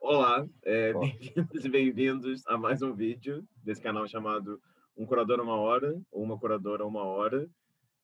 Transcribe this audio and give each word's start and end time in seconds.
Olá, 0.00 0.46
é, 0.62 0.92
bem-vindos 0.92 1.64
e 1.64 1.68
bem-vindos 1.68 2.46
a 2.46 2.56
mais 2.56 2.82
um 2.82 2.92
vídeo 2.92 3.46
desse 3.64 3.80
canal 3.80 4.06
chamado 4.06 4.60
Um 4.96 5.04
Curador 5.04 5.40
Uma 5.40 5.56
Hora, 5.56 6.00
ou 6.10 6.22
Uma 6.22 6.38
Curadora 6.38 6.86
Uma 6.86 7.02
Hora. 7.02 7.48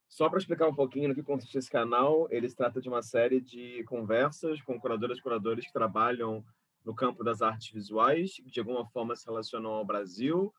Só 0.09 0.29
para 0.29 0.39
explicar 0.39 0.69
um 0.69 0.75
pouquinho 0.75 1.09
no 1.09 1.15
que 1.15 1.23
consiste 1.23 1.57
esse 1.59 1.71
canal, 1.71 2.27
ele 2.31 2.49
se 2.49 2.57
trata 2.57 2.81
de 2.81 2.89
uma 2.89 3.03
série 3.03 3.41
de 3.41 3.85
conversas 3.85 4.61
com 4.63 4.81
curadoras 4.81 5.19
e 5.19 5.23
curadores 5.23 5.67
que 5.67 5.73
trabalham 5.73 6.45
no 6.85 6.95
campo 6.95 7.23
das 7.23 7.43
artes 7.43 7.71
visuais, 7.71 8.35
que 8.35 8.51
de 8.51 8.61
alguma 8.61 8.87
forma 8.87 9.15
se 9.15 9.27
relacionam 9.27 9.71
ao 9.71 9.85
Brasil, 9.85 10.53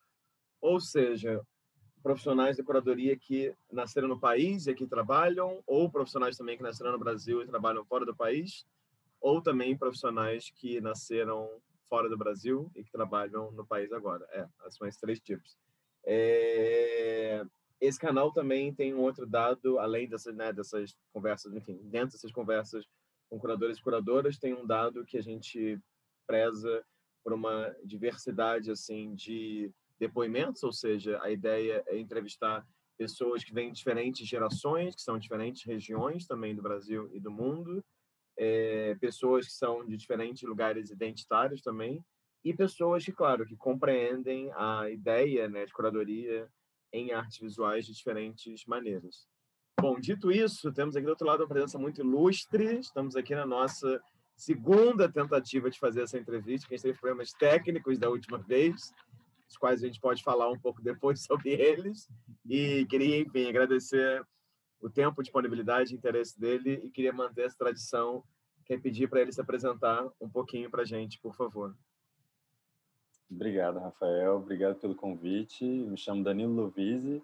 ou 0.61 0.79
seja, 0.79 1.41
profissionais 2.01 2.55
de 2.55 2.63
curadoria 2.63 3.17
que 3.17 3.53
nasceram 3.71 4.07
no 4.07 4.19
país 4.19 4.67
e 4.67 4.71
aqui 4.71 4.87
trabalham, 4.87 5.61
ou 5.65 5.91
profissionais 5.91 6.37
também 6.37 6.55
que 6.55 6.63
nasceram 6.63 6.91
no 6.91 6.99
Brasil 6.99 7.41
e 7.41 7.47
trabalham 7.47 7.83
fora 7.85 8.05
do 8.05 8.15
país, 8.15 8.65
ou 9.21 9.41
também 9.41 9.77
profissionais 9.77 10.51
que 10.55 10.79
nasceram 10.81 11.49
fora 11.89 12.07
do 12.07 12.17
Brasil 12.17 12.71
e 12.75 12.83
que 12.83 12.91
trabalham 12.91 13.51
no 13.51 13.65
país 13.65 13.91
agora. 13.91 14.25
É, 14.31 14.47
são 14.69 14.87
esses 14.87 14.99
três 14.99 15.19
tipos. 15.19 15.57
É... 16.05 17.43
Esse 17.81 17.97
canal 17.97 18.31
também 18.31 18.73
tem 18.73 18.93
um 18.93 18.99
outro 18.99 19.25
dado, 19.25 19.79
além 19.79 20.07
dessas, 20.07 20.35
né, 20.35 20.51
dessas 20.51 20.95
conversas, 21.13 21.53
enfim, 21.53 21.79
dentro 21.83 22.11
dessas 22.11 22.31
conversas 22.31 22.85
com 23.29 23.39
curadores 23.39 23.77
e 23.77 23.81
curadoras, 23.81 24.37
tem 24.37 24.53
um 24.53 24.65
dado 24.65 25.05
que 25.05 25.17
a 25.17 25.21
gente 25.21 25.79
preza 26.27 26.83
por 27.23 27.31
uma 27.31 27.73
diversidade 27.83 28.69
assim 28.69 29.15
de 29.15 29.71
depoimentos, 29.99 30.63
ou 30.63 30.73
seja, 30.73 31.21
a 31.21 31.29
ideia 31.29 31.83
é 31.87 31.97
entrevistar 31.97 32.65
pessoas 32.97 33.43
que 33.43 33.53
vêm 33.53 33.71
de 33.71 33.77
diferentes 33.77 34.27
gerações, 34.27 34.95
que 34.95 35.01
são 35.01 35.17
diferentes 35.17 35.63
regiões 35.63 36.25
também 36.25 36.53
do 36.53 36.61
Brasil 36.61 37.09
e 37.13 37.19
do 37.19 37.31
mundo, 37.31 37.83
é, 38.41 38.95
pessoas 38.95 39.45
que 39.45 39.51
são 39.51 39.85
de 39.85 39.97
diferentes 39.97 40.43
lugares 40.43 40.89
identitários 40.89 41.61
também, 41.61 42.01
e 42.43 42.53
pessoas 42.53 43.03
que, 43.03 43.11
claro, 43.11 43.45
que 43.45 43.57
compreendem 43.57 44.49
a 44.55 44.89
ideia 44.89 45.49
né, 45.49 45.65
de 45.65 45.73
curadoria 45.73 46.47
em 46.93 47.11
artes 47.11 47.37
visuais 47.37 47.85
de 47.85 47.93
diferentes 47.93 48.65
maneiras. 48.65 49.27
Bom, 49.79 49.99
dito 49.99 50.31
isso, 50.31 50.71
temos 50.71 50.95
aqui 50.95 51.05
do 51.05 51.09
outro 51.09 51.27
lado 51.27 51.41
uma 51.41 51.49
presença 51.49 51.77
muito 51.77 51.99
ilustre, 51.99 52.79
estamos 52.79 53.17
aqui 53.17 53.35
na 53.35 53.45
nossa 53.45 54.01
segunda 54.37 55.11
tentativa 55.11 55.69
de 55.69 55.77
fazer 55.77 56.03
essa 56.03 56.17
entrevista, 56.17 56.65
que 56.65 56.75
a 56.75 56.77
gente 56.77 56.85
teve 56.85 56.99
problemas 56.99 57.33
técnicos 57.33 57.99
da 57.99 58.09
última 58.09 58.37
vez, 58.37 58.93
os 59.49 59.57
quais 59.57 59.83
a 59.83 59.87
gente 59.87 59.99
pode 59.99 60.23
falar 60.23 60.49
um 60.49 60.59
pouco 60.59 60.81
depois 60.81 61.23
sobre 61.27 61.49
eles. 61.49 62.07
E 62.47 62.85
queria, 62.89 63.19
enfim, 63.19 63.49
agradecer 63.49 64.25
o 64.81 64.89
tempo, 64.89 65.21
disponibilidade 65.21 65.93
e 65.93 65.97
interesse 65.97 66.39
dele 66.39 66.81
e 66.83 66.89
queria 66.89 67.13
manter 67.13 67.45
essa 67.45 67.57
tradição, 67.57 68.23
que 68.65 68.73
é 68.73 68.77
pedir 68.77 69.09
para 69.09 69.21
ele 69.21 69.31
se 69.31 69.41
apresentar 69.41 70.07
um 70.21 70.29
pouquinho 70.29 70.69
para 70.69 70.83
a 70.83 70.85
gente, 70.85 71.19
por 71.19 71.35
favor. 71.35 71.75
Obrigado, 73.29 73.79
Rafael. 73.79 74.37
Obrigado 74.37 74.75
pelo 74.75 74.95
convite. 74.95 75.63
Me 75.63 75.97
chamo 75.97 76.23
Danilo 76.23 76.53
Lovise, 76.53 77.21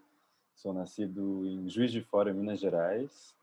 sou 0.53 0.73
nascido 0.73 1.45
em 1.45 1.67
Juiz 1.67 1.91
de 1.91 2.01
Fora, 2.01 2.33
Minas 2.33 2.59
Gerais. 2.59 3.35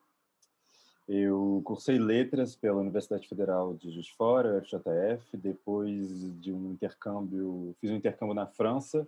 Eu 1.09 1.61
cursei 1.65 1.99
letras 1.99 2.55
pela 2.55 2.81
Universidade 2.81 3.29
Federal 3.29 3.75
de 3.75 3.91
Juiz 3.91 4.07
de 4.07 4.15
Fora, 4.15 4.63
FJF, 4.63 5.37
depois 5.37 6.41
de 6.41 6.53
um 6.53 6.71
intercâmbio, 6.71 7.75
fiz 7.81 7.91
um 7.91 7.97
intercâmbio 7.97 8.35
na 8.35 8.47
França, 8.47 9.07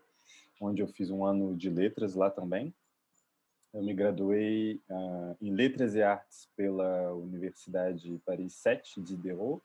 onde 0.61 0.83
eu 0.83 0.89
fiz 0.89 1.11
um 1.11 1.24
ano 1.24 1.56
de 1.56 1.70
letras 1.70 2.14
lá 2.14 2.28
também. 2.30 2.74
Eu 3.75 3.83
me 3.83 3.92
graduei 3.92 4.80
uh, 4.89 5.36
em 5.42 5.50
Letras 5.50 5.97
e 5.97 6.03
Artes 6.03 6.48
pela 6.56 7.12
Universidade 7.12 8.22
Paris 8.25 8.55
7 8.55 9.00
de 9.00 9.17
Diderot, 9.17 9.61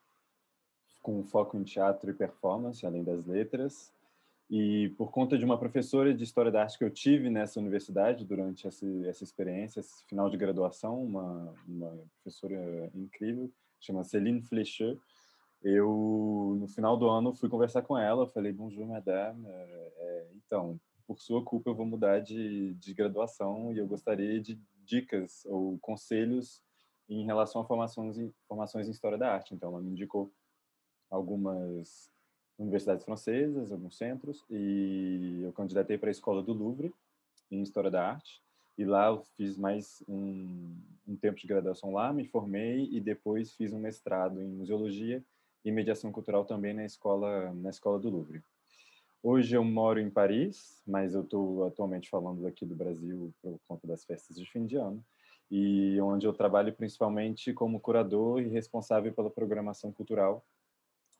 com 1.04 1.24
foco 1.24 1.56
em 1.56 1.64
teatro 1.64 2.10
e 2.10 2.14
performance, 2.16 2.84
além 2.84 3.04
das 3.04 3.28
letras. 3.28 3.94
E 4.50 4.90
por 4.98 5.12
conta 5.12 5.38
de 5.38 5.46
uma 5.46 5.60
professora 5.60 6.12
de 6.12 6.24
História 6.24 6.52
da 6.52 6.64
Arte 6.64 6.80
que 6.80 6.84
eu 6.84 6.90
tive 6.90 7.30
nessa 7.30 7.60
universidade 7.60 8.26
durante 8.26 8.66
essa, 8.66 8.84
essa 9.06 9.24
experiência, 9.24 9.80
esse 9.80 10.03
final 10.08 10.28
de 10.28 10.38
graduação, 10.38 11.03
uma, 11.03 11.53
uma 11.68 11.96
professora 12.16 12.90
incrível, 12.96 13.52
chama 13.80 14.03
Céline 14.03 14.42
Flecher, 14.42 14.98
eu, 15.62 16.58
no 16.59 16.68
final 16.68 16.98
do 16.98 17.08
ano, 17.08 17.31
fui 17.31 17.48
conversar 17.48 17.84
com 17.84 17.96
ela, 17.96 18.25
falei, 18.25 18.52
bonjour, 18.52 18.88
madame, 18.88 19.46
é, 19.48 20.28
então, 20.36 20.80
por 21.09 21.20
sua 21.20 21.44
culpa 21.44 21.72
eu 21.72 21.75
vou 21.75 21.88
mudar 21.88 22.20
de, 22.20 22.75
de 22.75 22.94
graduação 22.94 23.74
e 23.74 23.80
eu 23.80 23.88
gostaria 23.88 24.40
de 24.40 24.62
dicas 24.86 25.44
ou 25.47 25.80
conselhos 25.80 26.62
em 27.09 27.25
relação 27.25 27.62
a 27.62 27.66
formações, 27.66 28.16
formações 28.47 28.88
em 28.88 28.92
História 28.92 29.18
da 29.18 29.34
Arte. 29.34 29.56
Então, 29.56 29.69
ela 29.69 29.81
me 29.81 29.90
indicou 29.90 30.31
algumas 31.09 32.12
universidades 32.59 33.03
francesas, 33.03 33.72
alguns 33.72 33.98
centros, 33.98 34.46
e 34.52 35.42
eu 35.42 35.52
candidatei 35.52 35.98
para 35.98 36.09
a 36.09 36.12
Escola 36.12 36.44
do 36.44 36.53
Louvre, 36.53 36.94
em 37.50 37.64
História 37.64 37.90
da 37.90 38.08
Arte, 38.08 38.44
e 38.78 38.86
lá 38.86 39.08
eu 39.08 39.24
fiz 39.36 39.58
mais 39.58 40.03
um, 40.08 40.78
um 41.08 41.16
tempo 41.16 41.40
de 41.40 41.48
graduação 41.48 41.92
lá, 41.92 42.14
me 42.14 42.28
formei 42.28 42.88
e 42.92 43.02
depois 43.02 43.56
fiz 43.56 43.74
um 43.74 43.80
mestrado 43.80 44.40
em 44.40 44.48
Museologia 44.48 45.25
e 45.66 45.72
Mediação 45.72 46.12
Cultural 46.12 46.46
também 46.46 46.75
na 46.75 46.86
Escola, 46.86 47.52
na 47.56 47.72
escola 47.72 47.98
do 47.98 48.12
Louvre. 48.12 48.44
Hoje 49.22 49.57
eu 49.57 49.66
moro 49.66 50.00
em 50.00 50.09
Paris, 50.09 50.81
mas 50.88 51.13
eu 51.13 51.24
estou 51.24 51.66
atualmente 51.66 52.09
falando 52.09 52.47
aqui 52.47 52.66
do 52.66 52.74
Brasil 52.74 53.34
por 53.41 53.59
conta 53.68 53.85
das 53.85 54.06
festas 54.06 54.38
de 54.38 54.50
fim 54.50 54.66
de 54.66 54.78
ano, 54.78 55.03
e 55.52 56.00
onde 56.00 56.25
eu 56.25 56.31
trabalho 56.31 56.74
principalmente 56.74 57.52
como 57.52 57.81
curador 57.81 58.41
e 58.41 58.47
responsável 58.47 59.13
pela 59.13 59.30
programação 59.30 59.91
cultural 59.91 60.46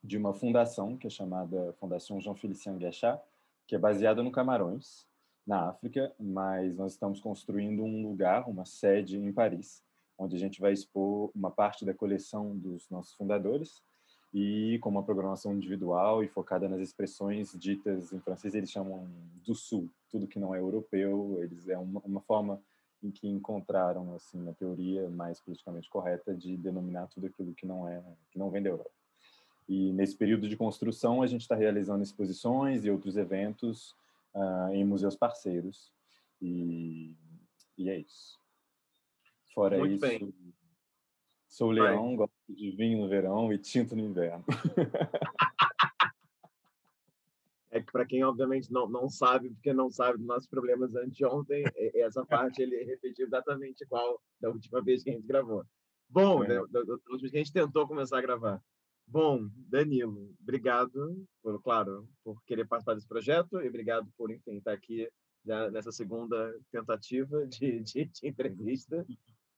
de 0.02 0.18
uma 0.18 0.34
fundação 0.34 0.96
que 0.96 1.08
é 1.08 1.10
chamada 1.10 1.74
Fundação 1.74 2.22
Jean 2.22 2.36
Félicien 2.36 2.78
Guechat, 2.78 3.22
que 3.68 3.76
é 3.76 3.78
baseada 3.78 4.24
no 4.24 4.32
Camarões, 4.32 5.06
na 5.46 5.68
África, 5.68 6.16
mas 6.18 6.78
nós 6.78 6.94
estamos 6.94 7.20
construindo 7.20 7.84
um 7.84 8.08
lugar, 8.08 8.48
uma 8.48 8.64
sede 8.64 9.18
em 9.18 9.34
Paris, 9.34 9.84
onde 10.18 10.38
a 10.38 10.40
gente 10.40 10.62
vai 10.62 10.72
expor 10.72 11.32
uma 11.36 11.52
parte 11.52 11.84
da 11.84 11.94
coleção 11.94 12.58
dos 12.58 12.90
nossos 12.90 13.14
fundadores 13.16 13.84
e 14.34 14.78
com 14.80 14.90
uma 14.90 15.04
programação 15.04 15.54
individual 15.54 16.24
e 16.24 16.28
focada 16.28 16.70
nas 16.70 16.82
expressões 16.82 17.52
ditas 17.58 18.14
em 18.14 18.20
francês, 18.20 18.54
eles 18.54 18.70
chamam 18.70 19.08
do 19.46 19.56
sul, 19.56 19.90
tudo 20.10 20.28
que 20.28 20.40
não 20.40 20.54
é 20.54 20.60
europeu, 20.60 21.40
eles 21.42 21.68
é 21.68 21.78
uma, 21.78 22.00
uma 22.06 22.22
forma 22.22 22.62
em 23.02 23.10
que 23.10 23.28
encontraram 23.28 24.14
assim 24.14 24.48
a 24.50 24.54
teoria 24.54 25.10
mais 25.10 25.40
politicamente 25.40 25.90
correta 25.90 26.36
de 26.36 26.58
denominar 26.58 27.08
tudo 27.08 27.28
aquilo 27.28 27.54
que 27.54 27.66
não 27.66 27.88
é 27.88 28.04
que 28.30 28.38
não 28.38 28.52
vem 28.52 28.62
da 28.62 28.70
Europa. 28.70 28.92
E 29.68 29.94
nesse 29.94 30.16
período 30.16 30.50
de 30.50 30.58
construção, 30.58 31.22
a 31.22 31.28
gente 31.28 31.42
está 31.42 31.56
realizando 31.56 32.04
exposições 32.04 32.84
e 32.84 32.90
outros 32.90 33.16
eventos 33.18 33.96
uh, 34.34 34.74
em 34.74 34.84
museus 34.84 35.16
parceiros. 35.16 35.92
E, 36.42 37.14
e 37.78 37.90
é 37.90 38.00
isso. 38.00 38.40
Fora 39.54 39.78
Muito 39.78 39.94
isso, 39.94 40.02
bem. 40.02 40.34
Sou 41.50 41.72
leão, 41.72 42.16
gosto 42.16 42.32
de 42.48 42.72
vinho 42.72 43.00
no 43.00 43.10
verão 43.10 43.52
e 43.52 43.58
tinto 43.58 43.96
no 43.96 44.06
inverno. 44.06 44.46
é 47.72 47.82
que 47.82 47.92
para 47.92 48.06
quem 48.06 48.24
obviamente 48.24 48.72
não, 48.72 48.88
não 48.88 49.10
sabe, 49.10 49.50
porque 49.50 49.74
não 49.74 49.90
sabe 49.90 50.20
dos 50.20 50.28
nossos 50.28 50.48
problemas 50.48 50.96
anteontem, 50.96 51.64
essa 51.96 52.24
parte 52.26 52.62
ele 52.62 52.84
repetiu 52.84 53.26
exatamente 53.26 53.84
igual 53.84 54.22
da 54.40 54.50
última 54.50 54.82
vez 54.82 55.04
que 55.04 55.10
a 55.10 55.14
gente 55.14 55.28
gravou. 55.28 55.66
Bom, 56.08 56.44
é. 56.44 56.48
da, 56.48 56.62
da, 56.66 56.84
da 56.84 56.94
última 56.94 57.18
vez 57.20 57.32
que 57.32 57.38
a 57.38 57.44
gente 57.44 57.54
tentou 57.54 57.88
começar 57.88 58.20
a 58.20 58.22
gravar. 58.22 58.62
Bom, 59.08 59.50
Danilo, 59.68 60.32
obrigado, 60.40 61.26
por, 61.42 61.60
claro, 61.64 62.08
por 62.24 62.40
querer 62.44 62.68
participar 62.68 62.94
desse 62.94 63.08
projeto 63.08 63.60
e 63.60 63.68
obrigado 63.68 64.08
por, 64.16 64.30
enfim, 64.30 64.58
estar 64.58 64.74
aqui 64.74 65.10
nessa 65.72 65.92
segunda 65.92 66.56
tentativa 66.72 67.46
de, 67.48 67.80
de, 67.80 68.06
de 68.06 68.28
entrevista. 68.28 69.04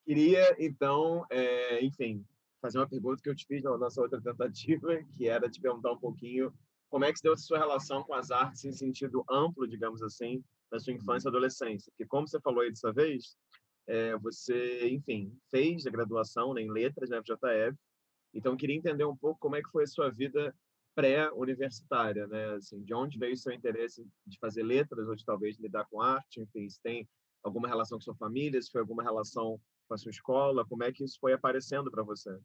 Queria, 0.06 0.56
então, 0.60 1.26
é, 1.30 1.84
enfim, 1.84 2.26
fazer 2.62 2.80
uma 2.80 2.90
pergunta 2.90 3.22
que 3.22 3.30
eu 3.30 3.36
te 3.36 3.46
fiz 3.46 3.64
na 3.64 3.78
nossa 3.78 4.02
outra 4.02 4.22
tentativa, 4.22 5.02
que 5.18 5.28
era 5.28 5.50
te 5.50 5.62
perguntar 5.62 5.92
um 5.92 6.00
pouquinho 6.00 6.54
como 6.90 7.06
é 7.06 7.12
que 7.12 7.18
se 7.18 7.24
deu 7.24 7.34
a 7.34 7.38
sua 7.38 7.58
relação 7.58 8.04
com 8.04 8.14
as 8.14 8.32
artes 8.32 8.66
em 8.66 8.74
sentido 8.74 9.24
amplo, 9.30 9.68
digamos 9.68 10.02
assim, 10.02 10.44
na 10.72 10.80
sua 10.80 10.94
infância 10.94 11.28
e 11.28 11.30
adolescência. 11.30 11.92
Porque, 11.92 12.06
como 12.06 12.28
você 12.28 12.40
falou 12.42 12.62
aí 12.62 12.70
dessa 12.70 12.92
vez, 12.92 13.38
é, 13.88 14.18
você, 14.18 14.90
enfim, 14.90 15.34
fez 15.50 15.86
a 15.88 15.92
graduação 15.92 16.54
né, 16.54 16.62
em 16.62 16.72
letras 16.72 17.10
na 17.10 17.22
FJF, 17.22 17.78
então, 18.34 18.56
queria 18.56 18.76
entender 18.76 19.04
um 19.04 19.16
pouco 19.16 19.40
como 19.40 19.56
é 19.56 19.62
que 19.62 19.70
foi 19.70 19.84
a 19.84 19.88
sua 19.88 20.10
vida 20.10 20.56
pré-universitária, 20.96 22.28
né? 22.28 22.56
Assim, 22.56 22.82
de 22.82 22.94
onde 22.94 23.18
veio 23.18 23.34
o 23.34 23.38
seu 23.38 23.54
interesse 23.54 24.06
de 24.26 24.38
fazer 24.40 24.64
letras 24.64 25.08
ou 25.08 25.16
de 25.16 25.26
talvez 25.26 25.58
lidar 25.58 25.86
com 25.90 26.02
arte, 26.02 26.42
enfim, 26.42 26.70
se 26.70 26.82
tem 26.82 27.08
alguma 27.44 27.68
relação 27.68 27.98
com 27.98 28.04
sua 28.04 28.16
família, 28.16 28.62
se 28.62 28.72
foi 28.72 28.82
alguma 28.82 29.04
relação 29.04 29.60
com 29.92 29.96
a 29.96 29.98
sua 29.98 30.10
escola, 30.10 30.66
como 30.66 30.86
é 30.86 30.92
que 30.92 31.04
isso 31.04 31.20
foi 31.20 31.34
aparecendo 31.34 31.92
para 31.92 32.02
você? 32.02 32.40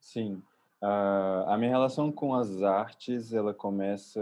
Sim, 0.00 0.42
uh, 0.82 1.46
a 1.46 1.56
minha 1.56 1.70
relação 1.70 2.10
com 2.10 2.34
as 2.34 2.60
artes, 2.60 3.32
ela 3.32 3.54
começa 3.54 4.20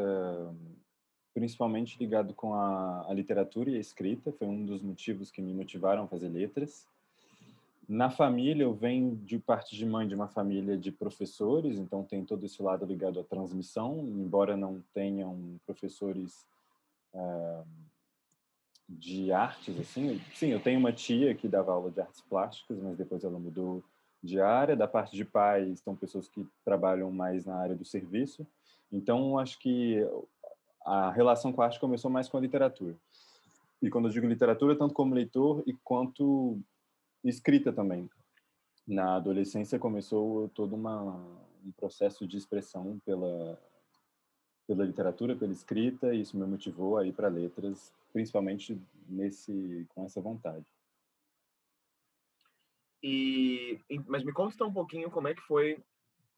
principalmente 1.33 1.99
ligado 1.99 2.35
com 2.35 2.53
a, 2.53 3.07
a 3.09 3.15
literatura 3.15 3.71
e 3.71 3.77
a 3.77 3.81
escrita, 3.81 4.31
foi 4.31 4.47
um 4.47 4.67
dos 4.67 4.83
motivos 4.83 5.31
que 5.31 5.41
me 5.41 5.55
motivaram 5.55 6.05
a 6.05 6.07
fazer 6.07 6.29
letras. 6.29 6.87
Na 7.89 8.11
família, 8.11 8.65
eu 8.65 8.75
venho 8.75 9.17
de 9.17 9.39
parte 9.39 9.75
de 9.75 9.87
mãe 9.87 10.07
de 10.07 10.15
uma 10.15 10.29
família 10.29 10.77
de 10.77 10.93
professores, 10.93 11.79
então 11.79 12.05
tem 12.05 12.27
todo 12.27 12.45
esse 12.45 12.63
lado 12.63 12.85
ligado 12.85 13.19
à 13.19 13.25
transmissão, 13.25 14.01
embora 14.01 14.55
não 14.55 14.85
tenham 14.93 15.59
professores 15.65 16.47
uh, 17.15 17.67
de 18.99 19.33
artes, 19.33 19.79
assim. 19.79 20.21
Sim, 20.35 20.49
eu 20.49 20.61
tenho 20.61 20.79
uma 20.79 20.93
tia 20.93 21.35
que 21.35 21.49
dava 21.49 21.73
aula 21.73 21.91
de 21.91 22.01
artes 22.01 22.21
plásticas, 22.21 22.79
mas 22.79 22.97
depois 22.97 23.25
ela 23.25 23.39
mudou 23.39 23.83
de 24.23 24.41
área. 24.41 24.77
Da 24.77 24.87
parte 24.87 25.17
de 25.17 25.25
pais, 25.25 25.81
são 25.81 25.97
pessoas 25.97 26.29
que 26.29 26.47
trabalham 26.65 27.11
mais 27.11 27.45
na 27.45 27.57
área 27.57 27.75
do 27.75 27.85
serviço. 27.85 28.47
Então, 28.91 29.39
acho 29.39 29.59
que 29.59 30.07
a 30.85 31.11
relação 31.11 31.53
com 31.53 31.63
a 31.63 31.67
arte 31.67 31.81
começou 31.81 32.11
mais 32.11 32.29
com 32.29 32.37
a 32.37 32.41
literatura. 32.41 32.97
E 33.81 33.91
quando 33.91 34.07
eu 34.07 34.13
digo 34.13 34.27
literatura, 34.27 34.77
tanto 34.77 34.95
como 34.95 35.15
leitor 35.15 35.63
e 35.67 35.73
quanto 35.85 36.59
escrita 37.25 37.73
também. 37.73 38.09
Na 38.87 39.17
adolescência 39.17 39.79
começou 39.79 40.49
todo 40.51 40.75
uma, 40.75 41.15
um 41.65 41.73
processo 41.77 42.27
de 42.27 42.37
expressão 42.37 43.01
pela 43.05 43.59
pela 44.67 44.85
literatura, 44.85 45.37
pela 45.37 45.53
escrita, 45.53 46.15
e 46.15 46.21
isso 46.21 46.37
me 46.37 46.47
motivou 46.47 46.97
a 46.97 47.07
ir 47.07 47.13
para 47.13 47.29
letras, 47.29 47.93
principalmente 48.13 48.81
nesse 49.09 49.87
com 49.89 50.05
essa 50.05 50.21
vontade. 50.21 50.67
E 53.03 53.81
mas 54.07 54.23
me 54.23 54.33
conta 54.33 54.65
um 54.65 54.73
pouquinho 54.73 55.11
como 55.11 55.29
é 55.29 55.35
que 55.35 55.43
foi 55.43 55.75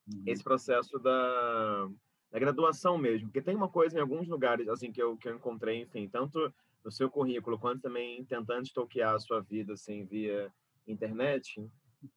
uhum. 0.08 0.22
esse 0.26 0.42
processo 0.42 0.98
da, 0.98 1.90
da 2.30 2.38
graduação 2.38 2.96
mesmo, 2.96 3.28
porque 3.28 3.42
tem 3.42 3.54
uma 3.54 3.68
coisa 3.68 3.98
em 3.98 4.00
alguns 4.00 4.26
lugares 4.26 4.68
assim 4.68 4.90
que 4.90 5.02
eu 5.02 5.16
que 5.16 5.28
eu 5.28 5.34
encontrei, 5.34 5.82
enfim, 5.82 6.08
tanto 6.08 6.52
no 6.82 6.90
seu 6.90 7.10
currículo 7.10 7.58
quanto 7.58 7.82
também 7.82 8.24
tentando 8.24 8.64
estoquear 8.64 9.14
a 9.14 9.20
sua 9.20 9.40
vida 9.40 9.74
assim 9.74 10.04
via 10.04 10.52
internet, 10.86 11.66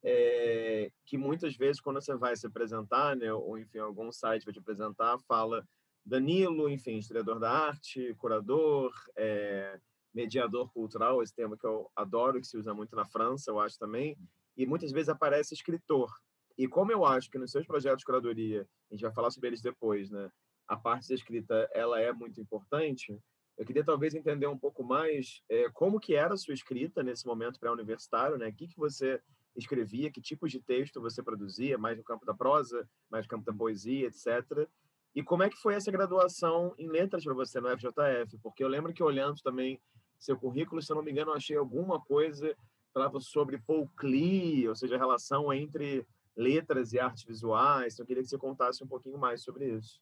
é, 0.04 0.92
que 1.06 1.18
muitas 1.18 1.56
vezes 1.56 1.82
quando 1.82 2.02
você 2.02 2.16
vai 2.16 2.36
se 2.36 2.48
apresentar, 2.48 3.16
né, 3.16 3.32
ou 3.34 3.58
enfim 3.58 3.80
algum 3.80 4.12
site 4.12 4.46
vai 4.46 4.54
te 4.54 4.60
apresentar, 4.60 5.18
fala 5.20 5.66
Danilo, 6.08 6.70
enfim, 6.70 6.98
historiador 6.98 7.38
da 7.38 7.52
arte, 7.52 8.16
curador, 8.18 8.94
é, 9.18 9.78
mediador 10.14 10.72
cultural, 10.72 11.22
esse 11.22 11.36
termo 11.36 11.58
que 11.58 11.68
eu 11.68 11.92
adoro, 11.94 12.40
que 12.40 12.48
se 12.48 12.58
usa 12.58 12.74
muito 12.74 12.96
na 12.96 13.06
França, 13.06 13.52
eu 13.52 13.60
acho 13.60 13.78
também, 13.78 14.18
e 14.56 14.66
muitas 14.66 14.92
vezes 14.94 15.10
aparece 15.10 15.54
escritor. 15.54 16.10
E 16.58 16.66
como 16.66 16.94
eu 16.94 17.06
acho 17.06 17.30
que 17.30 17.38
nos 17.38 17.52
seus 17.52 17.68
projetos 17.68 18.00
de 18.00 18.06
curadoria, 18.06 18.66
a 18.90 18.94
gente 18.94 19.02
vai 19.02 19.14
falar 19.14 19.32
sobre 19.32 19.50
eles 19.50 19.62
depois, 19.62 20.10
né? 20.10 20.32
A 20.66 20.78
parte 20.78 21.10
da 21.10 21.16
escrita, 21.16 21.70
ela 21.74 22.00
é 22.00 22.14
muito 22.14 22.40
importante. 22.40 23.20
Eu 23.58 23.66
queria 23.66 23.84
talvez 23.84 24.16
entender 24.16 24.48
um 24.48 24.58
pouco 24.58 24.84
mais 24.84 25.44
é, 25.50 25.70
como 25.72 26.00
que 26.00 26.16
era 26.16 26.34
a 26.34 26.38
sua 26.38 26.54
escrita 26.54 27.04
nesse 27.04 27.28
momento 27.28 27.60
pré-universitário, 27.60 28.38
né? 28.38 28.48
O 28.48 28.54
que, 28.54 28.68
que 28.68 28.78
você 28.78 29.22
escrevia, 29.58 30.10
que 30.10 30.22
tipos 30.22 30.52
de 30.52 30.62
texto 30.62 31.02
você 31.02 31.22
produzia, 31.22 31.78
mais 31.78 31.98
no 31.98 32.04
campo 32.04 32.26
da 32.26 32.34
prosa, 32.34 32.90
mais 33.10 33.26
no 33.26 33.30
campo 33.30 33.46
da 33.46 33.54
poesia, 33.54 34.08
etc. 34.08 34.68
E 35.18 35.24
como 35.24 35.42
é 35.42 35.50
que 35.50 35.58
foi 35.58 35.74
essa 35.74 35.92
graduação 35.92 36.76
em 36.78 36.88
letras 36.88 37.24
para 37.24 37.34
você 37.34 37.60
no 37.60 37.70
FJF? 37.70 38.38
Porque 38.42 38.64
eu 38.64 38.68
lembro 38.68 38.94
que 38.94 39.02
olhando 39.02 39.42
também 39.42 39.82
seu 40.20 40.38
currículo, 40.38 40.80
se 40.80 40.92
eu 40.92 40.96
não 40.96 41.04
me 41.04 41.12
engano, 41.12 41.32
eu 41.32 41.36
achei 41.36 41.58
alguma 41.58 42.00
coisa 42.00 42.56
falava 42.94 43.20
sobre 43.20 43.60
Paul 43.60 43.88
Klee, 43.96 44.68
ou 44.68 44.76
seja, 44.76 44.96
a 44.96 44.98
relação 44.98 45.54
entre 45.54 46.06
letras 46.36 46.94
e 46.94 47.00
artes 47.00 47.24
visuais. 47.24 47.94
Então, 47.94 48.04
eu 48.04 48.08
queria 48.08 48.24
que 48.24 48.30
você 48.30 48.38
contasse 48.38 48.84
um 48.84 48.88
pouquinho 48.88 49.18
mais 49.18 49.44
sobre 49.44 49.72
isso. 49.76 50.02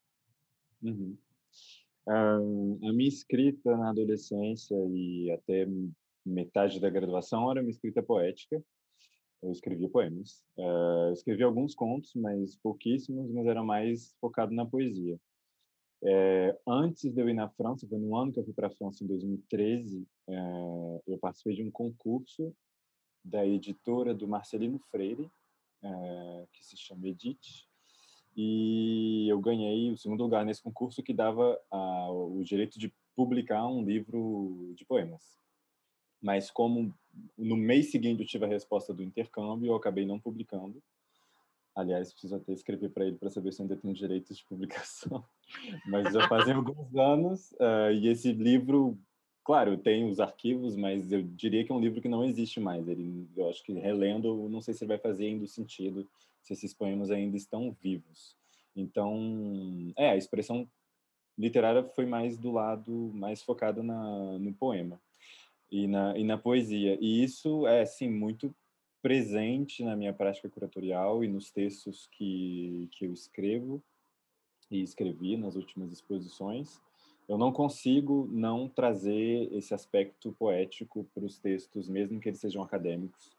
Uhum. 0.81 1.17
Uh, 2.07 2.87
a 2.87 2.93
minha 2.93 3.09
escrita 3.09 3.75
na 3.75 3.89
adolescência 3.89 4.75
e 4.89 5.31
até 5.31 5.67
metade 6.25 6.79
da 6.79 6.89
graduação 6.89 7.49
era 7.51 7.61
uma 7.61 7.69
escrita 7.69 8.01
poética. 8.01 8.61
Eu 9.41 9.51
escrevia 9.51 9.89
poemas. 9.89 10.43
Uh, 10.57 11.11
escrevi 11.13 11.43
alguns 11.43 11.75
contos, 11.75 12.13
mas 12.15 12.55
pouquíssimos, 12.57 13.31
mas 13.31 13.45
era 13.45 13.63
mais 13.63 14.15
focado 14.19 14.53
na 14.53 14.65
poesia. 14.65 15.19
É, 16.03 16.55
antes 16.67 17.11
de 17.11 17.19
eu 17.19 17.27
ir 17.27 17.33
na 17.33 17.49
França, 17.49 17.87
foi 17.87 17.97
no 17.97 18.15
ano 18.15 18.31
que 18.31 18.39
eu 18.39 18.43
fui 18.43 18.53
para 18.53 18.67
a 18.67 18.71
França, 18.71 19.03
em 19.03 19.07
2013, 19.07 20.07
é, 20.27 21.01
eu 21.07 21.17
participei 21.17 21.55
de 21.55 21.63
um 21.63 21.71
concurso 21.71 22.55
da 23.23 23.45
editora 23.45 24.13
do 24.13 24.27
Marcelino 24.27 24.77
Freire, 24.91 25.31
é, 25.81 26.47
que 26.53 26.63
se 26.63 26.77
chama 26.77 27.07
Edite, 27.07 27.67
e 28.37 29.27
eu 29.29 29.39
ganhei 29.39 29.91
o 29.91 29.97
segundo 29.97 30.21
lugar 30.21 30.45
nesse 30.45 30.61
concurso 30.61 31.01
que 31.01 31.13
dava 31.13 31.59
a, 31.71 32.11
o 32.11 32.43
direito 32.43 32.77
de 32.77 32.93
publicar 33.15 33.65
um 33.67 33.83
livro 33.83 34.73
de 34.75 34.85
poemas. 34.85 35.39
Mas 36.21 36.51
como 36.51 36.93
no 37.37 37.55
mês 37.55 37.91
seguinte 37.91 38.21
eu 38.21 38.27
tive 38.27 38.45
a 38.45 38.49
resposta 38.49 38.93
do 38.93 39.03
intercâmbio, 39.03 39.67
eu 39.67 39.75
acabei 39.75 40.05
não 40.05 40.19
publicando. 40.19 40.81
Aliás, 41.75 42.11
preciso 42.11 42.37
até 42.37 42.53
escrever 42.53 42.89
para 42.89 43.05
ele 43.05 43.17
para 43.17 43.29
saber 43.29 43.51
se 43.51 43.61
ainda 43.61 43.75
tem 43.75 43.91
direitos 43.91 44.37
de 44.37 44.45
publicação. 44.45 45.23
Mas 45.85 46.13
já 46.13 46.27
fazem 46.27 46.53
alguns 46.53 46.95
anos 46.95 47.51
uh, 47.53 47.91
e 47.93 48.07
esse 48.07 48.31
livro, 48.31 48.97
claro, 49.43 49.77
tem 49.77 50.09
os 50.09 50.19
arquivos, 50.19 50.75
mas 50.75 51.11
eu 51.11 51.21
diria 51.21 51.65
que 51.65 51.71
é 51.71 51.75
um 51.75 51.79
livro 51.79 52.01
que 52.01 52.07
não 52.07 52.23
existe 52.23 52.59
mais. 52.59 52.87
Ele, 52.87 53.27
eu 53.35 53.49
acho 53.49 53.61
que 53.63 53.73
relendo, 53.73 54.47
não 54.49 54.61
sei 54.61 54.73
se 54.73 54.85
vai 54.85 54.97
fazer 54.97 55.25
ainda 55.25 55.45
sentido 55.47 56.07
se 56.41 56.53
esses 56.53 56.73
poemas 56.73 57.11
ainda 57.11 57.35
estão 57.35 57.75
vivos. 57.81 58.37
Então, 58.75 59.93
é, 59.97 60.11
a 60.11 60.17
expressão 60.17 60.67
literária 61.37 61.83
foi 61.83 62.05
mais 62.05 62.37
do 62.37 62.51
lado, 62.51 63.11
mais 63.13 63.41
focado 63.41 63.83
na, 63.83 64.39
no 64.39 64.53
poema 64.53 64.99
e 65.71 65.87
na, 65.87 66.17
e 66.17 66.23
na 66.23 66.37
poesia. 66.37 66.97
E 67.01 67.23
isso 67.23 67.65
é, 67.67 67.85
sim, 67.85 68.09
muito 68.09 68.53
presente 69.01 69.83
na 69.83 69.95
minha 69.95 70.13
prática 70.13 70.49
curatorial 70.49 71.23
e 71.23 71.27
nos 71.27 71.51
textos 71.51 72.07
que, 72.11 72.89
que 72.91 73.05
eu 73.05 73.13
escrevo 73.13 73.81
e 74.69 74.81
escrevi 74.81 75.37
nas 75.37 75.55
últimas 75.55 75.91
exposições. 75.91 76.81
Eu 77.27 77.37
não 77.37 77.51
consigo 77.51 78.27
não 78.31 78.67
trazer 78.67 79.51
esse 79.51 79.73
aspecto 79.73 80.31
poético 80.33 81.07
para 81.13 81.25
os 81.25 81.37
textos, 81.37 81.87
mesmo 81.87 82.19
que 82.19 82.29
eles 82.29 82.39
sejam 82.39 82.61
acadêmicos. 82.61 83.35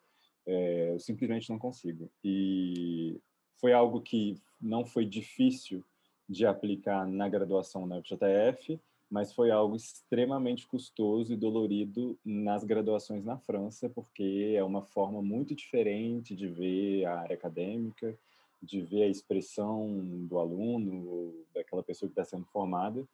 É, 0.46 0.92
eu 0.92 1.00
simplesmente 1.00 1.50
não 1.50 1.58
consigo. 1.58 2.08
E 2.22 3.20
foi 3.60 3.72
algo 3.72 4.00
que 4.00 4.36
não 4.60 4.84
foi 4.84 5.04
difícil 5.04 5.84
de 6.28 6.46
aplicar 6.46 7.06
na 7.06 7.28
graduação 7.28 7.86
na 7.86 8.00
FJF, 8.02 8.80
mas 9.10 9.32
foi 9.32 9.50
algo 9.50 9.76
extremamente 9.76 10.66
custoso 10.66 11.32
e 11.32 11.36
dolorido 11.36 12.18
nas 12.24 12.64
graduações 12.64 13.24
na 13.24 13.38
França, 13.38 13.88
porque 13.88 14.54
é 14.56 14.64
uma 14.64 14.82
forma 14.82 15.22
muito 15.22 15.54
diferente 15.54 16.34
de 16.34 16.48
ver 16.48 17.04
a 17.04 17.20
área 17.20 17.34
acadêmica, 17.34 18.18
de 18.62 18.80
ver 18.80 19.04
a 19.04 19.08
expressão 19.08 19.86
do 20.26 20.38
aluno, 20.38 21.32
daquela 21.54 21.82
pessoa 21.82 22.08
que 22.08 22.18
está 22.18 22.24
sendo 22.24 22.44
formada, 22.46 23.06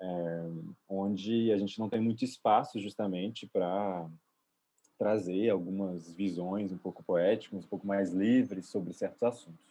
é, 0.00 0.42
onde 0.88 1.52
a 1.52 1.58
gente 1.58 1.78
não 1.78 1.88
tem 1.88 2.00
muito 2.00 2.24
espaço 2.24 2.78
justamente 2.78 3.46
para 3.46 4.08
trazer 4.98 5.48
algumas 5.48 6.12
visões 6.12 6.72
um 6.72 6.78
pouco 6.78 7.02
poéticas, 7.02 7.64
um 7.64 7.68
pouco 7.68 7.86
mais 7.86 8.12
livres 8.12 8.66
sobre 8.66 8.92
certos 8.92 9.22
assuntos. 9.22 9.69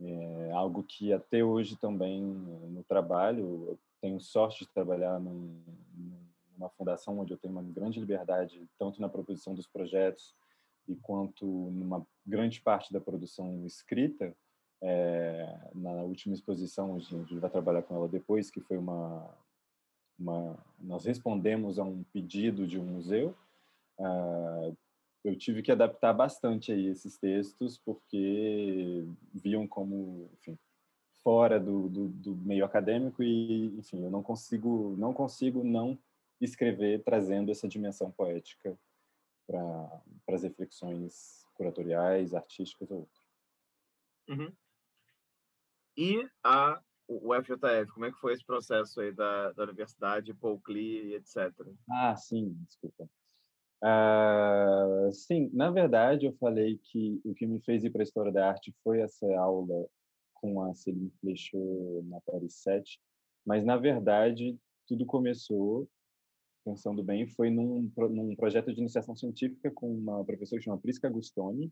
É 0.00 0.50
algo 0.52 0.82
que 0.82 1.12
até 1.12 1.44
hoje 1.44 1.76
também 1.76 2.22
no 2.22 2.82
trabalho, 2.84 3.66
eu 3.68 3.78
tenho 4.00 4.20
sorte 4.20 4.64
de 4.64 4.70
trabalhar 4.72 5.18
num, 5.20 5.60
numa 6.56 6.68
fundação 6.70 7.18
onde 7.18 7.32
eu 7.32 7.38
tenho 7.38 7.52
uma 7.52 7.62
grande 7.62 8.00
liberdade, 8.00 8.68
tanto 8.78 9.00
na 9.00 9.08
proposição 9.08 9.54
dos 9.54 9.66
projetos 9.66 10.34
e 10.88 10.96
quanto 10.96 11.46
numa 11.46 12.06
grande 12.26 12.60
parte 12.60 12.92
da 12.92 13.00
produção 13.00 13.64
escrita. 13.64 14.34
É, 14.82 15.70
na 15.74 16.02
última 16.02 16.34
exposição, 16.34 16.96
a 16.96 16.98
gente 16.98 17.38
vai 17.38 17.48
trabalhar 17.48 17.82
com 17.82 17.94
ela 17.94 18.08
depois, 18.08 18.50
que 18.50 18.60
foi 18.60 18.76
uma, 18.76 19.30
uma 20.18 20.58
nós 20.78 21.06
respondemos 21.06 21.78
a 21.78 21.84
um 21.84 22.02
pedido 22.12 22.66
de 22.66 22.78
um 22.78 22.84
museu 22.84 23.34
Uh, 23.98 24.76
eu 25.24 25.36
tive 25.36 25.62
que 25.62 25.72
adaptar 25.72 26.12
bastante 26.12 26.70
aí 26.70 26.86
esses 26.86 27.16
textos 27.16 27.78
porque 27.78 29.06
viam 29.32 29.66
como, 29.66 30.30
enfim, 30.34 30.58
fora 31.22 31.58
do, 31.58 31.88
do, 31.88 32.08
do, 32.08 32.36
meio 32.36 32.64
acadêmico 32.64 33.22
e, 33.22 33.66
enfim, 33.78 34.04
eu 34.04 34.10
não 34.10 34.22
consigo 34.22 34.94
não 34.98 35.14
consigo 35.14 35.64
não 35.64 35.98
escrever 36.40 37.02
trazendo 37.02 37.50
essa 37.50 37.66
dimensão 37.66 38.10
poética 38.10 38.78
para 39.46 40.02
as 40.28 40.42
reflexões 40.42 41.46
curatoriais, 41.54 42.34
artísticas 42.34 42.90
ou 42.90 43.00
outras. 43.00 43.24
Uhum. 44.28 44.52
E 45.96 46.28
a 46.42 46.82
o 47.06 47.34
FJF, 47.34 47.92
como 47.92 48.06
é 48.06 48.10
que 48.10 48.18
foi 48.18 48.32
esse 48.32 48.44
processo 48.44 48.98
aí 48.98 49.12
da, 49.12 49.52
da 49.52 49.64
universidade, 49.64 50.32
Paul 50.32 50.58
Klee, 50.60 51.14
etc? 51.14 51.52
Ah, 51.90 52.16
sim, 52.16 52.56
desculpa. 52.66 53.08
Uh, 53.84 55.12
sim, 55.12 55.50
na 55.52 55.70
verdade, 55.70 56.24
eu 56.24 56.32
falei 56.38 56.78
que 56.78 57.20
o 57.22 57.34
que 57.34 57.46
me 57.46 57.60
fez 57.60 57.84
ir 57.84 57.90
para 57.90 58.00
a 58.00 58.04
História 58.04 58.32
da 58.32 58.48
Arte 58.48 58.74
foi 58.82 59.02
essa 59.02 59.26
aula 59.38 59.86
com 60.32 60.62
a 60.62 60.74
Celine 60.74 61.12
Flecha 61.20 61.58
na 62.04 62.18
Paris 62.22 62.54
7, 62.62 62.98
mas, 63.44 63.62
na 63.62 63.76
verdade, 63.76 64.58
tudo 64.88 65.04
começou 65.04 65.86
pensando 66.64 67.04
bem, 67.04 67.26
foi 67.26 67.50
num, 67.50 67.92
num 68.10 68.34
projeto 68.34 68.72
de 68.72 68.80
iniciação 68.80 69.14
científica 69.14 69.70
com 69.70 69.94
uma 69.94 70.24
professora 70.24 70.58
que 70.58 70.64
chama 70.64 70.80
Prisca 70.80 71.06
Agustoni, 71.06 71.70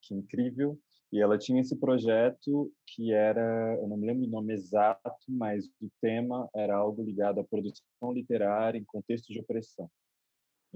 que 0.00 0.14
é 0.14 0.16
incrível, 0.16 0.78
e 1.12 1.20
ela 1.20 1.36
tinha 1.36 1.60
esse 1.60 1.76
projeto 1.76 2.72
que 2.86 3.12
era, 3.12 3.76
eu 3.80 3.88
não 3.88 3.96
me 3.96 4.06
lembro 4.06 4.24
o 4.26 4.30
nome 4.30 4.52
exato, 4.52 5.10
mas 5.28 5.66
o 5.80 5.90
tema 6.00 6.48
era 6.54 6.76
algo 6.76 7.02
ligado 7.02 7.40
à 7.40 7.44
produção 7.44 8.12
literária 8.12 8.78
em 8.78 8.84
contexto 8.84 9.32
de 9.32 9.40
opressão. 9.40 9.90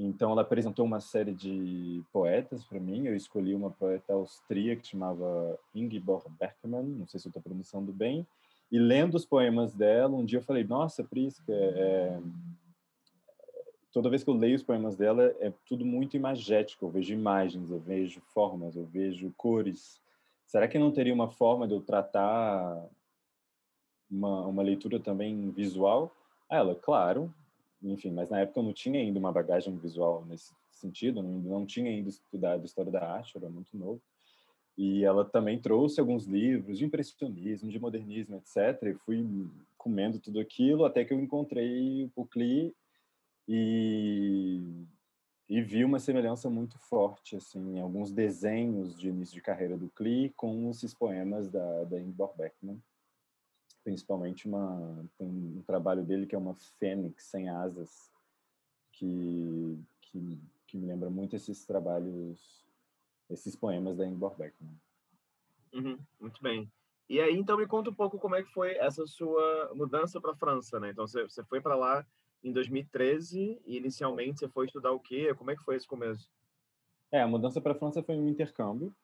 Então, 0.02 0.30
ela 0.30 0.40
apresentou 0.40 0.87
uma 0.87 0.99
série 0.99 1.35
de 1.35 2.02
poetas 2.11 2.64
para 2.64 2.80
mim. 2.80 3.07
Eu 3.07 3.14
escolhi 3.14 3.54
uma 3.54 3.71
poeta 3.71 4.14
austríaca 4.14 4.80
que 4.80 4.88
chamava 4.88 5.59
Ingeborg 5.75 6.25
Bergman, 6.38 6.85
não 6.85 7.07
sei 7.07 7.21
se 7.21 7.28
estou 7.28 7.42
pronunciando 7.42 7.92
bem. 7.92 8.26
E 8.73 8.78
lendo 8.78 9.14
os 9.14 9.26
poemas 9.26 9.75
dela, 9.75 10.16
um 10.16 10.25
dia 10.25 10.38
eu 10.38 10.42
falei: 10.42 10.64
Nossa, 10.64 11.04
Prisca, 11.04 11.52
é... 11.52 12.19
toda 13.92 14.09
vez 14.09 14.25
que 14.25 14.30
eu 14.30 14.35
leio 14.35 14.57
os 14.57 14.62
poemas 14.62 14.97
dela, 14.97 15.37
é 15.38 15.52
tudo 15.66 15.85
muito 15.85 16.16
imagético. 16.16 16.87
Eu 16.87 16.90
vejo 16.90 17.12
imagens, 17.12 17.71
eu 17.71 17.78
vejo 17.78 18.23
formas, 18.33 18.76
eu 18.76 18.87
vejo 18.87 19.30
cores. 19.37 20.00
Será 20.47 20.66
que 20.66 20.78
não 20.78 20.90
teria 20.90 21.12
uma 21.12 21.28
forma 21.28 21.69
de 21.69 21.75
eu 21.75 21.80
tratar 21.83 22.88
uma, 24.11 24.47
uma 24.47 24.62
leitura 24.62 24.99
também 24.99 25.50
visual? 25.50 26.11
Ela, 26.49 26.75
claro, 26.75 27.33
enfim, 27.83 28.11
mas 28.11 28.29
na 28.29 28.41
época 28.41 28.61
eu 28.61 28.65
não 28.65 28.73
tinha 28.73 29.01
ainda 29.01 29.19
uma 29.19 29.33
bagagem 29.33 29.77
visual 29.77 30.25
nesse 30.27 30.55
sentido, 30.73 31.23
não, 31.23 31.31
não 31.31 31.67
tinha 31.67 31.91
ainda 31.91 32.09
estudado 32.09 32.65
história 32.65 32.91
da 32.91 33.05
arte, 33.05 33.37
era 33.37 33.49
muito 33.49 33.77
novo. 33.77 34.01
E 34.77 35.05
ela 35.05 35.25
também 35.25 35.61
trouxe 35.61 36.01
alguns 36.01 36.25
livros 36.25 36.79
de 36.79 36.85
impressionismo, 36.85 37.71
de 37.71 37.79
modernismo, 37.79 38.37
etc. 38.37 38.83
E 38.85 38.95
fui 38.95 39.27
comendo 39.77 40.19
tudo 40.19 40.41
aquilo 40.41 40.85
até 40.85 41.05
que 41.05 41.13
eu 41.13 41.21
encontrei 41.21 42.11
o 42.17 42.25
Klee 42.25 42.75
e, 43.47 44.63
e 45.49 45.61
vi 45.61 45.85
uma 45.85 45.99
semelhança 45.99 46.49
muito 46.49 46.79
forte, 46.79 47.37
assim, 47.37 47.77
em 47.77 47.81
alguns 47.81 48.11
desenhos 48.11 48.99
de 48.99 49.09
início 49.09 49.35
de 49.35 49.43
carreira 49.43 49.77
do 49.77 49.89
Klee 49.91 50.31
com 50.31 50.71
esses 50.71 50.95
poemas 50.95 51.49
da, 51.49 51.85
da 51.85 52.01
Ingrid 52.01 52.31
Beckman 52.37 52.81
principalmente 53.83 54.47
uma 54.47 55.05
tem 55.19 55.29
um 55.29 55.63
trabalho 55.67 56.03
dele 56.03 56.27
que 56.27 56.35
é 56.35 56.39
uma 56.39 56.55
fênix 56.55 57.25
sem 57.25 57.49
asas 57.49 58.11
que 58.93 59.79
que, 60.01 60.39
que 60.67 60.77
me 60.77 60.87
lembra 60.87 61.11
muito 61.11 61.37
esses 61.37 61.65
trabalhos 61.65 62.67
esses 63.29 63.55
poemas 63.55 63.97
da 63.97 64.07
Ingrid 64.07 64.37
Beckman. 64.37 64.75
Uhum, 65.73 65.99
muito 66.19 66.43
bem. 66.43 66.71
E 67.09 67.21
aí 67.21 67.37
então 67.37 67.57
me 67.57 67.67
conta 67.67 67.91
um 67.91 67.95
pouco 67.95 68.19
como 68.19 68.35
é 68.35 68.43
que 68.43 68.53
foi 68.53 68.77
essa 68.77 69.07
sua 69.07 69.73
mudança 69.75 70.21
para 70.21 70.33
a 70.33 70.37
França, 70.37 70.79
né? 70.79 70.91
Então 70.91 71.07
você, 71.07 71.23
você 71.23 71.45
foi 71.45 71.61
para 71.61 71.77
lá 71.77 72.05
em 72.43 72.53
2013 72.53 73.61
e 73.65 73.77
inicialmente 73.77 74.41
você 74.41 74.49
foi 74.49 74.67
estudar 74.67 74.93
o 74.93 75.01
quê? 75.01 75.35
Como 75.35 75.51
é 75.51 75.57
que 75.57 75.63
foi 75.63 75.77
esse 75.77 75.87
começo? 75.87 76.29
É, 77.13 77.21
a 77.21 77.29
mudança 77.29 77.61
para 77.61 77.73
a 77.73 77.75
França 77.75 78.03
foi 78.03 78.17
um 78.17 78.29
intercâmbio, 78.29 78.95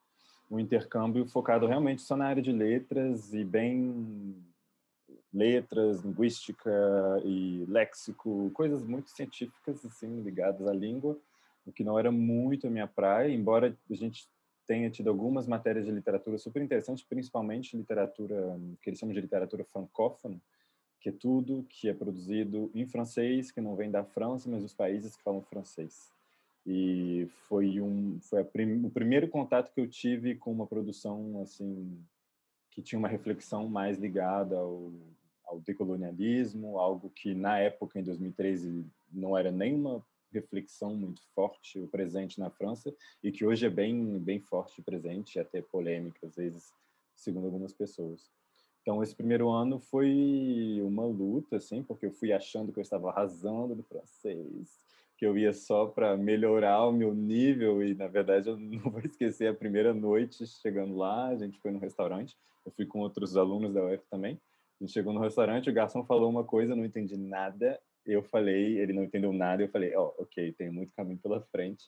um 0.51 0.59
intercâmbio 0.59 1.27
focado 1.27 1.67
realmente 1.67 2.03
só 2.03 2.17
na 2.17 2.27
área 2.27 2.43
de 2.43 2.53
letras 2.53 3.35
e 3.35 3.45
bem 3.45 4.37
letras, 5.37 6.01
linguística 6.01 6.71
e 7.25 7.65
léxico, 7.69 8.51
coisas 8.55 8.83
muito 8.83 9.11
científicas 9.11 9.85
assim 9.85 10.23
ligadas 10.23 10.67
à 10.67 10.73
língua, 10.73 11.19
o 11.67 11.73
que 11.73 11.85
não 11.85 11.99
era 11.99 12.11
muito 12.11 12.67
a 12.67 12.71
minha 12.71 12.87
praia, 12.87 13.33
embora 13.33 13.77
a 13.91 13.95
gente 13.95 14.27
tenha 14.67 14.91
tido 14.91 15.09
algumas 15.09 15.47
matérias 15.47 15.85
de 15.85 15.93
literatura 15.93 16.39
super 16.39 16.63
interessantes, 16.63 17.05
principalmente 17.05 17.77
literatura 17.77 18.59
que 18.81 18.89
eles 18.89 18.99
chamam 18.99 19.15
de 19.15 19.21
literatura 19.21 19.65
francófona, 19.65 20.41
que 21.01 21.11
é 21.11 21.13
tudo 21.13 21.67
que 21.69 21.89
é 21.89 21.95
produzido 21.95 22.71
em 22.75 22.87
francês, 22.87 23.53
que 23.53 23.61
não 23.61 23.77
vem 23.77 23.91
da 23.91 24.03
França, 24.03 24.51
mas 24.51 24.63
dos 24.63 24.75
países 24.75 25.17
que 25.17 25.23
falam 25.23 25.43
francês. 25.43 26.11
E 26.67 27.29
foi 27.49 27.81
um 27.81 28.19
foi 28.23 28.43
prim, 28.43 28.85
o 28.85 28.91
primeiro 28.91 29.29
contato 29.29 29.73
que 29.73 29.81
eu 29.81 29.87
tive 29.87 30.35
com 30.35 30.51
uma 30.51 30.67
produção 30.67 31.41
assim 31.43 31.97
que 32.71 32.83
tinha 32.83 32.99
uma 32.99 33.09
reflexão 33.09 33.69
mais 33.69 33.99
ligada 33.99 34.57
ao 34.57 34.91
ao 35.47 35.61
decolonialismo, 35.61 36.79
algo 36.79 37.11
que 37.11 37.35
na 37.35 37.59
época, 37.59 37.99
em 37.99 38.03
2013, 38.03 38.85
não 39.13 39.37
era 39.37 39.51
nenhuma 39.51 40.05
reflexão 40.33 40.95
muito 40.95 41.23
forte 41.35 41.79
o 41.79 41.89
presente 41.89 42.39
na 42.39 42.51
França 42.51 42.95
e 43.23 43.31
que 43.31 43.45
hoje 43.45 43.65
é 43.65 43.71
bem 43.71 44.19
bem 44.19 44.41
forte 44.41 44.83
presente, 44.83 45.39
até 45.39 45.63
polêmica 45.63 46.27
às 46.27 46.37
vezes, 46.37 46.73
segundo 47.15 47.47
algumas 47.47 47.73
pessoas. 47.73 48.31
Então 48.83 49.03
esse 49.03 49.15
primeiro 49.15 49.49
ano 49.49 49.79
foi 49.79 50.81
uma 50.83 51.05
luta 51.05 51.57
assim, 51.57 51.83
porque 51.83 52.07
eu 52.07 52.13
fui 52.13 52.33
achando 52.33 52.73
que 52.73 52.79
eu 52.79 52.83
estava 52.83 53.09
arrasando 53.11 53.75
no 53.75 53.83
francês, 53.83 54.79
que 55.17 55.25
eu 55.25 55.39
ia 55.39 55.53
só 55.53 55.87
para 55.87 56.17
melhorar 56.17 56.87
o 56.87 56.93
meu 56.93 57.15
nível 57.15 57.83
e 57.83 57.95
na 57.95 58.07
verdade 58.07 58.49
eu 58.49 58.57
não 58.59 58.91
vou 58.91 59.01
esquecer 59.01 59.49
a 59.49 59.55
primeira 59.55 59.95
noite 59.95 60.47
chegando 60.47 60.97
lá, 60.97 61.29
a 61.29 61.37
gente 61.37 61.59
foi 61.61 61.71
no 61.71 61.79
restaurante, 61.79 62.37
eu 62.65 62.73
fui 62.73 62.85
com 62.85 63.01
outros 63.01 63.37
alunos 63.37 63.73
da 63.73 63.85
UF 63.85 64.05
também 64.11 64.39
a 64.81 64.85
gente 64.85 64.93
chegou 64.93 65.13
no 65.13 65.21
restaurante, 65.21 65.71
o 65.71 65.73
garçom 65.73 66.05
falou 66.05 66.29
uma 66.29 66.45
coisa, 66.45 66.73
eu 66.73 66.77
não 66.77 66.85
entendi 66.85 67.17
nada. 67.17 67.81
Eu 68.05 68.23
falei, 68.23 68.79
ele 68.79 68.93
não 68.93 69.05
entendeu 69.05 69.33
nada. 69.33 69.63
Eu 69.63 69.69
falei, 69.69 69.95
ó, 69.97 70.13
oh, 70.19 70.23
ok, 70.23 70.53
tem 70.53 70.71
muito 70.71 70.93
caminho 70.95 71.19
pela 71.19 71.41
frente. 71.41 71.85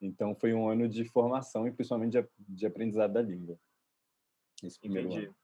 Então 0.00 0.34
foi 0.34 0.52
um 0.52 0.68
ano 0.68 0.88
de 0.88 1.04
formação 1.04 1.66
e 1.66 1.72
principalmente 1.72 2.20
de, 2.20 2.28
de 2.38 2.66
aprendizado 2.66 3.12
da 3.12 3.22
língua. 3.22 3.58
Esse 4.62 4.78
primeiro 4.78 5.08
entendi. 5.08 5.26
ano. 5.26 5.36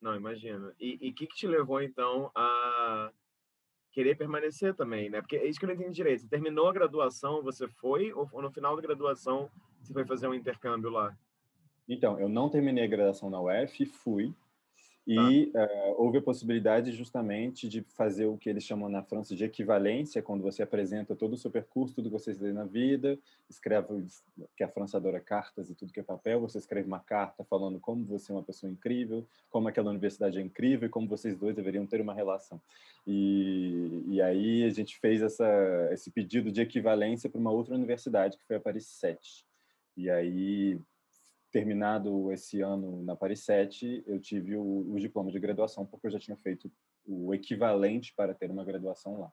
Não, 0.00 0.16
imagino. 0.16 0.72
E 0.78 1.10
o 1.10 1.14
que, 1.14 1.26
que 1.26 1.36
te 1.36 1.46
levou 1.46 1.82
então 1.82 2.30
a 2.34 3.10
querer 3.92 4.16
permanecer 4.16 4.74
também, 4.74 5.08
né? 5.08 5.20
Porque 5.20 5.36
é 5.36 5.46
isso 5.46 5.58
que 5.58 5.64
eu 5.64 5.68
não 5.68 5.74
entendi 5.74 5.94
direito. 5.94 6.22
Você 6.22 6.28
terminou 6.28 6.68
a 6.68 6.72
graduação, 6.72 7.42
você 7.42 7.68
foi 7.68 8.12
ou 8.12 8.28
no 8.42 8.50
final 8.50 8.74
da 8.74 8.82
graduação 8.82 9.50
você 9.80 9.92
foi 9.92 10.04
fazer 10.04 10.26
um 10.26 10.34
intercâmbio 10.34 10.90
lá? 10.90 11.16
Então, 11.86 12.18
eu 12.18 12.28
não 12.28 12.48
terminei 12.48 12.84
a 12.84 12.88
graduação 12.88 13.28
na 13.28 13.40
UF, 13.40 13.84
fui, 13.84 14.34
e 15.06 15.52
ah. 15.54 15.64
uh, 15.64 16.02
houve 16.02 16.18
a 16.18 16.22
possibilidade 16.22 16.90
justamente 16.92 17.68
de 17.68 17.82
fazer 17.82 18.24
o 18.24 18.38
que 18.38 18.48
eles 18.48 18.64
chamam 18.64 18.88
na 18.88 19.02
França 19.02 19.36
de 19.36 19.44
equivalência, 19.44 20.22
quando 20.22 20.42
você 20.42 20.62
apresenta 20.62 21.14
todo 21.14 21.34
o 21.34 21.36
seu 21.36 21.50
percurso, 21.50 21.94
tudo 21.94 22.08
que 22.08 22.18
você 22.18 22.34
fez 22.34 22.54
na 22.54 22.64
vida, 22.64 23.18
escreve, 23.48 24.06
que 24.56 24.64
a 24.64 24.68
França 24.68 24.96
adora 24.96 25.20
cartas 25.20 25.68
e 25.68 25.74
tudo 25.74 25.92
que 25.92 26.00
é 26.00 26.02
papel, 26.02 26.40
você 26.40 26.56
escreve 26.56 26.86
uma 26.86 27.00
carta 27.00 27.44
falando 27.44 27.78
como 27.78 28.04
você 28.04 28.32
é 28.32 28.34
uma 28.34 28.42
pessoa 28.42 28.72
incrível, 28.72 29.26
como 29.50 29.68
aquela 29.68 29.90
universidade 29.90 30.38
é 30.38 30.42
incrível 30.42 30.86
e 30.86 30.90
como 30.90 31.06
vocês 31.06 31.36
dois 31.36 31.54
deveriam 31.54 31.86
ter 31.86 32.00
uma 32.00 32.14
relação. 32.14 32.58
E, 33.06 34.04
e 34.06 34.22
aí 34.22 34.64
a 34.64 34.70
gente 34.70 34.98
fez 34.98 35.20
essa, 35.20 35.88
esse 35.92 36.10
pedido 36.10 36.50
de 36.50 36.62
equivalência 36.62 37.28
para 37.28 37.40
uma 37.40 37.50
outra 37.50 37.74
universidade, 37.74 38.38
que 38.38 38.46
foi 38.46 38.56
a 38.56 38.60
Paris 38.60 38.86
7. 38.86 39.44
E 39.96 40.08
aí 40.08 40.80
terminado 41.54 42.32
esse 42.32 42.60
ano 42.60 43.04
na 43.04 43.14
Paris 43.14 43.44
7, 43.44 44.02
eu 44.08 44.20
tive 44.20 44.56
o, 44.56 44.92
o 44.92 44.98
diploma 44.98 45.30
de 45.30 45.38
graduação, 45.38 45.86
porque 45.86 46.08
eu 46.08 46.10
já 46.10 46.18
tinha 46.18 46.36
feito 46.36 46.68
o 47.06 47.32
equivalente 47.32 48.12
para 48.12 48.34
ter 48.34 48.50
uma 48.50 48.64
graduação 48.64 49.20
lá. 49.20 49.32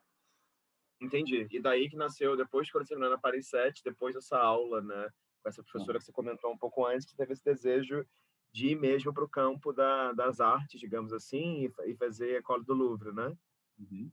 Entendi. 1.00 1.48
E 1.50 1.60
daí 1.60 1.90
que 1.90 1.96
nasceu, 1.96 2.36
depois 2.36 2.70
quando 2.70 2.84
você 2.84 2.90
terminou 2.90 3.10
na 3.10 3.18
Paris 3.18 3.48
7, 3.48 3.82
depois 3.84 4.14
dessa 4.14 4.38
aula, 4.38 4.80
né, 4.80 5.08
com 5.42 5.48
essa 5.48 5.64
professora 5.64 5.98
que 5.98 6.04
você 6.04 6.12
comentou 6.12 6.52
um 6.52 6.56
pouco 6.56 6.86
antes, 6.86 7.04
que 7.04 7.16
teve 7.16 7.32
esse 7.32 7.42
desejo 7.44 8.06
de 8.52 8.68
ir 8.68 8.76
mesmo 8.76 9.12
para 9.12 9.24
o 9.24 9.28
campo 9.28 9.72
da, 9.72 10.12
das 10.12 10.38
artes, 10.38 10.78
digamos 10.78 11.12
assim, 11.12 11.64
e, 11.64 11.90
e 11.90 11.96
fazer 11.96 12.36
a 12.36 12.38
École 12.38 12.64
do 12.64 12.72
Louvre, 12.72 13.10
né? 13.12 13.36
Uhum. 13.80 14.08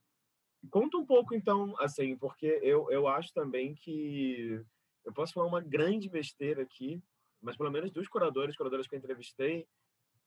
Conta 0.71 0.97
um 0.97 1.05
pouco, 1.05 1.35
então, 1.35 1.75
assim, 1.79 2.17
porque 2.17 2.59
eu, 2.63 2.89
eu 2.89 3.07
acho 3.07 3.31
também 3.33 3.75
que 3.75 4.65
eu 5.05 5.13
posso 5.13 5.33
falar 5.33 5.45
uma 5.45 5.61
grande 5.61 6.09
besteira 6.09 6.63
aqui, 6.63 7.03
mas 7.41 7.57
pelo 7.57 7.71
menos 7.71 7.91
dos 7.91 8.07
curadores, 8.07 8.55
curadores 8.55 8.87
que 8.87 8.95
eu 8.95 8.99
entrevistei, 8.99 9.67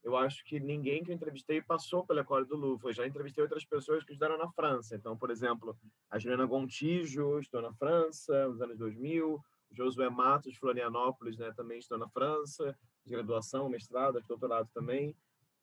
eu 0.03 0.17
acho 0.17 0.43
que 0.43 0.59
ninguém 0.59 1.01
que 1.03 1.11
eu 1.11 1.15
entrevistei 1.15 1.61
passou 1.61 2.05
pela 2.05 2.21
École 2.21 2.45
do 2.45 2.57
Louvre. 2.57 2.87
Eu 2.87 2.93
já 2.93 3.07
entrevistei 3.07 3.41
outras 3.41 3.63
pessoas 3.63 4.03
que 4.03 4.11
estudaram 4.11 4.37
na 4.37 4.51
França. 4.51 4.95
Então, 4.95 5.17
por 5.17 5.31
exemplo, 5.31 5.77
a 6.09 6.19
Juliana 6.19 6.45
Gontijo 6.45 7.39
estudou 7.39 7.69
na 7.69 7.73
França 7.75 8.47
nos 8.49 8.61
anos 8.61 8.77
2000, 8.77 9.35
o 9.35 9.41
Josué 9.71 10.09
Matos, 10.09 10.57
Florianópolis, 10.57 11.37
né, 11.37 11.53
também 11.55 11.79
estou 11.79 11.97
na 11.97 12.09
França, 12.09 12.77
de 13.05 13.11
graduação, 13.11 13.69
mestrado, 13.69 14.21
doutorado 14.27 14.69
também. 14.73 15.15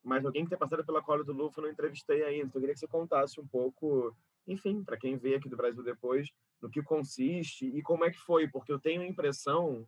Mas 0.02 0.24
alguém 0.24 0.44
que 0.44 0.48
tenha 0.48 0.58
passado 0.58 0.86
pela 0.86 1.00
École 1.00 1.22
do 1.22 1.34
Louvre 1.34 1.58
eu 1.58 1.64
não 1.64 1.70
entrevistei 1.70 2.22
ainda. 2.22 2.46
Então, 2.46 2.58
eu 2.58 2.60
queria 2.60 2.74
que 2.74 2.80
você 2.80 2.88
contasse 2.88 3.38
um 3.38 3.46
pouco, 3.46 4.16
enfim, 4.46 4.82
para 4.82 4.96
quem 4.96 5.18
veio 5.18 5.36
aqui 5.36 5.50
do 5.50 5.56
Brasil 5.56 5.82
depois, 5.82 6.30
no 6.62 6.70
que 6.70 6.82
consiste 6.82 7.66
e 7.66 7.82
como 7.82 8.06
é 8.06 8.10
que 8.10 8.18
foi, 8.18 8.48
porque 8.48 8.72
eu 8.72 8.78
tenho 8.78 9.02
a 9.02 9.06
impressão 9.06 9.86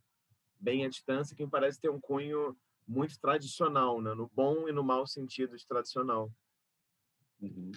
bem 0.62 0.84
à 0.84 0.88
distância, 0.88 1.36
que 1.36 1.44
me 1.44 1.50
parece 1.50 1.80
ter 1.80 1.90
um 1.90 2.00
cunho 2.00 2.56
muito 2.86 3.18
tradicional, 3.18 4.00
né? 4.00 4.14
no 4.14 4.30
bom 4.32 4.68
e 4.68 4.72
no 4.72 4.84
mau 4.84 5.06
sentido 5.06 5.56
de 5.56 5.66
tradicional. 5.66 6.30
Uhum. 7.40 7.72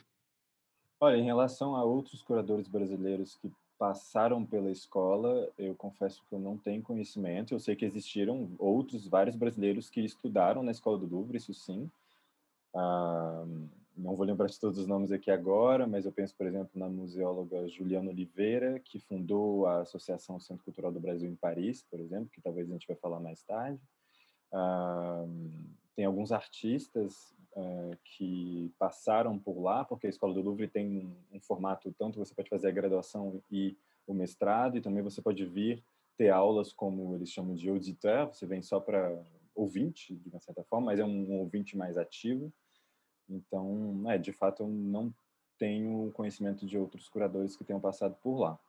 Olha, 1.00 1.18
em 1.18 1.24
relação 1.24 1.76
a 1.76 1.84
outros 1.84 2.22
curadores 2.22 2.68
brasileiros 2.68 3.36
que 3.38 3.52
passaram 3.78 4.46
pela 4.46 4.72
escola, 4.72 5.52
eu 5.58 5.76
confesso 5.76 6.24
que 6.30 6.36
eu 6.36 6.40
não 6.40 6.58
tenho 6.58 6.82
conhecimento. 6.82 7.54
Eu 7.54 7.60
sei 7.60 7.76
que 7.76 7.84
existiram 7.84 8.50
outros, 8.58 9.08
vários 9.08 9.36
brasileiros 9.36 9.90
que 9.90 10.02
estudaram 10.02 10.64
na 10.64 10.72
Escola 10.72 10.98
do 10.98 11.08
Louvre, 11.08 11.38
isso 11.38 11.54
sim. 11.54 11.92
Ah, 12.74 13.46
não 13.98 14.16
vou 14.16 14.26
lembrar 14.26 14.48
de 14.48 14.60
todos 14.60 14.78
os 14.78 14.88
nomes 14.88 15.12
aqui 15.12 15.32
agora, 15.32 15.88
mas 15.88 16.06
eu 16.06 16.12
penso, 16.12 16.36
por 16.36 16.46
exemplo, 16.46 16.72
na 16.76 16.90
museóloga 16.90 17.68
Juliana 17.68 18.10
Oliveira, 18.10 18.80
que 18.80 19.00
fundou 19.00 19.66
a 19.66 19.82
Associação 19.82 20.40
Centro 20.40 20.64
Cultural 20.64 20.92
do 20.92 21.00
Brasil 21.00 21.30
em 21.30 21.36
Paris, 21.36 21.84
por 21.90 22.00
exemplo, 22.00 22.30
que 22.30 22.42
talvez 22.42 22.70
a 22.70 22.74
gente 22.74 22.88
vai 22.88 22.96
falar 22.98 23.20
mais 23.20 23.42
tarde. 23.44 23.82
Uh, 24.52 25.52
tem 25.96 26.06
alguns 26.06 26.32
artistas 26.32 27.34
uh, 27.54 27.98
que 28.04 28.74
passaram 28.78 29.40
por 29.40 29.62
lá, 29.62 29.86
porque 29.86 30.08
a 30.08 30.10
Escola 30.10 30.34
do 30.34 30.42
Louvre 30.42 30.68
tem 30.68 30.88
um, 30.88 31.38
um, 31.38 31.40
formato 31.40 31.94
tanto 31.98 32.20
você 32.20 32.34
pode 32.34 32.50
fazer 32.50 32.68
a 32.68 32.72
graduação 32.72 33.42
e 33.50 33.78
o 34.06 34.14
mestrado, 34.14 34.78
e 34.78 34.82
também 34.82 35.02
você 35.02 35.22
pode 35.22 35.46
vir 35.46 35.84
ter 36.18 36.30
aulas 36.30 36.72
como 36.72 37.16
eles 37.16 37.30
chamam 37.30 37.56
de 37.56 37.70
auditeur, 37.70 38.28
você 38.28 38.46
vem 38.46 38.62
só 38.62 38.80
para 38.80 39.18
ouvinte, 39.54 40.16
de 40.16 40.30
uma 40.30 40.40
certa 40.40 40.64
forma, 40.64 40.88
mas 40.88 41.00
é 41.00 41.06
um, 41.06 41.32
um 41.32 41.40
ouvinte 41.40 41.78
mais 41.78 41.98
ativo. 41.98 42.54
Então, 43.30 44.04
é, 44.08 44.18
de 44.18 44.32
fato, 44.32 44.64
eu 44.64 44.68
não 44.68 45.14
tenho 45.58 46.12
conhecimento 46.14 46.66
de 46.66 46.78
outros 46.78 47.10
curadores 47.10 47.56
que 47.56 47.64
tenham 47.64 47.80
passado 47.80 48.16
por 48.22 48.38
lá. 48.38 48.60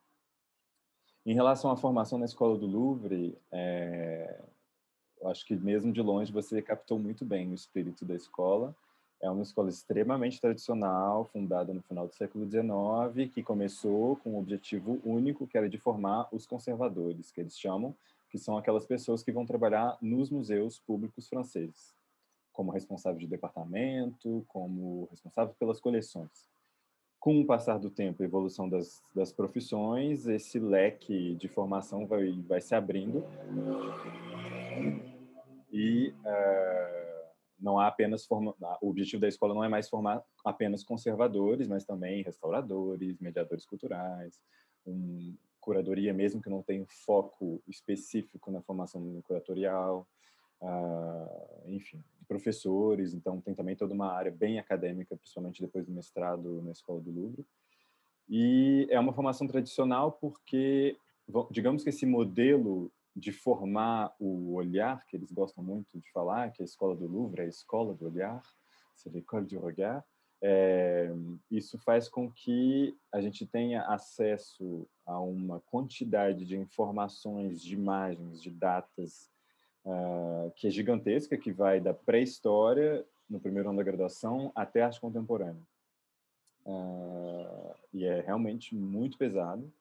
Em 1.25 1.35
relação 1.35 1.71
à 1.71 1.77
formação 1.77 2.19
na 2.19 2.25
Escola 2.25 2.57
do 2.57 2.67
Louvre, 2.67 3.37
é, 3.51 4.41
eu 5.21 5.29
acho 5.29 5.45
que 5.45 5.57
mesmo 5.57 5.93
de 5.93 6.01
longe 6.01 6.33
você 6.33 6.63
captou 6.63 6.99
muito 6.99 7.25
bem 7.25 7.51
o 7.51 7.55
espírito 7.55 8.05
da 8.05 8.15
escola. 8.15 8.75
É 9.21 9.29
uma 9.31 9.43
escola 9.43 9.69
extremamente 9.69 10.41
tradicional, 10.41 11.25
fundada 11.25 11.73
no 11.73 11.83
final 11.83 12.07
do 12.07 12.15
século 12.15 12.49
XIX, 12.49 13.33
que 13.33 13.43
começou 13.43 14.17
com 14.17 14.35
um 14.35 14.39
objetivo 14.39 15.01
único, 15.05 15.47
que 15.47 15.59
era 15.59 15.69
de 15.69 15.79
formar 15.79 16.29
os 16.31 16.47
conservadores, 16.47 17.33
que 17.33 17.41
eles 17.41 17.59
chamam, 17.59 17.95
que 18.31 18.39
são 18.39 18.57
aquelas 18.57 18.87
pessoas 18.87 19.23
que 19.23 19.33
vão 19.33 19.47
trabalhar 19.47 19.99
nos 20.01 20.31
museus 20.31 20.79
públicos 20.79 21.29
franceses 21.29 21.96
como 22.57 22.73
responsável 22.73 23.21
de 23.21 23.27
departamento, 23.27 24.45
como 24.49 25.07
responsável 25.11 25.55
pelas 25.59 25.79
coleções. 25.79 26.49
Com 27.21 27.41
o 27.41 27.47
passar 27.47 27.79
do 27.79 27.91
tempo 27.91 28.23
e 28.23 28.25
evolução 28.27 28.67
das, 28.67 29.03
das 29.15 29.31
profissões, 29.31 30.27
esse 30.27 30.59
leque 30.59 31.35
de 31.35 31.49
formação 31.49 32.07
vai, 32.07 32.33
vai 32.49 32.61
se 32.63 32.75
abrindo 32.75 33.23
e 35.71 36.09
uh, 36.09 37.27
não 37.61 37.79
há 37.79 37.89
apenas 37.89 38.25
forma, 38.25 38.55
o 38.81 38.89
objetivo 38.89 39.21
da 39.21 39.29
escola 39.29 39.53
não 39.53 39.65
é 39.65 39.69
mais 39.69 39.89
formar 39.89 40.25
apenas 40.43 40.83
conservadores, 40.83 41.69
mas 41.69 41.85
também 41.85 42.23
restauradores, 42.23 43.19
mediadores 43.21 43.67
culturais, 43.67 44.41
um, 44.87 45.37
curadoria 45.61 46.15
mesmo 46.15 46.41
que 46.41 46.49
não 46.49 46.63
tenha 46.63 46.87
foco 46.87 47.61
específico 47.67 48.51
na 48.51 48.63
formação 48.63 49.21
curatorial, 49.27 50.07
uh, 50.63 51.71
enfim, 51.71 52.03
professores, 52.27 53.15
então 53.15 53.41
tem 53.41 53.55
também 53.55 53.77
toda 53.77 53.95
uma 53.95 54.13
área 54.13 54.31
bem 54.31 54.59
acadêmica, 54.59 55.17
principalmente 55.17 55.61
depois 55.61 55.87
do 55.87 55.93
mestrado 55.93 56.63
na 56.63 56.73
Escola 56.73 57.01
do 57.01 57.11
Louvre. 57.11 57.47
E 58.29 58.87
é 58.91 58.99
uma 58.99 59.13
formação 59.13 59.47
tradicional 59.47 60.13
porque, 60.13 60.97
digamos 61.51 61.83
que 61.83 61.91
esse 61.91 62.05
modelo 62.05 62.91
de 63.15 63.33
formar 63.33 64.15
o 64.19 64.55
olhar, 64.55 65.07
que 65.07 65.17
eles 65.17 65.33
gostam 65.33 65.65
muito 65.65 65.99
de 65.99 66.11
falar, 66.13 66.53
que 66.53 66.63
a 66.63 66.65
Escola 66.65 66.95
do 66.95 67.07
Louvre 67.07 67.41
é 67.41 67.45
a 67.45 67.49
escola 67.49 67.95
do 67.95 68.07
olhar, 68.07 68.43
c'est 68.95 69.11
l'école 69.11 69.47
du 69.47 69.59
regard, 69.59 70.05
é, 70.43 71.11
isso 71.51 71.79
faz 71.79 72.09
com 72.09 72.31
que 72.31 72.97
a 73.13 73.21
gente 73.21 73.47
tenha 73.47 73.83
acesso 73.87 74.87
a 75.07 75.19
uma 75.19 75.61
quantidade 75.61 76.45
de 76.45 76.57
informações, 76.57 77.63
de 77.63 77.75
imagens, 77.75 78.43
de 78.43 78.51
datas, 78.51 79.31
uh, 79.87 80.51
que 80.57 80.67
é 80.67 80.71
gigantesca, 80.71 81.39
que 81.39 81.53
vai 81.53 81.81
da 81.81 81.95
pré-história, 81.95 83.07
no 83.31 83.41
primeiro 83.41 83.69
ano 83.69 83.79
da 83.79 83.85
graduação, 83.85 84.53
até 84.55 84.83
arte 84.83 85.01
contemporânea. 85.01 85.63
Uh, 86.65 87.75
e 87.95 88.05
é 88.05 88.21
realmente 88.21 88.75
muito 88.75 89.17
pesado. 89.17 89.73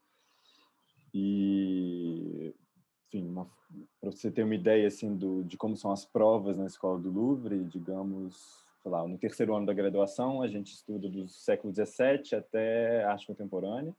E, 1.14 2.54
enfim, 3.08 3.34
para 4.00 4.12
você 4.12 4.30
ter 4.30 4.44
uma 4.44 4.56
ideia 4.56 4.88
assim 4.88 5.16
do, 5.16 5.44
de 5.44 5.58
como 5.58 5.76
são 5.76 5.92
as 5.92 6.06
provas 6.06 6.58
na 6.58 6.66
escola 6.66 7.00
do 7.00 7.12
Louvre, 7.12 7.64
digamos, 7.66 8.64
sei 8.82 8.92
lá, 8.92 9.08
no 9.08 9.18
terceiro 9.18 9.56
ano 9.56 9.66
da 9.66 9.74
graduação 9.74 10.42
a 10.42 10.48
gente 10.48 10.74
estuda 10.74 11.10
do 11.10 11.28
século 11.28 11.74
XVII 11.74 12.38
até 12.38 13.04
arte 13.06 13.26
contemporânea 13.26 13.96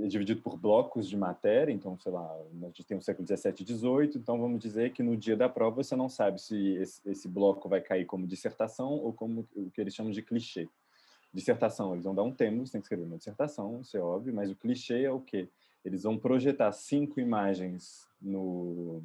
é 0.00 0.06
dividido 0.08 0.42
por 0.42 0.56
blocos 0.56 1.08
de 1.08 1.16
matéria, 1.16 1.72
então, 1.72 1.96
sei 1.98 2.10
lá, 2.10 2.26
a 2.26 2.66
gente 2.66 2.84
tem 2.84 2.96
o 2.96 3.02
século 3.02 3.24
17 3.24 3.62
e 3.62 3.66
18, 3.66 4.18
então 4.18 4.40
vamos 4.40 4.58
dizer 4.58 4.92
que 4.92 5.02
no 5.02 5.16
dia 5.16 5.36
da 5.36 5.48
prova 5.48 5.76
você 5.76 5.94
não 5.94 6.08
sabe 6.08 6.40
se 6.42 6.74
esse, 6.74 7.00
esse, 7.08 7.28
bloco 7.28 7.68
vai 7.68 7.80
cair 7.80 8.04
como 8.04 8.26
dissertação 8.26 8.92
ou 8.92 9.12
como 9.12 9.46
o 9.54 9.70
que 9.70 9.80
eles 9.80 9.94
chamam 9.94 10.10
de 10.10 10.20
clichê. 10.20 10.68
Dissertação, 11.32 11.92
eles 11.92 12.04
vão 12.04 12.14
dar 12.14 12.24
um 12.24 12.32
tema, 12.32 12.66
você 12.66 12.72
tem 12.72 12.80
que 12.80 12.86
escrever 12.86 13.04
uma 13.04 13.18
dissertação, 13.18 13.80
isso 13.80 13.96
é 13.96 14.00
óbvio, 14.00 14.34
mas 14.34 14.50
o 14.50 14.56
clichê 14.56 15.04
é 15.04 15.10
o 15.12 15.20
quê? 15.20 15.48
Eles 15.84 16.02
vão 16.02 16.18
projetar 16.18 16.72
cinco 16.72 17.20
imagens 17.20 18.08
no, 18.20 19.00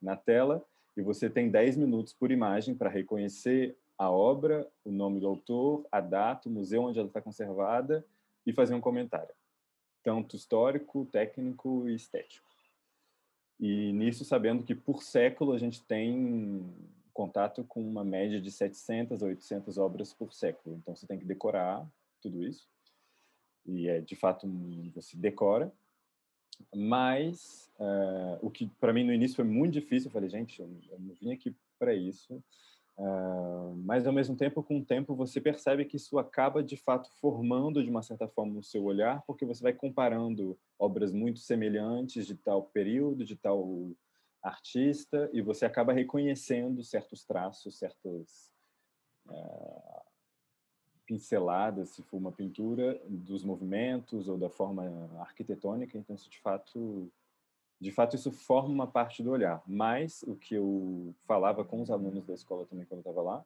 na 0.00 0.14
tela 0.14 0.62
e 0.94 1.00
você 1.00 1.30
tem 1.30 1.48
10 1.48 1.76
minutos 1.76 2.12
por 2.12 2.30
imagem 2.30 2.74
para 2.74 2.90
reconhecer 2.90 3.76
a 3.96 4.10
obra, 4.10 4.68
o 4.84 4.90
nome 4.90 5.20
do 5.20 5.26
autor, 5.26 5.86
a 5.90 6.00
data, 6.00 6.48
o 6.48 6.52
museu 6.52 6.82
onde 6.82 6.98
ela 6.98 7.08
está 7.08 7.20
conservada 7.20 8.04
e 8.44 8.52
fazer 8.52 8.74
um 8.74 8.80
comentário 8.80 9.34
tanto 10.02 10.36
histórico, 10.36 11.06
técnico 11.06 11.88
e 11.88 11.94
estético. 11.94 12.48
E 13.58 13.92
nisso, 13.92 14.24
sabendo 14.24 14.62
que 14.62 14.74
por 14.74 15.02
século 15.02 15.52
a 15.52 15.58
gente 15.58 15.82
tem 15.82 16.72
contato 17.12 17.64
com 17.64 17.80
uma 17.80 18.04
média 18.04 18.40
de 18.40 18.50
700 18.50 19.22
a 19.22 19.26
800 19.26 19.76
obras 19.78 20.12
por 20.12 20.32
século. 20.32 20.76
Então 20.76 20.94
você 20.94 21.06
tem 21.06 21.18
que 21.18 21.24
decorar 21.24 21.84
tudo 22.22 22.44
isso. 22.44 22.68
E 23.66 23.88
é 23.88 24.00
de 24.00 24.14
fato 24.14 24.48
você 24.94 25.16
decora. 25.16 25.72
Mas 26.74 27.70
uh, 27.78 28.38
o 28.40 28.50
que 28.50 28.68
para 28.80 28.92
mim 28.92 29.04
no 29.04 29.12
início 29.12 29.36
foi 29.36 29.44
muito 29.44 29.72
difícil, 29.72 30.08
eu 30.08 30.12
falei, 30.12 30.28
gente, 30.28 30.60
eu, 30.60 30.70
eu 30.90 30.98
não 31.00 31.14
vim 31.14 31.32
aqui 31.32 31.54
para 31.78 31.94
isso. 31.94 32.42
Uh, 32.98 33.76
mas 33.84 34.08
ao 34.08 34.12
mesmo 34.12 34.34
tempo, 34.36 34.60
com 34.60 34.78
o 34.78 34.84
tempo, 34.84 35.14
você 35.14 35.40
percebe 35.40 35.84
que 35.84 35.96
isso 35.96 36.18
acaba 36.18 36.64
de 36.64 36.76
fato 36.76 37.08
formando 37.20 37.82
de 37.82 37.88
uma 37.88 38.02
certa 38.02 38.26
forma 38.26 38.58
o 38.58 38.62
seu 38.62 38.82
olhar, 38.84 39.22
porque 39.24 39.46
você 39.46 39.62
vai 39.62 39.72
comparando 39.72 40.58
obras 40.76 41.12
muito 41.12 41.38
semelhantes 41.38 42.26
de 42.26 42.34
tal 42.34 42.64
período, 42.64 43.24
de 43.24 43.36
tal 43.36 43.92
artista, 44.42 45.30
e 45.32 45.40
você 45.40 45.64
acaba 45.64 45.92
reconhecendo 45.92 46.82
certos 46.82 47.24
traços, 47.24 47.78
certas 47.78 48.50
uh, 49.26 50.02
pinceladas, 51.06 51.90
se 51.90 52.02
for 52.02 52.16
uma 52.16 52.32
pintura, 52.32 53.00
dos 53.08 53.44
movimentos 53.44 54.28
ou 54.28 54.36
da 54.36 54.50
forma 54.50 55.08
arquitetônica. 55.20 55.96
Então, 55.96 56.16
isso 56.16 56.28
de 56.28 56.40
fato 56.40 57.08
de 57.80 57.92
fato 57.92 58.16
isso 58.16 58.32
forma 58.32 58.70
uma 58.70 58.86
parte 58.86 59.22
do 59.22 59.30
olhar. 59.30 59.62
Mas 59.66 60.22
o 60.24 60.34
que 60.34 60.54
eu 60.54 61.14
falava 61.26 61.64
com 61.64 61.80
os 61.80 61.90
alunos 61.90 62.24
da 62.24 62.34
escola 62.34 62.66
também 62.66 62.84
quando 62.84 62.98
eu 63.04 63.10
estava 63.10 63.22
lá, 63.22 63.44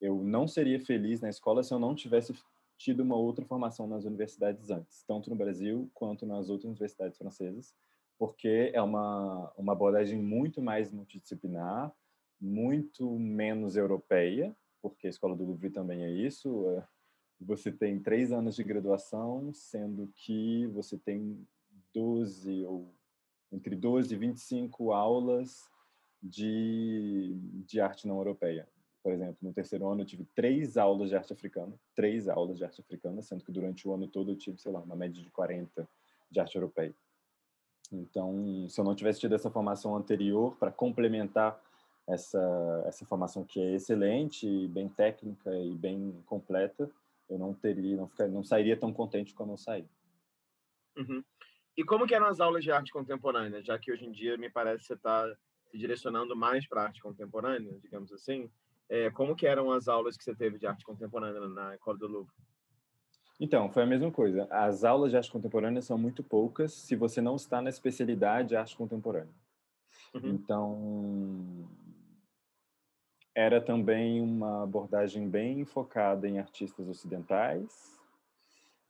eu 0.00 0.22
não 0.22 0.46
seria 0.46 0.80
feliz 0.80 1.20
na 1.20 1.28
escola 1.28 1.62
se 1.62 1.72
eu 1.72 1.78
não 1.78 1.94
tivesse 1.94 2.34
tido 2.76 3.00
uma 3.00 3.16
outra 3.16 3.44
formação 3.44 3.86
nas 3.86 4.04
universidades 4.04 4.70
antes, 4.70 5.02
tanto 5.02 5.30
no 5.30 5.36
Brasil 5.36 5.90
quanto 5.94 6.24
nas 6.24 6.48
outras 6.48 6.70
universidades 6.70 7.18
francesas, 7.18 7.74
porque 8.16 8.70
é 8.72 8.80
uma 8.80 9.52
uma 9.56 9.72
abordagem 9.72 10.20
muito 10.20 10.62
mais 10.62 10.92
multidisciplinar, 10.92 11.92
muito 12.40 13.10
menos 13.18 13.76
europeia, 13.76 14.56
porque 14.80 15.08
a 15.08 15.10
escola 15.10 15.34
do 15.34 15.44
Louvre 15.44 15.70
também 15.70 16.04
é 16.04 16.10
isso. 16.10 16.68
É, 16.70 16.86
você 17.40 17.70
tem 17.70 18.00
três 18.00 18.32
anos 18.32 18.56
de 18.56 18.64
graduação, 18.64 19.52
sendo 19.52 20.08
que 20.14 20.66
você 20.68 20.96
tem 20.96 21.46
12 21.94 22.64
ou 22.64 22.92
entre 23.52 23.74
12 23.74 24.14
e 24.14 24.18
25 24.18 24.92
aulas 24.92 25.68
de, 26.22 27.34
de 27.66 27.80
arte 27.80 28.06
não 28.06 28.16
europeia. 28.16 28.68
Por 29.02 29.12
exemplo, 29.12 29.36
no 29.40 29.52
terceiro 29.52 29.88
ano 29.88 30.02
eu 30.02 30.06
tive 30.06 30.24
três 30.34 30.76
aulas 30.76 31.08
de 31.08 31.16
arte 31.16 31.32
africana, 31.32 31.72
três 31.94 32.28
aulas 32.28 32.58
de 32.58 32.64
arte 32.64 32.80
africana, 32.80 33.22
sendo 33.22 33.44
que 33.44 33.52
durante 33.52 33.86
o 33.86 33.94
ano 33.94 34.08
todo 34.08 34.32
eu 34.32 34.36
tive, 34.36 34.58
sei 34.58 34.72
lá, 34.72 34.80
uma 34.80 34.96
média 34.96 35.22
de 35.22 35.30
40 35.30 35.88
de 36.30 36.40
arte 36.40 36.56
europeia. 36.56 36.94
Então, 37.90 38.68
se 38.68 38.78
eu 38.78 38.84
não 38.84 38.94
tivesse 38.94 39.20
tido 39.20 39.34
essa 39.34 39.50
formação 39.50 39.96
anterior 39.96 40.56
para 40.56 40.70
complementar 40.70 41.58
essa 42.06 42.84
essa 42.86 43.04
formação 43.06 43.44
que 43.44 43.60
é 43.60 43.74
excelente, 43.74 44.66
bem 44.68 44.88
técnica 44.88 45.54
e 45.56 45.74
bem 45.74 46.22
completa, 46.26 46.90
eu 47.28 47.38
não 47.38 47.52
teria, 47.54 47.96
não 47.96 48.08
ficaria, 48.08 48.32
não 48.32 48.42
sairia 48.42 48.76
tão 48.76 48.92
contente 48.92 49.34
como 49.34 49.52
eu 49.52 49.56
saí. 49.56 49.86
Uhum. 50.96 51.22
E 51.78 51.84
como 51.84 52.08
que 52.08 52.14
eram 52.14 52.26
as 52.26 52.40
aulas 52.40 52.64
de 52.64 52.72
arte 52.72 52.90
contemporânea, 52.90 53.62
já 53.62 53.78
que 53.78 53.92
hoje 53.92 54.04
em 54.04 54.10
dia 54.10 54.36
me 54.36 54.50
parece 54.50 54.80
que 54.80 54.88
você 54.88 54.94
está 54.94 55.32
se 55.70 55.78
direcionando 55.78 56.34
mais 56.34 56.66
para 56.66 56.82
arte 56.82 57.00
contemporânea, 57.00 57.78
digamos 57.80 58.12
assim, 58.12 58.50
é, 58.88 59.08
como 59.12 59.36
que 59.36 59.46
eram 59.46 59.70
as 59.70 59.86
aulas 59.86 60.16
que 60.16 60.24
você 60.24 60.34
teve 60.34 60.58
de 60.58 60.66
arte 60.66 60.84
contemporânea 60.84 61.40
na 61.48 61.76
Escola 61.76 61.96
do 61.96 62.08
Louvre? 62.08 62.34
Então, 63.38 63.70
foi 63.70 63.84
a 63.84 63.86
mesma 63.86 64.10
coisa. 64.10 64.48
As 64.50 64.82
aulas 64.82 65.12
de 65.12 65.16
arte 65.16 65.30
contemporânea 65.30 65.80
são 65.80 65.96
muito 65.96 66.24
poucas 66.24 66.72
se 66.72 66.96
você 66.96 67.20
não 67.20 67.36
está 67.36 67.62
na 67.62 67.70
especialidade 67.70 68.48
de 68.48 68.56
arte 68.56 68.76
contemporânea. 68.76 69.32
Uhum. 70.14 70.30
Então, 70.30 71.70
era 73.36 73.60
também 73.60 74.20
uma 74.20 74.64
abordagem 74.64 75.28
bem 75.28 75.64
focada 75.64 76.26
em 76.26 76.40
artistas 76.40 76.88
ocidentais. 76.88 77.97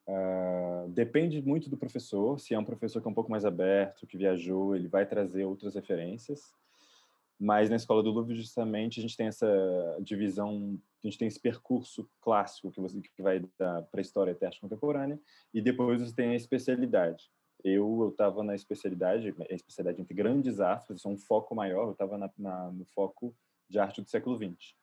Uh, 0.08 0.88
depende 0.88 1.42
muito 1.42 1.68
do 1.68 1.76
professor. 1.76 2.40
Se 2.40 2.54
é 2.54 2.58
um 2.58 2.64
professor 2.64 3.02
que 3.02 3.06
é 3.06 3.10
um 3.10 3.14
pouco 3.14 3.30
mais 3.30 3.44
aberto, 3.44 4.06
que 4.06 4.16
viajou, 4.16 4.74
ele 4.74 4.88
vai 4.88 5.04
trazer 5.04 5.44
outras 5.44 5.74
referências. 5.74 6.40
Mas 7.38 7.68
na 7.68 7.76
escola 7.76 8.02
do 8.02 8.10
Louvre, 8.10 8.34
justamente, 8.34 8.98
a 8.98 9.02
gente 9.02 9.16
tem 9.16 9.26
essa 9.26 9.46
divisão, 10.00 10.80
a 11.04 11.06
gente 11.06 11.18
tem 11.18 11.28
esse 11.28 11.38
percurso 11.38 12.08
clássico 12.20 12.72
que 12.72 12.80
você 12.80 13.00
que 13.00 13.22
vai 13.22 13.44
da 13.58 13.82
pré-história 13.82 14.32
até 14.32 14.46
arte 14.46 14.60
contemporânea, 14.60 15.20
e 15.54 15.60
depois 15.60 16.00
você 16.00 16.12
tem 16.12 16.30
a 16.30 16.34
especialidade. 16.34 17.30
Eu 17.62 18.08
estava 18.08 18.42
na 18.42 18.54
especialidade, 18.54 19.34
a 19.38 19.54
especialidade 19.54 20.00
entre 20.00 20.14
grandes 20.14 20.58
aspas, 20.58 20.98
isso 20.98 21.08
é 21.08 21.10
um 21.10 21.18
foco 21.18 21.54
maior. 21.54 21.86
Eu 21.86 21.92
estava 21.92 22.18
no 22.72 22.84
foco 22.86 23.34
de 23.68 23.78
arte 23.78 24.00
do 24.00 24.08
século 24.08 24.36
XX. 24.36 24.74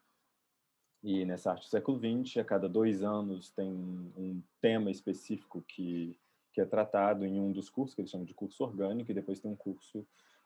E 1.07 1.23
nessa 1.23 1.51
arte 1.51 1.67
do 1.67 1.69
século 1.69 1.99
XX, 1.99 2.37
a 2.37 2.43
cada 2.43 2.67
dois 2.67 3.03
anos 3.03 3.51
tem 3.51 3.71
um 3.71 4.41
tema 4.59 4.89
específico 4.89 5.63
que, 5.67 6.17
que 6.51 6.59
é 6.59 6.65
tratado 6.65 7.23
em 7.23 7.39
um 7.39 7.51
dos 7.51 7.69
cursos, 7.69 7.93
que 7.93 8.01
eles 8.01 8.09
chamam 8.09 8.25
de 8.25 8.33
curso 8.33 8.63
orgânico, 8.63 9.11
e 9.11 9.13
depois 9.13 9.39
tem 9.39 9.51
um 9.51 9.55
curso 9.55 10.03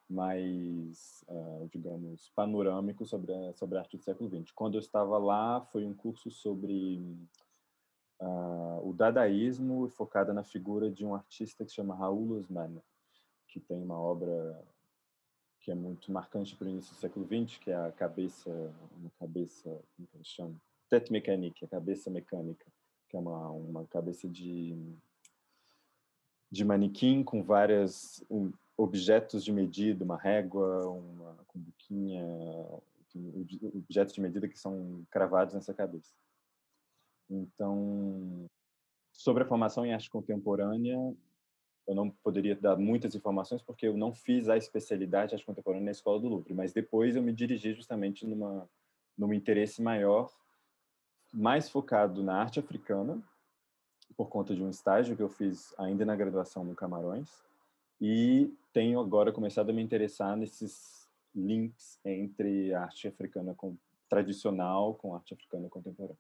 mais, 0.09 1.23
uh, 1.29 1.69
digamos, 1.71 2.29
panorâmico 2.35 3.05
sobre 3.05 3.33
a, 3.33 3.53
sobre 3.53 3.77
a 3.77 3.81
arte 3.81 3.95
do 3.95 4.03
século 4.03 4.29
XX. 4.29 4.51
Quando 4.51 4.73
eu 4.73 4.81
estava 4.81 5.17
lá, 5.17 5.61
foi 5.61 5.85
um 5.85 5.93
curso 5.93 6.29
sobre 6.29 7.01
uh, 8.19 8.85
o 8.85 8.91
dadaísmo, 8.91 9.87
focada 9.87 10.33
na 10.33 10.43
figura 10.43 10.91
de 10.91 11.05
um 11.05 11.15
artista 11.15 11.63
que 11.63 11.69
se 11.69 11.77
chama 11.77 11.95
Raul 11.95 12.37
Osman, 12.37 12.81
que 13.47 13.61
tem 13.61 13.81
uma 13.81 13.97
obra 13.97 14.61
que 15.69 15.73
é 15.73 15.75
muito 15.75 16.11
marcante 16.11 16.55
para 16.55 16.65
o 16.65 16.69
início 16.71 16.95
do 16.95 16.99
século 16.99 17.27
XX, 17.27 17.59
que 17.59 17.69
é 17.69 17.75
a 17.75 17.91
cabeça, 17.91 18.49
uma 18.97 19.11
cabeça, 19.19 19.69
como 19.95 20.07
que 20.07 20.23
chama? 20.23 20.55
Tête 20.89 21.11
mécanique, 21.11 21.63
a 21.63 21.67
cabeça 21.67 22.09
mecânica, 22.09 22.65
que 23.07 23.15
é 23.15 23.19
uma, 23.19 23.51
uma 23.51 23.85
cabeça 23.85 24.27
de, 24.27 24.75
de 26.51 26.65
manequim 26.65 27.23
com 27.23 27.43
várias 27.43 28.25
um, 28.31 28.51
objetos 28.75 29.45
de 29.45 29.51
medida, 29.51 30.03
uma 30.03 30.17
régua, 30.17 30.89
uma 30.89 31.35
cumbuquinha, 31.45 32.25
objetos 33.75 34.15
de 34.15 34.21
medida 34.21 34.47
que 34.47 34.57
são 34.57 35.05
cravados 35.11 35.53
nessa 35.53 35.71
cabeça. 35.71 36.15
Então, 37.29 38.49
sobre 39.13 39.43
a 39.43 39.47
formação 39.47 39.85
em 39.85 39.93
arte 39.93 40.09
contemporânea, 40.09 40.97
eu 41.89 41.95
não 41.95 42.11
poderia 42.11 42.55
dar 42.55 42.77
muitas 42.77 43.15
informações 43.15 43.63
porque 43.63 43.87
eu 43.87 43.97
não 43.97 44.13
fiz 44.13 44.47
a 44.47 44.55
especialidade 44.55 45.29
de 45.29 45.35
arte 45.35 45.45
contemporânea 45.45 45.85
na 45.85 45.91
Escola 45.91 46.19
do 46.19 46.27
Louvre, 46.27 46.53
mas 46.53 46.71
depois 46.71 47.15
eu 47.15 47.23
me 47.23 47.33
dirigi 47.33 47.73
justamente 47.73 48.27
numa 48.27 48.69
num 49.17 49.33
interesse 49.33 49.81
maior, 49.81 50.31
mais 51.33 51.67
focado 51.67 52.23
na 52.23 52.39
arte 52.39 52.59
africana, 52.59 53.21
por 54.15 54.29
conta 54.29 54.55
de 54.55 54.63
um 54.63 54.69
estágio 54.69 55.15
que 55.15 55.21
eu 55.21 55.27
fiz 55.27 55.73
ainda 55.77 56.05
na 56.05 56.15
graduação 56.15 56.63
no 56.63 56.75
Camarões, 56.75 57.43
e 57.99 58.53
tenho 58.71 58.99
agora 58.99 59.33
começado 59.33 59.71
a 59.71 59.73
me 59.73 59.81
interessar 59.81 60.37
nesses 60.37 61.09
links 61.35 61.99
entre 62.05 62.71
arte 62.71 63.07
africana 63.07 63.53
com, 63.55 63.75
tradicional 64.07 64.93
com 64.93 65.15
arte 65.15 65.33
africana 65.33 65.67
contemporânea. 65.67 66.17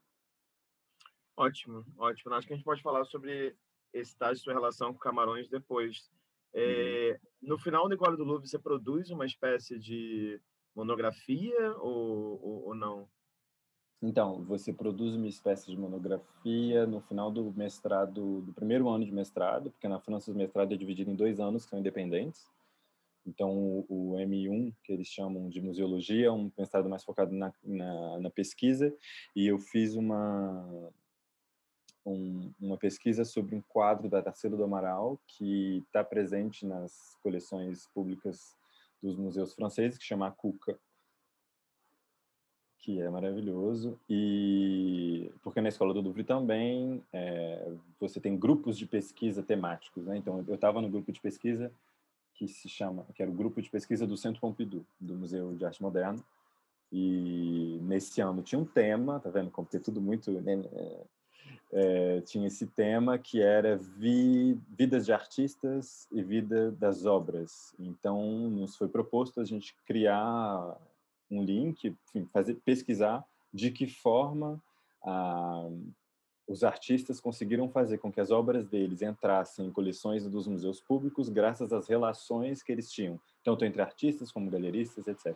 Ótimo, 1.37 1.85
ótimo. 1.97 2.33
Acho 2.33 2.47
que 2.47 2.53
a 2.53 2.55
gente 2.57 2.65
pode 2.65 2.81
falar 2.81 3.05
sobre 3.05 3.55
esse 3.93 4.11
estágio 4.11 4.43
sua 4.43 4.53
relação 4.53 4.93
com 4.93 4.99
Camarões 4.99 5.49
depois. 5.49 6.09
É. 6.53 7.19
No 7.41 7.57
final 7.57 7.87
do 7.87 7.93
Igual 7.93 8.17
do 8.17 8.23
Louvre, 8.23 8.47
você 8.47 8.59
produz 8.59 9.09
uma 9.09 9.25
espécie 9.25 9.77
de 9.77 10.39
monografia 10.75 11.75
ou, 11.77 12.39
ou, 12.41 12.67
ou, 12.67 12.75
não? 12.75 13.07
Então, 14.01 14.43
você 14.45 14.73
produz 14.73 15.13
uma 15.15 15.27
espécie 15.27 15.67
de 15.67 15.77
monografia 15.77 16.85
no 16.85 17.01
final 17.01 17.31
do 17.31 17.51
mestrado, 17.53 18.41
do 18.41 18.53
primeiro 18.53 18.87
ano 18.87 19.05
de 19.05 19.11
mestrado, 19.11 19.71
porque 19.71 19.87
na 19.87 19.99
França 19.99 20.31
o 20.31 20.35
mestrado 20.35 20.73
é 20.73 20.77
dividido 20.77 21.11
em 21.11 21.15
dois 21.15 21.39
anos 21.39 21.63
que 21.63 21.69
são 21.69 21.79
independentes. 21.79 22.47
Então, 23.25 23.51
o, 23.51 23.85
o 23.89 24.15
M1, 24.15 24.73
que 24.83 24.93
eles 24.93 25.07
chamam 25.07 25.49
de 25.49 25.61
museologia, 25.61 26.27
é 26.27 26.31
um 26.31 26.51
mestrado 26.57 26.89
mais 26.89 27.03
focado 27.03 27.33
na, 27.33 27.53
na, 27.63 28.19
na 28.19 28.29
pesquisa, 28.29 28.95
e 29.35 29.45
eu 29.45 29.59
fiz 29.59 29.95
uma, 29.95 30.91
um, 32.05 32.51
uma 32.59 32.77
pesquisa 32.77 33.25
sobre 33.25 33.55
um 33.55 33.61
quadro 33.61 34.09
da 34.09 34.21
Tarsila 34.21 34.57
do 34.57 34.63
Amaral 34.63 35.19
que 35.27 35.83
está 35.87 36.03
presente 36.03 36.65
nas 36.65 37.17
coleções 37.21 37.87
públicas 37.93 38.55
dos 39.01 39.15
museus 39.15 39.53
franceses, 39.53 39.97
que 39.97 40.05
chama 40.05 40.31
Cuca, 40.31 40.77
que 42.79 43.01
é 43.01 43.09
maravilhoso. 43.09 43.99
E 44.09 45.31
porque 45.43 45.61
na 45.61 45.69
Escola 45.69 45.93
do 45.93 46.01
Louvre 46.01 46.23
também 46.23 47.03
é, 47.13 47.71
você 47.99 48.19
tem 48.19 48.37
grupos 48.37 48.77
de 48.77 48.85
pesquisa 48.85 49.43
temáticos, 49.43 50.05
né? 50.05 50.17
Então 50.17 50.43
eu 50.47 50.55
estava 50.55 50.81
no 50.81 50.89
grupo 50.89 51.11
de 51.11 51.19
pesquisa 51.19 51.71
que 52.33 52.47
se 52.47 52.69
chama, 52.69 53.05
que 53.13 53.21
era 53.21 53.29
o 53.29 53.35
grupo 53.35 53.61
de 53.61 53.69
pesquisa 53.69 54.07
do 54.07 54.15
Centro 54.15 54.39
Pompidou, 54.39 54.85
do 54.99 55.13
Museu 55.13 55.53
de 55.55 55.65
Arte 55.65 55.81
Moderna. 55.81 56.23
E 56.91 57.77
nesse 57.83 58.21
ano 58.21 58.41
tinha 58.41 58.57
um 58.57 58.65
tema, 58.65 59.19
tá 59.19 59.29
vendo 59.29 59.51
como 59.51 59.67
tem 59.67 59.79
tudo 59.79 60.01
muito 60.01 60.31
né, 60.31 60.63
é, 61.71 62.21
tinha 62.21 62.47
esse 62.47 62.65
tema 62.67 63.17
que 63.17 63.41
era 63.41 63.77
vi, 63.77 64.59
vidas 64.69 65.05
de 65.05 65.13
artistas 65.13 66.07
e 66.11 66.21
vida 66.21 66.71
das 66.71 67.05
obras. 67.05 67.75
Então, 67.79 68.21
nos 68.49 68.75
foi 68.75 68.87
proposto 68.87 69.39
a 69.39 69.45
gente 69.45 69.75
criar 69.85 70.77
um 71.29 71.43
link, 71.43 71.95
enfim, 72.07 72.27
fazer 72.33 72.55
pesquisar 72.65 73.23
de 73.53 73.71
que 73.71 73.87
forma 73.87 74.61
ah, 75.03 75.69
os 76.47 76.63
artistas 76.63 77.21
conseguiram 77.21 77.69
fazer 77.69 77.99
com 77.99 78.11
que 78.11 78.19
as 78.19 78.31
obras 78.31 78.67
deles 78.67 79.03
entrassem 79.03 79.67
em 79.67 79.71
coleções 79.71 80.27
dos 80.27 80.47
museus 80.47 80.81
públicos 80.81 81.29
graças 81.29 81.71
às 81.71 81.87
relações 81.87 82.63
que 82.63 82.71
eles 82.71 82.91
tinham, 82.91 83.19
tanto 83.43 83.63
entre 83.63 83.81
artistas 83.81 84.31
como 84.31 84.49
galeristas, 84.49 85.07
etc. 85.07 85.35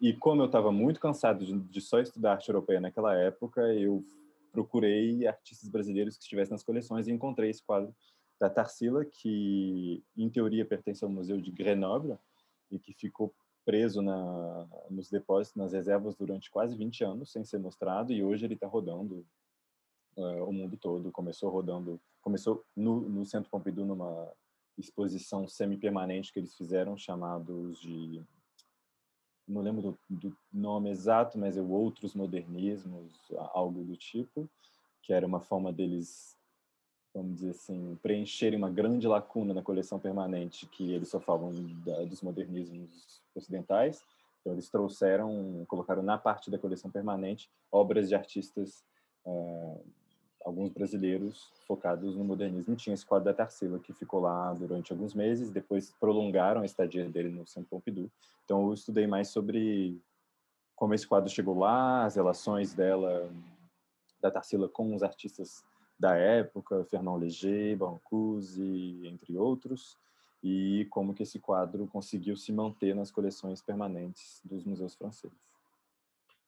E 0.00 0.12
como 0.12 0.42
eu 0.42 0.46
estava 0.46 0.72
muito 0.72 0.98
cansado 0.98 1.44
de, 1.44 1.56
de 1.56 1.80
só 1.80 2.00
estudar 2.00 2.32
arte 2.32 2.48
europeia 2.48 2.80
naquela 2.80 3.14
época, 3.14 3.60
eu 3.74 4.02
procurei 4.50 5.26
artistas 5.26 5.68
brasileiros 5.68 6.16
que 6.16 6.22
estivessem 6.22 6.52
nas 6.52 6.62
coleções 6.62 7.06
e 7.06 7.12
encontrei 7.12 7.50
esse 7.50 7.62
quadro 7.62 7.94
da 8.38 8.48
Tarsila, 8.48 9.04
que 9.04 10.02
em 10.16 10.28
teoria 10.30 10.64
pertence 10.64 11.04
ao 11.04 11.10
Museu 11.10 11.40
de 11.40 11.50
Grenoble 11.50 12.16
e 12.70 12.78
que 12.78 12.92
ficou 12.92 13.34
preso 13.64 14.00
na, 14.00 14.66
nos 14.88 15.10
depósitos, 15.10 15.56
nas 15.56 15.72
reservas 15.72 16.14
durante 16.14 16.50
quase 16.50 16.74
20 16.76 17.04
anos 17.04 17.32
sem 17.32 17.44
ser 17.44 17.58
mostrado 17.58 18.12
e 18.12 18.24
hoje 18.24 18.44
ele 18.44 18.54
está 18.54 18.66
rodando 18.66 19.26
uh, 20.16 20.44
o 20.44 20.52
mundo 20.52 20.76
todo. 20.76 21.12
Começou 21.12 21.50
rodando, 21.50 22.00
começou 22.22 22.64
no, 22.74 23.00
no 23.08 23.26
Centro 23.26 23.50
Pompidou 23.50 23.84
numa 23.84 24.32
exposição 24.78 25.46
semi-permanente 25.46 26.32
que 26.32 26.38
eles 26.38 26.54
fizeram 26.54 26.96
chamados 26.96 27.78
de 27.80 28.24
não 29.50 29.62
lembro 29.62 29.82
do, 29.82 29.98
do, 30.08 30.36
nome 30.52 30.90
exato, 30.90 31.38
mas 31.38 31.56
é 31.56 31.60
Outros 31.60 32.14
Modernismos, 32.14 33.12
algo 33.52 33.84
do 33.84 33.96
tipo, 33.96 34.48
que 35.02 35.12
era 35.12 35.26
uma 35.26 35.40
forma 35.40 35.72
deles, 35.72 36.36
vamos 37.14 37.36
dizer 37.36 37.50
assim, 37.50 37.98
preencherem 38.02 38.58
uma 38.58 38.70
grande 38.70 39.06
lacuna 39.06 39.52
na 39.52 39.62
coleção 39.62 39.98
permanente 39.98 40.66
que 40.66 40.92
eles 40.92 41.08
só 41.08 41.20
falam 41.20 41.52
da, 41.84 42.04
dos 42.04 42.22
modernismos 42.22 43.22
ocidentais. 43.34 44.04
Então 44.40 44.52
eles 44.52 44.70
trouxeram, 44.70 45.64
colocaram 45.68 46.02
na 46.02 46.16
parte 46.16 46.50
da 46.50 46.58
coleção 46.58 46.90
permanente 46.90 47.50
obras 47.70 48.08
de 48.08 48.14
artistas 48.14 48.84
uh, 49.26 49.84
alguns 50.44 50.70
brasileiros 50.70 51.52
focados 51.66 52.16
no 52.16 52.24
modernismo. 52.24 52.76
Tinha 52.76 52.94
esse 52.94 53.04
quadro 53.04 53.26
da 53.26 53.34
Tarsila, 53.34 53.78
que 53.78 53.92
ficou 53.92 54.20
lá 54.20 54.52
durante 54.54 54.92
alguns 54.92 55.14
meses, 55.14 55.50
depois 55.50 55.90
prolongaram 56.00 56.62
a 56.62 56.66
estadia 56.66 57.08
dele 57.08 57.30
no 57.30 57.46
Centro 57.46 57.68
Pompidou. 57.70 58.10
Então, 58.44 58.66
eu 58.66 58.74
estudei 58.74 59.06
mais 59.06 59.28
sobre 59.28 60.00
como 60.74 60.94
esse 60.94 61.06
quadro 61.06 61.28
chegou 61.28 61.58
lá, 61.58 62.04
as 62.04 62.16
relações 62.16 62.72
dela, 62.72 63.30
da 64.20 64.30
Tarsila 64.30 64.68
com 64.68 64.94
os 64.94 65.02
artistas 65.02 65.62
da 65.98 66.16
época, 66.16 66.84
Fernand 66.84 67.16
Léger, 67.16 67.76
Brancusi, 67.76 69.06
entre 69.06 69.36
outros, 69.36 69.98
e 70.42 70.86
como 70.88 71.12
que 71.12 71.22
esse 71.22 71.38
quadro 71.38 71.86
conseguiu 71.86 72.34
se 72.34 72.50
manter 72.50 72.94
nas 72.94 73.10
coleções 73.10 73.60
permanentes 73.60 74.40
dos 74.42 74.64
museus 74.64 74.94
franceses. 74.94 75.49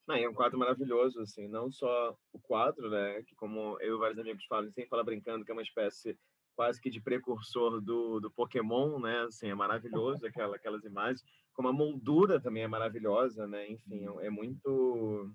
Não, 0.06 0.16
é 0.16 0.28
um 0.28 0.34
quadro 0.34 0.58
maravilhoso, 0.58 1.20
assim, 1.20 1.46
não 1.46 1.70
só 1.70 2.16
o 2.32 2.40
quadro, 2.40 2.90
né, 2.90 3.22
que 3.22 3.34
como 3.36 3.78
eu 3.80 3.96
e 3.96 3.98
vários 3.98 4.18
amigos 4.18 4.44
falam, 4.46 4.70
sempre 4.70 4.90
fala 4.90 5.04
brincando 5.04 5.44
que 5.44 5.50
é 5.50 5.54
uma 5.54 5.62
espécie 5.62 6.18
quase 6.56 6.80
que 6.80 6.90
de 6.90 7.00
precursor 7.00 7.80
do, 7.80 8.20
do 8.20 8.30
Pokémon, 8.30 8.98
né, 8.98 9.22
assim, 9.22 9.48
é 9.48 9.54
maravilhoso 9.54 10.26
aquela, 10.26 10.56
aquelas 10.56 10.84
imagens, 10.84 11.22
como 11.52 11.68
a 11.68 11.72
moldura 11.72 12.40
também 12.40 12.64
é 12.64 12.68
maravilhosa, 12.68 13.46
né, 13.46 13.68
enfim, 13.70 14.04
é, 14.20 14.26
é 14.26 14.30
muito 14.30 15.32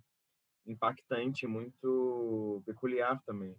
impactante, 0.66 1.48
muito 1.48 2.62
peculiar 2.66 3.22
também. 3.26 3.56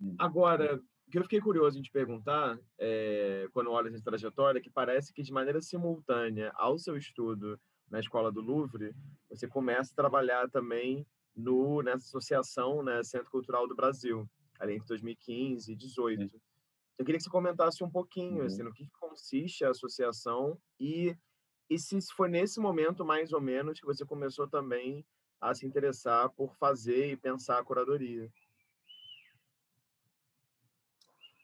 Hum, 0.00 0.14
Agora, 0.18 0.76
o 0.76 1.10
que 1.10 1.18
eu 1.18 1.22
fiquei 1.22 1.40
curioso 1.40 1.78
em 1.78 1.82
te 1.82 1.90
perguntar, 1.90 2.58
é, 2.78 3.48
quando 3.52 3.70
olho 3.70 3.88
essa 3.88 4.04
trajetória, 4.04 4.60
que 4.60 4.70
parece 4.70 5.12
que 5.12 5.22
de 5.22 5.32
maneira 5.32 5.60
simultânea 5.60 6.52
ao 6.54 6.78
seu 6.78 6.96
estudo 6.96 7.58
na 7.92 8.00
escola 8.00 8.32
do 8.32 8.40
Louvre, 8.40 8.96
você 9.28 9.46
começa 9.46 9.92
a 9.92 9.96
trabalhar 9.96 10.48
também 10.48 11.06
no 11.36 11.82
nessa 11.82 12.06
associação, 12.06 12.82
né, 12.82 13.04
Centro 13.04 13.30
Cultural 13.30 13.68
do 13.68 13.76
Brasil, 13.76 14.28
ali 14.58 14.74
entre 14.74 14.88
2015 14.88 15.70
e 15.70 15.76
2018. 15.76 16.30
Sim. 16.30 16.40
Eu 16.98 17.04
queria 17.04 17.18
que 17.18 17.24
você 17.24 17.30
comentasse 17.30 17.84
um 17.84 17.90
pouquinho 17.90 18.40
uhum. 18.40 18.46
assim, 18.46 18.62
no 18.62 18.72
que 18.72 18.88
consiste 18.98 19.64
a 19.64 19.70
associação 19.70 20.58
e, 20.80 21.14
e 21.68 21.78
se 21.78 21.98
foi 22.14 22.30
nesse 22.30 22.58
momento, 22.60 23.04
mais 23.04 23.32
ou 23.32 23.40
menos, 23.40 23.78
que 23.78 23.86
você 23.86 24.06
começou 24.06 24.48
também 24.48 25.04
a 25.38 25.54
se 25.54 25.66
interessar 25.66 26.30
por 26.30 26.54
fazer 26.54 27.12
e 27.12 27.16
pensar 27.16 27.58
a 27.58 27.64
curadoria. 27.64 28.32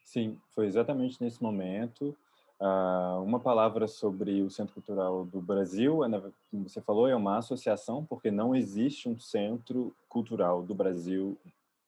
Sim, 0.03 0.41
foi 0.49 0.65
exatamente 0.65 1.21
nesse 1.21 1.43
momento. 1.43 2.17
Uh, 2.59 3.23
uma 3.23 3.39
palavra 3.39 3.87
sobre 3.87 4.41
o 4.41 4.49
Centro 4.49 4.73
Cultural 4.73 5.23
do 5.23 5.39
Brasil, 5.39 6.03
é, 6.03 6.09
como 6.51 6.67
você 6.67 6.81
falou, 6.81 7.07
é 7.07 7.15
uma 7.15 7.37
associação, 7.37 8.03
porque 8.03 8.29
não 8.29 8.53
existe 8.53 9.07
um 9.07 9.17
centro 9.17 9.95
cultural 10.09 10.61
do 10.61 10.75
Brasil 10.75 11.37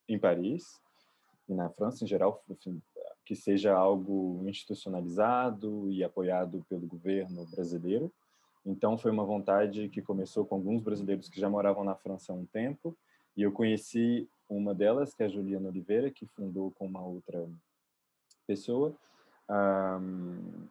em 0.07 0.17
Paris 0.17 0.79
e 1.49 1.53
na 1.53 1.69
França 1.69 2.05
em 2.05 2.07
geral, 2.07 2.41
enfim, 2.49 2.81
que 3.25 3.36
seja 3.36 3.73
algo 3.73 4.41
institucionalizado 4.47 5.91
e 5.91 6.05
apoiado 6.05 6.65
pelo 6.69 6.88
governo 6.88 7.45
brasileiro. 7.47 8.10
Então, 8.65 8.97
foi 8.97 9.12
uma 9.12 9.25
vontade 9.25 9.89
que 9.89 10.01
começou 10.01 10.45
com 10.45 10.55
alguns 10.55 10.81
brasileiros 10.81 11.27
que 11.27 11.39
já 11.39 11.49
moravam 11.49 11.84
na 11.84 11.95
França 11.95 12.31
há 12.31 12.36
um 12.36 12.45
tempo, 12.45 12.95
e 13.36 13.41
eu 13.41 13.51
conheci 13.51 14.29
uma 14.49 14.73
delas, 14.73 15.13
que 15.13 15.23
é 15.23 15.25
a 15.25 15.29
Juliana 15.29 15.67
Oliveira, 15.67 16.10
que 16.10 16.25
fundou 16.27 16.71
com 16.71 16.86
uma 16.86 17.01
outra 17.01 17.45
pessoa, 18.47 18.95
um, 19.49 20.67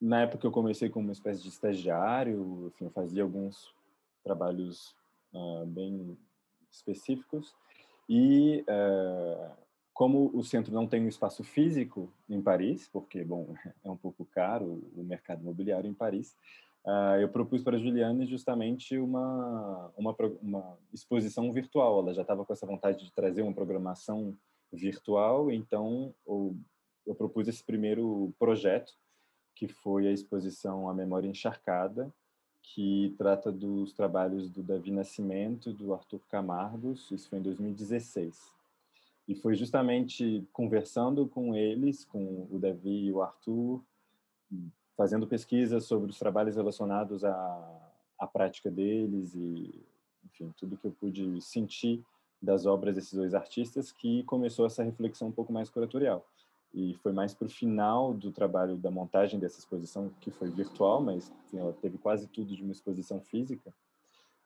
na 0.00 0.22
época 0.22 0.46
eu 0.46 0.50
comecei 0.50 0.88
como 0.88 1.06
uma 1.06 1.12
espécie 1.12 1.42
de 1.42 1.48
estagiário, 1.48 2.68
enfim, 2.68 2.86
eu 2.86 2.90
fazia 2.90 3.22
alguns 3.22 3.74
trabalhos 4.24 4.94
uh, 5.34 5.66
bem 5.66 6.16
específicos 6.70 7.54
e 8.08 8.64
uh, 8.68 9.50
como 9.92 10.30
o 10.32 10.42
centro 10.42 10.72
não 10.72 10.86
tem 10.86 11.02
um 11.02 11.08
espaço 11.08 11.44
físico 11.44 12.10
em 12.28 12.40
Paris, 12.40 12.88
porque 12.88 13.22
bom 13.22 13.54
é 13.84 13.90
um 13.90 13.96
pouco 13.96 14.24
caro 14.24 14.82
o 14.96 15.02
mercado 15.02 15.42
imobiliário 15.42 15.90
em 15.90 15.94
Paris, 15.94 16.34
uh, 16.86 17.20
eu 17.20 17.28
propus 17.28 17.62
para 17.62 17.76
a 17.76 17.78
Juliane 17.78 18.24
justamente 18.26 18.96
uma, 18.96 19.92
uma 19.96 20.16
uma 20.42 20.78
exposição 20.92 21.52
virtual. 21.52 22.00
Ela 22.00 22.14
já 22.14 22.22
estava 22.22 22.44
com 22.44 22.52
essa 22.52 22.66
vontade 22.66 23.04
de 23.04 23.12
trazer 23.12 23.42
uma 23.42 23.52
programação 23.52 24.34
virtual, 24.72 25.50
então 25.50 26.14
eu 27.06 27.14
propus 27.14 27.48
esse 27.48 27.62
primeiro 27.62 28.32
projeto, 28.38 28.92
que 29.54 29.68
foi 29.68 30.06
a 30.06 30.12
exposição 30.12 30.88
A 30.88 30.94
Memória 30.94 31.28
Encharcada, 31.28 32.12
que 32.62 33.14
trata 33.18 33.50
dos 33.50 33.92
trabalhos 33.92 34.48
do 34.48 34.62
Davi 34.62 34.90
Nascimento, 34.90 35.72
do 35.72 35.92
Arthur 35.92 36.20
Camargos, 36.28 37.10
isso 37.10 37.28
foi 37.28 37.38
em 37.38 37.42
2016. 37.42 38.54
E 39.26 39.34
foi 39.34 39.54
justamente 39.54 40.46
conversando 40.52 41.26
com 41.26 41.54
eles, 41.54 42.04
com 42.04 42.46
o 42.50 42.58
Davi 42.58 43.06
e 43.06 43.12
o 43.12 43.22
Arthur, 43.22 43.82
fazendo 44.96 45.26
pesquisas 45.26 45.84
sobre 45.84 46.10
os 46.10 46.18
trabalhos 46.18 46.56
relacionados 46.56 47.24
à, 47.24 47.92
à 48.18 48.26
prática 48.26 48.70
deles 48.70 49.34
e, 49.34 49.82
enfim, 50.24 50.52
tudo 50.56 50.76
que 50.76 50.86
eu 50.86 50.92
pude 50.92 51.40
sentir 51.40 52.04
das 52.42 52.66
obras 52.66 52.94
desses 52.94 53.14
dois 53.14 53.34
artistas, 53.34 53.92
que 53.92 54.22
começou 54.24 54.66
essa 54.66 54.82
reflexão 54.82 55.28
um 55.28 55.32
pouco 55.32 55.52
mais 55.52 55.68
curatorial 55.68 56.26
e 56.72 56.94
foi 57.02 57.12
mais 57.12 57.34
para 57.34 57.46
o 57.46 57.50
final 57.50 58.14
do 58.14 58.30
trabalho 58.30 58.76
da 58.76 58.90
montagem 58.90 59.40
dessa 59.40 59.58
exposição, 59.58 60.10
que 60.20 60.30
foi 60.30 60.48
virtual, 60.50 61.02
mas 61.02 61.30
enfim, 61.46 61.58
ela 61.58 61.72
teve 61.72 61.98
quase 61.98 62.28
tudo 62.28 62.54
de 62.54 62.62
uma 62.62 62.72
exposição 62.72 63.20
física, 63.20 63.72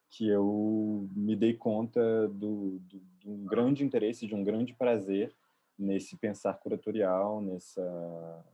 que 0.08 0.28
eu 0.28 1.08
me 1.14 1.36
dei 1.36 1.54
conta 1.54 2.28
do, 2.28 2.78
do, 2.78 3.00
de 3.18 3.28
um 3.28 3.44
grande 3.44 3.84
interesse, 3.84 4.26
de 4.26 4.34
um 4.34 4.44
grande 4.44 4.72
prazer 4.72 5.34
nesse 5.78 6.16
pensar 6.16 6.54
curatorial, 6.54 7.40
nessa 7.40 8.44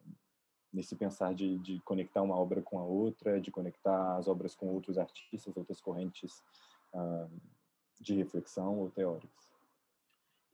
nesse 0.72 0.94
pensar 0.94 1.34
de, 1.34 1.58
de 1.58 1.80
conectar 1.80 2.22
uma 2.22 2.36
obra 2.36 2.62
com 2.62 2.78
a 2.78 2.84
outra, 2.84 3.40
de 3.40 3.50
conectar 3.50 4.16
as 4.16 4.28
obras 4.28 4.54
com 4.54 4.68
outros 4.68 4.98
artistas, 4.98 5.56
outras 5.56 5.80
correntes 5.80 6.42
uh, 6.94 7.28
de 8.00 8.14
reflexão 8.14 8.78
ou 8.78 8.88
teóricas. 8.88 9.49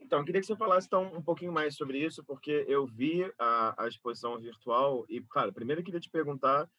Então, 0.06 0.24
queria 0.24 0.40
que 0.40 0.46
você 0.46 0.54
falasse 0.54 0.86
então, 0.86 1.12
um 1.12 1.20
pouquinho 1.20 1.52
mais 1.52 1.74
sobre 1.74 1.98
isso, 1.98 2.22
porque 2.22 2.64
eu 2.68 2.86
vi 2.86 3.24
a, 3.36 3.84
a 3.84 3.88
exposição 3.88 4.38
virtual 4.38 5.04
e, 5.08 5.20
cara, 5.20 5.50
primeiro 5.50 5.80
eu 5.80 5.84
queria 5.84 5.98
te 5.98 6.08
perguntar 6.08 6.70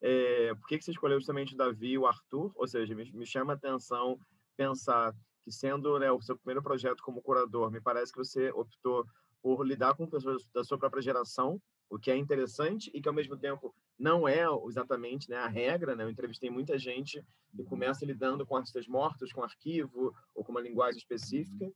é, 0.00 0.54
por 0.54 0.68
que, 0.68 0.78
que 0.78 0.84
você 0.84 0.92
escolheu 0.92 1.18
justamente 1.18 1.54
o 1.54 1.56
Davi 1.56 1.88
e 1.88 1.98
o 1.98 2.06
Arthur, 2.06 2.52
ou 2.54 2.68
seja, 2.68 2.94
me, 2.94 3.10
me 3.10 3.26
chama 3.26 3.54
a 3.54 3.56
atenção 3.56 4.16
pensar 4.56 5.12
que 5.42 5.50
sendo 5.50 5.98
né, 5.98 6.12
o 6.12 6.22
seu 6.22 6.36
primeiro 6.36 6.62
projeto 6.62 7.02
como 7.02 7.20
curador, 7.20 7.72
me 7.72 7.80
parece 7.80 8.12
que 8.12 8.18
você 8.18 8.50
optou 8.50 9.04
por 9.42 9.66
lidar 9.66 9.96
com 9.96 10.08
pessoas 10.08 10.46
da 10.54 10.62
sua 10.62 10.78
própria 10.78 11.02
geração, 11.02 11.60
o 11.90 11.98
que 11.98 12.12
é 12.12 12.16
interessante 12.16 12.88
e 12.94 13.00
que 13.00 13.08
ao 13.08 13.14
mesmo 13.14 13.36
tempo 13.36 13.74
não 13.98 14.28
é 14.28 14.44
exatamente 14.68 15.28
né, 15.28 15.38
a 15.38 15.48
regra. 15.48 15.96
Né? 15.96 16.04
Eu 16.04 16.10
entrevistei 16.10 16.50
muita 16.50 16.78
gente 16.78 17.20
que 17.56 17.64
começa 17.64 18.06
lidando 18.06 18.46
com 18.46 18.56
artistas 18.56 18.86
mortos, 18.86 19.32
com 19.32 19.42
arquivo 19.42 20.14
ou 20.36 20.44
com 20.44 20.52
uma 20.52 20.60
linguagem 20.60 20.98
específica 20.98 21.68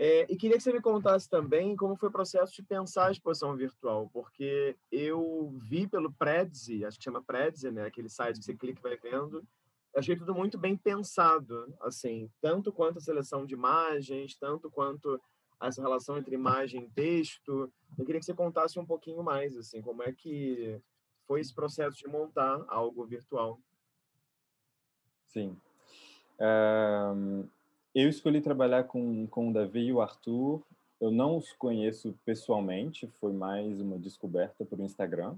é, 0.00 0.32
e 0.32 0.36
queria 0.36 0.56
que 0.56 0.62
você 0.62 0.72
me 0.72 0.80
contasse 0.80 1.28
também 1.28 1.74
como 1.74 1.96
foi 1.96 2.08
o 2.08 2.12
processo 2.12 2.54
de 2.54 2.62
pensar 2.62 3.08
a 3.08 3.10
exposição 3.10 3.56
virtual, 3.56 4.08
porque 4.12 4.76
eu 4.92 5.52
vi 5.60 5.88
pelo 5.88 6.12
Prezi, 6.12 6.84
acho 6.84 6.96
que 6.96 7.02
chama 7.02 7.20
Prezi, 7.20 7.68
né, 7.72 7.84
aquele 7.84 8.08
site 8.08 8.38
que 8.38 8.44
você 8.44 8.54
clica 8.54 8.78
e 8.78 8.82
vai 8.82 8.96
vendo, 8.96 9.44
achei 9.96 10.14
tudo 10.14 10.32
muito 10.32 10.56
bem 10.56 10.76
pensado, 10.76 11.74
assim, 11.80 12.30
tanto 12.40 12.72
quanto 12.72 12.98
a 12.98 13.00
seleção 13.00 13.44
de 13.44 13.54
imagens, 13.54 14.36
tanto 14.36 14.70
quanto 14.70 15.20
essa 15.60 15.82
relação 15.82 16.16
entre 16.16 16.36
imagem 16.36 16.84
e 16.84 16.90
texto. 16.90 17.68
Eu 17.98 18.04
queria 18.04 18.20
que 18.20 18.26
você 18.26 18.34
contasse 18.34 18.78
um 18.78 18.86
pouquinho 18.86 19.24
mais, 19.24 19.56
assim, 19.56 19.82
como 19.82 20.04
é 20.04 20.12
que 20.12 20.80
foi 21.26 21.40
esse 21.40 21.52
processo 21.52 21.98
de 21.98 22.06
montar 22.06 22.64
algo 22.68 23.04
virtual. 23.04 23.60
Sim. 25.26 25.60
Um 26.40 27.48
eu 28.02 28.08
escolhi 28.08 28.40
trabalhar 28.40 28.84
com, 28.84 29.26
com 29.26 29.50
o 29.50 29.52
Davi 29.52 29.86
e 29.86 29.92
o 29.92 30.00
Arthur. 30.00 30.62
Eu 31.00 31.10
não 31.10 31.36
os 31.36 31.52
conheço 31.52 32.14
pessoalmente, 32.24 33.08
foi 33.20 33.32
mais 33.32 33.80
uma 33.80 33.98
descoberta 33.98 34.64
por 34.64 34.80
Instagram. 34.80 35.36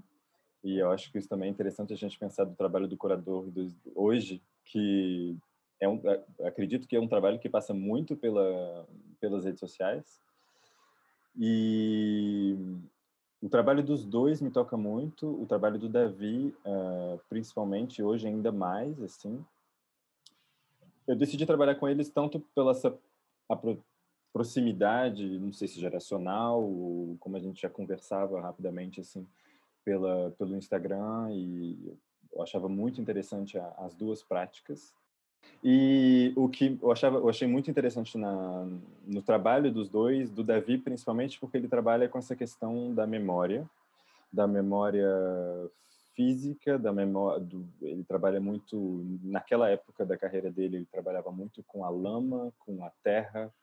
E 0.63 0.77
eu 0.77 0.91
acho 0.91 1.11
que 1.11 1.17
isso 1.17 1.27
também 1.27 1.49
é 1.49 1.51
interessante 1.51 1.93
a 1.93 1.97
gente 1.97 2.19
pensar 2.19 2.43
do 2.43 2.55
trabalho 2.55 2.87
do 2.87 2.97
curador 2.97 3.49
do, 3.49 3.71
hoje, 3.95 4.41
que 4.65 5.35
é 5.79 5.87
um, 5.87 5.99
é, 6.03 6.47
acredito 6.47 6.87
que 6.87 6.95
é 6.95 6.99
um 6.99 7.07
trabalho 7.07 7.39
que 7.39 7.49
passa 7.49 7.73
muito 7.73 8.15
pela, 8.15 8.85
pelas 9.19 9.43
redes 9.43 9.59
sociais. 9.59 10.21
E 11.39 12.55
o 13.41 13.49
trabalho 13.49 13.81
dos 13.81 14.05
dois 14.05 14.39
me 14.39 14.51
toca 14.51 14.77
muito, 14.77 15.27
o 15.27 15.47
trabalho 15.47 15.79
do 15.79 15.89
Davi, 15.89 16.53
uh, 16.63 17.19
principalmente 17.27 18.03
hoje 18.03 18.27
ainda 18.27 18.51
mais, 18.51 19.01
assim, 19.01 19.43
eu 21.11 21.15
decidi 21.15 21.45
trabalhar 21.45 21.75
com 21.75 21.89
eles 21.89 22.09
tanto 22.09 22.39
pela 22.55 22.71
essa 22.71 22.97
proximidade, 24.31 25.39
não 25.39 25.51
sei 25.51 25.67
se 25.67 25.79
geracional, 25.79 26.63
ou 26.63 27.17
como 27.19 27.35
a 27.35 27.39
gente 27.39 27.61
já 27.61 27.69
conversava 27.69 28.39
rapidamente 28.39 29.01
assim 29.01 29.27
pela 29.83 30.31
pelo 30.37 30.55
Instagram 30.55 31.29
e 31.31 31.93
eu 32.33 32.41
achava 32.41 32.69
muito 32.69 33.01
interessante 33.01 33.57
a, 33.57 33.67
as 33.79 33.93
duas 33.93 34.23
práticas. 34.23 34.93
E 35.61 36.31
o 36.37 36.47
que 36.47 36.79
eu 36.81 36.91
achava, 36.91 37.17
eu 37.17 37.27
achei 37.27 37.47
muito 37.47 37.69
interessante 37.69 38.17
na, 38.17 38.65
no 39.05 39.21
trabalho 39.21 39.71
dos 39.71 39.89
dois, 39.89 40.29
do 40.29 40.43
Davi 40.43 40.77
principalmente, 40.77 41.37
porque 41.39 41.57
ele 41.57 41.67
trabalha 41.67 42.07
com 42.07 42.17
essa 42.17 42.35
questão 42.35 42.93
da 42.93 43.05
memória, 43.05 43.69
da 44.31 44.47
memória 44.47 45.09
física 46.13 46.77
da 46.77 46.91
memória 46.91 47.39
do, 47.39 47.67
ele 47.81 48.03
trabalha 48.03 48.39
muito 48.39 49.03
naquela 49.23 49.69
época 49.69 50.05
da 50.05 50.17
carreira 50.17 50.51
dele 50.51 50.77
ele 50.77 50.85
trabalhava 50.85 51.31
muito 51.31 51.63
com 51.63 51.85
a 51.85 51.89
lama 51.89 52.53
com 52.59 52.83
a 52.83 52.89
terra 53.03 53.53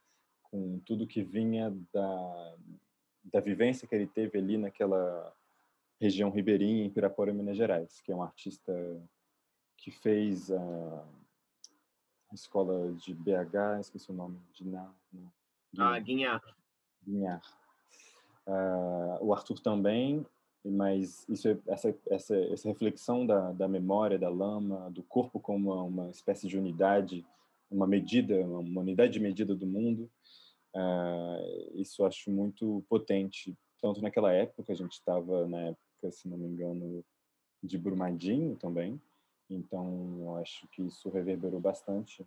com 0.43 0.79
tudo 0.81 1.07
que 1.07 1.23
vinha 1.23 1.75
da 1.93 2.57
da 3.25 3.41
vivência 3.41 3.87
que 3.87 3.95
ele 3.95 4.07
teve 4.07 4.39
ali 4.39 4.57
naquela 4.57 5.35
região 6.01 6.31
ribeirinha 6.31 6.85
em 6.85 6.91
Pirapora 6.91 7.33
Minas 7.33 7.57
Gerais 7.57 8.01
que 8.01 8.13
é 8.13 8.17
um 8.17 8.23
artista 8.23 8.73
que 9.77 9.91
fez 9.91 10.51
a 10.51 11.05
escola 12.33 12.93
de 12.93 13.15
BH 13.15 13.81
esqueci 13.81 14.11
o 14.11 14.15
nome 14.15 14.39
de 14.53 14.67
na, 14.67 14.91
na 15.73 15.95
ah 15.95 15.99
Guinhar. 15.99 16.43
Guinhar. 17.05 17.43
Uh, 18.47 19.23
o 19.23 19.35
Arthur 19.35 19.61
também 19.61 20.27
mas 20.64 21.27
isso 21.29 21.49
é, 21.49 21.59
essa, 21.66 21.94
essa, 22.09 22.37
essa 22.37 22.68
reflexão 22.68 23.27
da, 23.27 23.53
da 23.53 23.68
memória, 23.68 24.18
da 24.18 24.29
lama, 24.29 24.90
do 24.90 25.03
corpo 25.03 25.40
como 25.40 25.73
uma, 25.73 25.83
uma 25.83 26.11
espécie 26.11 26.47
de 26.47 26.59
unidade, 26.59 27.25
uma 27.71 27.87
medida, 27.87 28.40
uma 28.47 28.81
unidade 28.81 29.12
de 29.12 29.21
medida 29.21 29.55
do 29.55 29.66
mundo, 29.66 30.11
uh, 30.75 31.81
isso 31.81 32.05
acho 32.05 32.31
muito 32.31 32.85
potente. 32.88 33.57
Tanto 33.81 34.03
naquela 34.03 34.33
época, 34.33 34.73
a 34.73 34.77
gente 34.77 34.92
estava 34.92 35.47
na 35.47 35.61
época, 35.68 36.11
se 36.11 36.29
não 36.29 36.37
me 36.37 36.47
engano, 36.47 37.05
de 37.62 37.79
Brumadinho 37.79 38.57
também, 38.57 39.01
Então, 39.51 40.37
acho 40.37 40.68
que 40.68 40.83
isso 40.83 41.09
reverberou 41.09 41.59
bastante, 41.59 42.27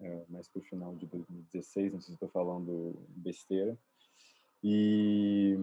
é, 0.00 0.24
mais 0.28 0.48
para 0.48 0.58
o 0.58 0.64
final 0.64 0.94
de 0.96 1.06
2016, 1.06 1.92
não 1.92 2.00
sei 2.00 2.08
se 2.08 2.14
estou 2.14 2.28
falando 2.28 2.94
besteira. 3.08 3.78
E 4.68 5.56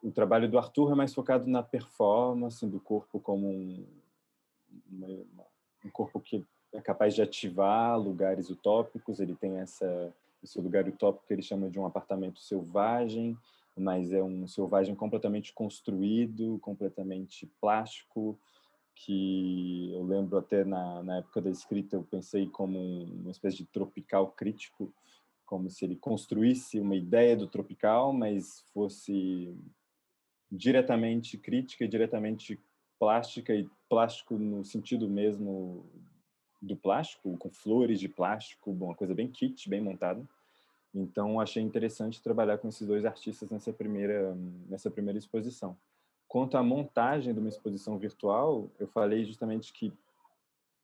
o 0.00 0.12
trabalho 0.12 0.48
do 0.48 0.58
Arthur 0.58 0.92
é 0.92 0.94
mais 0.94 1.12
focado 1.12 1.48
na 1.48 1.60
performance 1.60 2.64
do 2.64 2.78
corpo 2.78 3.18
como 3.18 3.48
um, 3.48 3.84
um 5.84 5.90
corpo 5.90 6.20
que 6.20 6.46
é 6.72 6.80
capaz 6.80 7.16
de 7.16 7.22
ativar 7.22 7.98
lugares 7.98 8.48
utópicos. 8.48 9.18
Ele 9.18 9.34
tem 9.34 9.58
essa 9.58 10.14
esse 10.40 10.60
lugar 10.60 10.86
utópico 10.86 11.26
que 11.26 11.32
ele 11.32 11.42
chama 11.42 11.68
de 11.68 11.80
um 11.80 11.84
apartamento 11.84 12.38
selvagem, 12.38 13.36
mas 13.76 14.12
é 14.12 14.22
um 14.22 14.46
selvagem 14.46 14.94
completamente 14.94 15.52
construído, 15.52 16.60
completamente 16.60 17.44
plástico, 17.60 18.38
que 18.94 19.92
eu 19.92 20.04
lembro 20.04 20.38
até 20.38 20.64
na, 20.64 21.02
na 21.02 21.16
época 21.16 21.40
da 21.40 21.50
escrita 21.50 21.96
eu 21.96 22.04
pensei 22.04 22.46
como 22.46 22.78
uma 22.78 23.32
espécie 23.32 23.56
de 23.56 23.64
tropical 23.64 24.28
crítico, 24.28 24.92
como 25.48 25.70
se 25.70 25.82
ele 25.82 25.96
construísse 25.96 26.78
uma 26.78 26.94
ideia 26.94 27.34
do 27.34 27.46
tropical, 27.46 28.12
mas 28.12 28.60
fosse 28.74 29.56
diretamente 30.52 31.38
crítica 31.38 31.84
e 31.84 31.88
diretamente 31.88 32.60
plástica 32.98 33.54
e 33.54 33.66
plástico 33.88 34.36
no 34.38 34.62
sentido 34.62 35.08
mesmo 35.08 35.86
do 36.60 36.76
plástico, 36.76 37.34
com 37.38 37.48
flores 37.48 37.98
de 37.98 38.08
plástico, 38.08 38.70
uma 38.70 38.94
coisa 38.94 39.14
bem 39.14 39.26
kit, 39.26 39.70
bem 39.70 39.80
montada. 39.80 40.22
Então 40.94 41.40
achei 41.40 41.62
interessante 41.62 42.22
trabalhar 42.22 42.58
com 42.58 42.68
esses 42.68 42.86
dois 42.86 43.06
artistas 43.06 43.48
nessa 43.50 43.72
primeira 43.72 44.34
nessa 44.68 44.90
primeira 44.90 45.18
exposição. 45.18 45.74
Quanto 46.26 46.58
à 46.58 46.62
montagem 46.62 47.32
de 47.32 47.40
uma 47.40 47.48
exposição 47.48 47.96
virtual, 47.96 48.68
eu 48.78 48.86
falei 48.86 49.24
justamente 49.24 49.72
que 49.72 49.90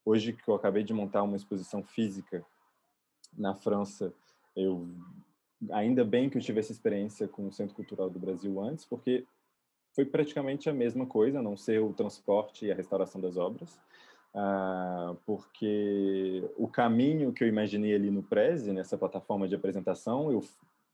hoje 0.07 0.33
que 0.33 0.49
eu 0.49 0.55
acabei 0.55 0.83
de 0.83 0.95
montar 0.95 1.23
uma 1.23 1.37
exposição 1.37 1.83
física 1.83 2.43
na 3.37 3.55
França 3.55 4.15
eu 4.57 4.89
ainda 5.71 6.05
bem 6.05 6.29
que 6.29 6.37
eu 6.37 6.43
tive 6.43 6.61
essa 6.61 6.73
experiência 6.73 7.27
com 7.27 7.49
o 7.49 7.53
Centro 7.53 7.75
Cultural 7.75 8.11
do 8.11 8.19
Brasil 8.19 8.61
antes, 8.61 8.85
porque 8.85 9.25
foi 9.95 10.05
praticamente 10.05 10.69
a 10.69 10.75
mesma 10.75 11.07
coisa, 11.07 11.39
a 11.39 11.43
não 11.43 11.57
ser 11.57 11.81
o 11.81 11.93
transporte 11.93 12.67
e 12.67 12.73
a 12.73 12.75
restauração 12.75 13.21
das 13.21 13.37
obras, 13.37 13.79
uh, 14.35 15.15
porque 15.25 16.45
o 16.57 16.69
caminho 16.69 17.33
que 17.33 17.45
eu 17.45 17.49
imaginei 17.49 17.95
ali 17.95 18.11
no 18.11 18.23
Prezi, 18.23 18.73
nessa 18.73 18.99
plataforma 18.99 19.47
de 19.47 19.55
apresentação, 19.55 20.33
eu, 20.33 20.45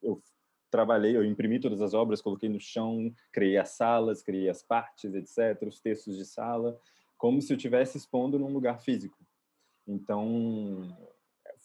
eu 0.02 0.22
trabalhei, 0.70 1.16
eu 1.16 1.24
imprimi 1.24 1.58
todas 1.58 1.80
as 1.80 1.94
obras, 1.94 2.20
coloquei 2.20 2.48
no 2.48 2.60
chão, 2.60 3.12
criei 3.32 3.56
as 3.56 3.70
salas, 3.70 4.22
criei 4.22 4.48
as 4.48 4.62
partes, 4.62 5.14
etc., 5.14 5.66
os 5.66 5.80
textos 5.80 6.16
de 6.16 6.24
sala, 6.24 6.78
como 7.16 7.40
se 7.40 7.52
eu 7.52 7.56
estivesse 7.56 7.96
expondo 7.96 8.38
num 8.38 8.52
lugar 8.52 8.80
físico. 8.80 9.18
Então, 9.86 10.96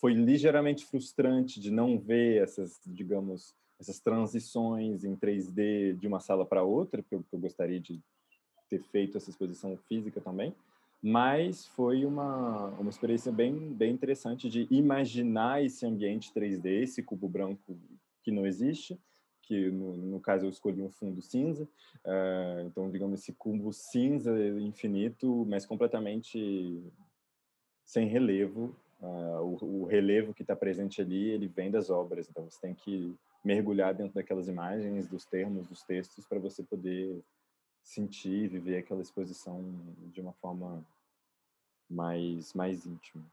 foi 0.06 0.14
ligeiramente 0.14 0.86
frustrante 0.86 1.60
de 1.60 1.72
não 1.72 1.98
ver 1.98 2.44
essas, 2.44 2.80
digamos, 2.86 3.56
essas 3.80 4.00
transições 4.00 5.04
em 5.04 5.16
3D 5.16 5.98
de 5.98 6.06
uma 6.06 6.20
sala 6.20 6.46
para 6.46 6.62
outra, 6.62 7.02
porque 7.02 7.16
eu, 7.16 7.40
gostaria 7.40 7.80
de 7.80 8.00
ter 8.70 8.84
feito 8.84 9.18
essa 9.18 9.32
exposição 9.32 9.76
física 9.76 10.22
também, 10.22 10.54
mas 11.02 11.66
foi 11.66 12.06
uma, 12.06 12.68
uma 12.78 12.92
experiência 12.92 13.32
bem, 13.32 13.74
bem 13.74 13.94
interessante 13.94 14.48
de 14.48 14.68
imaginar 14.70 15.66
esse 15.66 15.88
ambiente 15.88 16.32
3D, 16.32 16.84
esse 16.84 17.02
cubo 17.02 17.28
branco 17.28 17.76
que 18.22 18.30
não 18.30 18.46
existe, 18.46 19.00
que 19.42 19.72
no, 19.72 19.98
no 19.98 20.20
caso 20.20 20.46
eu 20.46 20.52
escolhi 20.52 20.84
um 20.84 20.92
fundo 20.92 21.20
cinza, 21.20 21.64
uh, 21.64 22.62
então 22.68 22.92
digamos 22.92 23.22
esse 23.22 23.34
cubo 23.34 23.74
cinza 23.74 24.32
infinito, 24.60 25.48
mas 25.50 25.66
completamente 25.66 26.80
sem 27.84 28.08
relevo, 28.08 28.76
Uh, 29.00 29.58
o, 29.62 29.82
o, 29.82 29.86
relevo 29.86 30.34
que 30.34 30.42
está 30.42 30.56
presente 30.56 31.02
ali, 31.02 31.30
ele 31.30 31.48
vem 31.48 31.70
das 31.70 31.90
obras. 31.90 32.30
Então, 32.30 32.50
você 32.50 32.60
tem 32.60 32.74
que 32.74 33.14
mergulhar 33.44 33.94
dentro 33.94 34.16
daquelas 34.16 34.48
imagens, 34.48 35.08
dos 35.08 35.26
termos, 35.26 35.68
dos 35.68 35.84
textos, 35.84 36.26
para 36.26 36.40
você 36.40 36.64
poder 36.64 37.22
sentir, 37.84 38.48
viver 38.48 38.78
aquela 38.78 39.02
exposição 39.02 39.64
de 40.12 40.20
uma 40.20 40.34
forma 40.34 40.84
mais, 41.90 42.54
mais 42.54 42.86
íntima. 42.86 43.24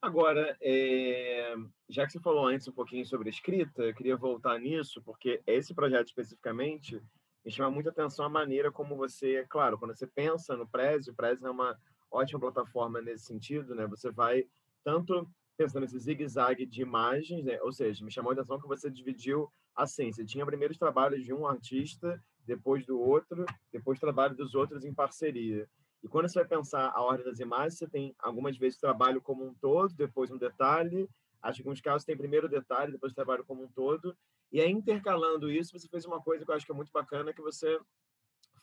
Agora, 0.00 0.56
é... 0.62 1.54
já 1.88 2.06
que 2.06 2.12
você 2.12 2.20
falou 2.20 2.46
antes 2.46 2.68
um 2.68 2.72
pouquinho 2.72 3.04
sobre 3.04 3.28
escrita, 3.28 3.82
eu 3.82 3.94
queria 3.94 4.16
voltar 4.16 4.58
nisso, 4.58 5.02
porque 5.02 5.42
esse 5.46 5.74
projeto 5.74 6.06
especificamente 6.06 7.02
me 7.44 7.50
chama 7.50 7.70
muita 7.70 7.90
atenção 7.90 8.24
a 8.24 8.28
maneira 8.30 8.70
como 8.70 8.96
você, 8.96 9.44
claro, 9.48 9.76
quando 9.76 9.96
você 9.96 10.06
pensa 10.06 10.56
no 10.56 10.68
Prezi, 10.68 11.10
o 11.10 11.14
Prezi 11.14 11.44
é 11.44 11.50
uma 11.50 11.78
ótima 12.10 12.40
plataforma 12.40 13.00
nesse 13.00 13.24
sentido, 13.24 13.74
né? 13.74 13.86
Você 13.86 14.10
vai 14.10 14.46
tanto 14.84 15.28
pensando 15.56 15.82
nesse 15.82 15.98
zigue-zague 15.98 16.64
de 16.64 16.82
imagens, 16.82 17.44
né? 17.44 17.60
ou 17.62 17.72
seja, 17.72 18.04
me 18.04 18.12
chamou 18.12 18.30
a 18.30 18.32
atenção 18.32 18.60
que 18.60 18.68
você 18.68 18.88
dividiu 18.88 19.50
assim, 19.74 20.12
você 20.12 20.24
tinha 20.24 20.46
primeiro 20.46 20.72
os 20.72 20.78
trabalhos 20.78 21.24
de 21.24 21.32
um 21.32 21.46
artista, 21.46 22.22
depois 22.44 22.86
do 22.86 22.98
outro, 22.98 23.44
depois 23.72 23.98
trabalho 23.98 24.34
dos 24.34 24.54
outros 24.54 24.84
em 24.84 24.94
parceria. 24.94 25.68
E 26.02 26.08
quando 26.08 26.28
você 26.28 26.38
vai 26.38 26.48
pensar 26.48 26.90
a 26.94 27.02
ordem 27.02 27.24
das 27.24 27.40
imagens, 27.40 27.78
você 27.78 27.88
tem 27.88 28.14
algumas 28.18 28.56
vezes 28.56 28.78
trabalho 28.78 29.20
como 29.20 29.44
um 29.44 29.54
todo, 29.54 29.92
depois 29.94 30.30
um 30.30 30.38
detalhe, 30.38 31.08
acho 31.42 31.56
que 31.56 31.62
em 31.62 31.66
alguns 31.66 31.80
casos 31.80 32.04
tem 32.04 32.16
primeiro 32.16 32.48
detalhe, 32.48 32.92
depois 32.92 33.12
trabalho 33.12 33.44
como 33.44 33.64
um 33.64 33.68
todo, 33.68 34.16
e 34.50 34.60
aí 34.60 34.70
intercalando 34.70 35.50
isso, 35.50 35.78
você 35.78 35.88
fez 35.88 36.04
uma 36.04 36.20
coisa 36.20 36.44
que 36.44 36.50
eu 36.50 36.54
acho 36.54 36.64
que 36.64 36.72
é 36.72 36.74
muito 36.74 36.92
bacana, 36.92 37.32
que 37.32 37.42
você 37.42 37.78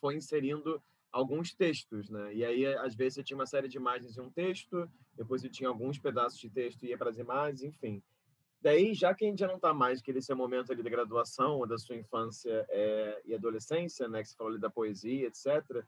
foi 0.00 0.16
inserindo 0.16 0.82
alguns 1.12 1.54
textos, 1.54 2.10
né? 2.10 2.34
E 2.34 2.44
aí, 2.44 2.66
às 2.66 2.94
vezes, 2.94 3.14
você 3.14 3.22
tinha 3.22 3.36
uma 3.36 3.46
série 3.46 3.68
de 3.68 3.76
imagens 3.76 4.16
em 4.16 4.20
um 4.20 4.30
texto, 4.30 4.88
depois 5.14 5.42
você 5.42 5.48
tinha 5.48 5.68
alguns 5.68 5.98
pedaços 5.98 6.38
de 6.38 6.50
texto 6.50 6.82
e 6.84 6.88
ia 6.88 6.98
para 6.98 7.10
as 7.10 7.18
imagens, 7.18 7.62
enfim. 7.62 8.02
Daí, 8.60 8.94
já 8.94 9.14
que 9.14 9.24
a 9.24 9.28
gente 9.28 9.38
já 9.38 9.46
não 9.46 9.56
está 9.56 9.72
mais 9.72 10.00
naquele 10.00 10.20
seu 10.20 10.36
momento 10.36 10.72
ali 10.72 10.82
da 10.82 10.90
graduação, 10.90 11.58
ou 11.58 11.66
da 11.66 11.78
sua 11.78 11.96
infância 11.96 12.66
é, 12.68 13.22
e 13.24 13.34
adolescência, 13.34 14.08
né? 14.08 14.22
Que 14.22 14.28
você 14.28 14.36
falou 14.36 14.52
ali 14.52 14.60
da 14.60 14.70
poesia, 14.70 15.28
etc. 15.28 15.84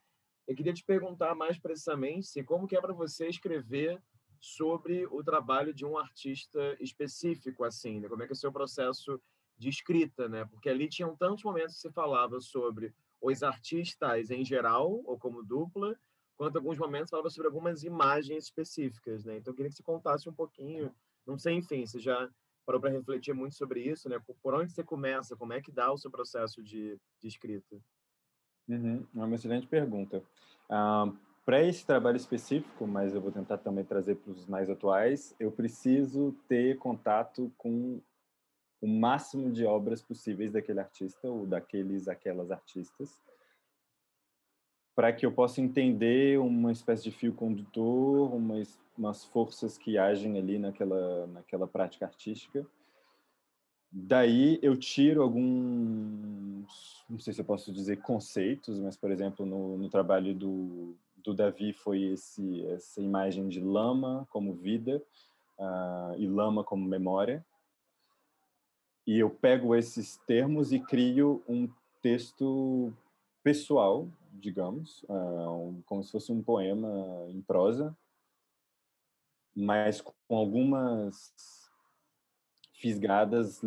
Eu 0.47 0.55
queria 0.55 0.73
te 0.73 0.85
perguntar 0.85 1.35
mais 1.35 1.59
precisamente 1.59 2.43
como 2.45 2.67
que 2.67 2.77
é 2.77 2.81
para 2.81 2.93
você 2.93 3.29
escrever 3.29 4.01
sobre 4.41 5.07
o 5.07 5.23
trabalho 5.23 5.75
de 5.75 5.85
um 5.85 5.99
artista 5.99 6.77
específico, 6.81 7.65
assim, 7.65 8.01
né? 8.01 8.09
Como 8.09 8.23
é 8.23 8.27
que 8.27 8.33
é 8.33 8.37
o 8.37 8.39
seu 8.39 8.53
processo 8.53 9.21
de 9.59 9.69
escrita, 9.69 10.29
né? 10.29 10.45
Porque 10.45 10.69
ali 10.69 10.89
tinham 10.89 11.17
tantos 11.17 11.43
momentos 11.43 11.75
que 11.75 11.81
você 11.81 11.91
falava 11.91 12.41
sobre 12.41 12.95
os 13.21 13.43
artistas 13.43 14.31
em 14.31 14.45
geral, 14.45 15.03
ou 15.05 15.19
como 15.19 15.43
dupla, 15.43 15.99
quanto 16.37 16.57
alguns 16.57 16.79
momentos 16.79 17.11
falava 17.11 17.29
sobre 17.31 17.49
algumas 17.49 17.83
imagens 17.83 18.45
específicas, 18.45 19.25
né? 19.25 19.37
Então, 19.37 19.53
eu 19.53 19.57
queria 19.57 19.71
que 19.71 19.77
você 19.77 19.83
contasse 19.83 20.29
um 20.29 20.33
pouquinho, 20.33 20.95
não 21.27 21.37
sei, 21.37 21.55
enfim, 21.55 21.85
você 21.85 21.99
já 21.99 22.31
parou 22.65 22.81
para 22.81 22.91
refletir 22.91 23.35
muito 23.35 23.57
sobre 23.57 23.81
isso, 23.81 24.09
né? 24.09 24.21
Por 24.43 24.55
onde 24.55 24.73
você 24.73 24.85
começa, 24.85 25.37
como 25.37 25.53
é 25.53 25.61
que 25.61 25.73
dá 25.73 25.91
o 25.93 25.99
seu 25.99 26.11
processo 26.11 26.63
de, 26.63 26.99
de 27.21 27.29
escrita? 27.29 27.81
Uhum, 28.69 29.05
é 29.17 29.25
uma 29.25 29.35
excelente 29.35 29.67
pergunta. 29.67 30.23
Uh, 30.71 31.17
para 31.45 31.63
esse 31.63 31.87
trabalho 31.87 32.19
específico, 32.19 32.87
mas 32.87 33.15
eu 33.15 33.23
vou 33.23 33.33
tentar 33.33 33.57
também 33.57 33.83
trazer 33.83 34.17
para 34.17 34.33
os 34.33 34.47
mais 34.47 34.69
atuais, 34.69 35.35
eu 35.41 35.51
preciso 35.51 36.37
ter 36.47 36.77
contato 36.77 37.51
com 37.57 38.03
o 38.81 38.87
máximo 38.87 39.51
de 39.51 39.65
obras 39.65 40.01
possíveis 40.01 40.53
daquele 40.53 40.81
artista 40.81 41.29
ou 41.29 41.47
daqueles 41.47 42.09
aquelas 42.09 42.51
artistas 42.51 43.21
para 44.95 45.13
que 45.13 45.25
eu 45.25 45.31
possa 45.31 45.61
entender 45.61 46.41
uma 46.41 46.73
espécie 46.73 47.05
de 47.05 47.13
fio 47.13 47.33
condutor, 47.33 48.35
umas, 48.35 48.77
umas 48.97 49.25
forças 49.25 49.79
que 49.79 49.97
agem 49.97 50.37
ali 50.37 50.59
naquela 50.59 51.25
naquela 51.29 51.69
prática 51.69 52.05
artística. 52.05 52.67
Daí 53.93 54.59
eu 54.61 54.77
tiro 54.77 55.23
alguns, 55.23 57.05
não 57.09 57.19
sei 57.19 57.33
se 57.33 57.41
eu 57.41 57.45
posso 57.45 57.73
dizer 57.73 57.99
conceitos, 58.03 58.81
mas 58.81 58.97
por 58.97 59.13
exemplo 59.13 59.47
no, 59.47 59.79
no 59.79 59.89
trabalho 59.89 60.35
do, 60.35 60.97
do 61.17 61.33
Davi 61.33 61.73
foi 61.73 62.03
esse 62.03 62.67
essa 62.67 63.01
imagem 63.01 63.49
de 63.49 63.61
lama 63.61 64.27
como 64.31 64.53
vida 64.53 65.01
uh, 65.59 66.15
e 66.19 66.27
lama 66.27 66.65
como 66.65 66.85
memória 66.85 67.47
e 69.09 69.21
eu 69.21 69.31
pego 69.31 69.75
esses 69.75 70.19
termos 70.27 70.71
e 70.71 70.79
crio 70.79 71.43
um 71.49 71.67
texto 72.03 72.93
pessoal, 73.43 74.07
digamos, 74.35 75.03
uh, 75.05 75.83
como 75.87 76.05
se 76.05 76.13
fosse 76.13 76.31
um 76.31 76.43
poema 76.43 76.91
em 77.31 77.41
prosa, 77.41 77.97
mas 79.57 80.03
com 80.03 80.37
algumas 80.37 81.33
fisgadas 82.75 83.63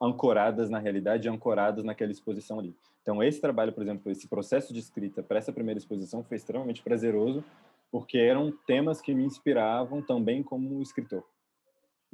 ancoradas 0.00 0.70
na 0.70 0.78
realidade, 0.78 1.28
ancoradas 1.28 1.84
naquela 1.84 2.12
exposição 2.12 2.60
ali. 2.60 2.76
Então, 3.02 3.20
esse 3.24 3.40
trabalho, 3.40 3.72
por 3.72 3.82
exemplo, 3.82 4.12
esse 4.12 4.28
processo 4.28 4.72
de 4.72 4.78
escrita 4.78 5.20
para 5.20 5.38
essa 5.38 5.52
primeira 5.52 5.78
exposição 5.78 6.22
foi 6.22 6.36
extremamente 6.36 6.80
prazeroso, 6.80 7.44
porque 7.90 8.18
eram 8.18 8.52
temas 8.68 9.00
que 9.00 9.12
me 9.12 9.24
inspiravam 9.24 10.00
também 10.00 10.44
como 10.44 10.80
escritor. 10.80 11.24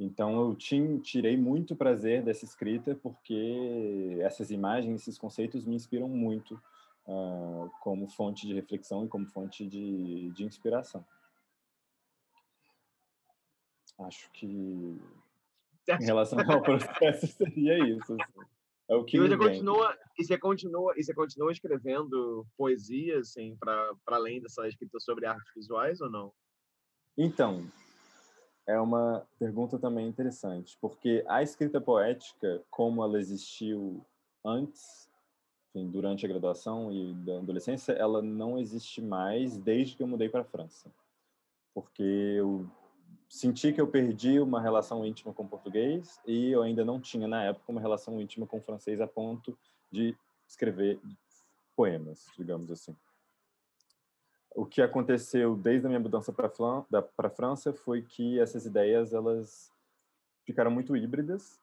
Então 0.03 0.41
eu 0.41 0.55
tirei 0.55 1.37
muito 1.37 1.75
prazer 1.75 2.23
dessa 2.23 2.43
escrita 2.43 2.95
porque 2.95 4.17
essas 4.21 4.49
imagens, 4.49 5.01
esses 5.01 5.15
conceitos 5.15 5.63
me 5.63 5.75
inspiram 5.75 6.09
muito 6.09 6.55
uh, 7.05 7.69
como 7.81 8.07
fonte 8.07 8.47
de 8.47 8.53
reflexão 8.55 9.05
e 9.05 9.07
como 9.07 9.27
fonte 9.27 9.63
de, 9.63 10.31
de 10.31 10.43
inspiração. 10.43 11.05
Acho 13.99 14.27
que 14.31 14.47
em 14.47 16.03
relação 16.03 16.39
ao 16.49 16.61
processo 16.63 17.27
seria 17.27 17.77
isso. 17.87 18.13
Assim. 18.13 18.47
É 18.89 18.95
o 18.95 19.05
que 19.05 19.17
e 19.17 19.19
você 19.19 19.37
continua 19.37 19.97
e 20.17 20.23
você 20.23 20.37
continua 20.39 20.93
e 20.97 21.03
você 21.03 21.13
continua 21.13 21.51
escrevendo 21.51 22.47
poesia 22.57 23.19
assim 23.19 23.55
para 23.55 23.93
além 24.07 24.41
dessa 24.41 24.67
escrita 24.67 24.99
sobre 24.99 25.27
artes 25.27 25.53
visuais 25.55 26.01
ou 26.01 26.09
não? 26.09 26.33
Então, 27.15 27.67
é 28.65 28.79
uma 28.79 29.25
pergunta 29.39 29.77
também 29.77 30.07
interessante, 30.07 30.77
porque 30.79 31.23
a 31.27 31.41
escrita 31.41 31.81
poética, 31.81 32.61
como 32.69 33.03
ela 33.03 33.19
existiu 33.19 34.05
antes, 34.43 35.09
enfim, 35.69 35.89
durante 35.89 36.25
a 36.25 36.29
graduação 36.29 36.91
e 36.91 37.13
da 37.13 37.37
adolescência, 37.37 37.93
ela 37.93 38.21
não 38.21 38.57
existe 38.57 39.01
mais 39.01 39.57
desde 39.57 39.95
que 39.95 40.03
eu 40.03 40.07
mudei 40.07 40.29
para 40.29 40.41
a 40.41 40.45
França. 40.45 40.91
Porque 41.73 42.03
eu 42.03 42.69
senti 43.29 43.71
que 43.71 43.79
eu 43.79 43.87
perdi 43.87 44.39
uma 44.39 44.61
relação 44.61 45.05
íntima 45.05 45.33
com 45.33 45.43
o 45.43 45.47
português 45.47 46.19
e 46.27 46.51
eu 46.51 46.61
ainda 46.61 46.83
não 46.83 46.99
tinha 46.99 47.27
na 47.27 47.43
época 47.43 47.71
uma 47.71 47.79
relação 47.79 48.19
íntima 48.19 48.45
com 48.45 48.57
o 48.57 48.61
francês 48.61 48.99
a 48.99 49.07
ponto 49.07 49.57
de 49.89 50.15
escrever 50.45 50.99
poemas, 51.75 52.27
digamos 52.37 52.69
assim. 52.69 52.95
O 54.53 54.65
que 54.65 54.81
aconteceu 54.81 55.55
desde 55.55 55.85
a 55.85 55.89
minha 55.89 55.99
mudança 55.99 56.33
para 56.33 56.47
a 56.47 57.29
França 57.29 57.71
foi 57.71 58.01
que 58.01 58.39
essas 58.39 58.65
ideias 58.65 59.13
elas 59.13 59.71
ficaram 60.43 60.69
muito 60.69 60.95
híbridas. 60.95 61.59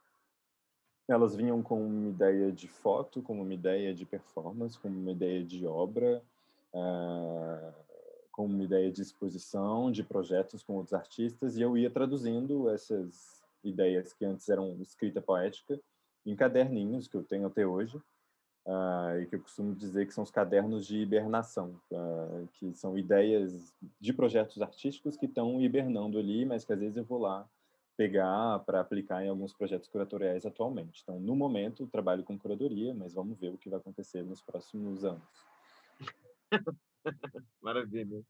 Elas 1.06 1.34
vinham 1.34 1.62
com 1.62 1.86
uma 1.86 2.08
ideia 2.08 2.52
de 2.52 2.68
foto, 2.68 3.22
com 3.22 3.40
uma 3.40 3.54
ideia 3.54 3.94
de 3.94 4.04
performance, 4.04 4.78
com 4.78 4.88
uma 4.88 5.10
ideia 5.10 5.44
de 5.44 5.66
obra, 5.66 6.22
uh, 6.74 7.74
com 8.32 8.46
uma 8.46 8.62
ideia 8.62 8.90
de 8.90 9.02
exposição, 9.02 9.90
de 9.90 10.02
projetos 10.02 10.62
com 10.62 10.74
outros 10.74 10.94
artistas, 10.94 11.56
e 11.56 11.62
eu 11.62 11.76
ia 11.76 11.90
traduzindo 11.90 12.70
essas 12.70 13.42
ideias 13.64 14.12
que 14.12 14.24
antes 14.24 14.48
eram 14.48 14.80
escrita 14.80 15.20
poética 15.20 15.80
em 16.24 16.36
caderninhos 16.36 17.08
que 17.08 17.16
eu 17.16 17.24
tenho 17.24 17.46
até 17.46 17.66
hoje, 17.66 18.00
uh, 18.68 19.20
e 19.20 19.26
que 19.26 19.34
eu 19.34 19.40
costumo 19.40 19.74
dizer 19.74 20.06
que 20.06 20.12
são 20.12 20.22
os 20.22 20.30
cadernos 20.30 20.86
de 20.86 20.98
hibernação, 20.98 21.80
uh, 21.90 22.46
que 22.52 22.72
são 22.74 22.98
ideias 22.98 23.74
de 23.98 24.12
projetos 24.12 24.60
artísticos 24.60 25.16
que 25.16 25.26
estão 25.26 25.60
hibernando 25.60 26.18
ali, 26.18 26.44
mas 26.44 26.64
que 26.64 26.72
às 26.72 26.78
vezes 26.78 26.96
eu 26.96 27.04
vou 27.04 27.18
lá 27.18 27.48
pegar 27.96 28.60
para 28.60 28.80
aplicar 28.80 29.24
em 29.24 29.28
alguns 29.28 29.52
projetos 29.52 29.88
curatoriais 29.88 30.46
atualmente. 30.46 31.00
Então, 31.02 31.18
no 31.18 31.34
momento, 31.34 31.88
trabalho 31.88 32.22
com 32.22 32.38
curadoria, 32.38 32.94
mas 32.94 33.14
vamos 33.14 33.36
ver 33.38 33.52
o 33.52 33.58
que 33.58 33.70
vai 33.70 33.80
acontecer 33.80 34.22
nos 34.22 34.40
próximos 34.40 35.04
anos. 35.04 35.22
Maravilha. 37.60 38.22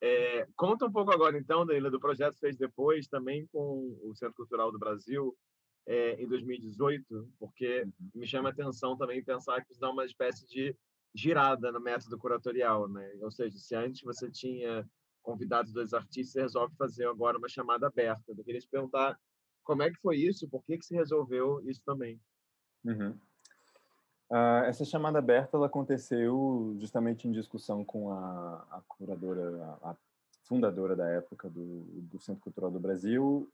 É, 0.00 0.48
conta 0.56 0.86
um 0.86 0.90
pouco 0.90 1.12
agora, 1.12 1.38
então, 1.38 1.64
Danila, 1.64 1.88
do 1.88 2.00
projeto 2.00 2.34
que 2.34 2.40
fez 2.40 2.56
depois, 2.56 3.06
também 3.06 3.46
com 3.52 3.96
o 4.02 4.12
Centro 4.16 4.34
Cultural 4.34 4.72
do 4.72 4.78
Brasil, 4.78 5.36
é, 5.86 6.22
em 6.22 6.28
2018, 6.28 7.28
porque 7.38 7.82
uhum. 7.82 7.92
me 8.14 8.26
chama 8.26 8.48
a 8.48 8.52
atenção 8.52 8.96
também 8.96 9.22
pensar 9.22 9.64
que 9.64 9.72
isso 9.72 9.80
dá 9.80 9.90
uma 9.90 10.04
espécie 10.04 10.46
de 10.46 10.76
girada 11.14 11.70
no 11.70 11.80
método 11.80 12.18
curatorial, 12.18 12.88
né? 12.88 13.12
Ou 13.20 13.30
seja, 13.30 13.58
se 13.58 13.74
antes 13.74 14.02
você 14.02 14.30
tinha 14.30 14.88
convidados 15.22 15.72
dos 15.72 15.92
artistas, 15.94 16.32
você 16.32 16.40
resolve 16.40 16.74
fazer 16.76 17.06
agora 17.06 17.38
uma 17.38 17.48
chamada 17.48 17.86
aberta. 17.86 18.22
Eu 18.28 18.44
queria 18.44 18.60
te 18.60 18.68
perguntar 18.68 19.18
como 19.62 19.82
é 19.82 19.90
que 19.90 20.00
foi 20.00 20.16
isso, 20.16 20.48
por 20.48 20.64
que, 20.64 20.78
que 20.78 20.84
se 20.84 20.94
resolveu 20.94 21.60
isso 21.68 21.82
também? 21.84 22.20
Uhum. 22.84 23.16
Uh, 24.30 24.64
essa 24.64 24.84
chamada 24.84 25.18
aberta 25.18 25.56
ela 25.56 25.66
aconteceu 25.66 26.74
justamente 26.78 27.28
em 27.28 27.32
discussão 27.32 27.84
com 27.84 28.10
a, 28.10 28.66
a 28.70 28.82
curadora, 28.88 29.62
a, 29.82 29.90
a, 29.90 29.96
fundadora 30.44 30.96
da 30.96 31.06
época 31.06 31.50
do, 31.50 31.82
do, 32.10 32.18
Centro 32.18 32.42
Cultural 32.42 32.70
do 32.70 32.80
Brasil, 32.80 33.48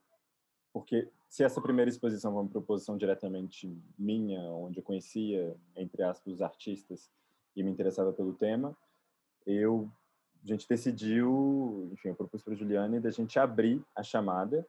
porque 0.78 1.08
se 1.28 1.42
essa 1.42 1.60
primeira 1.60 1.90
exposição 1.90 2.32
foi 2.32 2.42
uma 2.42 2.48
proposição 2.48 2.96
diretamente 2.96 3.68
minha, 3.98 4.40
onde 4.52 4.78
eu 4.78 4.82
conhecia, 4.84 5.56
entre 5.74 6.04
aspas, 6.04 6.34
os 6.34 6.40
artistas 6.40 7.10
e 7.56 7.64
me 7.64 7.70
interessava 7.70 8.12
pelo 8.12 8.32
tema, 8.32 8.76
eu, 9.44 9.90
a 10.40 10.46
gente 10.46 10.68
decidiu, 10.68 11.90
enfim, 11.92 12.10
eu 12.10 12.14
propus 12.14 12.44
para 12.44 12.52
a 12.52 12.56
Juliane 12.56 13.00
da 13.00 13.10
gente 13.10 13.40
abrir 13.40 13.82
a 13.92 14.04
chamada 14.04 14.64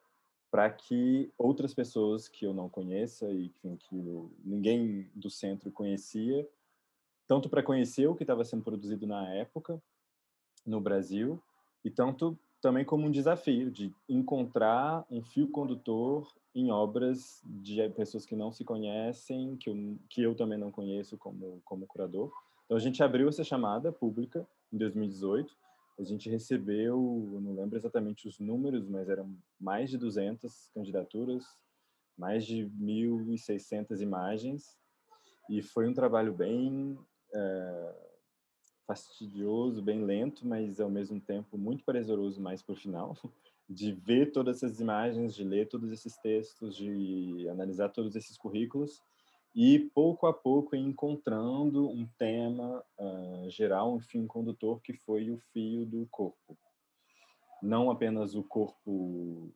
para 0.49 0.67
que 0.71 1.31
outras 1.37 1.75
pessoas 1.75 2.27
que 2.27 2.43
eu 2.43 2.55
não 2.55 2.67
conheça 2.67 3.29
e 3.29 3.45
enfim, 3.45 3.75
que 3.75 3.95
eu, 3.95 4.31
ninguém 4.43 5.11
do 5.13 5.29
centro 5.29 5.71
conhecia, 5.71 6.49
tanto 7.27 7.47
para 7.47 7.61
conhecer 7.61 8.07
o 8.07 8.15
que 8.15 8.23
estava 8.23 8.43
sendo 8.43 8.63
produzido 8.63 9.05
na 9.05 9.31
época 9.35 9.79
no 10.65 10.81
Brasil 10.81 11.39
e 11.85 11.91
tanto 11.91 12.35
também 12.61 12.83
como 12.83 13.07
um 13.07 13.11
desafio 13.11 13.71
de 13.71 13.93
encontrar 14.07 15.05
um 15.09 15.21
fio 15.21 15.47
condutor 15.49 16.27
em 16.53 16.71
obras 16.71 17.41
de 17.45 17.87
pessoas 17.89 18.25
que 18.25 18.35
não 18.35 18.51
se 18.51 18.63
conhecem, 18.63 19.55
que 19.57 19.69
eu, 19.69 19.97
que 20.09 20.21
eu 20.21 20.35
também 20.35 20.57
não 20.57 20.71
conheço 20.71 21.17
como, 21.17 21.61
como 21.63 21.87
curador. 21.87 22.31
Então 22.65 22.77
a 22.77 22.81
gente 22.81 23.01
abriu 23.01 23.29
essa 23.29 23.43
chamada 23.43 23.91
pública 23.91 24.47
em 24.71 24.77
2018 24.77 25.55
a 25.99 26.03
gente 26.03 26.29
recebeu, 26.29 26.97
não 27.41 27.53
lembro 27.53 27.77
exatamente 27.77 28.27
os 28.27 28.39
números, 28.39 28.87
mas 28.87 29.09
eram 29.09 29.35
mais 29.59 29.89
de 29.89 29.97
200 29.97 30.69
candidaturas, 30.73 31.43
mais 32.17 32.45
de 32.45 32.65
1.600 32.79 34.01
imagens, 34.01 34.77
e 35.49 35.61
foi 35.61 35.89
um 35.89 35.93
trabalho 35.93 36.33
bem 36.33 36.97
é, 37.33 37.95
fastidioso, 38.89 39.83
bem 39.83 40.03
lento, 40.03 40.47
mas 40.47 40.79
ao 40.79 40.89
mesmo 40.89 41.21
tempo 41.21 41.59
muito 41.59 41.83
prazeroso 41.83 42.41
mais 42.41 42.63
para 42.63 42.73
o 42.73 42.75
final, 42.75 43.15
de 43.69 43.91
ver 43.91 44.31
todas 44.31 44.57
essas 44.57 44.79
imagens, 44.79 45.35
de 45.35 45.43
ler 45.43 45.69
todos 45.69 45.91
esses 45.91 46.17
textos, 46.17 46.75
de 46.75 47.47
analisar 47.49 47.89
todos 47.89 48.15
esses 48.15 48.35
currículos 48.35 49.03
e 49.53 49.77
pouco 49.93 50.25
a 50.25 50.33
pouco 50.33 50.75
encontrando 50.75 51.87
um 51.87 52.07
tema 52.17 52.83
uh, 52.97 53.47
geral, 53.51 53.93
um 53.93 53.99
fio 53.99 54.25
condutor 54.25 54.81
que 54.81 54.93
foi 54.93 55.29
o 55.29 55.37
fio 55.53 55.85
do 55.85 56.07
corpo. 56.09 56.57
Não 57.61 57.91
apenas 57.91 58.33
o 58.33 58.41
corpo 58.41 59.53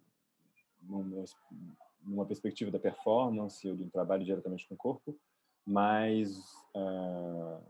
numa, 2.04 2.26
perspectiva 2.28 2.70
da 2.70 2.78
performance 2.78 3.68
ou 3.68 3.76
do 3.76 3.90
trabalho 3.90 4.24
diretamente 4.24 4.68
com 4.68 4.76
o 4.76 4.78
corpo, 4.78 5.18
mas 5.66 6.38
uh, 6.76 7.64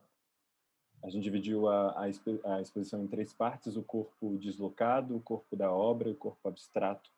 a 1.03 1.09
gente 1.09 1.23
dividiu 1.23 1.67
a, 1.67 2.01
a, 2.01 2.61
exposição 2.61 3.03
em 3.03 3.07
três 3.07 3.33
partes: 3.33 3.75
o 3.75 3.83
corpo 3.83 4.37
deslocado, 4.37 5.17
o 5.17 5.21
corpo 5.21 5.55
da 5.55 5.71
obra 5.71 6.09
e 6.09 6.13
o 6.13 6.17
corpo 6.17 6.47
abstrato. 6.47 7.11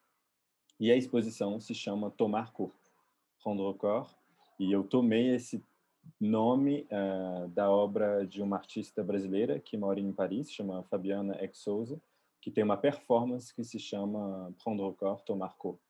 E 0.79 0.91
a 0.91 0.95
exposição 0.95 1.59
se 1.59 1.73
chama 1.73 2.09
Tomar 2.09 2.51
Corpo, 2.51 2.75
Rendre 3.45 3.77
Corps, 3.77 4.13
e 4.59 4.71
eu 4.71 4.83
tomei 4.83 5.35
esse 5.35 5.63
nome 6.19 6.87
uh, 6.91 7.47
da 7.49 7.69
obra 7.69 8.25
de 8.25 8.41
uma 8.41 8.57
artista 8.57 9.03
brasileira 9.03 9.59
que 9.59 9.77
mora 9.77 9.99
em 9.99 10.11
Paris, 10.11 10.51
chama 10.51 10.83
Fabiana 10.83 11.37
Exouza, 11.41 12.01
que 12.41 12.51
tem 12.51 12.63
uma 12.63 12.77
performance 12.77 13.53
que 13.53 13.63
se 13.63 13.79
chama 13.79 14.53
Prendre 14.63 14.93
corps, 14.95 15.21
tomar 15.21 15.55
corpo, 15.57 15.81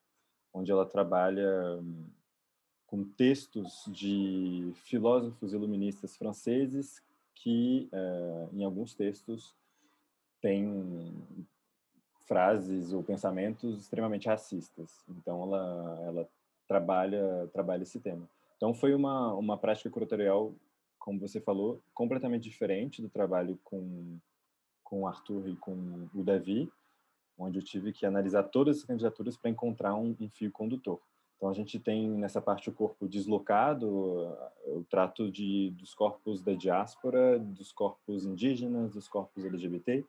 onde 0.52 0.70
ela 0.70 0.86
trabalha 0.86 1.78
um, 1.80 2.06
com 2.86 3.04
textos 3.04 3.84
de 3.88 4.70
filósofos 4.84 5.52
iluministas 5.52 6.16
franceses 6.16 7.02
que, 7.36 7.88
uh, 7.92 8.50
em 8.52 8.64
alguns 8.64 8.94
textos, 8.94 9.54
têm 10.40 11.14
frases 12.26 12.92
ou 12.92 13.02
pensamentos 13.02 13.78
extremamente 13.78 14.26
racistas. 14.26 15.04
Então, 15.08 15.42
ela, 15.42 16.00
ela 16.04 16.28
trabalha, 16.66 17.48
trabalha 17.52 17.82
esse 17.82 18.00
tema. 18.00 18.28
Então 18.56 18.74
foi 18.74 18.94
uma, 18.94 19.34
uma 19.34 19.56
prática 19.56 19.90
curatorial, 19.90 20.54
como 20.98 21.20
você 21.20 21.40
falou, 21.40 21.80
completamente 21.94 22.48
diferente 22.48 23.02
do 23.02 23.08
trabalho 23.08 23.58
com, 23.62 24.18
com 24.82 25.02
o 25.02 25.06
Arthur 25.06 25.48
e 25.48 25.56
com 25.56 26.08
o 26.14 26.24
Davi, 26.24 26.70
onde 27.38 27.58
eu 27.58 27.62
tive 27.62 27.92
que 27.92 28.06
analisar 28.06 28.44
todas 28.44 28.78
as 28.78 28.84
candidaturas 28.84 29.36
para 29.36 29.50
encontrar 29.50 29.94
um, 29.94 30.16
um, 30.18 30.28
fio 30.30 30.50
condutor. 30.50 31.00
Então 31.36 31.50
a 31.50 31.52
gente 31.52 31.78
tem 31.78 32.08
nessa 32.10 32.40
parte 32.40 32.70
o 32.70 32.72
corpo 32.72 33.06
deslocado, 33.06 33.88
o 34.66 34.84
trato 34.88 35.30
de, 35.30 35.70
dos 35.72 35.94
corpos 35.94 36.42
da 36.42 36.54
diáspora, 36.54 37.38
dos 37.38 37.72
corpos 37.72 38.24
indígenas, 38.24 38.94
dos 38.94 39.06
corpos 39.06 39.44
LGBT. 39.44 40.04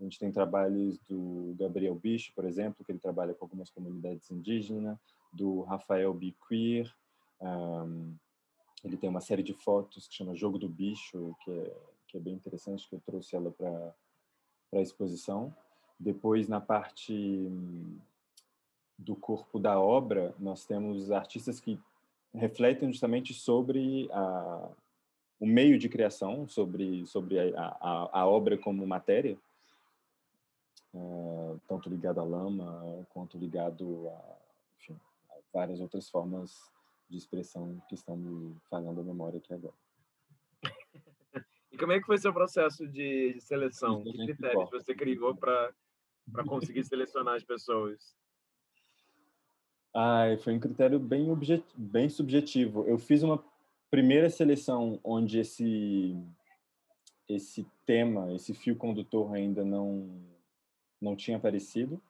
A 0.00 0.02
gente 0.02 0.18
tem 0.18 0.32
trabalhos 0.32 0.98
do 1.08 1.54
Gabriel 1.58 1.94
Bicho, 1.94 2.32
por 2.34 2.44
exemplo, 2.44 2.84
que 2.84 2.90
ele 2.90 2.98
trabalha 2.98 3.34
com 3.34 3.44
algumas 3.44 3.70
comunidades 3.70 4.30
indígenas, 4.30 4.98
do 5.32 5.60
Rafael 5.62 6.12
B. 6.12 6.34
Queer, 6.48 6.92
um, 7.40 8.14
ele 8.84 8.96
tem 8.96 9.08
uma 9.08 9.20
série 9.20 9.42
de 9.42 9.52
fotos 9.52 10.08
que 10.08 10.14
chama 10.14 10.34
Jogo 10.34 10.58
do 10.58 10.68
Bicho, 10.68 11.36
que 11.44 11.50
é, 11.50 11.76
que 12.08 12.16
é 12.16 12.20
bem 12.20 12.34
interessante, 12.34 12.88
que 12.88 12.94
eu 12.94 13.00
trouxe 13.00 13.36
ela 13.36 13.50
para 13.50 13.94
a 14.74 14.80
exposição. 14.80 15.54
Depois, 15.98 16.48
na 16.48 16.60
parte 16.60 17.48
do 19.02 19.16
corpo 19.16 19.58
da 19.58 19.78
obra, 19.78 20.34
nós 20.38 20.64
temos 20.64 21.10
artistas 21.10 21.60
que 21.60 21.78
refletem 22.34 22.90
justamente 22.90 23.34
sobre 23.34 24.08
a, 24.12 24.70
o 25.38 25.46
meio 25.46 25.78
de 25.78 25.88
criação, 25.88 26.48
sobre, 26.48 27.04
sobre 27.06 27.38
a, 27.38 27.76
a, 27.80 28.20
a 28.20 28.26
obra 28.26 28.56
como 28.56 28.86
matéria, 28.86 29.36
uh, 30.94 31.60
tanto 31.66 31.88
ligado 31.88 32.20
à 32.20 32.24
lama 32.24 33.06
quanto 33.10 33.36
ligado 33.36 34.08
a, 34.08 34.36
enfim, 34.78 34.98
a, 35.30 35.34
várias 35.52 35.80
outras 35.80 36.08
formas 36.08 36.70
de 37.08 37.18
expressão 37.18 37.82
que 37.88 37.94
estão 37.94 38.16
me 38.16 38.56
falhando 38.70 39.00
a 39.00 39.04
memória 39.04 39.38
aqui 39.38 39.52
agora. 39.52 39.74
e 41.70 41.76
como 41.76 41.92
é 41.92 42.00
que 42.00 42.06
foi 42.06 42.18
seu 42.18 42.32
processo 42.32 42.86
de, 42.86 43.34
de 43.34 43.40
seleção? 43.40 44.02
Que 44.02 44.12
critérios 44.12 44.70
você 44.70 44.94
criou 44.94 45.34
para 45.34 45.74
conseguir 46.46 46.84
selecionar 46.84 47.34
as 47.34 47.44
pessoas? 47.44 48.16
Ah, 49.94 50.24
foi 50.40 50.54
um 50.54 50.60
critério 50.60 50.98
bem, 50.98 51.26
bem 51.76 52.08
subjetivo. 52.08 52.84
Eu 52.86 52.98
fiz 52.98 53.22
uma 53.22 53.42
primeira 53.90 54.30
seleção 54.30 54.98
onde 55.04 55.38
esse 55.38 56.16
esse 57.28 57.66
tema, 57.86 58.32
esse 58.34 58.52
fio 58.52 58.76
condutor 58.76 59.34
ainda 59.34 59.64
não 59.64 60.08
não 61.00 61.16
tinha 61.16 61.36
aparecido. 61.36 62.00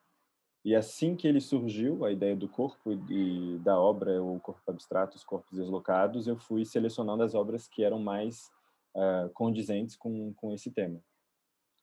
E 0.64 0.76
assim 0.76 1.16
que 1.16 1.26
ele 1.26 1.40
surgiu, 1.40 2.04
a 2.04 2.12
ideia 2.12 2.36
do 2.36 2.48
corpo 2.48 2.92
e 3.10 3.58
da 3.64 3.80
obra, 3.80 4.22
o 4.22 4.38
corpo 4.38 4.62
abstrato, 4.70 5.16
os 5.16 5.24
corpos 5.24 5.58
deslocados, 5.58 6.28
eu 6.28 6.36
fui 6.36 6.64
selecionando 6.64 7.22
as 7.24 7.34
obras 7.34 7.66
que 7.66 7.82
eram 7.82 7.98
mais 7.98 8.48
uh, 8.94 9.28
condizentes 9.30 9.96
com, 9.96 10.32
com 10.34 10.52
esse 10.52 10.70
tema. 10.70 11.02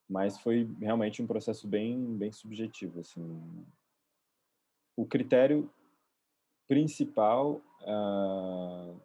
Mas 0.08 0.38
foi 0.38 0.68
realmente 0.80 1.20
um 1.20 1.26
processo 1.26 1.68
bem, 1.68 2.16
bem 2.16 2.32
subjetivo. 2.32 3.00
Assim. 3.00 3.66
O 4.96 5.04
critério 5.04 5.70
principal 6.70 7.60
uh, 7.82 9.00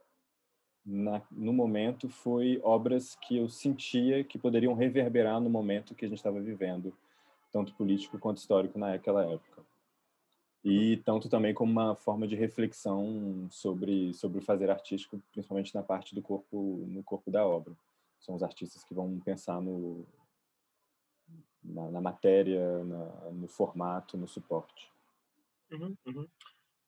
na, 0.86 1.20
no 1.32 1.52
momento 1.52 2.08
foi 2.08 2.62
obras 2.64 3.16
que 3.16 3.38
eu 3.38 3.50
sentia 3.50 4.24
que 4.24 4.38
poderiam 4.38 4.76
reverberar 4.76 5.42
no 5.42 5.50
momento 5.50 5.96
que 5.96 6.06
a 6.06 6.08
gente 6.08 6.20
estava 6.20 6.40
vivendo 6.40 6.96
tanto 7.52 7.74
político 7.74 8.20
quanto 8.20 8.38
histórico 8.38 8.78
naquela 8.78 9.26
época. 9.26 9.66
E 10.64 10.98
tanto 10.98 11.28
também 11.28 11.56
como 11.56 11.72
uma 11.72 11.96
forma 11.96 12.28
de 12.28 12.36
reflexão 12.36 13.48
sobre 13.50 14.14
sobre 14.14 14.38
o 14.38 14.44
fazer 14.44 14.70
artístico, 14.70 15.20
principalmente 15.32 15.74
na 15.74 15.82
parte 15.82 16.14
do 16.14 16.22
corpo 16.22 16.86
no 16.88 17.02
corpo 17.04 17.32
da 17.32 17.48
obra. 17.48 17.76
São 18.20 18.36
os 18.36 18.44
artistas 18.44 18.84
que 18.84 18.94
vão 18.94 19.20
pensar 19.22 19.60
no 19.60 20.06
na, 21.64 21.90
na 21.90 22.02
matéria, 22.02 22.84
na, 22.84 23.06
no 23.32 23.48
formato, 23.48 24.18
no 24.18 24.28
suporte. 24.28 24.92
Uhum, 25.72 25.98
uhum. 26.06 26.28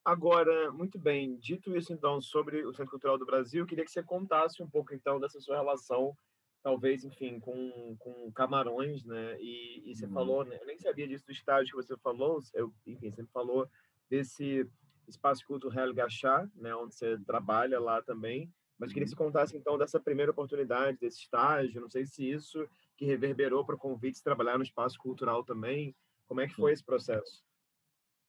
Agora, 0.08 0.72
muito 0.72 0.98
bem, 0.98 1.36
dito 1.36 1.76
isso 1.76 1.92
então 1.92 2.22
sobre 2.22 2.66
o 2.66 2.72
Centro 2.72 2.92
Cultural 2.92 3.18
do 3.18 3.26
Brasil, 3.26 3.66
queria 3.66 3.84
que 3.84 3.92
você 3.92 4.02
contasse 4.02 4.64
um 4.64 4.70
pouco 4.70 4.94
então 4.94 5.20
dessa 5.20 5.38
sua 5.42 5.58
relação 5.58 6.16
talvez, 6.64 7.04
enfim, 7.04 7.42
com, 7.42 7.94
com 8.00 8.32
camarões, 8.32 9.04
né? 9.04 9.38
E, 9.42 9.84
e 9.86 9.94
você 9.94 10.06
uhum. 10.06 10.14
falou, 10.14 10.46
né? 10.46 10.58
eu 10.62 10.66
nem 10.66 10.78
sabia 10.78 11.06
disso 11.06 11.26
do 11.26 11.34
estágio 11.34 11.76
que 11.76 11.84
você 11.84 11.98
falou, 11.98 12.42
eu, 12.54 12.74
enfim, 12.86 13.12
você 13.12 13.26
falou 13.34 13.70
desse 14.10 14.66
espaço 15.10 15.46
cultural 15.46 15.94
Gachá, 15.94 16.50
né? 16.56 16.74
Onde 16.74 16.96
você 16.96 17.18
trabalha 17.26 17.78
lá 17.78 18.02
também. 18.02 18.50
Mas 18.80 18.94
queria 18.94 19.04
que 19.04 19.10
você 19.10 19.22
uhum. 19.22 19.28
contasse 19.28 19.58
então 19.58 19.78
dessa 19.78 20.00
primeira 20.00 20.32
oportunidade, 20.32 21.00
desse 21.00 21.20
estágio. 21.20 21.82
Não 21.82 21.90
sei 21.90 22.06
se 22.06 22.24
isso 22.24 22.66
que 22.96 23.04
reverberou 23.04 23.66
para 23.66 23.76
o 23.76 23.78
convite 23.78 24.20
de 24.20 24.24
trabalhar 24.24 24.58
no 24.58 24.64
espaço 24.64 24.98
cultural 25.00 25.44
também. 25.44 25.94
Como 26.28 26.40
é 26.40 26.48
que 26.48 26.56
foi 26.56 26.72
esse 26.72 26.84
processo? 26.86 27.44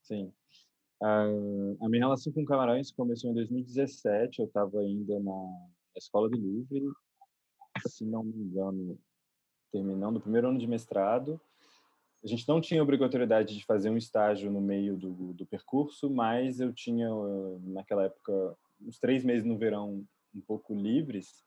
Sim. 0.03 0.33
A 1.01 1.89
minha 1.89 2.05
relação 2.05 2.33
com 2.33 2.45
Camarões 2.45 2.91
começou 2.91 3.31
em 3.31 3.35
2017. 3.35 4.41
Eu 4.41 4.47
estava 4.47 4.81
ainda 4.81 5.19
na 5.21 5.69
escola 5.97 6.29
do 6.29 6.37
Louvre 6.37 6.83
se 7.87 8.05
não 8.05 8.25
me 8.25 8.37
engano, 8.37 8.99
terminando 9.71 10.17
o 10.17 10.21
primeiro 10.21 10.49
ano 10.49 10.59
de 10.59 10.67
mestrado. 10.67 11.41
A 12.25 12.27
gente 12.27 12.49
não 12.49 12.61
tinha 12.61 12.83
obrigatoriedade 12.83 13.57
de 13.57 13.65
fazer 13.65 13.91
um 13.91 13.97
estágio 13.97 14.51
no 14.51 14.61
meio 14.61 14.97
do, 14.97 15.33
do 15.33 15.47
percurso, 15.47 16.11
mas 16.11 16.59
eu 16.59 16.73
tinha, 16.73 17.09
naquela 17.63 18.05
época, 18.05 18.57
uns 18.81 18.99
três 18.99 19.23
meses 19.23 19.45
no 19.45 19.57
verão 19.57 20.05
um 20.35 20.41
pouco 20.41 20.75
livres, 20.75 21.45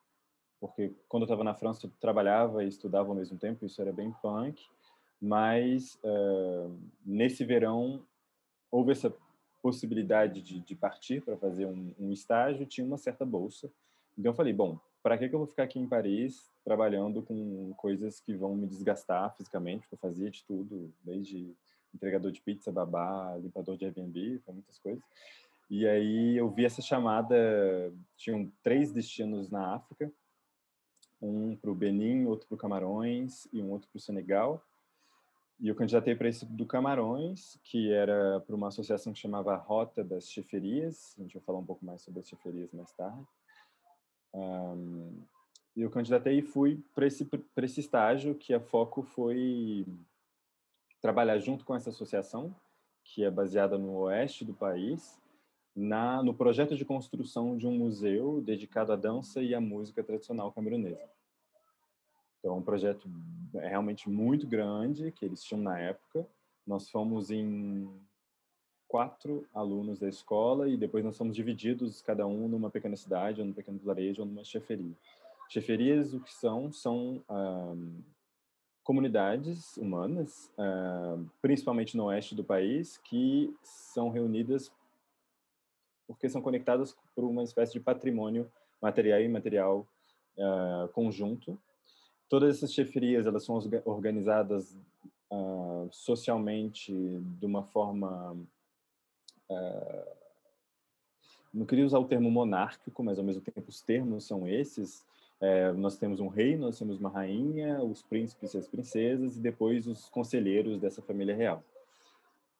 porque 0.60 0.93
quando 1.10 1.24
eu 1.24 1.26
estava 1.26 1.43
na 1.43 1.54
França 1.54 1.86
eu 1.86 1.91
trabalhava 1.99 2.64
e 2.64 2.68
estudava 2.68 3.10
ao 3.10 3.16
mesmo 3.16 3.38
tempo, 3.38 3.66
isso 3.66 3.82
era 3.82 3.91
bem 3.91 4.14
punk, 4.22 4.64
mas 5.22 5.99
uh, 6.04 6.80
nesse 7.06 7.43
verão 7.43 8.06
houve 8.72 8.91
essa 8.91 9.14
possibilidade 9.62 10.41
de, 10.41 10.59
de 10.59 10.76
partir 10.76 11.22
para 11.22 11.38
fazer 11.38 11.66
um, 11.66 11.93
um 11.99 12.12
estágio, 12.12 12.66
tinha 12.66 12.86
uma 12.86 12.97
certa 12.97 13.26
bolsa, 13.26 13.72
então 14.18 14.32
eu 14.32 14.36
falei, 14.36 14.53
bom, 14.53 14.80
para 15.01 15.18
que, 15.18 15.28
que 15.28 15.34
eu 15.34 15.39
vou 15.39 15.47
ficar 15.47 15.64
aqui 15.64 15.80
em 15.80 15.88
Paris 15.88 16.51
trabalhando 16.64 17.24
com 17.24 17.74
coisas 17.76 18.20
que 18.20 18.34
vão 18.36 18.55
me 18.55 18.68
desgastar 18.68 19.36
fisicamente? 19.36 19.82
Porque 19.82 19.95
eu 19.95 20.09
fazia 20.09 20.30
de 20.30 20.43
tudo, 20.43 20.93
desde 21.03 21.55
entregador 21.93 22.32
de 22.32 22.41
pizza, 22.41 22.72
babá, 22.72 23.36
limpador 23.38 23.78
de 23.78 23.86
Airbnb, 23.86 24.41
muitas 24.47 24.78
coisas. 24.80 25.03
E 25.70 25.88
aí 25.88 26.38
eu 26.38 26.49
vi 26.49 26.66
essa 26.66 26.82
chamada, 26.82 27.36
tinham 28.16 28.51
três 28.62 28.91
destinos 28.91 29.49
na 29.49 29.74
África, 29.74 30.12
um 31.22 31.55
para 31.55 31.72
o 31.72 31.76
Benin, 31.76 32.26
outro 32.26 32.47
para 32.47 32.55
o 32.55 32.57
Camarões 32.57 33.47
e 33.53 33.62
um 33.62 33.72
outro 33.72 33.88
para 33.89 33.97
o 33.97 34.01
Senegal. 34.01 34.64
E 35.62 35.68
eu 35.68 35.76
candidatei 35.76 36.16
para 36.16 36.28
esse 36.28 36.43
do 36.43 36.66
Camarões, 36.66 37.59
que 37.64 37.91
era 37.91 38.39
para 38.39 38.55
uma 38.55 38.70
associação 38.70 39.14
que 39.14 39.20
chamava 39.20 39.55
Rota 39.55 40.03
das 40.03 40.28
Cheferias. 40.28 41.16
A 41.20 41.22
gente 41.22 41.36
vai 41.36 41.43
falar 41.43 41.59
um 41.59 41.66
pouco 41.66 41.86
mais 41.86 42.01
sobre 42.01 42.20
as 42.20 42.28
cheferias 42.28 42.74
mais 42.74 42.91
tarde. 42.93 43.24
Um, 44.34 45.22
eu 45.78 45.91
candidatei 45.91 46.39
e 46.39 46.41
fui 46.41 46.84
para 46.95 47.05
esse, 47.05 47.30
esse 47.57 47.80
estágio 47.80 48.34
que 48.34 48.55
a 48.55 48.59
foco 48.59 49.03
foi 49.03 49.86
trabalhar 50.99 51.38
junto 51.38 51.64
com 51.64 51.76
essa 51.76 51.91
associação, 51.91 52.55
que 53.03 53.24
é 53.24 53.30
baseada 53.30 53.78
no 53.78 53.97
oeste 53.99 54.43
do 54.43 54.55
país, 54.55 55.22
na, 55.76 56.24
no 56.24 56.34
projeto 56.34 56.76
de 56.76 56.84
construção 56.84 57.55
de 57.55 57.68
um 57.68 57.78
museu 57.78 58.41
dedicado 58.41 58.91
à 58.93 58.95
dança 58.95 59.43
e 59.43 59.53
à 59.53 59.62
música 59.62 60.03
tradicional 60.03 60.51
camerunesa. 60.51 61.21
Então, 62.42 62.56
é 62.56 62.58
um 62.58 62.62
projeto 62.62 63.08
realmente 63.54 64.10
muito 64.10 64.48
grande 64.48 65.12
que 65.12 65.24
eles 65.24 65.44
tinham 65.44 65.62
na 65.62 65.78
época. 65.78 66.28
Nós 66.66 66.89
fomos 66.89 67.30
em 67.30 67.88
quatro 68.88 69.48
alunos 69.54 70.00
da 70.00 70.10
escola 70.10 70.68
e 70.68 70.76
depois 70.76 71.06
nós 71.06 71.16
somos 71.16 71.36
divididos, 71.36 72.02
cada 72.02 72.26
um 72.26 72.48
numa 72.48 72.70
pequena 72.70 72.98
cidade, 72.98 73.39
ou 73.39 73.48
num 73.48 73.54
pequeno 73.54 73.78
vilarejo, 73.78 74.24
ou 74.24 74.28
numa 74.28 74.44
cheferia. 74.44 74.94
Cheferias, 75.48 76.14
o 76.14 76.20
que 76.20 76.34
são? 76.34 76.72
São 76.74 77.24
ah, 77.30 77.76
comunidades 78.84 79.78
humanas, 79.78 80.52
ah, 80.58 81.18
principalmente 81.42 81.96
no 81.96 82.06
oeste 82.06 82.34
do 82.34 82.44
país, 82.44 82.98
que 82.98 83.56
são 83.64 84.10
reunidas 84.10 84.72
porque 86.08 86.28
são 86.28 86.42
conectadas 86.42 86.98
por 87.16 87.24
uma 87.24 87.44
espécie 87.44 87.72
de 87.72 87.80
patrimônio 87.80 88.52
material 88.82 89.22
e 89.22 89.26
imaterial 89.26 89.88
ah, 90.38 90.89
conjunto. 90.94 91.58
Todas 92.32 92.56
essas 92.56 92.74
cheferias 92.74 93.28
elas 93.28 93.46
são 93.46 93.60
organizadas 93.86 94.76
socialmente 95.92 96.92
de 97.38 97.46
uma 97.46 97.62
forma 97.62 98.36
Uh, 99.52 100.22
não 101.54 101.66
queria 101.66 101.86
usar 101.86 102.00
o 102.00 102.06
termo 102.06 102.32
monárquico, 102.32 103.04
mas 103.04 103.20
ao 103.20 103.26
mesmo 103.26 103.42
tempo 103.42 103.68
os 103.68 103.82
termos 103.82 104.26
são 104.26 104.48
esses. 104.48 105.06
É, 105.40 105.72
nós 105.74 105.98
temos 105.98 106.20
um 106.20 106.28
rei, 106.28 106.56
nós 106.56 106.78
temos 106.78 106.98
uma 106.98 107.10
rainha, 107.10 107.84
os 107.84 108.02
príncipes 108.02 108.54
e 108.54 108.58
as 108.58 108.68
princesas, 108.68 109.36
e 109.36 109.40
depois 109.40 109.86
os 109.86 110.08
conselheiros 110.08 110.80
dessa 110.80 111.02
família 111.02 111.36
real. 111.36 111.62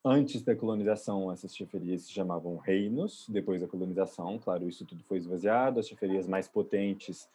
Antes 0.04 0.42
da 0.42 0.54
colonização, 0.54 1.32
essas 1.32 1.56
cheferias 1.56 2.02
se 2.02 2.12
chamavam 2.12 2.56
reinos. 2.56 3.26
Depois 3.28 3.62
da 3.62 3.68
colonização, 3.68 4.38
claro, 4.38 4.68
isso 4.68 4.84
tudo 4.84 5.02
foi 5.04 5.16
esvaziado. 5.18 5.80
As 5.80 5.88
cheferias 5.88 6.26
mais 6.26 6.46
potentes 6.46 7.28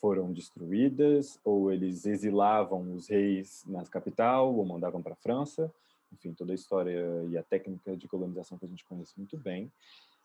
foram 0.00 0.32
destruídas, 0.32 1.38
ou 1.44 1.70
eles 1.70 2.06
exilavam 2.06 2.94
os 2.94 3.08
reis 3.08 3.64
na 3.66 3.84
capital, 3.84 4.54
ou 4.54 4.64
mandavam 4.64 5.02
para 5.02 5.12
a 5.12 5.16
França 5.16 5.70
enfim, 6.12 6.32
toda 6.32 6.52
a 6.52 6.54
história 6.54 7.24
e 7.28 7.38
a 7.38 7.42
técnica 7.42 7.96
de 7.96 8.08
colonização 8.08 8.58
que 8.58 8.64
a 8.64 8.68
gente 8.68 8.84
conhece 8.84 9.14
muito 9.16 9.36
bem. 9.36 9.70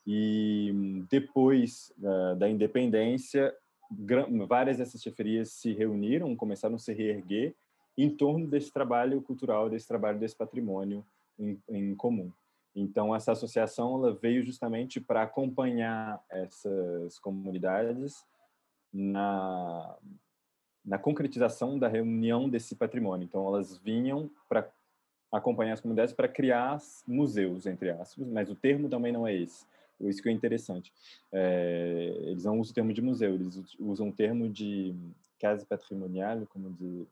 E 0.06 1.04
depois 1.10 1.94
uh, 2.00 2.36
da 2.36 2.50
independência, 2.50 3.56
várias 4.48 4.78
dessas 4.78 5.02
cheferias 5.02 5.52
se 5.52 5.74
reuniram, 5.74 6.36
começaram 6.36 6.76
a 6.76 6.80
se 6.80 6.94
reerguer 6.94 7.56
em 7.98 8.10
torno 8.10 8.48
desse 8.48 8.72
trabalho 8.72 9.22
cultural, 9.22 9.70
desse 9.70 9.88
trabalho, 9.88 10.20
desse 10.20 10.36
patrimônio 10.36 11.06
em, 11.40 11.60
em 11.70 11.96
comum. 11.96 12.32
Então, 12.76 13.16
essa 13.16 13.32
associação 13.32 13.96
ela 13.96 14.14
veio 14.14 14.44
justamente 14.44 15.00
para 15.00 15.22
acompanhar 15.22 16.22
essas 16.30 17.18
comunidades 17.20 18.26
na, 18.96 19.98
na 20.86 20.98
concretização 20.98 21.78
da 21.78 21.90
reunião 21.90 22.50
desse 22.50 22.76
patrimônio. 22.76 23.26
Então, 23.26 23.46
elas 23.46 23.78
vinham 23.78 24.32
para 24.48 24.72
acompanhar 25.32 25.74
as 25.74 25.82
comunidades 25.82 26.14
para 26.14 26.30
criar 26.30 26.80
museus, 27.06 27.66
entre 27.66 27.92
aspas, 27.92 28.26
mas 28.26 28.50
o 28.50 28.56
termo 28.56 28.88
também 28.88 29.12
não 29.12 29.28
é 29.28 29.36
esse. 29.36 29.66
isso 30.00 30.24
que 30.24 30.30
é 30.30 30.32
interessante. 30.32 30.94
É, 31.32 32.16
eles 32.22 32.46
não 32.46 32.58
usam 32.58 32.72
o 32.72 32.76
termo 32.76 32.94
de 32.94 33.02
museu, 33.02 33.36
eles 33.36 33.76
usam 33.78 34.10
o 34.10 34.14
termo 34.14 34.48
de 34.48 34.96
casa 35.42 35.66
patrimonial, 35.66 36.48
como 36.48 36.72
de 36.72 37.06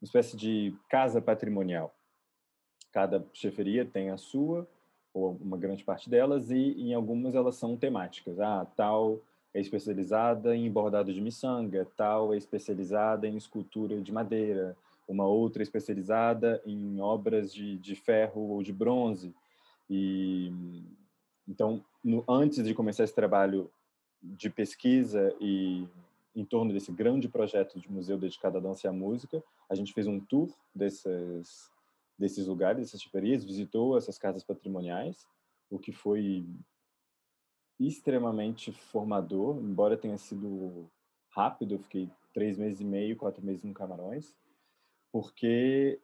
uma 0.00 0.06
espécie 0.06 0.38
de 0.38 0.74
casa 0.88 1.20
patrimonial. 1.20 1.94
Cada 2.92 3.26
cheferia 3.34 3.84
tem 3.84 4.08
a 4.08 4.16
sua, 4.16 4.66
ou 5.12 5.36
uma 5.40 5.58
grande 5.58 5.84
parte 5.84 6.08
delas, 6.08 6.50
e 6.50 6.80
em 6.80 6.94
algumas 6.94 7.34
elas 7.34 7.56
são 7.56 7.76
temáticas. 7.76 8.40
Ah, 8.40 8.66
tal 8.74 9.20
é 9.54 9.60
especializada 9.60 10.56
em 10.56 10.70
bordado 10.70 11.14
de 11.14 11.20
miçanga, 11.20 11.86
tal 11.96 12.34
é 12.34 12.36
especializada 12.36 13.28
em 13.28 13.36
escultura 13.36 14.00
de 14.00 14.12
madeira, 14.12 14.76
uma 15.06 15.26
outra 15.26 15.62
especializada 15.62 16.60
em 16.66 17.00
obras 17.00 17.54
de, 17.54 17.78
de 17.78 17.94
ferro 17.94 18.40
ou 18.50 18.62
de 18.62 18.72
bronze. 18.72 19.32
E 19.88 20.52
então, 21.46 21.84
no, 22.02 22.24
antes 22.28 22.64
de 22.64 22.74
começar 22.74 23.04
esse 23.04 23.14
trabalho 23.14 23.70
de 24.20 24.50
pesquisa 24.50 25.34
e 25.40 25.86
em 26.34 26.44
torno 26.44 26.72
desse 26.72 26.90
grande 26.90 27.28
projeto 27.28 27.78
de 27.78 27.90
museu 27.90 28.18
dedicado 28.18 28.58
à 28.58 28.60
dança 28.60 28.86
e 28.86 28.88
à 28.88 28.92
música, 28.92 29.42
a 29.68 29.74
gente 29.74 29.92
fez 29.92 30.06
um 30.06 30.18
tour 30.18 30.50
desses 30.74 31.70
desses 32.18 32.46
lugares, 32.46 32.80
dessas 32.80 33.02
cheferias, 33.02 33.44
visitou 33.44 33.98
essas 33.98 34.16
casas 34.16 34.44
patrimoniais, 34.44 35.26
o 35.68 35.78
que 35.78 35.92
foi 35.92 36.46
extremamente 37.78 38.72
formador, 38.72 39.58
embora 39.58 39.96
tenha 39.96 40.18
sido 40.18 40.88
rápido, 41.30 41.74
eu 41.74 41.78
fiquei 41.78 42.10
três 42.32 42.56
meses 42.56 42.80
e 42.80 42.84
meio, 42.84 43.16
quatro 43.16 43.44
meses 43.44 43.62
no 43.64 43.74
Camarões, 43.74 44.34
porque 45.12 46.00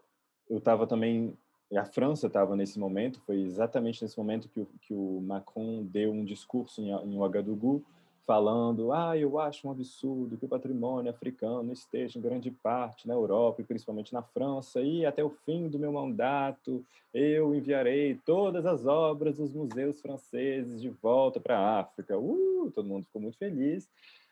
eu 0.49 0.59
estava 0.59 0.87
também 0.87 1.37
a 1.79 1.85
França 1.85 2.27
estava 2.27 2.57
nesse 2.57 2.79
momento, 2.79 3.21
foi 3.21 3.41
exatamente 3.43 4.03
nesse 4.03 4.19
momento 4.19 4.49
que 4.49 4.61
o, 4.61 4.67
que 4.83 4.93
o 4.93 5.21
Macron 5.21 5.85
deu 5.85 6.11
um 6.11 6.25
discurso 6.25 6.83
em, 6.83 6.91
em 6.91 7.17
Ouagadougou, 7.17 7.85
falando: 8.27 8.93
ah, 8.93 9.17
eu 9.17 9.39
acho 9.39 9.67
um 9.67 9.71
absurdo 9.71 10.37
que 10.37 10.45
o 10.45 10.49
patrimônio 10.49 11.11
africano 11.11 11.73
esteja 11.73 12.19
em 12.19 12.23
grande 12.23 12.51
parte 12.51 13.09
na 13.09 13.15
Europa 13.15 13.61
e 13.61 13.65
principalmente 13.65 14.13
na 14.13 14.23
França, 14.23 14.81
e 14.81 15.05
até 15.05 15.23
o 15.23 15.31
fim 15.31 15.69
do 15.69 15.79
meu 15.79 15.93
mandato 15.93 16.85
eu 17.13 17.55
enviarei 17.55 18.19
todas 18.25 18.65
as 18.65 18.87
obras 18.87 19.37
dos 19.37 19.53
museus 19.53 20.01
franceses 20.01 20.81
de 20.81 20.89
volta 20.89 21.41
para 21.41 21.59
a 21.59 21.81
África. 21.81 22.19
Uh, 22.19 22.71
todo 22.75 22.87
mundo 22.87 23.05
ficou 23.05 23.21
muito 23.21 23.37
feliz. 23.37 23.89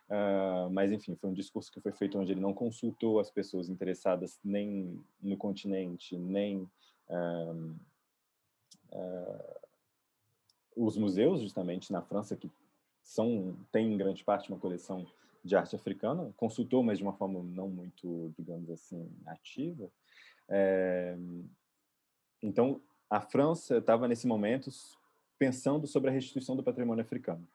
Uh, 0.09 0.71
mas, 0.71 0.91
enfim, 0.91 1.15
foi 1.17 1.29
um 1.29 1.35
discurso 1.35 1.71
que 1.71 1.81
foi 1.81 1.93
feito 1.93 2.19
onde 2.19 2.33
ele 2.33 2.41
não 2.41 2.55
consultou 2.55 3.21
as 3.21 3.31
pessoas 3.31 3.69
interessadas 3.69 4.39
nem 4.43 4.99
no 5.21 5.37
continente, 5.37 6.17
nem 6.17 6.67
uh, 7.11 7.75
os 10.75 10.97
museus, 10.97 11.41
justamente, 11.41 11.93
na 11.93 12.01
França, 12.01 12.37
que 12.37 12.51
são 13.09 13.57
tem 13.73 13.95
em 13.95 13.97
grande 13.97 14.23
parte 14.23 14.51
uma 14.51 14.59
coleção 14.59 15.07
de 15.43 15.57
arte 15.57 15.75
africana, 15.75 16.31
consultou, 16.37 16.83
mas 16.83 16.99
de 16.99 17.05
uma 17.05 17.15
forma 17.15 17.43
não 17.43 17.67
muito, 17.67 18.31
digamos 18.37 18.71
assim, 18.71 19.11
ativa. 19.27 19.91
É, 20.47 21.17
então, 22.43 22.83
a 23.09 23.19
França 23.19 23.79
estava 23.79 24.07
nesse 24.07 24.27
momento 24.27 24.71
pensando 25.39 25.87
sobre 25.87 26.11
a 26.11 26.13
restituição 26.13 26.55
do 26.55 26.63
patrimônio 26.63 27.03
africano. 27.03 27.49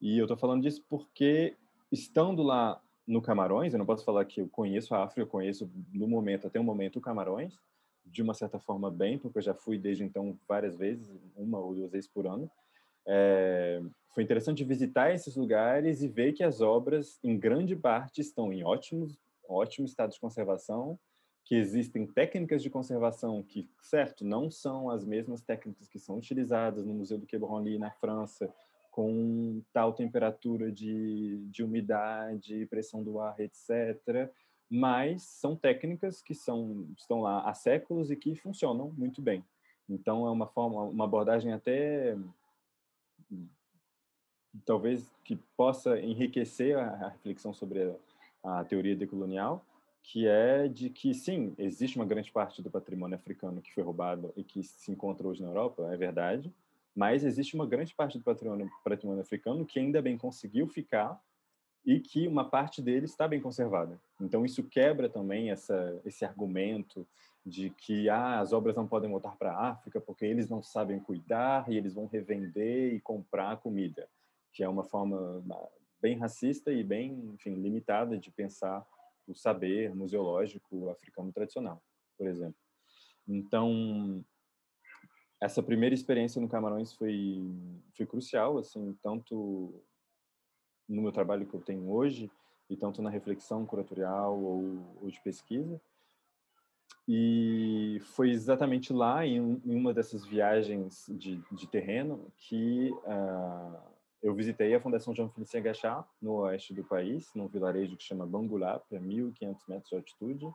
E 0.00 0.18
eu 0.18 0.24
estou 0.24 0.36
falando 0.36 0.62
disso 0.62 0.84
porque 0.88 1.56
estando 1.92 2.42
lá 2.42 2.82
no 3.06 3.22
Camarões, 3.22 3.72
eu 3.72 3.78
não 3.78 3.86
posso 3.86 4.04
falar 4.04 4.24
que 4.24 4.40
eu 4.40 4.48
conheço 4.48 4.96
a 4.96 5.04
África, 5.04 5.20
eu 5.20 5.28
conheço 5.28 5.70
no 5.92 6.08
momento, 6.08 6.48
até 6.48 6.58
o 6.58 6.64
momento, 6.64 6.96
o 6.96 7.00
Camarões, 7.00 7.56
de 8.04 8.20
uma 8.20 8.34
certa 8.34 8.58
forma 8.58 8.90
bem, 8.90 9.16
porque 9.16 9.38
eu 9.38 9.42
já 9.42 9.54
fui 9.54 9.78
desde 9.78 10.02
então 10.02 10.36
várias 10.48 10.76
vezes, 10.76 11.08
uma 11.36 11.60
ou 11.60 11.72
duas 11.72 11.92
vezes 11.92 12.08
por 12.08 12.26
ano. 12.26 12.50
É, 13.10 13.80
foi 14.14 14.22
interessante 14.22 14.62
visitar 14.62 15.14
esses 15.14 15.34
lugares 15.34 16.02
e 16.02 16.08
ver 16.08 16.34
que 16.34 16.44
as 16.44 16.60
obras, 16.60 17.18
em 17.24 17.38
grande 17.38 17.74
parte, 17.74 18.20
estão 18.20 18.52
em 18.52 18.62
ótimos, 18.62 19.18
ótimo 19.48 19.86
estado 19.86 20.12
de 20.12 20.20
conservação, 20.20 20.98
que 21.44 21.54
existem 21.54 22.06
técnicas 22.06 22.62
de 22.62 22.68
conservação 22.68 23.42
que, 23.42 23.66
certo, 23.80 24.22
não 24.22 24.50
são 24.50 24.90
as 24.90 25.06
mesmas 25.06 25.40
técnicas 25.40 25.88
que 25.88 25.98
são 25.98 26.18
utilizadas 26.18 26.84
no 26.84 26.92
Museu 26.92 27.16
do 27.16 27.26
Quai 27.26 27.40
Branly 27.40 27.78
na 27.78 27.90
França, 27.90 28.52
com 28.90 29.62
tal 29.72 29.94
temperatura 29.94 30.70
de, 30.70 31.38
de 31.46 31.62
umidade, 31.62 32.66
pressão 32.66 33.02
do 33.02 33.18
ar, 33.18 33.40
etc. 33.40 34.30
Mas 34.68 35.22
são 35.22 35.56
técnicas 35.56 36.20
que 36.20 36.34
são, 36.34 36.86
estão 36.98 37.20
lá 37.22 37.48
há 37.48 37.54
séculos 37.54 38.10
e 38.10 38.16
que 38.16 38.34
funcionam 38.34 38.92
muito 38.98 39.22
bem. 39.22 39.42
Então 39.88 40.26
é 40.26 40.30
uma 40.30 40.46
forma, 40.46 40.82
uma 40.82 41.04
abordagem 41.04 41.52
até 41.52 42.14
talvez 44.64 45.10
que 45.24 45.36
possa 45.56 46.00
enriquecer 46.00 46.76
a, 46.76 47.08
reflexão 47.08 47.52
sobre 47.52 47.94
a, 48.42 48.60
a 48.60 48.64
teoria 48.64 48.96
decolonial, 48.96 49.64
que 50.02 50.26
é 50.26 50.68
de 50.68 50.88
que 50.88 51.12
sim, 51.12 51.54
existe 51.58 51.96
uma 51.96 52.06
grande 52.06 52.32
parte 52.32 52.62
do 52.62 52.70
patrimônio 52.70 53.16
africano 53.16 53.60
que 53.60 53.72
foi 53.72 53.82
roubado 53.82 54.32
e 54.36 54.42
que 54.42 54.62
se 54.62 54.90
encontra 54.90 55.28
hoje 55.28 55.42
na 55.42 55.48
Europa, 55.48 55.88
é 55.92 55.96
verdade, 55.96 56.52
mas 56.94 57.24
existe 57.24 57.54
uma 57.54 57.66
grande 57.66 57.94
parte 57.94 58.18
do 58.18 58.24
patrimônio, 58.24 58.70
patrimônio 58.84 59.22
africano 59.22 59.66
que 59.66 59.78
ainda 59.78 60.00
bem 60.00 60.16
conseguiu 60.16 60.66
ficar 60.66 61.20
e 61.84 62.00
que 62.00 62.26
uma 62.26 62.44
parte 62.44 62.82
dele 62.82 63.04
está 63.06 63.28
bem 63.28 63.40
conservada. 63.40 64.00
Então 64.20 64.44
isso 64.44 64.64
quebra 64.64 65.08
também 65.08 65.50
essa, 65.50 66.00
esse 66.04 66.24
argumento 66.24 67.06
de 67.48 67.70
que 67.70 68.08
ah, 68.08 68.40
as 68.40 68.52
obras 68.52 68.76
não 68.76 68.86
podem 68.86 69.10
voltar 69.10 69.36
para 69.36 69.52
a 69.52 69.70
África 69.70 70.00
porque 70.00 70.24
eles 70.24 70.48
não 70.48 70.62
sabem 70.62 71.00
cuidar 71.00 71.70
e 71.70 71.76
eles 71.76 71.94
vão 71.94 72.06
revender 72.06 72.94
e 72.94 73.00
comprar 73.00 73.56
comida, 73.56 74.08
que 74.52 74.62
é 74.62 74.68
uma 74.68 74.84
forma 74.84 75.42
bem 76.00 76.16
racista 76.16 76.70
e 76.70 76.84
bem, 76.84 77.12
enfim, 77.34 77.54
limitada 77.54 78.18
de 78.18 78.30
pensar 78.30 78.86
o 79.26 79.34
saber 79.34 79.94
museológico 79.94 80.88
africano 80.90 81.32
tradicional, 81.32 81.82
por 82.16 82.26
exemplo. 82.26 82.60
Então, 83.26 84.24
essa 85.40 85.62
primeira 85.62 85.94
experiência 85.94 86.40
no 86.40 86.48
Camarões 86.48 86.92
foi 86.92 87.40
foi 87.94 88.06
crucial 88.06 88.58
assim 88.58 88.96
tanto 89.02 89.82
no 90.88 91.02
meu 91.02 91.12
trabalho 91.12 91.46
que 91.46 91.54
eu 91.54 91.60
tenho 91.60 91.90
hoje 91.90 92.30
e 92.70 92.76
tanto 92.76 93.02
na 93.02 93.10
reflexão 93.10 93.64
curatorial 93.64 94.38
ou, 94.38 94.80
ou 95.02 95.10
de 95.10 95.20
pesquisa 95.20 95.80
e 97.08 98.00
foi 98.14 98.30
exatamente 98.30 98.92
lá 98.92 99.26
em, 99.26 99.62
em 99.64 99.74
uma 99.74 99.94
dessas 99.94 100.26
viagens 100.26 101.06
de, 101.08 101.42
de 101.50 101.66
terreno 101.66 102.30
que 102.36 102.90
uh, 102.90 103.78
eu 104.22 104.34
visitei 104.34 104.74
a 104.74 104.80
Fundação 104.80 105.14
João 105.14 105.30
Felicien 105.30 105.62
Gachá 105.62 106.06
no 106.20 106.34
oeste 106.40 106.74
do 106.74 106.84
país 106.84 107.32
num 107.34 107.48
vilarejo 107.48 107.96
que 107.96 108.04
chama 108.04 108.26
Bangulá 108.26 108.74
a 108.74 108.94
1.500 108.94 109.56
metros 109.68 109.88
de 109.88 109.96
altitude 109.96 110.52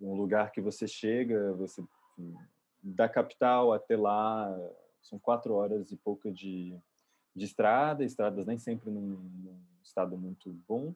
um 0.00 0.14
lugar 0.16 0.50
que 0.50 0.60
você 0.60 0.88
chega 0.88 1.52
você 1.52 1.82
enfim, 2.18 2.34
da 2.82 3.08
capital 3.08 3.72
até 3.72 3.96
lá 3.96 4.52
são 5.06 5.18
quatro 5.18 5.54
horas 5.54 5.92
e 5.92 5.96
pouca 5.96 6.30
de, 6.30 6.76
de 7.34 7.44
estrada, 7.44 8.04
estradas 8.04 8.46
nem 8.46 8.58
sempre 8.58 8.90
num, 8.90 9.00
num 9.00 9.60
estado 9.82 10.16
muito 10.18 10.52
bom. 10.68 10.94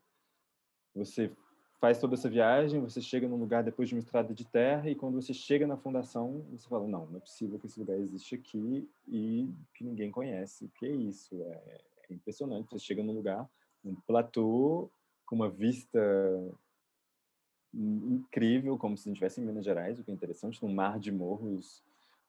Você 0.95 1.33
faz 1.81 1.99
toda 1.99 2.15
essa 2.15 2.29
viagem, 2.29 2.79
você 2.81 3.01
chega 3.01 3.27
num 3.27 3.39
lugar 3.39 3.65
depois 3.65 3.89
de 3.89 3.95
uma 3.95 4.01
estrada 4.01 4.35
de 4.35 4.45
terra 4.45 4.91
e 4.91 4.95
quando 4.95 5.21
você 5.21 5.33
chega 5.33 5.67
na 5.67 5.79
fundação, 5.79 6.45
você 6.51 6.69
fala, 6.69 6.87
não, 6.87 7.07
não 7.07 7.17
é 7.17 7.21
possível 7.21 7.59
que 7.59 7.67
esse 7.67 7.81
lugar 7.81 7.99
existe 7.99 8.35
aqui 8.35 8.87
e 9.09 9.49
que 9.75 9.83
ninguém 9.83 10.11
conhece. 10.11 10.67
O 10.67 10.69
que 10.69 10.85
é 10.85 10.93
isso? 10.93 11.43
É, 11.43 11.81
é 12.11 12.15
impressionante. 12.15 12.71
Você 12.71 12.85
chega 12.85 13.03
num 13.03 13.15
lugar, 13.15 13.49
um 13.83 13.95
platô 13.95 14.91
com 15.25 15.35
uma 15.35 15.49
vista 15.49 15.99
incrível, 17.73 18.77
como 18.77 18.97
se 18.97 19.03
a 19.03 19.05
gente 19.09 19.17
estivesse 19.17 19.41
em 19.41 19.45
Minas 19.45 19.65
Gerais, 19.65 19.99
o 19.99 20.05
que 20.05 20.11
é 20.11 20.15
interessante, 20.15 20.63
num 20.63 20.73
mar 20.73 20.99
de 20.99 21.11
morros 21.11 21.83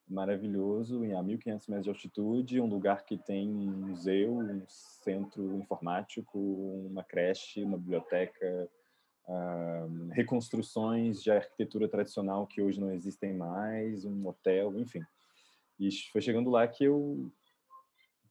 maravilhoso, 0.08 1.04
a 1.04 1.24
1.500 1.24 1.70
metros 1.70 1.84
de 1.84 1.90
altitude, 1.90 2.62
um 2.62 2.68
lugar 2.68 3.04
que 3.06 3.18
tem 3.18 3.50
um 3.50 3.88
museu, 3.88 4.34
um 4.34 4.62
centro 4.68 5.58
informático, 5.58 6.38
uma 6.38 7.04
creche, 7.04 7.64
uma 7.64 7.78
biblioteca, 7.78 8.70
reconstruções 10.12 11.22
de 11.22 11.32
arquitetura 11.32 11.88
tradicional 11.88 12.46
que 12.48 12.62
hoje 12.62 12.80
não 12.80 12.92
existem 12.92 13.34
mais, 13.34 14.06
um 14.06 14.28
hotel, 14.28 14.78
enfim. 14.78 15.02
E 15.80 15.90
foi 16.12 16.22
chegando 16.22 16.50
lá 16.50 16.68
que 16.68 16.84
eu 16.84 17.32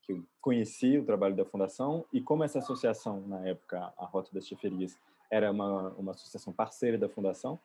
que 0.02 0.12
eu 0.12 0.24
conheci 0.40 0.98
o 0.98 1.04
trabalho 1.04 1.36
da 1.36 1.44
fundação 1.44 2.06
e 2.12 2.20
como 2.20 2.42
essa 2.42 2.58
associação 2.58 3.20
na 3.26 3.46
época 3.46 3.92
a 3.98 4.04
Rota 4.06 4.30
das 4.32 4.46
Cheferias 4.46 4.98
era 5.30 5.50
uma, 5.50 5.90
uma 5.90 6.12
associação 6.12 6.52
parceira 6.52 6.98
da 6.98 7.08
fundação. 7.08 7.60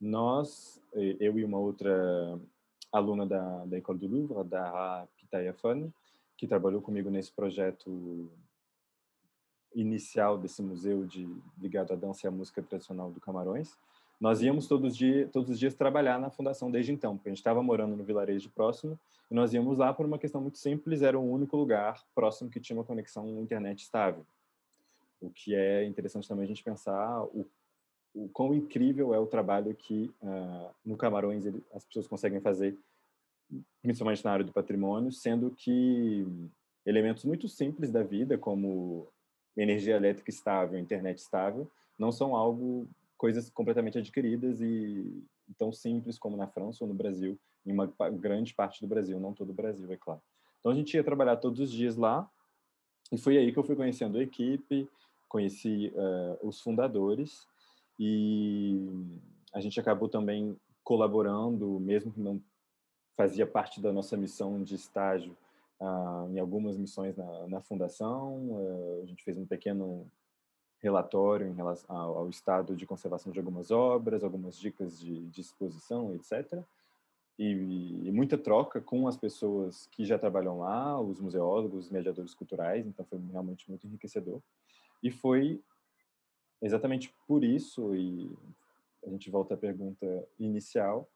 Nós, 0.00 0.80
eu 0.94 1.38
e 1.38 1.44
uma 1.44 1.58
outra 1.58 2.38
aluna 2.92 3.26
da, 3.26 3.64
da 3.66 3.78
École 3.78 3.98
du 3.98 4.08
Louvre, 4.08 4.48
da 4.48 5.06
Pitaya 5.16 5.52
Fan, 5.54 5.92
que 6.36 6.46
trabalhou 6.46 6.80
comigo 6.80 7.10
nesse 7.10 7.32
projeto 7.32 8.30
inicial 9.74 10.36
desse 10.38 10.62
museu 10.62 11.04
de, 11.04 11.28
ligado 11.60 11.92
à 11.92 11.96
dança 11.96 12.26
e 12.26 12.28
à 12.28 12.30
música 12.30 12.62
tradicional 12.62 13.10
do 13.10 13.20
Camarões, 13.20 13.76
nós 14.20 14.42
íamos 14.42 14.66
todos 14.66 14.92
os, 14.92 14.96
dias, 14.96 15.30
todos 15.30 15.48
os 15.48 15.58
dias 15.58 15.74
trabalhar 15.74 16.20
na 16.20 16.28
fundação 16.28 16.70
desde 16.70 16.92
então, 16.92 17.16
porque 17.16 17.30
a 17.30 17.32
gente 17.32 17.38
estava 17.38 17.62
morando 17.62 17.96
no 17.96 18.04
vilarejo 18.04 18.50
próximo 18.50 18.98
e 19.30 19.34
nós 19.34 19.54
íamos 19.54 19.78
lá 19.78 19.94
por 19.94 20.04
uma 20.04 20.18
questão 20.18 20.42
muito 20.42 20.58
simples, 20.58 21.00
era 21.00 21.18
o 21.18 21.32
único 21.32 21.56
lugar 21.56 22.04
próximo 22.14 22.50
que 22.50 22.60
tinha 22.60 22.76
uma 22.76 22.84
conexão 22.84 23.26
internet 23.40 23.80
estável. 23.80 24.26
O 25.20 25.30
que 25.30 25.54
é 25.54 25.86
interessante 25.86 26.28
também 26.28 26.44
a 26.44 26.48
gente 26.48 26.62
pensar 26.62 27.24
o, 27.24 27.46
o 28.14 28.28
quão 28.28 28.54
incrível 28.54 29.14
é 29.14 29.18
o 29.18 29.26
trabalho 29.26 29.74
que 29.74 30.12
uh, 30.20 30.70
no 30.84 30.98
Camarões 30.98 31.46
ele, 31.46 31.64
as 31.74 31.84
pessoas 31.84 32.06
conseguem 32.06 32.40
fazer, 32.40 32.76
principalmente 33.80 34.24
na 34.24 34.32
área 34.32 34.44
do 34.44 34.52
patrimônio, 34.52 35.12
sendo 35.12 35.50
que 35.50 36.26
elementos 36.84 37.24
muito 37.24 37.48
simples 37.48 37.90
da 37.90 38.02
vida, 38.02 38.36
como 38.36 39.08
energia 39.56 39.96
elétrica 39.96 40.30
estável, 40.30 40.78
internet 40.78 41.18
estável, 41.18 41.70
não 41.98 42.10
são 42.10 42.34
algo 42.34 42.88
coisas 43.16 43.50
completamente 43.50 43.98
adquiridas 43.98 44.60
e 44.60 45.22
tão 45.58 45.72
simples 45.72 46.18
como 46.18 46.36
na 46.36 46.46
França 46.46 46.84
ou 46.84 46.88
no 46.88 46.94
Brasil, 46.94 47.38
em 47.66 47.72
uma 47.72 47.86
grande 48.12 48.54
parte 48.54 48.80
do 48.80 48.86
Brasil, 48.86 49.20
não 49.20 49.34
todo 49.34 49.50
o 49.50 49.54
Brasil, 49.54 49.90
é 49.92 49.96
claro. 49.96 50.22
Então 50.58 50.72
a 50.72 50.74
gente 50.74 50.94
ia 50.94 51.04
trabalhar 51.04 51.36
todos 51.36 51.60
os 51.60 51.70
dias 51.70 51.96
lá 51.96 52.28
e 53.12 53.18
foi 53.18 53.36
aí 53.36 53.52
que 53.52 53.58
eu 53.58 53.64
fui 53.64 53.76
conhecendo 53.76 54.18
a 54.18 54.22
equipe, 54.22 54.88
conheci 55.28 55.92
uh, 55.94 56.46
os 56.46 56.60
fundadores 56.60 57.46
e 57.98 58.80
a 59.52 59.60
gente 59.60 59.78
acabou 59.78 60.08
também 60.08 60.56
colaborando, 60.82 61.78
mesmo 61.80 62.12
que 62.12 62.20
não 62.20 62.40
fazia 63.16 63.46
parte 63.46 63.80
da 63.80 63.92
nossa 63.92 64.16
missão 64.16 64.62
de 64.62 64.74
estágio, 64.74 65.36
em 66.30 66.38
algumas 66.38 66.76
missões 66.76 67.16
na, 67.16 67.46
na 67.48 67.60
fundação. 67.60 68.50
Uh, 68.50 69.00
a 69.02 69.06
gente 69.06 69.24
fez 69.24 69.36
um 69.38 69.46
pequeno 69.46 70.06
relatório 70.80 71.46
em 71.46 71.54
relação 71.54 71.94
ao, 71.94 72.18
ao, 72.18 72.28
estado 72.28 72.74
de 72.74 72.86
conservação 72.86 73.32
de 73.32 73.38
algumas 73.38 73.70
obras, 73.70 74.24
algumas 74.24 74.58
dicas 74.58 74.98
de, 74.98 75.26
de 75.26 75.40
exposição, 75.40 76.14
etc. 76.14 76.62
E, 77.38 77.52
e, 78.04 78.12
muita 78.12 78.36
troca 78.36 78.80
com 78.80 79.06
as 79.08 79.16
pessoas 79.16 79.86
que 79.92 80.04
já 80.04 80.18
trabalham 80.18 80.58
lá, 80.58 81.00
os 81.00 81.20
museólogos, 81.20 81.86
os 81.86 81.90
mediadores 81.90 82.34
culturais, 82.34 82.86
então 82.86 83.04
foi 83.06 83.18
realmente 83.30 83.68
muito 83.68 83.86
enriquecedor. 83.86 84.40
E 85.02 85.10
foi 85.10 85.60
exatamente 86.60 87.14
por 87.26 87.42
isso, 87.42 87.94
e 87.94 88.30
a 89.06 89.10
gente 89.10 89.30
volta 89.30 89.54
à 89.54 89.56
pergunta 89.56 90.28
inicial, 90.38 91.08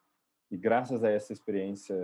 e 0.54 0.56
graças 0.56 1.02
a 1.02 1.10
essa 1.10 1.32
experiência 1.32 1.96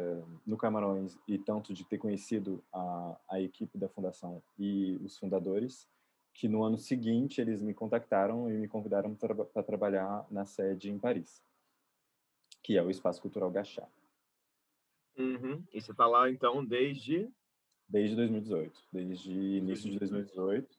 no 0.45 0.57
Camarões 0.57 1.17
e 1.29 1.39
tanto 1.39 1.73
de 1.73 1.85
ter 1.85 1.99
conhecido 1.99 2.61
a, 2.73 3.17
a 3.29 3.41
equipe 3.41 3.79
da 3.79 3.89
fundação 3.89 4.43
e 4.59 4.99
os 5.05 5.17
fundadores, 5.17 5.89
que 6.35 6.49
no 6.49 6.65
ano 6.65 6.77
seguinte 6.77 7.41
eles 7.41 7.63
me 7.63 7.73
contactaram 7.73 8.51
e 8.51 8.55
me 8.55 8.67
convidaram 8.67 9.15
para 9.15 9.37
tra 9.45 9.63
trabalhar 9.63 10.27
na 10.29 10.45
sede 10.45 10.91
em 10.91 10.99
Paris, 10.99 11.41
que 12.61 12.77
é 12.77 12.83
o 12.83 12.91
Espaço 12.91 13.23
Cultural 13.23 13.53
Gachá. 13.53 13.87
Uhum. 15.17 15.63
E 15.73 15.81
você 15.81 15.93
está 15.93 16.09
lá 16.09 16.29
então 16.29 16.65
desde? 16.65 17.31
Desde 17.89 18.17
2018, 18.17 18.83
desde 18.93 19.31
início 19.31 19.89
de 19.89 19.97
2018, 19.97 20.77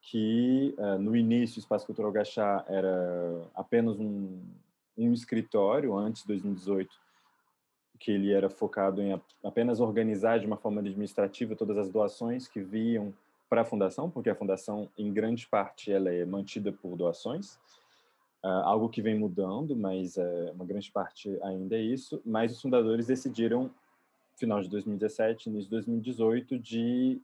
que 0.00 0.74
uh, 0.76 0.98
no 0.98 1.14
início 1.14 1.58
o 1.58 1.60
Espaço 1.60 1.86
Cultural 1.86 2.10
Gachá 2.10 2.64
era 2.66 3.48
apenas 3.54 4.00
um, 4.00 4.42
um 5.06 5.12
escritório, 5.12 5.96
antes 5.96 6.22
de 6.22 6.28
2018, 6.28 6.90
que 7.98 8.12
ele 8.12 8.32
era 8.32 8.48
focado 8.48 9.02
em 9.02 9.20
apenas 9.44 9.80
organizar 9.80 10.38
de 10.38 10.46
uma 10.46 10.56
forma 10.56 10.80
administrativa 10.80 11.56
todas 11.56 11.76
as 11.76 11.90
doações 11.90 12.46
que 12.46 12.60
viam 12.60 13.12
para 13.48 13.62
a 13.62 13.64
fundação, 13.64 14.10
porque 14.10 14.30
a 14.30 14.34
fundação, 14.34 14.88
em 14.96 15.12
grande 15.12 15.46
parte, 15.46 15.90
ela 15.90 16.10
é 16.12 16.24
mantida 16.24 16.72
por 16.72 16.96
doações, 16.96 17.54
uh, 18.44 18.62
algo 18.64 18.88
que 18.88 19.02
vem 19.02 19.18
mudando, 19.18 19.74
mas 19.74 20.16
uh, 20.16 20.52
uma 20.54 20.64
grande 20.64 20.90
parte 20.92 21.38
ainda 21.42 21.76
é 21.76 21.80
isso. 21.80 22.20
Mas 22.24 22.52
os 22.52 22.60
fundadores 22.60 23.06
decidiram, 23.06 23.70
final 24.36 24.60
de 24.60 24.68
2017, 24.68 25.48
início 25.48 25.64
de 25.64 25.70
2018, 25.70 26.58
de 26.58 27.20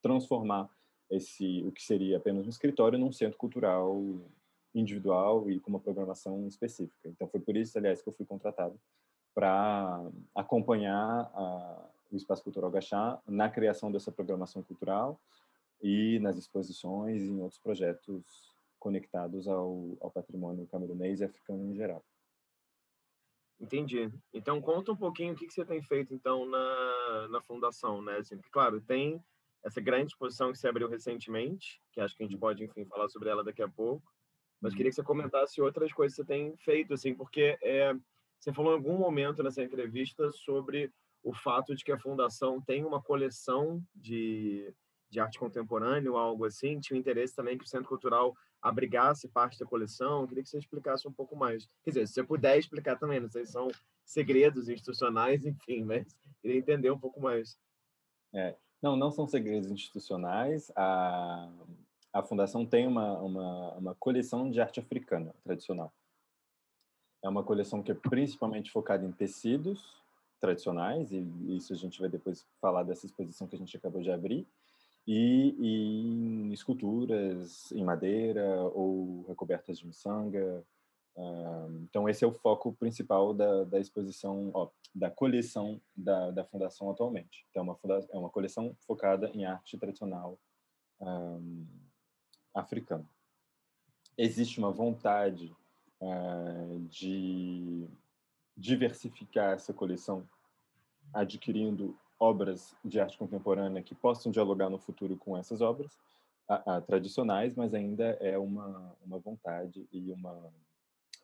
transformar 0.00 0.68
esse 1.10 1.62
o 1.66 1.72
que 1.72 1.82
seria 1.82 2.18
apenas 2.18 2.46
um 2.46 2.50
escritório 2.50 2.98
num 2.98 3.12
centro 3.12 3.38
cultural 3.38 4.00
individual 4.74 5.50
e 5.50 5.58
com 5.60 5.70
uma 5.70 5.80
programação 5.80 6.46
específica. 6.46 7.08
Então 7.08 7.28
foi 7.28 7.40
por 7.40 7.56
isso, 7.56 7.76
aliás, 7.78 8.02
que 8.02 8.08
eu 8.08 8.12
fui 8.12 8.26
contratado 8.26 8.78
para 9.34 10.10
acompanhar 10.34 11.30
a, 11.34 11.90
o 12.10 12.16
Espaço 12.16 12.42
Cultural 12.42 12.70
Gachá 12.70 13.20
na 13.26 13.48
criação 13.48 13.90
dessa 13.90 14.10
programação 14.10 14.62
cultural 14.62 15.20
e 15.80 16.18
nas 16.20 16.36
exposições 16.36 17.22
e 17.22 17.28
em 17.28 17.40
outros 17.40 17.60
projetos 17.60 18.48
conectados 18.78 19.48
ao, 19.48 19.96
ao 20.00 20.10
patrimônio 20.10 20.66
camerunês 20.66 21.20
e 21.20 21.24
africano 21.24 21.64
em 21.64 21.74
geral. 21.74 22.04
Entendi. 23.60 24.08
Então 24.32 24.60
conta 24.60 24.92
um 24.92 24.96
pouquinho 24.96 25.34
o 25.34 25.36
que, 25.36 25.46
que 25.46 25.52
você 25.52 25.64
tem 25.64 25.82
feito 25.82 26.14
então 26.14 26.46
na, 26.46 27.28
na 27.28 27.40
fundação, 27.42 28.00
né? 28.00 28.18
Assim, 28.18 28.36
porque, 28.36 28.50
claro, 28.50 28.80
tem 28.80 29.22
essa 29.64 29.80
grande 29.80 30.12
exposição 30.12 30.52
que 30.52 30.58
se 30.58 30.68
abriu 30.68 30.88
recentemente, 30.88 31.80
que 31.92 32.00
acho 32.00 32.16
que 32.16 32.22
a 32.22 32.26
gente 32.26 32.38
pode, 32.38 32.64
enfim, 32.64 32.84
falar 32.84 33.08
sobre 33.08 33.28
ela 33.28 33.42
daqui 33.42 33.62
a 33.62 33.68
pouco. 33.68 34.06
Mas 34.60 34.74
queria 34.74 34.90
que 34.90 34.96
você 34.96 35.02
comentasse 35.02 35.60
outras 35.60 35.92
coisas 35.92 36.16
que 36.16 36.22
você 36.22 36.26
tem 36.26 36.56
feito, 36.56 36.94
assim, 36.94 37.14
porque 37.14 37.58
é, 37.62 37.94
você 38.38 38.52
falou 38.52 38.72
em 38.72 38.76
algum 38.76 38.98
momento 38.98 39.42
nessa 39.42 39.62
entrevista 39.62 40.30
sobre 40.32 40.92
o 41.22 41.32
fato 41.32 41.74
de 41.74 41.84
que 41.84 41.92
a 41.92 41.98
fundação 41.98 42.60
tem 42.60 42.84
uma 42.84 43.02
coleção 43.02 43.82
de 43.94 44.74
de 45.10 45.20
arte 45.20 45.38
contemporânea 45.38 46.10
ou 46.10 46.16
algo 46.16 46.44
assim, 46.44 46.78
tinha 46.80 46.98
interesse 46.98 47.34
também 47.34 47.56
que 47.56 47.64
o 47.64 47.68
Centro 47.68 47.88
Cultural 47.88 48.34
abrigasse 48.60 49.28
parte 49.28 49.58
da 49.58 49.66
coleção. 49.66 50.26
Queria 50.26 50.42
que 50.42 50.48
você 50.48 50.58
explicasse 50.58 51.08
um 51.08 51.12
pouco 51.12 51.36
mais. 51.36 51.66
Quer 51.82 51.90
dizer, 51.90 52.08
se 52.08 52.14
você 52.14 52.24
puder 52.24 52.58
explicar 52.58 52.98
também, 52.98 53.20
não 53.20 53.30
sei 53.30 53.46
se 53.46 53.52
são 53.52 53.68
segredos 54.04 54.68
institucionais, 54.68 55.44
enfim, 55.46 55.84
mas 55.84 56.06
queria 56.40 56.58
entender 56.58 56.90
um 56.90 56.98
pouco 56.98 57.20
mais. 57.20 57.58
É, 58.34 58.56
não, 58.82 58.96
não 58.96 59.10
são 59.10 59.26
segredos 59.26 59.70
institucionais. 59.70 60.70
A, 60.76 61.50
a 62.12 62.22
Fundação 62.22 62.64
tem 62.64 62.86
uma, 62.86 63.18
uma, 63.18 63.74
uma 63.74 63.94
coleção 63.94 64.50
de 64.50 64.60
arte 64.60 64.80
africana 64.80 65.34
tradicional. 65.44 65.92
É 67.22 67.28
uma 67.28 67.42
coleção 67.42 67.82
que 67.82 67.92
é 67.92 67.94
principalmente 67.94 68.70
focada 68.70 69.04
em 69.04 69.12
tecidos 69.12 69.96
tradicionais, 70.40 71.10
e 71.12 71.26
isso 71.56 71.72
a 71.72 71.76
gente 71.76 72.00
vai 72.00 72.08
depois 72.08 72.46
falar 72.60 72.84
dessa 72.84 73.06
exposição 73.06 73.46
que 73.46 73.56
a 73.56 73.58
gente 73.58 73.76
acabou 73.76 74.00
de 74.00 74.10
abrir, 74.10 74.46
e, 75.06 75.54
e 75.58 76.06
em 76.06 76.52
esculturas 76.52 77.72
em 77.72 77.82
madeira 77.82 78.62
ou 78.74 79.24
recobertas 79.26 79.78
de 79.78 79.86
miçanga. 79.86 80.64
Então, 81.82 82.08
esse 82.08 82.24
é 82.24 82.28
o 82.28 82.32
foco 82.32 82.72
principal 82.74 83.34
da, 83.34 83.64
da 83.64 83.80
exposição, 83.80 84.50
ó, 84.54 84.68
da 84.94 85.10
coleção 85.10 85.80
da, 85.96 86.30
da 86.30 86.44
Fundação 86.44 86.90
atualmente. 86.90 87.44
Então, 87.50 87.62
é 87.62 87.64
uma, 87.64 88.06
é 88.12 88.18
uma 88.18 88.30
coleção 88.30 88.76
focada 88.86 89.28
em 89.34 89.44
arte 89.44 89.76
tradicional 89.76 90.38
um, 91.00 91.66
africana. 92.54 93.08
Existe 94.16 94.58
uma 94.58 94.70
vontade 94.70 95.54
uh, 96.00 96.80
de 96.88 97.86
diversificar 98.56 99.54
essa 99.54 99.72
coleção, 99.72 100.28
adquirindo 101.12 101.96
obras 102.18 102.74
de 102.84 102.98
arte 102.98 103.16
contemporânea 103.16 103.82
que 103.82 103.94
possam 103.94 104.32
dialogar 104.32 104.68
no 104.68 104.78
futuro 104.78 105.16
com 105.16 105.36
essas 105.36 105.60
obras 105.60 105.96
tradicionais, 106.86 107.54
mas 107.54 107.74
ainda 107.74 108.04
é 108.20 108.38
uma, 108.38 108.96
uma 109.04 109.18
vontade 109.18 109.86
e 109.92 110.10
uma, 110.10 110.50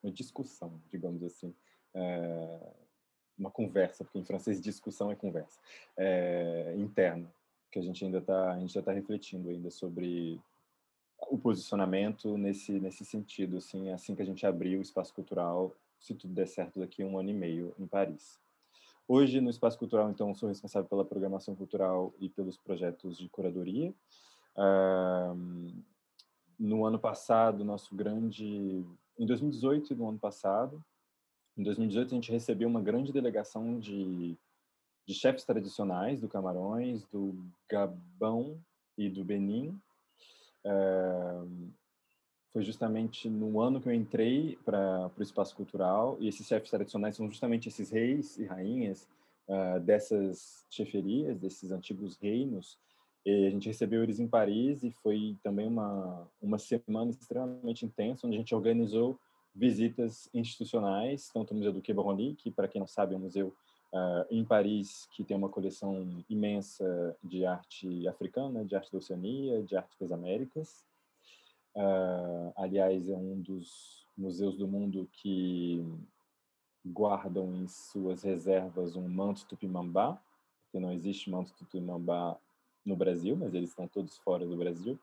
uma 0.02 0.12
discussão, 0.12 0.78
digamos 0.90 1.22
assim, 1.22 1.54
é, 1.94 2.72
uma 3.38 3.50
conversa, 3.50 4.04
porque 4.04 4.18
em 4.18 4.24
francês 4.24 4.60
discussão 4.60 5.10
é 5.10 5.16
conversa, 5.16 5.58
é, 5.96 6.74
interna, 6.76 7.32
que 7.70 7.78
a 7.78 7.82
gente 7.82 8.04
ainda 8.04 8.18
está 8.18 8.52
a 8.52 8.60
gente 8.60 8.78
está 8.78 8.92
refletindo 8.92 9.48
ainda 9.48 9.70
sobre 9.70 10.38
o 11.30 11.38
posicionamento 11.38 12.36
nesse 12.36 12.72
nesse 12.80 13.04
sentido, 13.04 13.58
assim, 13.58 13.90
assim 13.90 14.14
que 14.14 14.22
a 14.22 14.26
gente 14.26 14.46
abrir 14.46 14.76
o 14.76 14.82
espaço 14.82 15.14
cultural, 15.14 15.74
se 15.98 16.14
tudo 16.14 16.34
der 16.34 16.46
certo 16.46 16.80
daqui 16.80 17.02
a 17.02 17.06
um 17.06 17.18
ano 17.18 17.30
e 17.30 17.34
meio 17.34 17.74
em 17.78 17.86
Paris. 17.86 18.38
Hoje, 19.06 19.38
no 19.38 19.50
Espaço 19.50 19.78
Cultural, 19.78 20.10
então, 20.10 20.34
sou 20.34 20.48
responsável 20.48 20.88
pela 20.88 21.04
programação 21.04 21.54
cultural 21.54 22.14
e 22.18 22.30
pelos 22.30 22.56
projetos 22.56 23.18
de 23.18 23.28
curadoria. 23.28 23.92
no 26.58 26.86
ano 26.86 26.98
passado, 26.98 27.64
nosso 27.64 27.94
grande... 27.94 28.82
Em 29.18 29.26
2018 29.26 29.92
e 29.92 29.96
no 29.96 30.08
ano 30.08 30.18
passado, 30.18 30.82
em 31.56 31.62
2018 31.62 32.12
a 32.12 32.14
gente 32.14 32.32
recebeu 32.32 32.66
uma 32.66 32.80
grande 32.80 33.12
delegação 33.12 33.78
de, 33.78 34.36
de 35.06 35.14
chefes 35.14 35.44
tradicionais 35.44 36.20
do 36.20 36.28
Camarões, 36.28 37.04
do 37.04 37.36
Gabão 37.68 38.58
e 38.98 39.08
do 39.08 39.22
Benin, 39.22 39.78
foi 42.52 42.62
justamente 42.62 43.28
no 43.28 43.60
ano 43.60 43.80
que 43.80 43.88
eu 43.88 43.92
entrei 43.92 44.56
para 44.64 45.10
o 45.18 45.22
espaço 45.22 45.56
cultural 45.56 46.16
e 46.20 46.28
esses 46.28 46.46
chefes 46.46 46.70
tradicionais 46.70 47.16
são 47.16 47.28
justamente 47.28 47.68
esses 47.68 47.90
reis 47.90 48.38
e 48.38 48.44
rainhas 48.44 49.08
uh, 49.48 49.80
dessas 49.80 50.64
cheferias, 50.70 51.38
desses 51.38 51.72
antigos 51.72 52.16
reinos. 52.16 52.78
E 53.26 53.46
a 53.46 53.50
gente 53.50 53.66
recebeu 53.66 54.02
eles 54.02 54.20
em 54.20 54.28
Paris 54.28 54.84
e 54.84 54.90
foi 54.90 55.36
também 55.42 55.66
uma 55.66 56.28
uma 56.40 56.58
semana 56.58 57.10
extremamente 57.10 57.84
intensa 57.84 58.26
onde 58.26 58.36
a 58.36 58.38
gente 58.38 58.54
organizou 58.54 59.18
visitas 59.54 60.28
institucionais, 60.34 61.30
tanto 61.32 61.52
o 61.52 61.56
Museu 61.56 61.72
do 61.72 61.80
Quai 61.80 61.94
Branly, 61.94 62.34
que, 62.34 62.50
para 62.50 62.66
quem 62.66 62.80
não 62.80 62.88
sabe, 62.88 63.14
é 63.14 63.16
um 63.16 63.20
museu 63.20 63.54
uh, 63.94 64.26
em 64.28 64.44
Paris 64.44 65.08
que 65.12 65.22
tem 65.22 65.36
uma 65.36 65.48
coleção 65.48 66.24
imensa 66.28 67.16
de 67.22 67.46
arte 67.46 68.06
africana, 68.08 68.64
de 68.64 68.74
arte 68.74 68.90
da 68.90 68.98
Oceania, 68.98 69.62
de 69.62 69.76
arte 69.76 69.96
das 69.98 70.10
Américas. 70.10 70.84
Uh, 71.74 72.52
aliás, 72.56 73.08
é 73.08 73.16
um 73.16 73.40
dos 73.40 74.04
museus 74.16 74.56
do 74.56 74.66
mundo 74.66 75.08
que 75.12 75.84
guardam 76.84 77.54
em 77.54 77.66
suas 77.66 78.22
reservas 78.22 78.94
um 78.96 79.08
manto 79.08 79.46
tupimambá, 79.46 80.20
porque 80.64 80.78
não 80.78 80.92
existe 80.92 81.30
manto 81.30 81.52
tupimambá 81.54 82.36
no 82.84 82.94
Brasil, 82.94 83.36
mas 83.36 83.54
eles 83.54 83.70
estão 83.70 83.88
todos 83.88 84.18
fora 84.18 84.46
do 84.46 84.56
Brasil. 84.56 84.98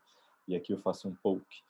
E 0.47 0.55
aqui 0.55 0.73
eu 0.73 0.77
faço 0.77 1.07
um 1.07 1.15
poke 1.15 1.63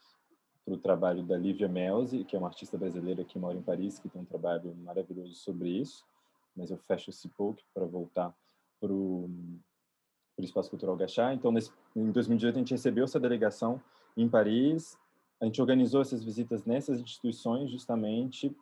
para 0.66 0.74
o 0.74 0.78
trabalho 0.78 1.24
da 1.24 1.38
Lívia 1.38 1.68
Melzi, 1.68 2.24
que 2.24 2.36
é 2.36 2.40
uma 2.40 2.48
artista 2.48 2.78
brasileira 2.78 3.24
que 3.24 3.40
mora 3.40 3.58
em 3.58 3.62
Paris, 3.62 3.98
que 3.98 4.10
tem 4.10 4.22
um 4.22 4.26
trabalho 4.26 4.76
maravilhoso 4.76 5.34
sobre 5.36 5.70
isso. 5.70 6.06
Mas 6.56 6.72
eu 6.72 6.78
fecho 6.78 7.10
esse 7.10 7.28
poke 7.30 7.64
para 7.74 7.86
voltar 7.86 8.34
para 8.80 8.92
o 8.92 9.30
Espaço 10.40 10.70
Cultural 10.70 10.98
Gachá. 10.98 11.34
Então, 11.34 11.52
nesse, 11.52 11.72
em 11.96 12.12
2018, 12.12 12.56
a 12.56 12.60
gente 12.60 12.72
recebeu 12.72 13.04
essa 13.04 13.20
delegação 13.20 13.82
em 14.18 14.28
Paris. 14.28 14.98
A 15.40 15.46
gente 15.46 15.62
organizou 15.62 16.02
essas 16.02 16.24
visitas 16.24 16.66
nessas 16.66 17.00
instituições 17.00 17.70
justamente 17.70 18.56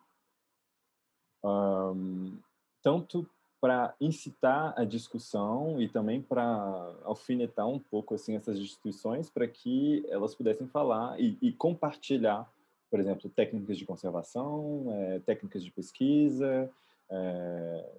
um, 1.44 2.38
tanto 2.82 3.28
para 3.60 3.94
incitar 4.00 4.72
a 4.78 4.84
discussão 4.84 5.80
e 5.80 5.88
também 5.88 6.22
para 6.22 6.94
alfinetar 7.04 7.68
um 7.68 7.78
pouco 7.78 8.14
assim 8.14 8.34
essas 8.34 8.58
instituições 8.58 9.28
para 9.28 9.46
que 9.46 10.04
elas 10.08 10.34
pudessem 10.34 10.66
falar 10.66 11.20
e, 11.20 11.36
e, 11.42 11.52
compartilhar, 11.52 12.50
por 12.90 12.98
exemplo, 12.98 13.28
técnicas 13.28 13.76
de 13.76 13.84
conservação, 13.84 14.86
é, 14.88 15.18
técnicas 15.20 15.62
de 15.62 15.70
pesquisa 15.70 16.70
é, 17.10 17.92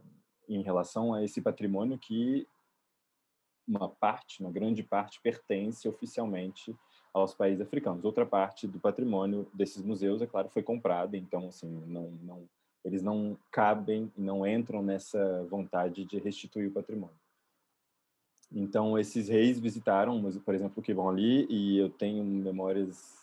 em 0.47 0.61
relação 0.61 1.13
a 1.13 1.23
esse 1.23 1.41
patrimônio 1.41 1.97
que 1.97 2.47
uma 3.67 3.89
parte, 3.89 4.41
uma 4.41 4.51
grande 4.51 4.83
parte, 4.83 5.21
pertence 5.21 5.87
oficialmente 5.87 6.75
aos 7.13 7.33
países 7.33 7.61
africanos. 7.61 8.03
Outra 8.03 8.25
parte 8.25 8.67
do 8.67 8.79
patrimônio 8.79 9.47
desses 9.53 9.83
museus, 9.83 10.21
é 10.21 10.27
claro, 10.27 10.49
foi 10.49 10.63
comprada, 10.63 11.15
então 11.15 11.47
assim 11.47 11.69
não, 11.87 12.11
não 12.21 12.49
eles 12.83 13.03
não 13.03 13.37
cabem, 13.51 14.11
não 14.17 14.45
entram 14.45 14.81
nessa 14.81 15.45
vontade 15.45 16.03
de 16.03 16.17
restituir 16.17 16.67
o 16.67 16.71
patrimônio. 16.71 17.15
Então, 18.51 18.97
esses 18.99 19.29
reis 19.29 19.59
visitaram, 19.59 20.19
por 20.43 20.53
exemplo, 20.53 20.79
o 20.79 20.81
Kibonli, 20.81 21.45
e 21.49 21.77
eu 21.77 21.89
tenho 21.89 22.23
memórias 22.23 23.21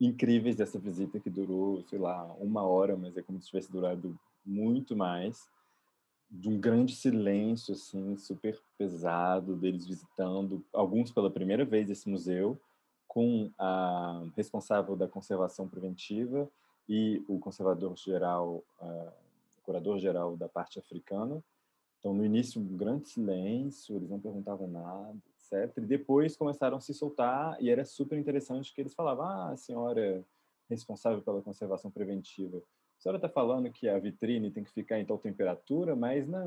incríveis 0.00 0.54
dessa 0.54 0.78
visita 0.78 1.18
que 1.18 1.30
durou, 1.30 1.82
sei 1.84 1.98
lá, 1.98 2.24
uma 2.38 2.62
hora, 2.62 2.96
mas 2.96 3.16
é 3.16 3.22
como 3.22 3.40
se 3.40 3.48
tivesse 3.48 3.72
durado 3.72 4.16
muito 4.44 4.96
mais, 4.96 5.48
de 6.30 6.48
um 6.48 6.58
grande 6.58 6.94
silêncio, 6.94 7.74
assim, 7.74 8.16
super 8.16 8.58
pesado, 8.78 9.54
deles 9.54 9.86
visitando, 9.86 10.64
alguns 10.72 11.12
pela 11.12 11.30
primeira 11.30 11.64
vez 11.64 11.90
esse 11.90 12.08
museu, 12.08 12.58
com 13.06 13.50
a 13.58 14.24
responsável 14.34 14.96
da 14.96 15.06
conservação 15.06 15.68
preventiva 15.68 16.50
e 16.88 17.22
o 17.28 17.38
conservador 17.38 17.94
geral, 17.96 18.64
uh, 18.80 19.12
curador 19.62 19.98
geral 19.98 20.36
da 20.36 20.48
parte 20.48 20.78
africana. 20.78 21.44
Então, 22.00 22.14
no 22.14 22.24
início, 22.24 22.60
um 22.60 22.76
grande 22.76 23.08
silêncio, 23.08 23.96
eles 23.96 24.08
não 24.08 24.18
perguntavam 24.18 24.66
nada, 24.66 25.14
etc. 25.36 25.76
E 25.76 25.86
depois 25.86 26.36
começaram 26.36 26.78
a 26.78 26.80
se 26.80 26.94
soltar 26.94 27.56
e 27.62 27.68
era 27.68 27.84
super 27.84 28.18
interessante 28.18 28.72
que 28.74 28.80
eles 28.80 28.94
falavam: 28.94 29.26
ah, 29.26 29.50
a 29.50 29.56
senhora 29.56 30.24
responsável 30.70 31.20
pela 31.20 31.42
conservação 31.42 31.90
preventiva, 31.90 32.62
a 33.02 33.08
senhora 33.10 33.18
está 33.18 33.28
falando 33.28 33.68
que 33.68 33.88
a 33.88 33.98
vitrine 33.98 34.48
tem 34.48 34.62
que 34.62 34.70
ficar 34.70 35.00
em 35.00 35.04
tal 35.04 35.18
temperatura, 35.18 35.96
mas 35.96 36.28
na, 36.28 36.44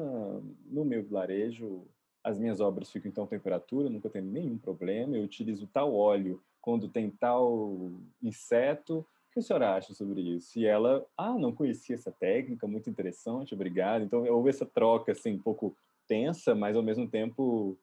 no 0.66 0.86
meu 0.86 1.04
vilarejo 1.04 1.86
as 2.24 2.40
minhas 2.40 2.62
obras 2.62 2.90
ficam 2.90 3.12
em 3.12 3.14
tal 3.14 3.28
temperatura, 3.28 3.90
nunca 3.90 4.10
tem 4.10 4.22
nenhum 4.22 4.58
problema, 4.58 5.18
eu 5.18 5.24
utilizo 5.24 5.68
tal 5.68 5.94
óleo 5.94 6.42
quando 6.62 6.88
tem 6.88 7.10
tal 7.10 7.92
inseto, 8.24 9.06
que 9.34 9.40
a 9.40 9.42
senhora 9.42 9.76
acha 9.76 9.94
sobre 9.94 10.22
isso? 10.22 10.58
E 10.58 10.66
ela, 10.66 11.06
ah, 11.18 11.38
não 11.38 11.54
conhecia 11.54 11.94
essa 11.94 12.10
técnica, 12.10 12.66
muito 12.66 12.90
interessante, 12.90 13.54
obrigado. 13.54 14.06
Então, 14.06 14.24
houve 14.24 14.50
essa 14.50 14.66
troca, 14.66 15.12
assim, 15.12 15.34
um 15.34 15.42
pouco 15.42 15.76
tensa, 16.08 16.56
mas 16.56 16.78
ao 16.78 16.82
mesmo 16.82 17.06
tempo 17.06 17.78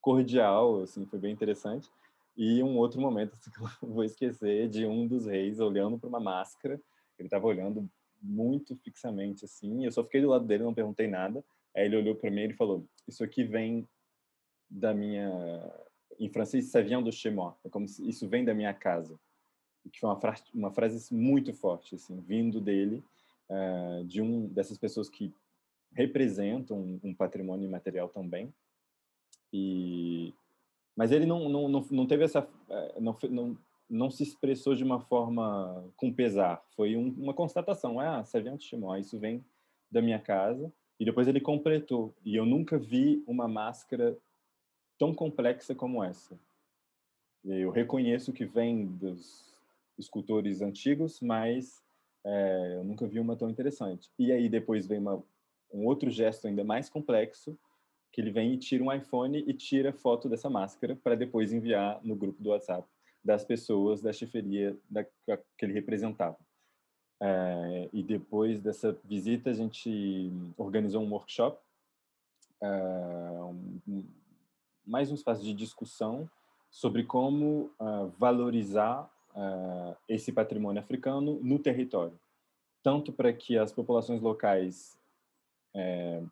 cordial, 0.00 0.80
assim, 0.80 1.04
foi 1.04 1.18
bem 1.18 1.30
interessante. 1.30 1.90
E 2.34 2.62
um 2.62 2.78
outro 2.78 3.02
momento 3.02 3.34
assim, 3.34 3.50
que 3.52 3.60
eu 3.60 3.88
vou 3.90 4.02
esquecer 4.02 4.66
de 4.70 4.86
um 4.86 5.06
dos 5.06 5.26
reis 5.26 5.60
olhando 5.60 5.98
para 5.98 6.08
uma 6.08 6.20
máscara, 6.20 6.80
ele 7.18 7.26
estava 7.26 7.46
olhando 7.46 7.88
muito 8.24 8.74
fixamente, 8.76 9.44
assim, 9.44 9.84
eu 9.84 9.92
só 9.92 10.02
fiquei 10.02 10.20
do 10.20 10.28
lado 10.28 10.46
dele, 10.46 10.64
não 10.64 10.74
perguntei 10.74 11.06
nada. 11.06 11.44
Aí 11.76 11.84
ele 11.84 11.96
olhou 11.96 12.14
para 12.14 12.30
mim 12.30 12.44
e 12.44 12.54
falou: 12.54 12.86
Isso 13.06 13.22
aqui 13.22 13.44
vem 13.44 13.86
da 14.70 14.94
minha. 14.94 15.30
Em 16.18 16.28
francês, 16.28 16.66
ça 16.66 16.80
vient 16.80 17.02
de 17.02 17.12
chez 17.12 17.32
moi. 17.32 17.54
É 17.64 17.68
como 17.68 17.88
se 17.88 18.08
isso 18.08 18.28
vem 18.28 18.44
da 18.44 18.54
minha 18.54 18.72
casa 18.72 19.18
que 19.90 20.00
foi 20.00 20.08
uma 20.08 20.20
frase, 20.20 20.42
uma 20.54 20.70
frase 20.70 21.14
muito 21.14 21.52
forte, 21.52 21.94
assim, 21.94 22.20
vindo 22.20 22.60
dele, 22.60 23.02
uh, 23.48 24.04
de 24.04 24.22
um 24.22 24.46
dessas 24.48 24.78
pessoas 24.78 25.08
que 25.08 25.32
representam 25.92 26.98
um, 27.02 27.14
patrimônio 27.14 27.66
imaterial 27.66 28.08
também. 28.08 28.52
E 29.52 30.32
mas 30.96 31.10
ele 31.10 31.26
não 31.26 31.48
não, 31.48 31.68
não, 31.68 31.86
não 31.90 32.06
teve 32.06 32.24
essa 32.24 32.48
eh, 32.68 33.00
não, 33.00 33.16
não 33.30 33.58
não 33.88 34.10
se 34.10 34.22
expressou 34.22 34.74
de 34.74 34.82
uma 34.82 35.00
forma 35.00 35.84
com 35.96 36.12
pesar. 36.12 36.62
Foi 36.74 36.96
um, 36.96 37.08
uma 37.18 37.34
constatação. 37.34 38.00
Ah, 38.00 38.24
Serviante 38.24 38.66
Chimó, 38.66 38.96
isso 38.96 39.18
vem 39.18 39.44
da 39.90 40.00
minha 40.00 40.18
casa. 40.18 40.72
E 40.98 41.04
depois 41.04 41.28
ele 41.28 41.40
completou. 41.40 42.14
E 42.24 42.36
eu 42.36 42.46
nunca 42.46 42.78
vi 42.78 43.22
uma 43.26 43.48
máscara 43.48 44.16
tão 44.98 45.14
complexa 45.14 45.74
como 45.74 46.02
essa. 46.02 46.38
Eu 47.44 47.70
reconheço 47.70 48.32
que 48.32 48.44
vem 48.44 48.86
dos 48.86 49.54
escultores 49.98 50.62
antigos, 50.62 51.20
mas 51.20 51.82
é, 52.24 52.76
eu 52.76 52.84
nunca 52.84 53.06
vi 53.06 53.20
uma 53.20 53.36
tão 53.36 53.50
interessante. 53.50 54.10
E 54.18 54.32
aí 54.32 54.48
depois 54.48 54.86
vem 54.86 54.98
uma, 54.98 55.22
um 55.72 55.86
outro 55.86 56.10
gesto 56.10 56.46
ainda 56.46 56.64
mais 56.64 56.88
complexo, 56.88 57.58
que 58.10 58.20
ele 58.20 58.30
vem 58.30 58.54
e 58.54 58.58
tira 58.58 58.82
um 58.82 58.92
iPhone 58.92 59.44
e 59.46 59.52
tira 59.52 59.92
foto 59.92 60.28
dessa 60.28 60.48
máscara 60.48 60.96
para 60.96 61.16
depois 61.16 61.52
enviar 61.52 62.00
no 62.02 62.16
grupo 62.16 62.42
do 62.42 62.50
WhatsApp 62.50 62.88
das 63.24 63.44
pessoas 63.44 64.00
da 64.00 64.12
chefeiria 64.12 64.76
da, 64.88 65.04
que 65.04 65.64
ele 65.64 65.72
representava. 65.72 66.36
É, 67.20 67.88
e 67.92 68.02
depois 68.02 68.60
dessa 68.60 68.98
visita 69.04 69.50
a 69.50 69.54
gente 69.54 70.30
organizou 70.58 71.02
um 71.02 71.10
workshop, 71.10 71.58
é, 72.60 72.68
um, 73.88 74.04
mais 74.84 75.10
um 75.10 75.14
espaço 75.14 75.42
de 75.42 75.54
discussão 75.54 76.28
sobre 76.70 77.04
como 77.04 77.70
uh, 77.78 78.08
valorizar 78.18 79.08
uh, 79.30 79.96
esse 80.08 80.32
patrimônio 80.32 80.82
africano 80.82 81.38
no 81.40 81.58
território, 81.58 82.18
tanto 82.82 83.12
para 83.12 83.32
que 83.32 83.56
as 83.56 83.72
populações 83.72 84.20
locais 84.20 84.98
é, 85.72 86.22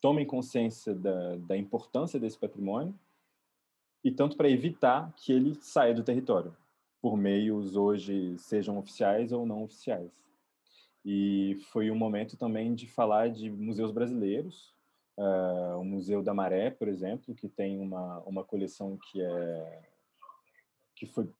tomem 0.00 0.24
consciência 0.24 0.94
da, 0.94 1.36
da 1.36 1.56
importância 1.56 2.18
desse 2.18 2.38
patrimônio 2.38 2.94
e 4.04 4.10
tanto 4.10 4.36
para 4.36 4.50
evitar 4.50 5.12
que 5.16 5.32
ele 5.32 5.54
saia 5.60 5.94
do 5.94 6.02
território, 6.02 6.54
por 7.00 7.16
meios 7.16 7.76
hoje 7.76 8.36
sejam 8.38 8.78
oficiais 8.78 9.32
ou 9.32 9.46
não 9.46 9.64
oficiais. 9.64 10.10
E 11.04 11.58
foi 11.72 11.90
um 11.90 11.96
momento 11.96 12.36
também 12.36 12.74
de 12.74 12.86
falar 12.86 13.30
de 13.30 13.50
museus 13.50 13.92
brasileiros, 13.92 14.74
uh, 15.16 15.78
o 15.78 15.84
Museu 15.84 16.22
da 16.22 16.34
Maré, 16.34 16.70
por 16.70 16.88
exemplo, 16.88 17.34
que 17.34 17.48
tem 17.48 17.78
uma, 17.80 18.18
uma 18.20 18.44
coleção 18.44 18.98
que 19.10 19.20
é 19.20 19.82
que 20.94 21.06
foi 21.06 21.30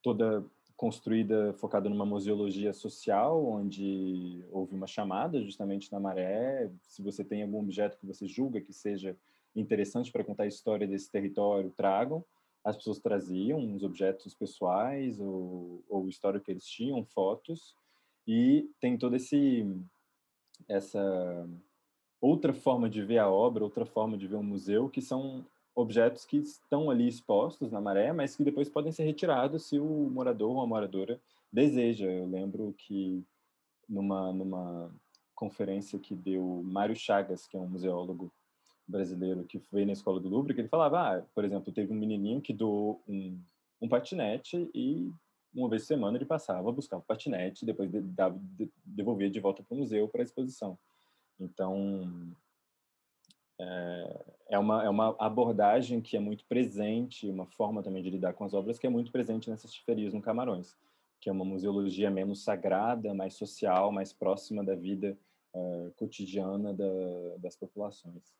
toda 0.00 0.44
construída 0.76 1.52
focada 1.54 1.88
numa 1.88 2.06
museologia 2.06 2.72
social, 2.72 3.44
onde 3.44 4.44
houve 4.50 4.74
uma 4.74 4.86
chamada 4.86 5.40
justamente 5.40 5.90
na 5.92 6.00
maré. 6.00 6.70
Se 6.82 7.02
você 7.02 7.24
tem 7.24 7.42
algum 7.42 7.60
objeto 7.60 7.96
que 7.98 8.06
você 8.06 8.26
julga 8.26 8.60
que 8.60 8.72
seja 8.72 9.16
interessante 9.54 10.10
para 10.10 10.24
contar 10.24 10.44
a 10.44 10.48
história 10.48 10.86
desse 10.86 11.10
território, 11.10 11.72
tragam. 11.76 12.24
As 12.64 12.76
pessoas 12.76 12.98
traziam 12.98 13.58
uns 13.58 13.82
objetos 13.82 14.34
pessoais 14.34 15.20
ou, 15.20 15.82
ou 15.88 16.08
história 16.08 16.40
que 16.40 16.50
eles 16.50 16.64
tinham, 16.64 17.04
fotos, 17.04 17.74
e 18.26 18.70
tem 18.80 18.96
toda 18.96 19.16
esse 19.16 19.66
essa 20.68 21.48
outra 22.20 22.54
forma 22.54 22.88
de 22.88 23.02
ver 23.02 23.18
a 23.18 23.28
obra, 23.28 23.64
outra 23.64 23.84
forma 23.84 24.16
de 24.16 24.28
ver 24.28 24.36
um 24.36 24.44
museu, 24.44 24.88
que 24.88 25.02
são 25.02 25.44
objetos 25.74 26.24
que 26.24 26.36
estão 26.36 26.88
ali 26.88 27.08
expostos 27.08 27.72
na 27.72 27.80
maré, 27.80 28.12
mas 28.12 28.36
que 28.36 28.44
depois 28.44 28.68
podem 28.68 28.92
ser 28.92 29.02
retirados 29.02 29.66
se 29.66 29.78
o 29.80 30.08
morador 30.10 30.56
ou 30.56 30.60
a 30.60 30.66
moradora 30.66 31.20
deseja. 31.52 32.06
Eu 32.06 32.26
lembro 32.26 32.72
que 32.78 33.24
numa 33.88 34.32
numa 34.32 34.94
conferência 35.34 35.98
que 35.98 36.14
deu 36.14 36.62
Mário 36.64 36.94
Chagas, 36.94 37.48
que 37.48 37.56
é 37.56 37.60
um 37.60 37.66
museólogo 37.66 38.30
brasileiro 38.86 39.44
que 39.44 39.60
veio 39.70 39.86
na 39.86 39.92
escola 39.92 40.20
do 40.20 40.28
Louvre, 40.28 40.54
que 40.54 40.60
ele 40.60 40.68
falava, 40.68 41.18
ah, 41.18 41.22
por 41.34 41.44
exemplo, 41.44 41.72
teve 41.72 41.92
um 41.92 41.96
menininho 41.96 42.40
que 42.40 42.52
doou 42.52 43.02
um, 43.08 43.38
um 43.80 43.88
patinete 43.88 44.70
e 44.74 45.10
uma 45.54 45.68
vez 45.68 45.82
por 45.82 45.88
semana 45.88 46.16
ele 46.16 46.24
passava, 46.24 46.72
buscava 46.72 47.02
o 47.02 47.06
patinete, 47.06 47.66
depois 47.66 47.90
devolvia 48.84 49.30
de 49.30 49.40
volta 49.40 49.62
para 49.62 49.74
o 49.74 49.78
museu 49.78 50.08
para 50.08 50.22
a 50.22 50.24
exposição. 50.24 50.78
Então, 51.38 52.34
é, 53.58 54.24
é 54.50 54.58
uma, 54.58 54.84
é 54.84 54.88
uma 54.88 55.14
abordagem 55.18 56.00
que 56.00 56.16
é 56.16 56.20
muito 56.20 56.44
presente, 56.46 57.28
uma 57.28 57.46
forma 57.46 57.82
também 57.82 58.02
de 58.02 58.10
lidar 58.10 58.32
com 58.34 58.44
as 58.44 58.54
obras 58.54 58.78
que 58.78 58.86
é 58.86 58.90
muito 58.90 59.12
presente 59.12 59.50
nessas 59.50 59.74
chiferias 59.74 60.14
no 60.14 60.22
Camarões, 60.22 60.76
que 61.20 61.28
é 61.28 61.32
uma 61.32 61.44
museologia 61.44 62.10
menos 62.10 62.42
sagrada, 62.42 63.14
mais 63.14 63.34
social, 63.34 63.92
mais 63.92 64.12
próxima 64.12 64.64
da 64.64 64.74
vida 64.74 65.16
uh, 65.54 65.92
cotidiana 65.96 66.72
da, 66.72 66.86
das 67.38 67.56
populações. 67.56 68.34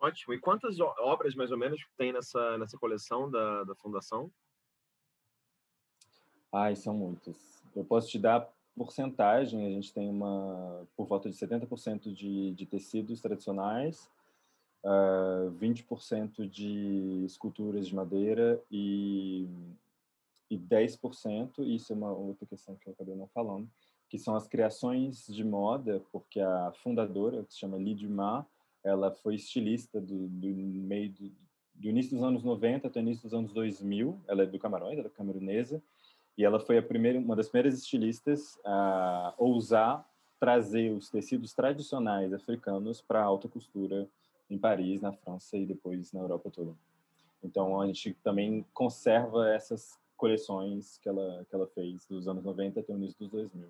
Ótimo. 0.00 0.32
E 0.34 0.38
quantas 0.38 0.78
obras, 0.80 1.34
mais 1.34 1.50
ou 1.50 1.58
menos, 1.58 1.80
tem 1.96 2.12
nessa, 2.12 2.56
nessa 2.56 2.78
coleção 2.78 3.30
da, 3.30 3.64
da 3.64 3.74
Fundação? 3.74 4.30
Ai, 6.52 6.76
são 6.76 6.94
muitas. 6.94 7.62
Eu 7.74 7.84
posso 7.84 8.08
te 8.08 8.18
dar 8.18 8.48
porcentagem, 8.76 9.66
a 9.66 9.70
gente 9.70 9.92
tem 9.92 10.08
uma 10.08 10.86
por 10.96 11.06
volta 11.06 11.28
de 11.28 11.36
70% 11.36 12.12
de, 12.12 12.54
de 12.54 12.64
tecidos 12.64 13.20
tradicionais, 13.20 14.08
uh, 14.84 15.48
ah, 15.48 15.52
20% 15.60 16.48
de 16.48 17.24
esculturas 17.26 17.88
de 17.88 17.94
madeira 17.94 18.62
e, 18.70 19.48
e 20.48 20.56
10%, 20.56 21.58
isso 21.66 21.92
é 21.92 21.96
uma 21.96 22.12
outra 22.12 22.46
questão 22.46 22.76
que 22.76 22.88
eu 22.88 22.92
acabei 22.92 23.16
não 23.16 23.26
falando, 23.26 23.68
que 24.08 24.16
são 24.16 24.36
as 24.36 24.46
criações 24.46 25.26
de 25.26 25.44
moda, 25.44 26.00
porque 26.12 26.40
a 26.40 26.72
fundadora, 26.72 27.44
que 27.44 27.52
se 27.52 27.58
chama 27.58 27.76
Lidia 27.76 28.08
Dumas, 28.08 28.46
ela 28.88 29.10
foi 29.10 29.34
estilista 29.34 30.00
do, 30.00 30.26
do 30.28 30.46
meio 30.48 31.10
do, 31.10 31.30
do, 31.74 31.88
início 31.88 32.16
dos 32.16 32.24
anos 32.24 32.42
90 32.42 32.86
até 32.86 33.00
o 33.00 33.02
início 33.02 33.22
dos 33.24 33.34
anos 33.34 33.52
2000. 33.52 34.18
Ela 34.26 34.42
é 34.42 34.46
do 34.46 34.58
Camarões, 34.58 34.98
ela 34.98 35.08
é 35.08 35.10
camerunesa, 35.10 35.82
e 36.36 36.44
ela 36.44 36.58
foi 36.58 36.78
a 36.78 36.82
primeira, 36.82 37.18
uma 37.18 37.36
das 37.36 37.48
primeiras 37.48 37.78
estilistas 37.78 38.58
a 38.64 39.34
ousar 39.38 40.08
trazer 40.40 40.92
os 40.92 41.10
tecidos 41.10 41.52
tradicionais 41.52 42.32
africanos 42.32 43.00
para 43.00 43.20
a 43.20 43.24
alta 43.24 43.48
costura 43.48 44.08
em 44.48 44.56
Paris, 44.56 45.00
na 45.00 45.12
França 45.12 45.56
e 45.56 45.66
depois 45.66 46.12
na 46.12 46.20
Europa 46.20 46.50
toda. 46.50 46.72
Então 47.42 47.80
a 47.80 47.86
gente 47.86 48.14
também 48.22 48.64
conserva 48.72 49.50
essas 49.50 49.98
coleções 50.16 50.98
que 50.98 51.08
ela 51.08 51.44
que 51.48 51.54
ela 51.54 51.66
fez 51.66 52.06
dos 52.06 52.26
anos 52.26 52.44
90 52.44 52.80
até 52.80 52.92
o 52.92 52.96
início 52.96 53.18
dos 53.18 53.28
2000. 53.28 53.68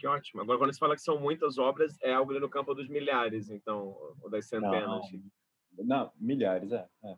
Que 0.00 0.06
ótimo. 0.06 0.40
Agora, 0.40 0.58
quando 0.58 0.72
você 0.72 0.78
fala 0.78 0.96
que 0.96 1.02
são 1.02 1.20
muitas 1.20 1.58
obras, 1.58 1.94
é 2.00 2.14
algo 2.14 2.32
no 2.40 2.48
campo 2.48 2.74
dos 2.74 2.88
milhares, 2.88 3.50
então, 3.50 3.94
ou 4.22 4.30
das 4.30 4.46
centenas? 4.46 5.02
Não, 5.76 5.84
não 5.84 6.12
milhares, 6.16 6.72
é, 6.72 6.88
é. 7.04 7.16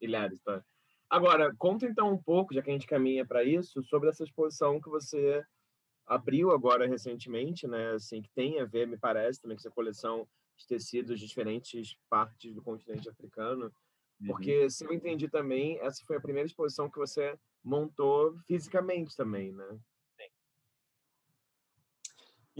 Milhares, 0.00 0.40
tá. 0.42 0.64
Agora, 1.10 1.54
conta 1.58 1.84
então 1.84 2.10
um 2.10 2.16
pouco, 2.16 2.54
já 2.54 2.62
que 2.62 2.70
a 2.70 2.72
gente 2.72 2.86
caminha 2.86 3.26
para 3.26 3.44
isso, 3.44 3.82
sobre 3.82 4.08
essa 4.08 4.24
exposição 4.24 4.80
que 4.80 4.88
você 4.88 5.44
abriu 6.06 6.50
agora 6.50 6.86
recentemente, 6.86 7.68
né? 7.68 7.90
Assim, 7.90 8.22
que 8.22 8.30
tem 8.30 8.58
a 8.58 8.64
ver, 8.64 8.86
me 8.86 8.96
parece, 8.96 9.42
também 9.42 9.58
com 9.58 9.60
essa 9.60 9.70
coleção 9.70 10.26
de 10.56 10.66
tecidos 10.66 11.20
de 11.20 11.26
diferentes 11.26 11.94
partes 12.08 12.54
do 12.54 12.62
continente 12.62 13.06
africano. 13.06 13.70
Porque, 14.26 14.62
uhum. 14.62 14.70
se 14.70 14.82
eu 14.86 14.94
entendi 14.94 15.28
também, 15.28 15.78
essa 15.80 16.02
foi 16.06 16.16
a 16.16 16.22
primeira 16.22 16.46
exposição 16.46 16.88
que 16.88 16.98
você 16.98 17.38
montou 17.62 18.34
fisicamente 18.46 19.14
também, 19.14 19.52
né? 19.52 19.78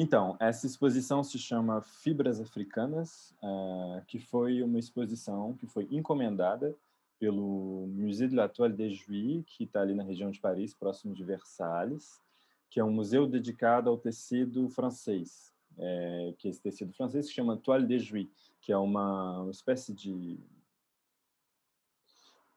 Então, 0.01 0.37
essa 0.39 0.65
exposição 0.65 1.25
se 1.25 1.41
chama 1.41 1.83
Fibras 1.83 2.41
Africanas, 2.41 3.35
uh, 3.43 4.01
que 4.07 4.21
foi 4.21 4.63
uma 4.63 4.79
exposição 4.79 5.55
que 5.55 5.67
foi 5.67 5.89
encomendada 5.91 6.73
pelo 7.19 7.89
Musée 7.89 8.29
de 8.29 8.37
la 8.37 8.49
Toile 8.49 8.77
des 8.77 8.97
que 9.45 9.65
está 9.65 9.81
ali 9.81 9.97
na 9.97 10.05
região 10.05 10.31
de 10.31 10.39
Paris, 10.39 10.73
próximo 10.73 11.13
de 11.13 11.25
Versalhes, 11.25 12.23
que 12.71 12.79
é 12.79 12.85
um 12.85 12.93
museu 12.93 13.27
dedicado 13.27 13.91
ao 13.91 13.99
tecido 13.99 14.69
francês, 14.69 15.53
é, 15.77 16.33
que 16.39 16.47
esse 16.47 16.63
tecido 16.63 16.93
francês 16.93 17.27
se 17.27 17.33
chama 17.33 17.57
Toile 17.57 17.85
des 17.85 18.05
Juifs, 18.05 18.53
que 18.61 18.71
é 18.71 18.79
uma, 18.79 19.41
uma 19.43 19.51
espécie 19.51 19.93
de 19.93 20.39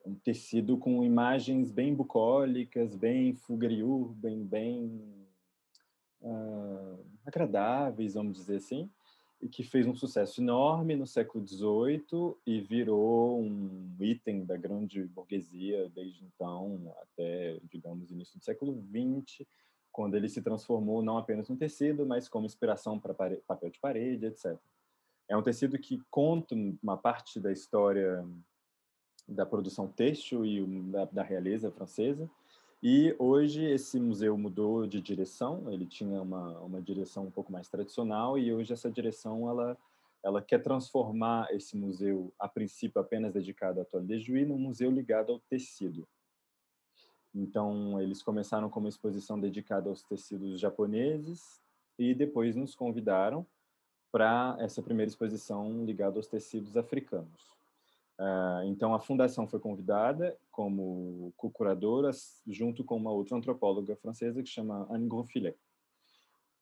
um 0.05 0.13
tecido 0.13 0.77
com 0.77 1.03
imagens 1.03 1.71
bem 1.71 1.95
bucólicas, 1.95 2.95
bem 2.95 3.33
fugriur, 3.33 4.13
bem, 4.13 4.45
bem 4.45 5.20
uh, 6.22 6.99
agradáveis, 7.26 8.13
vamos 8.13 8.38
dizer 8.38 8.57
assim, 8.57 8.89
e 9.41 9.49
que 9.49 9.63
fez 9.63 9.88
um 9.88 9.95
sucesso 9.95 10.39
enorme 10.41 10.95
no 10.95 11.07
século 11.07 11.45
XVIII 11.45 12.36
e 12.45 12.61
virou 12.61 13.41
um 13.41 13.95
item 13.99 14.45
da 14.45 14.55
grande 14.55 15.03
burguesia 15.03 15.89
desde 15.89 16.24
então 16.24 16.93
até, 17.01 17.59
digamos, 17.72 18.11
início 18.11 18.38
do 18.38 18.45
século 18.45 18.84
XX, 18.84 19.45
quando 19.91 20.15
ele 20.15 20.30
se 20.30 20.41
transformou 20.41 21.01
não 21.01 21.17
apenas 21.17 21.49
num 21.49 21.57
tecido, 21.57 22.05
mas 22.05 22.30
como 22.30 22.45
inspiração 22.45 22.99
para 22.99 23.13
papel 23.13 23.69
de 23.69 23.80
parede, 23.80 24.28
etc. 24.28 24.57
É 25.28 25.36
um 25.36 25.43
tecido 25.43 25.78
que 25.80 26.01
conta 26.09 26.55
uma 26.82 26.97
parte 26.97 27.39
da 27.39 27.51
história 27.51 28.24
da 29.28 29.45
produção 29.45 29.88
têxtil 29.88 30.45
e 30.45 30.65
da, 30.91 31.05
da 31.05 31.24
realeza 31.24 31.72
francesa, 31.72 32.30
e 32.84 33.15
hoje 33.19 33.63
esse 33.63 33.99
museu 33.99 34.38
mudou 34.38 34.88
de 34.88 34.99
direção, 34.99 35.71
ele 35.71 35.86
tinha 35.86 36.21
uma, 36.21 36.59
uma 36.59 36.82
direção 36.82 37.25
um 37.25 37.32
pouco 37.32 37.51
mais 37.51 37.69
tradicional 37.69 38.39
e 38.39 38.51
hoje 38.51 38.73
essa 38.73 38.89
direção 38.89 39.47
ela, 39.47 39.77
ela 40.23 40.41
quer 40.41 40.63
transformar 40.63 41.47
esse 41.53 41.77
museu, 41.77 42.34
a 42.39 42.47
princípio 42.47 42.99
apenas 42.99 43.34
dedicado 43.34 43.79
à 43.79 43.86
toile 43.86 44.07
de 44.07 44.19
Juí, 44.19 44.45
num 44.45 44.57
museu 44.57 44.89
ligado 44.89 45.32
ao 45.32 45.39
tecido. 45.39 46.07
Então, 47.34 48.01
eles 48.01 48.21
começaram 48.21 48.69
com 48.69 48.79
uma 48.79 48.89
exposição 48.89 49.39
dedicada 49.39 49.89
aos 49.89 50.03
tecidos 50.03 50.59
japoneses 50.59 51.61
e 51.97 52.13
depois 52.13 52.55
nos 52.55 52.75
convidaram 52.75 53.45
para 54.11 54.57
essa 54.59 54.82
primeira 54.82 55.09
exposição 55.09 55.86
ligada 55.86 56.17
aos 56.17 56.27
tecidos 56.27 56.75
africanos. 56.75 57.61
Uh, 58.22 58.63
então, 58.65 58.93
a 58.93 58.99
fundação 58.99 59.47
foi 59.47 59.59
convidada 59.59 60.38
como 60.51 61.34
co-curadora, 61.36 62.11
junto 62.45 62.84
com 62.84 62.95
uma 62.95 63.11
outra 63.11 63.36
antropóloga 63.36 63.95
francesa 63.95 64.43
que 64.43 64.49
chama 64.49 64.86
Anne 64.91 65.07
Grosfilet. 65.07 65.57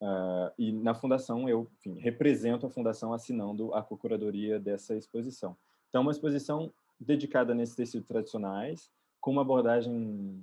Uh, 0.01 0.53
e 0.57 0.72
na 0.72 0.93
fundação, 0.93 1.49
eu 1.49 1.68
enfim, 1.74 1.99
represento 1.99 2.66
a 2.66 2.70
fundação 2.70 3.12
assinando 3.12 3.74
a 3.74 3.84
co-curadoria 3.84 4.57
dessa 4.57 4.95
exposição. 4.95 5.53
Então, 5.89 6.01
uma 6.01 6.14
exposição 6.14 6.72
dedicada 6.97 7.53
nesses 7.53 7.76
tecidos 7.76 8.07
tradicionais, 8.07 8.89
com 9.20 9.32
uma 9.32 9.41
abordagem 9.41 10.41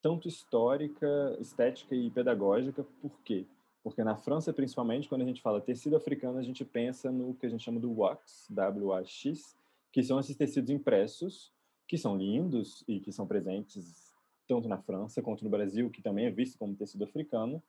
tanto 0.00 0.28
histórica, 0.28 1.36
estética 1.38 1.94
e 1.94 2.08
pedagógica. 2.08 2.86
Por 3.02 3.20
quê? 3.22 3.44
Porque 3.84 4.02
na 4.02 4.16
França, 4.16 4.50
principalmente, 4.50 5.10
quando 5.10 5.20
a 5.20 5.26
gente 5.26 5.42
fala 5.42 5.60
tecido 5.60 5.94
africano, 5.94 6.38
a 6.38 6.42
gente 6.42 6.64
pensa 6.64 7.12
no 7.12 7.34
que 7.34 7.44
a 7.44 7.50
gente 7.50 7.62
chama 7.62 7.78
do 7.78 7.92
wax, 7.98 8.46
W-A-X, 8.48 9.59
que 9.92 10.02
são 10.02 10.18
esses 10.18 10.36
tecidos 10.36 10.70
impressos, 10.70 11.52
que 11.86 11.98
são 11.98 12.16
lindos 12.16 12.84
e 12.86 13.00
que 13.00 13.12
são 13.12 13.26
presentes 13.26 14.14
tanto 14.46 14.68
na 14.68 14.78
França 14.78 15.22
quanto 15.22 15.44
no 15.44 15.50
Brasil, 15.50 15.90
que 15.90 16.02
também 16.02 16.26
é 16.26 16.30
visto 16.30 16.58
como 16.58 16.74
tecido 16.74 17.04
africano, 17.04 17.62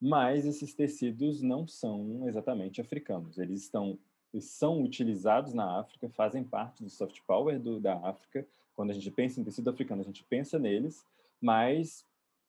mas 0.00 0.44
esses 0.44 0.74
tecidos 0.74 1.40
não 1.40 1.66
são 1.66 2.28
exatamente 2.28 2.80
africanos. 2.80 3.38
Eles 3.38 3.62
estão 3.62 3.98
eles 4.32 4.50
são 4.50 4.82
utilizados 4.82 5.54
na 5.54 5.78
África, 5.78 6.10
fazem 6.10 6.44
parte 6.44 6.82
do 6.82 6.90
soft 6.90 7.20
power 7.26 7.58
do, 7.58 7.80
da 7.80 7.94
África. 8.06 8.46
Quando 8.74 8.90
a 8.90 8.92
gente 8.92 9.10
pensa 9.10 9.40
em 9.40 9.44
tecido 9.44 9.70
africano, 9.70 10.02
a 10.02 10.04
gente 10.04 10.22
pensa 10.24 10.58
neles, 10.58 11.06
mas 11.40 12.04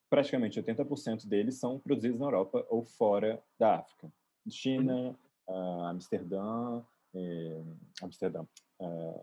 praticamente 0.09 0.61
80% 0.61 1.25
deles 1.27 1.55
são 1.55 1.79
produzidos 1.79 2.19
na 2.19 2.25
Europa 2.25 2.65
ou 2.69 2.83
fora 2.83 3.41
da 3.57 3.75
África. 3.75 4.11
China, 4.49 5.15
uh, 5.47 5.83
Amsterdã, 5.85 6.83
eh, 7.13 7.63
Amsterdã, 8.01 8.45
uh, 8.79 9.21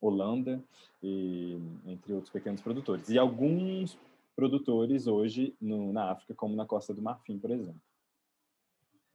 Holanda, 0.00 0.62
e, 1.02 1.58
entre 1.86 2.12
outros 2.12 2.32
pequenos 2.32 2.60
produtores. 2.60 3.08
E 3.08 3.18
alguns 3.18 3.98
produtores 4.34 5.06
hoje 5.06 5.54
no, 5.60 5.92
na 5.92 6.10
África, 6.10 6.34
como 6.34 6.54
na 6.54 6.66
Costa 6.66 6.92
do 6.92 7.02
Marfim, 7.02 7.38
por 7.38 7.50
exemplo. 7.50 7.80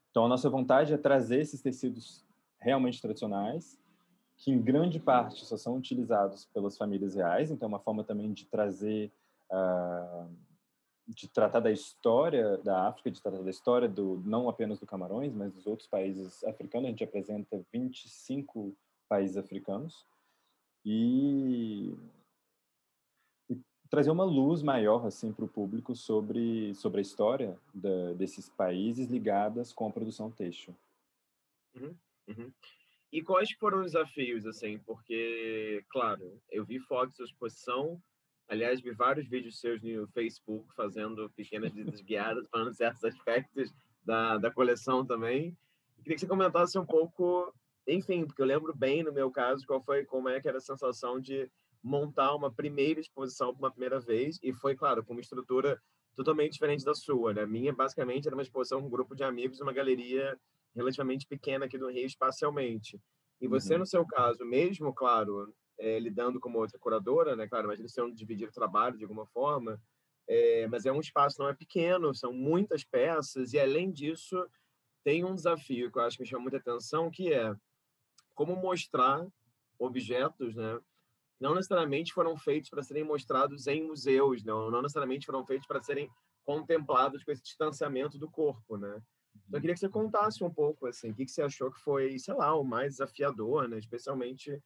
Então, 0.10 0.26
a 0.26 0.28
nossa 0.28 0.50
vontade 0.50 0.94
é 0.94 0.98
trazer 0.98 1.40
esses 1.40 1.62
tecidos 1.62 2.26
realmente 2.60 3.02
tradicionais, 3.02 3.80
que 4.38 4.52
em 4.52 4.62
grande 4.62 5.00
parte 5.00 5.46
só 5.46 5.56
são 5.56 5.78
utilizados 5.78 6.46
pelas 6.46 6.78
famílias 6.78 7.16
reais, 7.16 7.52
então 7.52 7.68
é 7.68 7.70
uma 7.70 7.80
forma 7.80 8.04
também 8.04 8.34
de 8.34 8.46
trazer, 8.46 9.12
uh, 9.52 10.28
de 11.08 11.28
tratar 11.30 11.60
da 11.60 11.72
história 11.72 12.58
da 12.58 12.88
África, 12.88 13.12
de 13.12 13.22
tratar 13.22 13.44
da 13.44 13.50
história 13.50 13.88
do 13.88 14.22
não 14.26 14.50
apenas 14.50 14.80
do 14.80 14.86
Camarões, 14.86 15.34
mas 15.34 15.54
dos 15.54 15.68
outros 15.68 15.88
países 15.88 16.44
africanos. 16.44 16.88
A 16.88 16.90
gente 16.90 17.04
apresenta 17.04 17.64
25 17.72 18.76
países 19.12 19.36
africanos 19.36 20.08
e, 20.86 21.94
e 23.50 23.60
trazer 23.90 24.10
uma 24.10 24.24
luz 24.24 24.64
maior 24.64 25.06
assim 25.06 25.34
para 25.34 25.44
o 25.44 25.50
público 25.50 25.94
sobre 25.94 26.74
sobre 26.76 27.00
a 27.00 27.02
história 27.02 27.60
da, 27.74 28.14
desses 28.14 28.48
países 28.48 29.10
ligadas 29.10 29.74
com 29.74 29.86
a 29.86 29.92
produção 29.92 30.32
têxtil. 30.32 30.74
Uhum, 31.76 31.94
uhum. 32.30 32.52
E 33.12 33.22
quais 33.22 33.52
foram 33.60 33.82
os 33.82 33.92
desafios 33.92 34.46
assim? 34.46 34.80
Porque, 34.80 35.84
claro, 35.90 36.42
eu 36.50 36.64
vi 36.64 36.80
fotos 36.80 37.18
da 37.18 37.26
exposição, 37.26 38.02
Aliás, 38.52 38.82
vi 38.82 38.92
vários 38.92 39.30
vídeos 39.30 39.62
seus 39.62 39.82
no 39.82 40.06
Facebook 40.10 40.76
fazendo 40.76 41.30
pequenas 41.30 41.72
visitas 41.72 42.02
guiadas, 42.02 42.46
falando 42.52 42.74
certos 42.74 43.02
aspectos 43.06 43.74
da, 44.04 44.38
da 44.38 44.52
coleção 44.52 45.06
também. 45.06 45.58
queria 46.04 46.16
que 46.16 46.20
você 46.20 46.28
comentasse 46.28 46.78
um 46.78 46.86
pouco, 46.86 47.54
enfim, 47.88 48.26
porque 48.26 48.42
eu 48.42 48.46
lembro 48.46 48.76
bem, 48.76 49.04
no 49.04 49.12
meu 49.12 49.32
caso, 49.32 49.66
qual 49.66 49.82
foi, 49.82 50.06
como 50.06 50.30
é 50.30 50.40
que 50.40 50.48
era 50.48 50.58
a 50.58 50.62
sensação 50.62 51.20
de 51.20 51.50
montar 51.84 52.36
uma 52.36 52.52
primeira 52.52 53.00
exposição 53.00 53.52
uma 53.52 53.72
primeira 53.72 54.00
vez, 54.00 54.40
e 54.44 54.54
foi, 54.54 54.76
claro, 54.76 55.04
com 55.04 55.14
uma 55.14 55.22
estrutura 55.22 55.82
totalmente 56.16 56.54
diferente 56.54 56.86
da 56.86 56.94
sua, 56.94 57.34
né? 57.34 57.42
A 57.42 57.48
minha, 57.48 57.74
basicamente, 57.74 58.28
era 58.28 58.36
uma 58.36 58.44
exposição 58.44 58.82
com 58.82 58.88
um 58.88 58.92
grupo 58.92 59.16
de 59.16 59.24
amigos, 59.24 59.62
uma 59.62 59.74
galeria 59.74 60.38
relativamente 60.76 61.26
pequena 61.28 61.66
aqui 61.66 61.78
do 61.78 61.90
Rio, 61.90 62.06
espacialmente. 62.06 63.00
E 63.40 63.48
você, 63.48 63.74
uhum. 63.74 63.80
no 63.80 63.86
seu 63.86 64.06
caso, 64.06 64.46
mesmo, 64.46 64.94
claro, 64.94 65.54
é, 65.80 66.00
lidando 66.00 66.40
como 66.40 66.60
outra 66.60 66.78
curadora, 66.78 67.36
né? 67.36 67.48
Claro, 67.48 67.68
mas 67.68 67.80
eles 67.80 67.94
têm 67.94 68.14
dividir 68.14 68.48
o 68.48 68.54
trabalho 68.54 68.98
de 68.98 69.04
alguma 69.04 69.26
forma, 69.26 69.82
é, 70.28 70.68
mas 70.68 70.86
é 70.86 70.92
um 70.92 71.00
espaço 71.00 71.42
não 71.42 71.50
é 71.50 71.54
pequeno, 71.54 72.14
são 72.14 72.32
muitas 72.32 72.84
peças 72.84 73.54
e 73.54 73.60
além 73.60 73.92
disso 73.92 74.48
tem 75.04 75.26
um 75.26 75.34
desafio 75.34 75.92
que 75.92 75.98
eu 75.98 76.04
acho 76.04 76.18
que 76.18 76.24
me 76.24 76.30
chama 76.30 76.44
muita 76.44 76.58
atenção, 76.58 77.10
que 77.10 77.34
é 77.34 77.54
como 78.34 78.56
mostrar 78.56 79.26
objetos, 79.78 80.56
né? 80.56 80.80
Não 81.40 81.56
necessariamente 81.56 82.14
foram 82.14 82.38
feitos 82.38 82.70
para 82.70 82.84
serem 82.84 83.04
mostrados 83.04 83.66
em 83.68 83.84
museus, 83.84 84.44
não, 84.44 84.70
não 84.70 84.82
necessariamente 84.82 85.26
foram 85.26 85.46
feitos 85.46 85.68
para 85.68 85.82
serem 85.82 86.10
contemplados 86.44 87.24
com 87.24 87.32
esse 87.32 87.42
distanciamento 87.42 88.18
do 88.18 88.30
corpo, 88.30 88.78
né? 88.78 89.02
Então, 89.48 89.58
eu 89.58 89.62
queria 89.62 89.74
que 89.74 89.80
você 89.80 89.90
contasse 89.90 90.44
um 90.44 90.54
pouco, 90.54 90.86
assim, 90.88 91.12
o 91.12 91.16
que, 91.16 91.26
que 91.26 91.32
você 91.32 91.42
achou 91.42 91.72
que 91.72 91.80
foi, 91.80 92.20
sei 92.20 92.34
lá, 92.34 92.56
o 92.56 92.64
mais 92.64 92.94
desafiador, 92.94 93.68
né? 93.68 93.80
Especialmente 93.80 94.62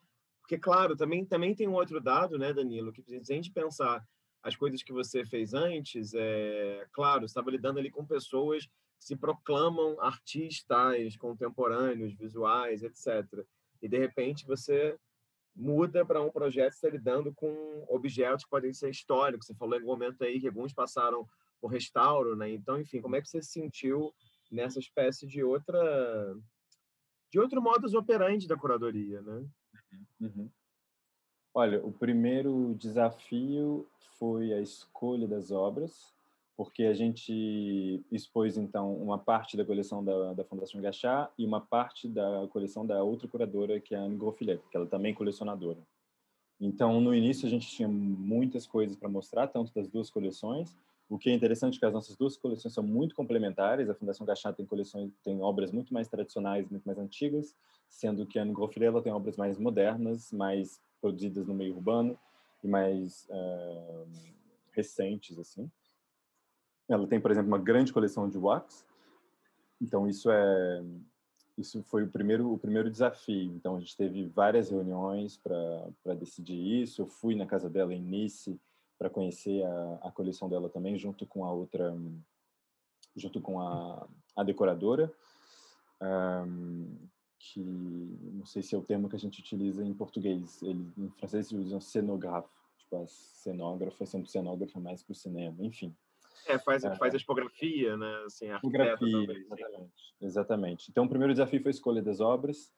porque, 0.45 0.59
claro, 0.59 0.95
também, 0.95 1.25
também 1.25 1.55
tem 1.55 1.67
um 1.67 1.73
outro 1.73 1.99
dado, 1.99 2.37
né, 2.37 2.53
Danilo, 2.53 2.93
que 2.93 3.01
se 3.01 3.15
a 3.15 3.35
gente 3.35 3.51
pensar 3.51 4.07
as 4.43 4.55
coisas 4.55 4.83
que 4.83 4.93
você 4.93 5.25
fez 5.25 5.55
antes, 5.55 6.13
é 6.13 6.85
claro, 6.91 7.25
estava 7.25 7.49
lidando 7.49 7.79
ali 7.79 7.89
com 7.89 8.05
pessoas 8.05 8.69
se 8.99 9.15
proclamam 9.15 9.99
artistas 9.99 11.15
contemporâneos, 11.17 12.15
visuais, 12.15 12.83
etc. 12.83 13.45
E, 13.81 13.87
de 13.87 13.97
repente, 13.97 14.45
você 14.45 14.97
muda 15.55 16.05
para 16.05 16.21
um 16.21 16.31
projeto 16.31 16.71
que 16.71 16.75
está 16.75 16.89
lidando 16.89 17.33
com 17.33 17.85
objetos 17.87 18.43
que 18.43 18.49
podem 18.49 18.73
ser 18.73 18.89
históricos. 18.89 19.47
Você 19.47 19.55
falou 19.55 19.75
em 19.75 19.79
algum 19.79 19.91
momento 19.91 20.23
aí 20.23 20.39
que 20.39 20.47
alguns 20.47 20.73
passaram 20.73 21.27
por 21.61 21.69
restauro, 21.69 22.35
né? 22.35 22.51
Então, 22.51 22.79
enfim, 22.79 23.01
como 23.01 23.15
é 23.15 23.21
que 23.21 23.29
você 23.29 23.41
se 23.41 23.51
sentiu 23.51 24.13
nessa 24.51 24.79
espécie 24.79 25.25
de 25.25 25.43
outra 25.43 26.35
de 27.31 27.39
outro 27.39 27.61
modus 27.61 27.93
operandi 27.93 28.47
da 28.47 28.55
curadoria, 28.55 29.21
né? 29.21 29.45
Uhum. 30.21 30.49
Olha, 31.53 31.83
o 31.85 31.91
primeiro 31.91 32.75
desafio 32.75 33.89
foi 34.17 34.53
a 34.53 34.61
escolha 34.61 35.27
das 35.27 35.51
obras, 35.51 36.14
porque 36.57 36.83
a 36.83 36.93
gente 36.93 38.03
expôs, 38.11 38.57
então, 38.57 38.93
uma 38.95 39.17
parte 39.17 39.57
da 39.57 39.65
coleção 39.65 40.03
da, 40.03 40.33
da 40.33 40.43
Fundação 40.45 40.81
Gachá 40.81 41.29
e 41.37 41.45
uma 41.45 41.59
parte 41.59 42.07
da 42.07 42.47
coleção 42.51 42.85
da 42.85 43.03
outra 43.03 43.27
curadora, 43.27 43.79
que 43.79 43.93
é 43.93 43.97
a 43.97 44.01
Anne 44.01 44.17
Groffilet, 44.17 44.61
que 44.69 44.77
ela 44.77 44.85
também 44.85 45.11
é 45.11 45.15
colecionadora. 45.15 45.79
Então, 46.59 47.01
no 47.01 47.13
início, 47.13 47.45
a 47.45 47.49
gente 47.49 47.67
tinha 47.67 47.87
muitas 47.87 48.65
coisas 48.65 48.95
para 48.95 49.09
mostrar, 49.09 49.47
tanto 49.47 49.73
das 49.73 49.89
duas 49.89 50.09
coleções, 50.09 50.77
o 51.09 51.19
que 51.19 51.29
é 51.29 51.33
interessante 51.33 51.75
é 51.75 51.79
que 51.79 51.85
as 51.85 51.93
nossas 51.93 52.15
duas 52.15 52.35
coleções 52.35 52.73
são 52.73 52.83
muito 52.83 53.13
complementares. 53.13 53.89
A 53.89 53.93
Fundação 53.93 54.25
Gachá 54.25 54.51
tem 54.51 54.65
coleções, 54.65 55.11
tem 55.23 55.41
obras 55.41 55.71
muito 55.71 55.93
mais 55.93 56.07
tradicionais, 56.07 56.67
muito 56.69 56.83
mais 56.83 56.97
antigas, 56.97 57.55
sendo 57.87 58.25
que 58.25 58.39
a 58.39 58.45
Groffilet 58.45 59.03
tem 59.03 59.13
obras 59.13 59.37
mais 59.37 59.59
modernas, 59.59 60.31
mais 60.31 60.81
produzidas 60.99 61.45
no 61.45 61.53
meio 61.53 61.75
urbano 61.75 62.17
e 62.63 62.67
mais 62.67 63.27
uh, 63.29 64.07
recentes 64.71 65.37
assim. 65.37 65.69
Ela 66.87 67.07
tem, 67.07 67.19
por 67.19 67.31
exemplo, 67.31 67.47
uma 67.47 67.57
grande 67.57 67.91
coleção 67.91 68.29
de 68.29 68.37
wax. 68.37 68.85
Então 69.81 70.07
isso 70.07 70.29
é 70.29 70.83
isso 71.57 71.81
foi 71.83 72.03
o 72.03 72.09
primeiro 72.09 72.51
o 72.51 72.57
primeiro 72.57 72.91
desafio. 72.91 73.53
Então 73.55 73.75
a 73.75 73.79
gente 73.79 73.95
teve 73.95 74.25
várias 74.27 74.69
reuniões 74.69 75.37
para 75.37 76.13
decidir 76.15 76.81
isso. 76.81 77.01
Eu 77.01 77.07
fui 77.07 77.35
na 77.35 77.45
casa 77.45 77.69
dela 77.69 77.93
em 77.93 78.01
Nice 78.01 78.59
para 78.97 79.09
conhecer 79.09 79.63
a, 79.65 79.99
a 80.03 80.11
coleção 80.11 80.49
dela 80.49 80.69
também, 80.69 80.97
junto 80.97 81.25
com 81.25 81.45
a 81.45 81.51
outra, 81.51 81.95
junto 83.15 83.41
com 83.41 83.59
a, 83.59 84.07
a 84.35 84.43
decoradora, 84.43 85.11
um, 86.01 86.97
que 87.39 87.61
não 88.33 88.45
sei 88.45 88.61
se 88.61 88.75
é 88.75 88.77
o 88.77 88.83
termo 88.83 89.09
que 89.09 89.15
a 89.15 89.19
gente 89.19 89.39
utiliza 89.39 89.83
em 89.83 89.93
português, 89.93 90.61
ele, 90.61 90.91
em 90.97 91.09
francês 91.11 91.51
eles 91.51 91.67
usam 91.67 91.81
cenógrafo, 91.81 92.49
tipo 92.77 92.95
a 92.97 93.07
cenógrafa, 93.07 94.05
sendo 94.05 94.27
cenógrafa 94.27 94.79
mais 94.79 95.03
para 95.03 95.11
o 95.11 95.15
cinema, 95.15 95.63
enfim. 95.63 95.95
É, 96.47 96.59
faz, 96.59 96.83
é, 96.83 96.95
faz 96.95 97.15
a 97.15 97.17
tipografia, 97.17 97.97
né? 97.97 98.23
Assim, 98.25 98.49
a 98.49 98.55
tipografia, 98.55 99.31
exatamente, 99.31 100.15
exatamente. 100.21 100.91
Então, 100.91 101.05
o 101.05 101.09
primeiro 101.09 101.33
desafio 101.33 101.61
foi 101.61 101.69
a 101.69 101.71
escolha 101.71 102.01
das 102.01 102.19
obras, 102.19 102.71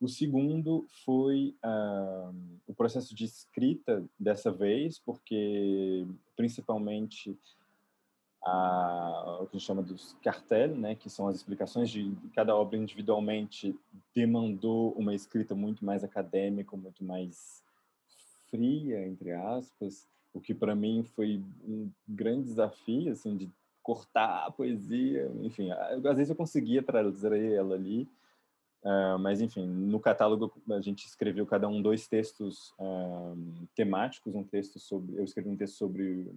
o 0.00 0.08
segundo 0.08 0.86
foi 1.04 1.56
uh, 1.64 2.60
o 2.66 2.74
processo 2.74 3.14
de 3.14 3.24
escrita 3.24 4.04
dessa 4.18 4.50
vez, 4.50 4.98
porque 4.98 6.06
principalmente 6.36 7.38
a, 8.42 9.38
o 9.40 9.46
que 9.46 9.56
a 9.56 9.58
gente 9.58 9.66
chama 9.66 9.82
dos 9.82 10.14
cartel, 10.22 10.76
né, 10.76 10.94
que 10.94 11.08
são 11.08 11.28
as 11.28 11.36
explicações 11.36 11.88
de 11.88 12.14
cada 12.34 12.54
obra 12.54 12.76
individualmente, 12.76 13.74
demandou 14.14 14.92
uma 14.92 15.14
escrita 15.14 15.54
muito 15.54 15.84
mais 15.84 16.04
acadêmica, 16.04 16.76
muito 16.76 17.02
mais 17.02 17.62
fria, 18.50 19.06
entre 19.06 19.32
aspas, 19.32 20.06
o 20.34 20.40
que 20.40 20.52
para 20.52 20.74
mim 20.74 21.04
foi 21.14 21.42
um 21.66 21.90
grande 22.06 22.48
desafio, 22.48 23.12
assim, 23.12 23.36
de 23.36 23.50
cortar 23.82 24.46
a 24.46 24.50
poesia, 24.50 25.30
enfim, 25.42 25.70
às 25.70 26.02
vezes 26.02 26.30
eu 26.30 26.36
conseguia 26.36 26.82
trazer 26.82 27.52
ela 27.52 27.74
ali, 27.74 28.08
Uh, 28.84 29.18
mas, 29.18 29.40
enfim, 29.40 29.66
no 29.66 29.98
catálogo 29.98 30.52
a 30.70 30.80
gente 30.82 31.06
escreveu 31.06 31.46
cada 31.46 31.66
um 31.66 31.80
dois 31.80 32.06
textos 32.06 32.74
uh, 32.78 33.66
temáticos, 33.74 34.34
um 34.34 34.44
texto 34.44 34.78
sobre... 34.78 35.16
Eu 35.16 35.24
escrevi 35.24 35.48
um 35.48 35.56
texto 35.56 35.76
sobre 35.76 36.30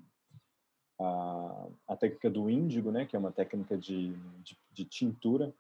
a, 0.97 1.67
a 1.89 1.95
técnica 1.97 2.29
do 2.29 2.49
índigo, 2.49 2.89
né, 2.89 3.05
que 3.05 3.17
é 3.17 3.19
uma 3.19 3.33
técnica 3.33 3.77
de, 3.77 4.13
de, 4.41 4.57
de, 4.71 4.85
tintura 4.85 5.53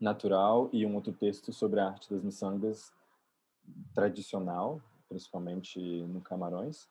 natural, 0.00 0.70
e 0.72 0.86
um 0.86 0.94
outro 0.94 1.12
texto 1.12 1.52
sobre 1.52 1.80
a 1.80 1.88
arte 1.88 2.08
das 2.08 2.22
miçangas 2.22 2.92
tradicional, 3.92 4.80
principalmente 5.08 5.80
no 5.80 6.20
Camarões. 6.20 6.88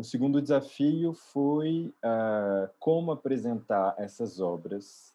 O 0.00 0.02
segundo 0.02 0.40
desafio 0.40 1.12
foi 1.12 1.94
uh, 2.02 2.70
como 2.78 3.12
apresentar 3.12 3.94
essas 3.98 4.40
obras 4.40 5.14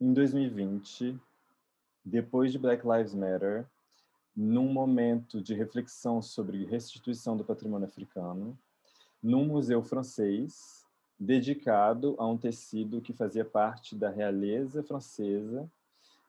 em 0.00 0.12
2020 0.12 1.16
depois 2.04 2.50
de 2.50 2.58
Black 2.58 2.84
Lives 2.84 3.14
Matter, 3.14 3.64
num 4.34 4.66
momento 4.72 5.40
de 5.40 5.54
reflexão 5.54 6.20
sobre 6.20 6.64
restituição 6.64 7.36
do 7.36 7.44
patrimônio 7.44 7.86
africano, 7.86 8.58
num 9.22 9.44
museu 9.44 9.80
francês 9.80 10.84
dedicado 11.16 12.16
a 12.18 12.26
um 12.26 12.36
tecido 12.36 13.00
que 13.00 13.12
fazia 13.12 13.44
parte 13.44 13.94
da 13.94 14.10
realeza 14.10 14.82
francesa, 14.82 15.70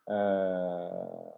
uh, 0.08 1.34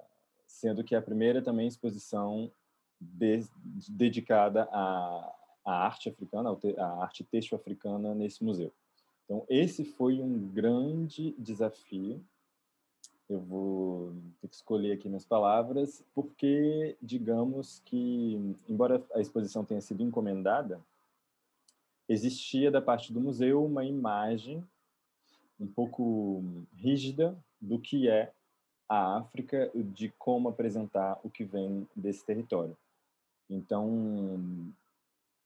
sendo 0.45 0.83
que 0.83 0.93
é 0.93 0.97
a 0.97 1.01
primeira 1.01 1.41
também 1.41 1.67
exposição 1.67 2.51
de, 2.99 3.47
dedicada 3.87 4.67
à, 4.73 5.36
à, 5.67 5.85
arte 5.85 6.09
africana, 6.09 6.57
à 6.77 7.03
arte 7.03 7.23
têxtil 7.23 7.57
africana 7.57 8.15
nesse 8.15 8.43
museu. 8.43 8.71
Então, 9.25 9.45
esse 9.49 9.83
foi 9.83 10.21
um 10.21 10.47
grande 10.49 11.35
desafio 11.37 12.23
eu 13.29 13.39
vou 13.39 14.13
ter 14.39 14.47
que 14.47 14.55
escolher 14.55 14.93
aqui 14.93 15.09
minhas 15.09 15.25
palavras, 15.25 16.03
porque, 16.15 16.95
digamos 17.01 17.81
que, 17.83 18.55
embora 18.69 19.03
a 19.13 19.19
exposição 19.19 19.65
tenha 19.65 19.81
sido 19.81 20.01
encomendada, 20.01 20.79
existia 22.07 22.71
da 22.71 22.81
parte 22.81 23.11
do 23.11 23.19
museu 23.19 23.65
uma 23.65 23.83
imagem 23.83 24.63
um 25.59 25.67
pouco 25.67 26.41
rígida 26.73 27.37
do 27.59 27.77
que 27.79 28.07
é 28.07 28.31
a 28.87 29.17
África, 29.17 29.69
de 29.75 30.07
como 30.17 30.47
apresentar 30.47 31.19
o 31.21 31.29
que 31.29 31.43
vem 31.43 31.85
desse 31.93 32.23
território. 32.23 32.77
Então, 33.49 34.71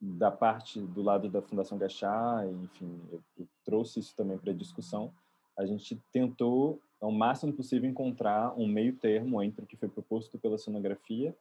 da 0.01 0.31
parte 0.31 0.79
do 0.79 1.03
lado 1.03 1.29
da 1.29 1.43
Fundação 1.43 1.77
Gachá, 1.77 2.43
enfim, 2.63 2.99
eu, 3.11 3.21
eu 3.37 3.47
trouxe 3.63 3.99
isso 3.99 4.15
também 4.15 4.37
para 4.37 4.51
discussão, 4.51 5.13
a 5.55 5.65
gente 5.65 6.01
tentou 6.11 6.79
ao 6.99 7.11
máximo 7.11 7.53
possível 7.53 7.87
encontrar 7.87 8.53
um 8.57 8.65
meio 8.67 8.93
termo 8.93 9.41
entre 9.43 9.63
o 9.63 9.67
que 9.67 9.77
foi 9.77 9.87
proposto 9.87 10.39
pela 10.39 10.57
sonografia, 10.57 11.35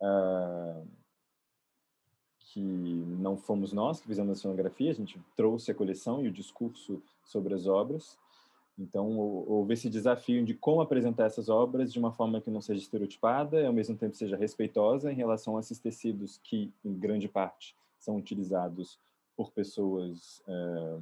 uh, 0.00 0.86
que 2.38 2.60
não 2.60 3.36
fomos 3.36 3.72
nós 3.72 4.00
que 4.00 4.06
fizemos 4.06 4.38
a 4.38 4.40
sonografia, 4.40 4.90
a 4.90 4.94
gente 4.94 5.20
trouxe 5.36 5.70
a 5.70 5.74
coleção 5.74 6.24
e 6.24 6.28
o 6.28 6.32
discurso 6.32 7.02
sobre 7.24 7.54
as 7.54 7.66
obras. 7.66 8.16
Então, 8.78 9.16
houve 9.18 9.72
esse 9.72 9.88
desafio 9.88 10.44
de 10.44 10.52
como 10.54 10.82
apresentar 10.82 11.24
essas 11.24 11.48
obras 11.48 11.92
de 11.92 11.98
uma 11.98 12.12
forma 12.12 12.40
que 12.40 12.50
não 12.50 12.60
seja 12.60 12.82
estereotipada 12.82 13.60
e, 13.60 13.66
ao 13.66 13.72
mesmo 13.72 13.96
tempo, 13.96 14.14
seja 14.14 14.36
respeitosa 14.36 15.10
em 15.10 15.14
relação 15.14 15.56
a 15.56 15.60
esses 15.60 15.78
tecidos 15.78 16.38
que, 16.44 16.70
em 16.84 16.92
grande 16.92 17.26
parte, 17.26 17.74
são 17.98 18.16
utilizados 18.16 18.98
por 19.36 19.52
pessoas 19.52 20.42
é, 20.46 20.98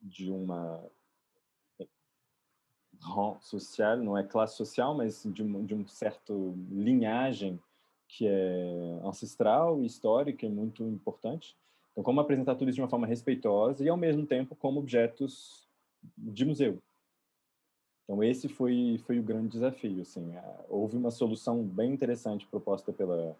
de 0.00 0.30
uma 0.30 0.80
rang 3.00 3.38
social, 3.40 3.96
não 3.98 4.16
é 4.16 4.22
classe 4.22 4.56
social, 4.56 4.94
mas 4.94 5.22
de 5.24 5.42
um, 5.42 5.64
de 5.64 5.74
um 5.74 5.86
certo 5.86 6.54
linhagem 6.70 7.60
que 8.08 8.26
é 8.26 9.00
ancestral 9.02 9.82
e 9.82 9.86
histórica 9.86 10.46
e 10.46 10.48
muito 10.48 10.84
importante. 10.84 11.56
Então, 11.92 12.04
como 12.04 12.20
apresentar 12.20 12.54
tudo 12.54 12.68
isso 12.68 12.76
de 12.76 12.82
uma 12.82 12.88
forma 12.88 13.06
respeitosa 13.06 13.84
e, 13.84 13.88
ao 13.88 13.96
mesmo 13.96 14.26
tempo, 14.26 14.54
como 14.56 14.80
objetos 14.80 15.68
de 16.16 16.44
museu. 16.44 16.78
Então, 18.04 18.22
esse 18.22 18.48
foi, 18.48 19.00
foi 19.06 19.18
o 19.18 19.22
grande 19.22 19.48
desafio. 19.48 20.02
Assim. 20.02 20.32
Houve 20.68 20.96
uma 20.96 21.10
solução 21.10 21.62
bem 21.64 21.92
interessante 21.92 22.46
proposta 22.46 22.92
pela, 22.92 23.36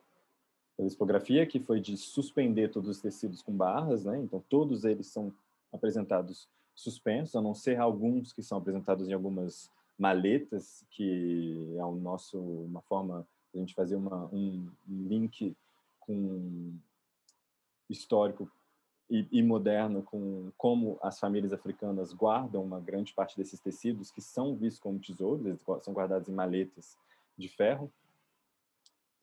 pela 0.76 0.88
expografia, 0.88 1.46
que 1.46 1.60
foi 1.60 1.80
de 1.80 1.96
suspender 1.96 2.70
todos 2.70 2.88
os 2.88 3.00
tecidos 3.00 3.42
com 3.42 3.52
barras, 3.52 4.04
né? 4.04 4.18
Então, 4.18 4.42
todos 4.48 4.84
eles 4.84 5.06
são 5.06 5.32
apresentados 5.72 6.48
suspensos, 6.74 7.36
a 7.36 7.40
não 7.40 7.54
ser 7.54 7.78
alguns 7.78 8.32
que 8.32 8.42
são 8.42 8.58
apresentados 8.58 9.08
em 9.08 9.12
algumas 9.12 9.70
maletas, 9.98 10.84
que 10.90 11.74
é 11.76 11.84
um 11.84 11.96
nosso, 11.96 12.38
uma 12.38 12.80
forma 12.82 13.26
de 13.52 13.58
a 13.58 13.60
gente 13.60 13.74
fazer 13.74 13.94
uma, 13.94 14.28
um 14.32 14.68
link 14.88 15.54
com 16.00 16.72
histórico 17.88 18.50
e, 19.08 19.26
e, 19.30 19.42
moderno 19.42 20.02
com 20.02 20.50
como 20.56 20.98
as 21.02 21.20
famílias 21.20 21.52
africanas 21.52 22.12
guardam 22.12 22.62
uma 22.64 22.80
grande 22.80 23.12
parte 23.12 23.36
desses 23.36 23.60
tecidos 23.60 24.10
que 24.10 24.20
são 24.20 24.54
vistos 24.54 24.80
como 24.80 24.98
tesouros, 24.98 25.60
são 25.82 25.92
guardados 25.92 26.28
em 26.28 26.32
maletas 26.32 26.96
de 27.36 27.48
ferro. 27.48 27.92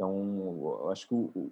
Então, 0.02 0.90
acho 0.90 1.08
que 1.08 1.14
o, 1.14 1.52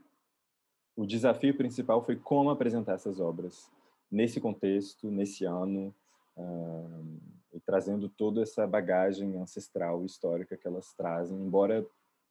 o 0.95 1.05
desafio 1.05 1.55
principal 1.55 2.03
foi 2.03 2.15
como 2.15 2.49
apresentar 2.49 2.93
essas 2.93 3.19
obras 3.19 3.69
nesse 4.11 4.41
contexto, 4.41 5.11
nesse 5.11 5.45
ano, 5.45 5.93
uh, 6.35 7.19
e 7.53 7.59
trazendo 7.59 8.09
toda 8.09 8.41
essa 8.41 8.65
bagagem 8.65 9.37
ancestral 9.37 10.03
histórica 10.03 10.57
que 10.57 10.65
elas 10.65 10.91
trazem, 10.95 11.37
embora 11.39 11.85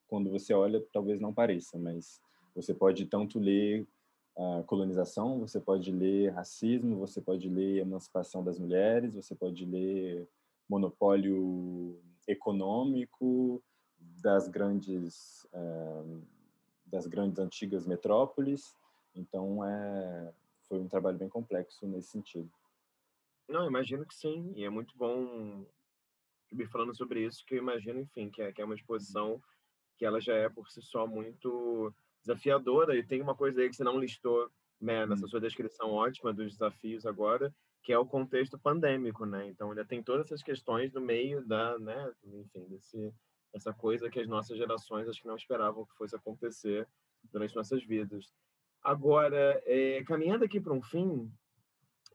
quando 0.08 0.28
você 0.28 0.52
olha 0.52 0.84
talvez 0.92 1.20
não 1.20 1.32
pareça, 1.32 1.78
mas 1.78 2.20
você 2.52 2.74
pode 2.74 3.06
tanto 3.06 3.38
ler 3.38 3.86
a 4.36 4.64
colonização, 4.64 5.38
você 5.38 5.60
pode 5.60 5.92
ler 5.92 6.32
racismo, 6.32 6.96
você 6.96 7.20
pode 7.20 7.48
ler 7.48 7.82
emancipação 7.82 8.42
das 8.42 8.58
mulheres, 8.58 9.14
você 9.14 9.36
pode 9.36 9.64
ler 9.64 10.28
monopólio 10.68 11.96
econômico 12.26 13.62
das 14.20 14.48
grandes 14.48 15.46
uh, 15.52 16.22
das 16.86 17.06
grandes 17.06 17.38
antigas 17.38 17.86
metrópoles. 17.86 18.76
Então 19.14 19.64
é 19.64 20.32
foi 20.68 20.78
um 20.78 20.88
trabalho 20.88 21.16
bem 21.16 21.28
complexo 21.28 21.86
nesse 21.86 22.10
sentido. 22.10 22.50
Não, 23.48 23.66
imagino 23.66 24.04
que 24.04 24.14
sim, 24.14 24.52
e 24.54 24.64
é 24.64 24.68
muito 24.68 24.94
bom 24.96 25.64
me 26.52 26.66
falando 26.66 26.94
sobre 26.94 27.24
isso, 27.24 27.44
que 27.46 27.54
eu 27.54 27.58
imagino, 27.58 28.00
enfim, 28.00 28.30
que 28.30 28.42
é, 28.42 28.52
que 28.52 28.60
é 28.60 28.64
uma 28.64 28.74
exposição 28.74 29.42
que 29.96 30.04
ela 30.04 30.20
já 30.20 30.34
é 30.34 30.48
por 30.48 30.70
si 30.70 30.82
só 30.82 31.06
muito 31.06 31.92
desafiadora, 32.20 32.96
e 32.96 33.02
tem 33.02 33.22
uma 33.22 33.34
coisa 33.34 33.60
aí 33.60 33.68
que 33.68 33.76
você 33.76 33.84
não 33.84 33.98
listou 33.98 34.50
né, 34.80 35.06
nessa 35.06 35.24
hum. 35.24 35.28
sua 35.28 35.40
descrição 35.40 35.90
ótima 35.90 36.32
dos 36.32 36.52
desafios 36.52 37.06
agora, 37.06 37.52
que 37.82 37.92
é 37.92 37.98
o 37.98 38.06
contexto 38.06 38.58
pandêmico, 38.58 39.24
né? 39.24 39.48
Então 39.48 39.70
ainda 39.70 39.84
tem 39.84 40.02
todas 40.02 40.26
essas 40.26 40.42
questões 40.42 40.92
no 40.92 41.00
meio 41.00 41.44
da, 41.46 41.78
né, 41.78 42.12
enfim, 42.24 42.66
desse 42.68 43.12
essa 43.54 43.72
coisa 43.72 44.10
que 44.10 44.20
as 44.20 44.28
nossas 44.28 44.56
gerações 44.56 45.08
acho 45.08 45.20
que 45.20 45.28
não 45.28 45.36
esperavam 45.36 45.84
que 45.84 45.96
fosse 45.96 46.14
acontecer 46.14 46.86
durante 47.32 47.56
nossas 47.56 47.82
vidas. 47.84 48.32
Agora, 48.82 49.60
é, 49.66 50.02
caminhando 50.04 50.44
aqui 50.44 50.60
para 50.60 50.72
um 50.72 50.82
fim, 50.82 51.30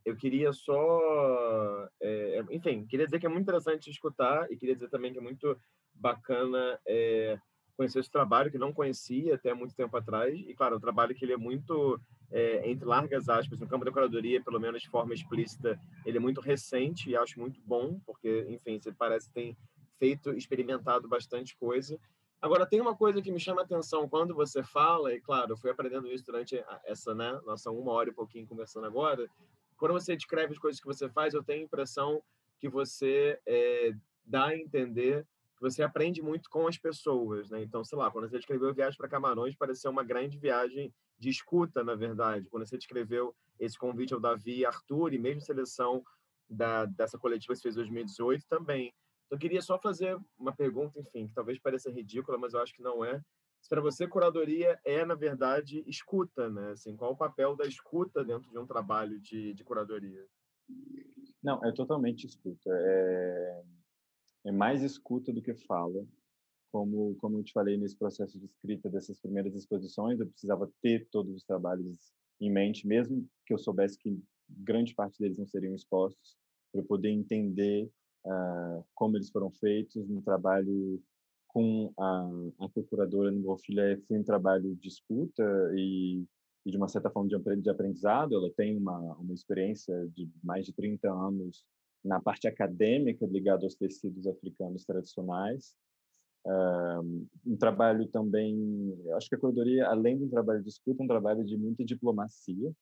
eu 0.06 0.16
queria 0.16 0.52
só, 0.52 1.90
é, 2.02 2.44
enfim, 2.52 2.86
queria 2.86 3.06
dizer 3.06 3.20
que 3.20 3.26
é 3.26 3.30
muito 3.30 3.44
interessante 3.44 3.90
escutar 3.90 4.52
e 4.52 4.58
queria 4.58 4.76
dizer 4.76 4.90
também 4.90 5.12
que 5.12 5.20
é 5.20 5.22
muito 5.22 5.58
bacana 5.94 6.80
é, 6.86 7.40
conhecer 7.76 8.00
esse 8.00 8.12
trabalho 8.12 8.52
que 8.52 8.58
não 8.58 8.74
conhecia 8.74 9.36
até 9.36 9.54
muito 9.54 9.76
tempo 9.76 9.96
atrás 9.96 10.38
e 10.40 10.54
claro, 10.54 10.78
um 10.78 10.80
trabalho 10.80 11.16
que 11.16 11.24
ele 11.24 11.34
é 11.34 11.38
muito 11.38 12.00
é, 12.32 12.70
entre 12.70 12.86
largas 12.86 13.30
aspas 13.30 13.60
no 13.60 13.68
campo 13.68 13.86
da 13.86 13.92
curadoria, 13.92 14.44
pelo 14.44 14.60
menos 14.60 14.82
de 14.82 14.90
forma 14.90 15.14
explícita, 15.14 15.80
ele 16.06 16.18
é 16.18 16.22
muito 16.22 16.42
recente 16.42 17.10
e 17.10 17.16
acho 17.16 17.40
muito 17.40 17.62
bom 17.62 18.00
porque, 18.06 18.46
enfim, 18.50 18.80
você 18.80 18.92
parece 18.92 19.28
que 19.28 19.34
tem 19.34 19.58
feito, 20.00 20.34
experimentado 20.34 21.08
bastante 21.08 21.56
coisa 21.58 22.00
Agora, 22.44 22.66
tem 22.66 22.82
uma 22.82 22.94
coisa 22.94 23.22
que 23.22 23.32
me 23.32 23.40
chama 23.40 23.62
a 23.62 23.64
atenção 23.64 24.10
quando 24.10 24.36
você 24.36 24.62
fala, 24.62 25.14
e 25.14 25.22
claro, 25.22 25.54
eu 25.54 25.58
fui 25.58 25.72
aprendendo 25.72 26.12
isso 26.12 26.26
durante 26.26 26.62
essa, 26.84 27.16
né, 27.16 27.40
nossa 27.46 27.72
uma 27.72 27.94
hora 27.94 28.10
e 28.10 28.14
pouquinho 28.14 28.46
conversando 28.46 28.86
agora. 28.86 29.30
Quando 29.78 29.94
você 29.94 30.14
descreve 30.14 30.52
as 30.52 30.60
coisas 30.60 30.82
que 30.82 30.86
você 30.86 31.08
faz, 31.08 31.34
eu 31.34 31.42
tenho 31.42 31.62
a 31.62 31.64
impressão 31.64 32.22
que 32.60 32.68
você 32.68 33.40
é, 33.46 33.94
dá 34.26 34.48
a 34.48 34.58
entender 34.58 35.26
que 35.56 35.62
você 35.62 35.84
aprende 35.84 36.22
muito 36.22 36.50
com 36.50 36.68
as 36.68 36.78
pessoas, 36.78 37.50
né? 37.50 37.64
Então, 37.64 37.82
sei 37.82 37.98
lá, 37.98 38.12
quando 38.12 38.28
você 38.28 38.36
descreveu 38.36 38.74
Viagem 38.74 38.98
para 38.98 39.08
Camarões, 39.08 39.56
pareceu 39.56 39.90
uma 39.90 40.04
grande 40.04 40.38
viagem 40.38 40.94
de 41.18 41.30
escuta, 41.30 41.82
na 41.82 41.96
verdade. 41.96 42.50
Quando 42.50 42.68
você 42.68 42.78
descreveu 42.78 43.34
esse 43.58 43.78
convite 43.78 44.14
ao 44.14 44.20
Davi 44.20 44.58
e 44.58 44.66
Arthur, 44.66 45.14
e 45.14 45.18
mesmo 45.18 45.40
seleção 45.40 46.04
da, 46.50 46.84
dessa 46.84 47.18
coletiva 47.18 47.54
que 47.54 47.60
você 47.60 47.64
fez 47.64 47.76
em 47.76 47.80
2018 47.80 48.46
também 48.50 48.94
eu 49.34 49.40
queria 49.40 49.64
só 49.64 49.80
fazer 49.80 50.16
uma 50.38 50.56
pergunta, 50.56 51.00
enfim, 51.00 51.28
que 51.28 51.34
talvez 51.34 51.58
pareça 51.58 51.90
ridícula, 51.90 52.38
mas 52.38 52.54
eu 52.54 52.62
acho 52.62 52.72
que 52.72 52.84
não 52.84 53.04
é. 53.04 53.20
Para 53.68 53.82
você, 53.82 54.08
curadoria 54.08 54.80
é, 54.86 55.04
na 55.04 55.16
verdade, 55.16 55.84
escuta, 55.88 56.52
né? 56.52 56.70
Assim, 56.72 56.96
qual 56.96 57.14
o 57.14 57.18
papel 57.18 57.56
da 57.56 57.66
escuta 57.66 58.24
dentro 58.24 58.52
de 58.52 58.60
um 58.60 58.68
trabalho 58.68 59.20
de, 59.20 59.56
de 59.56 59.64
curadoria? 59.64 60.24
Não, 61.42 61.66
é 61.66 61.72
totalmente 61.72 62.28
escuta. 62.28 62.70
É, 62.72 63.64
é 64.46 64.52
mais 64.52 64.84
escuta 64.84 65.34
do 65.34 65.42
que 65.42 65.56
fala. 65.56 66.06
Como, 66.72 67.16
como 67.16 67.40
eu 67.40 67.44
te 67.44 67.54
falei 67.54 67.76
nesse 67.76 67.98
processo 67.98 68.38
de 68.38 68.46
escrita 68.46 68.88
dessas 68.88 69.20
primeiras 69.20 69.56
exposições, 69.56 70.20
eu 70.20 70.28
precisava 70.28 70.72
ter 70.80 71.08
todos 71.10 71.34
os 71.34 71.44
trabalhos 71.44 72.14
em 72.40 72.52
mente, 72.52 72.86
mesmo 72.86 73.28
que 73.48 73.54
eu 73.54 73.58
soubesse 73.58 73.98
que 73.98 74.16
grande 74.48 74.94
parte 74.94 75.18
deles 75.18 75.40
não 75.40 75.48
seriam 75.48 75.74
expostos, 75.74 76.38
para 76.72 76.82
eu 76.82 76.86
poder 76.86 77.10
entender 77.10 77.90
uh, 78.26 78.84
como 78.94 79.18
eles 79.18 79.30
foram 79.30 79.52
feitos, 79.52 80.08
no 80.08 80.22
trabalho 80.22 81.02
com 81.54 81.94
a, 82.00 82.66
a 82.66 82.70
procuradora 82.70 83.30
no 83.32 83.58
Filha 83.58 84.02
foi 84.08 84.18
um 84.18 84.24
trabalho 84.24 84.76
de 84.76 84.88
escuta 84.88 85.44
e, 85.76 86.26
e, 86.66 86.72
de 86.72 86.78
uma 86.78 86.88
certa 86.88 87.12
forma 87.12 87.30
de, 87.30 87.70
aprendizado. 87.70 88.36
Ela 88.36 88.52
tem 88.58 88.76
uma, 88.76 88.98
uma 89.18 89.34
experiência 89.34 89.96
de 90.16 90.28
mais 90.44 90.66
de 90.66 90.74
30 90.74 91.08
anos 91.12 91.64
na 92.04 92.20
parte 92.20 92.48
acadêmica 92.48 93.26
ligada 93.28 93.66
aos 93.66 93.76
tecidos 93.76 94.26
africanos 94.26 94.84
tradicionais. 94.84 95.76
Uh, 96.46 97.26
um 97.46 97.56
trabalho 97.56 98.08
também, 98.08 99.00
acho 99.16 99.30
que 99.30 99.36
a 99.36 99.38
curadoria, 99.38 99.88
além 99.88 100.18
de 100.18 100.26
um 100.26 100.30
trabalho 100.30 100.62
de 100.62 100.70
escuta, 100.70 101.02
é 101.02 101.06
um 101.06 101.08
trabalho 101.08 101.46
de 101.46 101.56
muita 101.56 101.86
diplomacia, 101.86 102.74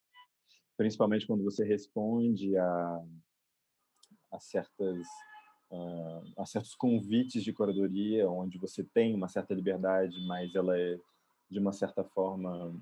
principalmente 0.77 1.27
quando 1.27 1.43
você 1.43 1.63
responde 1.63 2.57
a, 2.57 3.03
a 4.31 4.39
certas 4.39 5.05
a 6.37 6.45
certos 6.45 6.75
convites 6.75 7.43
de 7.43 7.53
curadoria, 7.53 8.29
onde 8.29 8.57
você 8.57 8.83
tem 8.83 9.15
uma 9.15 9.27
certa 9.27 9.53
liberdade, 9.53 10.25
mas 10.25 10.53
ela 10.53 10.77
é, 10.77 10.99
de 11.49 11.59
uma 11.59 11.71
certa 11.71 12.03
forma, 12.03 12.75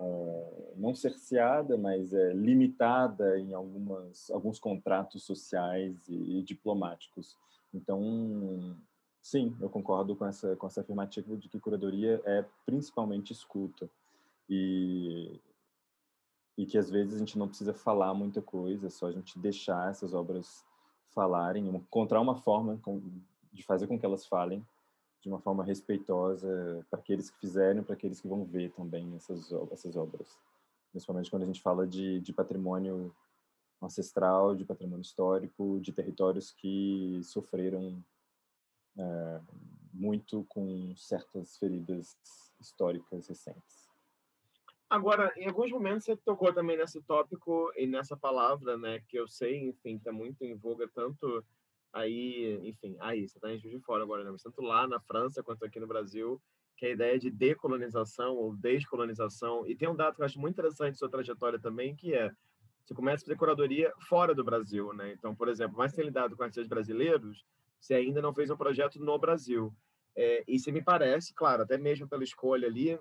uh, 0.00 0.74
não 0.76 0.94
cerceada, 0.94 1.78
mas 1.78 2.12
é 2.12 2.32
limitada 2.32 3.38
em 3.38 3.54
algumas, 3.54 4.30
alguns 4.30 4.58
contratos 4.58 5.24
sociais 5.24 6.08
e, 6.08 6.38
e 6.38 6.42
diplomáticos. 6.42 7.38
Então, 7.72 8.76
sim, 9.22 9.56
eu 9.60 9.70
concordo 9.70 10.14
com 10.14 10.26
essa, 10.26 10.56
com 10.56 10.66
essa 10.66 10.82
afirmativa 10.82 11.36
de 11.36 11.48
que 11.48 11.58
curadoria 11.58 12.20
é 12.24 12.44
principalmente 12.66 13.32
escuta. 13.32 13.88
E 14.48 15.40
e 16.56 16.66
que 16.66 16.76
às 16.76 16.90
vezes 16.90 17.14
a 17.14 17.18
gente 17.18 17.38
não 17.38 17.48
precisa 17.48 17.72
falar 17.72 18.12
muita 18.12 18.42
coisa, 18.42 18.86
é 18.86 18.90
só 18.90 19.06
a 19.06 19.12
gente 19.12 19.38
deixar 19.38 19.90
essas 19.90 20.12
obras 20.12 20.64
falarem, 21.14 21.68
encontrar 21.68 22.20
uma 22.20 22.36
forma 22.36 22.80
de 23.52 23.62
fazer 23.62 23.86
com 23.86 23.98
que 23.98 24.06
elas 24.06 24.26
falem 24.26 24.64
de 25.20 25.28
uma 25.28 25.38
forma 25.38 25.62
respeitosa 25.62 26.84
para 26.90 26.98
aqueles 26.98 27.30
que 27.30 27.38
fizeram, 27.38 27.84
para 27.84 27.94
aqueles 27.94 28.20
que 28.20 28.26
vão 28.26 28.44
ver 28.44 28.72
também 28.72 29.14
essas 29.14 29.52
essas 29.70 29.96
obras. 29.96 30.36
Principalmente 30.90 31.30
quando 31.30 31.44
a 31.44 31.46
gente 31.46 31.62
fala 31.62 31.86
de, 31.86 32.20
de 32.20 32.32
patrimônio 32.32 33.14
ancestral, 33.80 34.54
de 34.54 34.64
patrimônio 34.64 35.02
histórico, 35.02 35.80
de 35.80 35.92
territórios 35.92 36.50
que 36.50 37.20
sofreram 37.24 38.02
é, 38.98 39.40
muito 39.92 40.44
com 40.48 40.94
certas 40.96 41.56
feridas 41.56 42.16
históricas 42.60 43.26
recentes. 43.26 43.81
Agora, 44.92 45.32
em 45.38 45.48
alguns 45.48 45.70
momentos 45.70 46.04
você 46.04 46.14
tocou 46.18 46.52
também 46.52 46.76
nesse 46.76 47.00
tópico 47.00 47.72
e 47.78 47.86
nessa 47.86 48.14
palavra, 48.14 48.76
né, 48.76 49.00
que 49.08 49.18
eu 49.18 49.26
sei, 49.26 49.56
enfim, 49.70 49.96
está 49.96 50.12
muito 50.12 50.42
em 50.42 50.54
voga 50.54 50.86
tanto 50.94 51.42
aí, 51.90 52.60
enfim, 52.62 52.94
aí, 53.00 53.26
você 53.26 53.38
está 53.38 53.50
em 53.50 53.58
Juiz 53.58 53.74
de 53.74 53.80
Fora 53.80 54.02
agora, 54.02 54.22
né, 54.22 54.30
mas 54.30 54.42
tanto 54.42 54.60
lá 54.60 54.86
na 54.86 55.00
França 55.00 55.42
quanto 55.42 55.64
aqui 55.64 55.80
no 55.80 55.86
Brasil, 55.86 56.38
que 56.76 56.84
é 56.84 56.88
a 56.90 56.92
ideia 56.92 57.18
de 57.18 57.30
decolonização 57.30 58.34
ou 58.36 58.54
descolonização. 58.54 59.66
E 59.66 59.74
tem 59.74 59.88
um 59.88 59.96
dado 59.96 60.16
que 60.16 60.20
eu 60.20 60.26
acho 60.26 60.38
muito 60.38 60.56
interessante 60.56 60.98
sua 60.98 61.08
trajetória 61.08 61.58
também, 61.58 61.96
que 61.96 62.12
é 62.12 62.30
você 62.84 62.94
começa 62.94 63.24
a 63.24 63.26
fazer 63.26 63.38
curadoria 63.38 63.94
fora 64.10 64.34
do 64.34 64.44
Brasil, 64.44 64.92
né? 64.92 65.14
Então, 65.14 65.34
por 65.34 65.48
exemplo, 65.48 65.78
mais 65.78 65.94
tem 65.94 66.04
lidado 66.04 66.36
com 66.36 66.42
artistas 66.42 66.68
brasileiros, 66.68 67.46
você 67.80 67.94
ainda 67.94 68.20
não 68.20 68.34
fez 68.34 68.50
um 68.50 68.58
projeto 68.58 69.02
no 69.02 69.18
Brasil. 69.18 69.72
É, 70.14 70.44
e 70.46 70.58
se 70.58 70.70
me 70.70 70.84
parece, 70.84 71.32
claro, 71.32 71.62
até 71.62 71.78
mesmo 71.78 72.06
pela 72.06 72.22
escolha 72.22 72.68
ali 72.68 73.00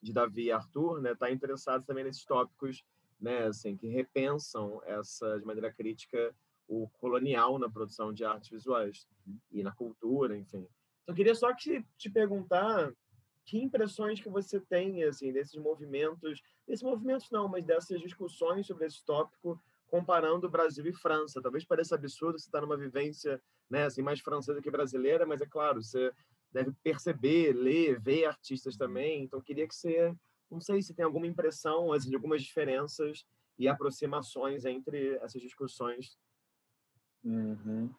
de 0.00 0.12
Davi 0.12 0.44
e 0.44 0.52
Arthur, 0.52 1.00
né, 1.00 1.14
tá 1.14 1.30
interessado 1.30 1.84
também 1.84 2.04
nesses 2.04 2.24
tópicos, 2.24 2.84
né, 3.20 3.46
assim, 3.46 3.76
que 3.76 3.88
repensam 3.88 4.80
essa 4.84 5.38
de 5.38 5.44
maneira 5.44 5.72
crítica 5.72 6.34
o 6.68 6.86
colonial 7.00 7.58
na 7.58 7.68
produção 7.70 8.12
de 8.12 8.24
artes 8.24 8.50
visuais 8.50 9.08
e 9.50 9.62
na 9.62 9.72
cultura, 9.72 10.36
enfim. 10.36 10.68
Então, 11.02 11.14
queria 11.14 11.34
só 11.34 11.52
que 11.54 11.82
te 11.96 12.10
perguntar 12.10 12.92
que 13.44 13.58
impressões 13.58 14.20
que 14.20 14.28
você 14.28 14.60
tem 14.60 15.02
assim 15.04 15.32
desses 15.32 15.54
movimentos, 15.56 16.42
desses 16.66 16.82
movimentos 16.82 17.30
não, 17.30 17.48
mas 17.48 17.64
dessas 17.64 17.98
discussões 17.98 18.66
sobre 18.66 18.84
esse 18.84 19.02
tópico 19.02 19.58
comparando 19.86 20.50
Brasil 20.50 20.86
e 20.86 20.92
França. 20.92 21.40
Talvez 21.40 21.64
pareça 21.64 21.94
absurdo 21.94 22.38
você 22.38 22.46
estar 22.46 22.60
numa 22.60 22.76
vivência, 22.76 23.40
né, 23.70 23.84
assim, 23.84 24.02
mais 24.02 24.20
francesa 24.20 24.60
que 24.60 24.70
brasileira, 24.70 25.24
mas 25.24 25.40
é 25.40 25.46
claro, 25.46 25.82
você 25.82 26.12
deve 26.52 26.72
perceber, 26.82 27.52
ler, 27.52 28.00
ver 28.00 28.24
artistas 28.26 28.76
também. 28.76 29.24
Então, 29.24 29.40
queria 29.40 29.66
que 29.66 29.74
você, 29.74 30.14
não 30.50 30.60
sei 30.60 30.82
se 30.82 30.94
tem 30.94 31.04
alguma 31.04 31.26
impressão, 31.26 31.92
assim, 31.92 32.08
de 32.08 32.16
algumas 32.16 32.42
diferenças 32.42 33.24
e 33.58 33.68
aproximações 33.68 34.64
entre 34.64 35.16
essas 35.16 35.42
discussões. 35.42 36.18
Uhum. 37.24 37.90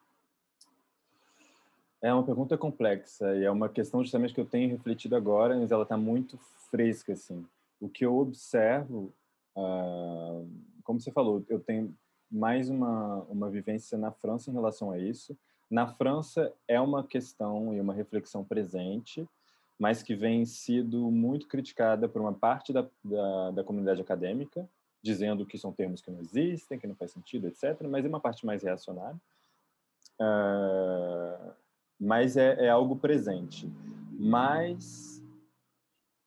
É 2.01 2.13
uma 2.13 2.23
pergunta 2.23 2.57
complexa 2.57 3.35
e 3.35 3.43
é 3.43 3.51
uma 3.51 3.67
questão 3.67 4.01
justamente 4.01 4.33
que 4.33 4.39
eu 4.39 4.45
tenho 4.45 4.69
refletido 4.69 5.15
agora, 5.15 5.57
mas 5.57 5.69
ela 5.71 5.83
está 5.83 5.97
muito 5.97 6.37
fresca 6.71 7.11
assim. 7.11 7.45
O 7.79 7.89
que 7.89 8.05
eu 8.05 8.17
observo, 8.17 9.13
uh, 9.55 10.49
como 10.83 10.99
você 10.99 11.11
falou, 11.11 11.43
eu 11.49 11.59
tenho 11.59 11.93
mais 12.31 12.69
uma 12.69 13.23
uma 13.23 13.49
vivência 13.49 13.97
na 13.97 14.11
França 14.11 14.49
em 14.49 14.53
relação 14.53 14.91
a 14.91 14.97
isso. 14.97 15.37
Na 15.69 15.87
França 15.87 16.51
é 16.67 16.79
uma 16.81 17.03
questão 17.03 17.73
e 17.73 17.79
uma 17.79 17.93
reflexão 17.93 18.43
presente, 18.43 19.27
mas 19.77 20.01
que 20.01 20.15
vem 20.15 20.45
sido 20.45 21.11
muito 21.11 21.47
criticada 21.47 22.09
por 22.09 22.21
uma 22.21 22.33
parte 22.33 22.73
da, 22.73 22.87
da, 23.03 23.51
da 23.51 23.63
comunidade 23.63 24.01
acadêmica, 24.01 24.67
dizendo 25.01 25.45
que 25.45 25.57
são 25.57 25.71
termos 25.71 26.01
que 26.01 26.11
não 26.11 26.19
existem, 26.19 26.79
que 26.79 26.87
não 26.87 26.95
faz 26.95 27.11
sentido, 27.11 27.47
etc. 27.47 27.81
Mas 27.87 28.03
é 28.03 28.09
uma 28.09 28.19
parte 28.19 28.45
mais 28.45 28.63
reacionária. 28.63 29.19
Uh, 30.19 31.53
mas 31.99 32.35
é, 32.35 32.65
é 32.65 32.69
algo 32.69 32.95
presente. 32.95 33.71
Mas 34.11 35.23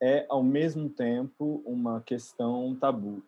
é, 0.00 0.26
ao 0.28 0.42
mesmo 0.42 0.88
tempo, 0.88 1.62
uma 1.64 2.00
questão 2.00 2.74
tabu, 2.74 3.22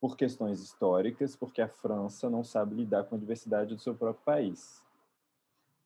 por 0.00 0.16
questões 0.16 0.60
históricas, 0.60 1.36
porque 1.36 1.60
a 1.60 1.68
França 1.68 2.30
não 2.30 2.42
sabe 2.42 2.74
lidar 2.74 3.04
com 3.04 3.14
a 3.14 3.18
diversidade 3.18 3.74
do 3.74 3.80
seu 3.80 3.94
próprio 3.94 4.24
país. 4.24 4.82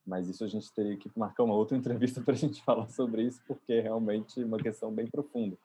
Mas 0.06 0.28
isso 0.28 0.44
a 0.44 0.46
gente 0.46 0.72
teria 0.72 0.96
que 0.96 1.10
marcar 1.16 1.44
uma 1.44 1.54
outra 1.54 1.76
entrevista 1.78 2.20
para 2.20 2.34
a 2.34 2.36
gente 2.36 2.62
falar 2.62 2.88
sobre 2.88 3.22
isso, 3.22 3.40
porque 3.46 3.72
é 3.72 3.80
realmente 3.80 4.42
uma 4.42 4.58
questão 4.58 4.92
bem 4.92 5.06
profunda. 5.06 5.56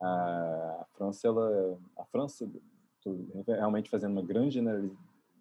A 0.00 0.86
França, 0.94 1.28
ela, 1.28 1.78
a 1.98 2.04
França, 2.06 2.48
realmente 3.46 3.90
fazendo 3.90 4.12
uma 4.12 4.22
grande 4.22 4.60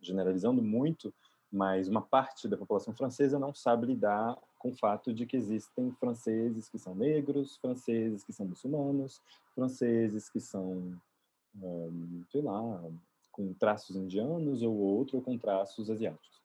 generalizando 0.01 0.61
muito, 0.61 1.13
mas 1.51 1.87
uma 1.87 2.01
parte 2.01 2.47
da 2.47 2.57
população 2.57 2.93
francesa 2.93 3.39
não 3.39 3.53
sabe 3.53 3.87
lidar 3.87 4.37
com 4.57 4.69
o 4.69 4.77
fato 4.77 5.13
de 5.13 5.25
que 5.25 5.37
existem 5.37 5.91
franceses 5.93 6.69
que 6.69 6.77
são 6.77 6.93
negros, 6.93 7.57
franceses 7.57 8.23
que 8.23 8.33
são 8.33 8.45
muçulmanos, 8.45 9.21
franceses 9.55 10.29
que 10.29 10.39
são, 10.39 10.93
um, 11.55 12.23
sei 12.29 12.41
lá, 12.41 12.83
com 13.31 13.53
traços 13.53 13.95
indianos 13.95 14.61
ou 14.61 14.75
outro 14.75 15.17
ou 15.17 15.23
com 15.23 15.37
traços 15.37 15.89
asiáticos. 15.89 16.38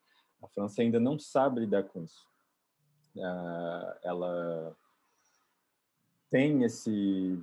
A 0.44 0.48
França 0.48 0.82
ainda 0.82 1.00
não 1.00 1.18
sabe 1.18 1.60
lidar 1.60 1.84
com 1.84 2.02
isso. 2.02 2.26
Uh, 3.16 3.98
ela 4.02 4.76
tem 6.30 6.64
esse 6.64 7.40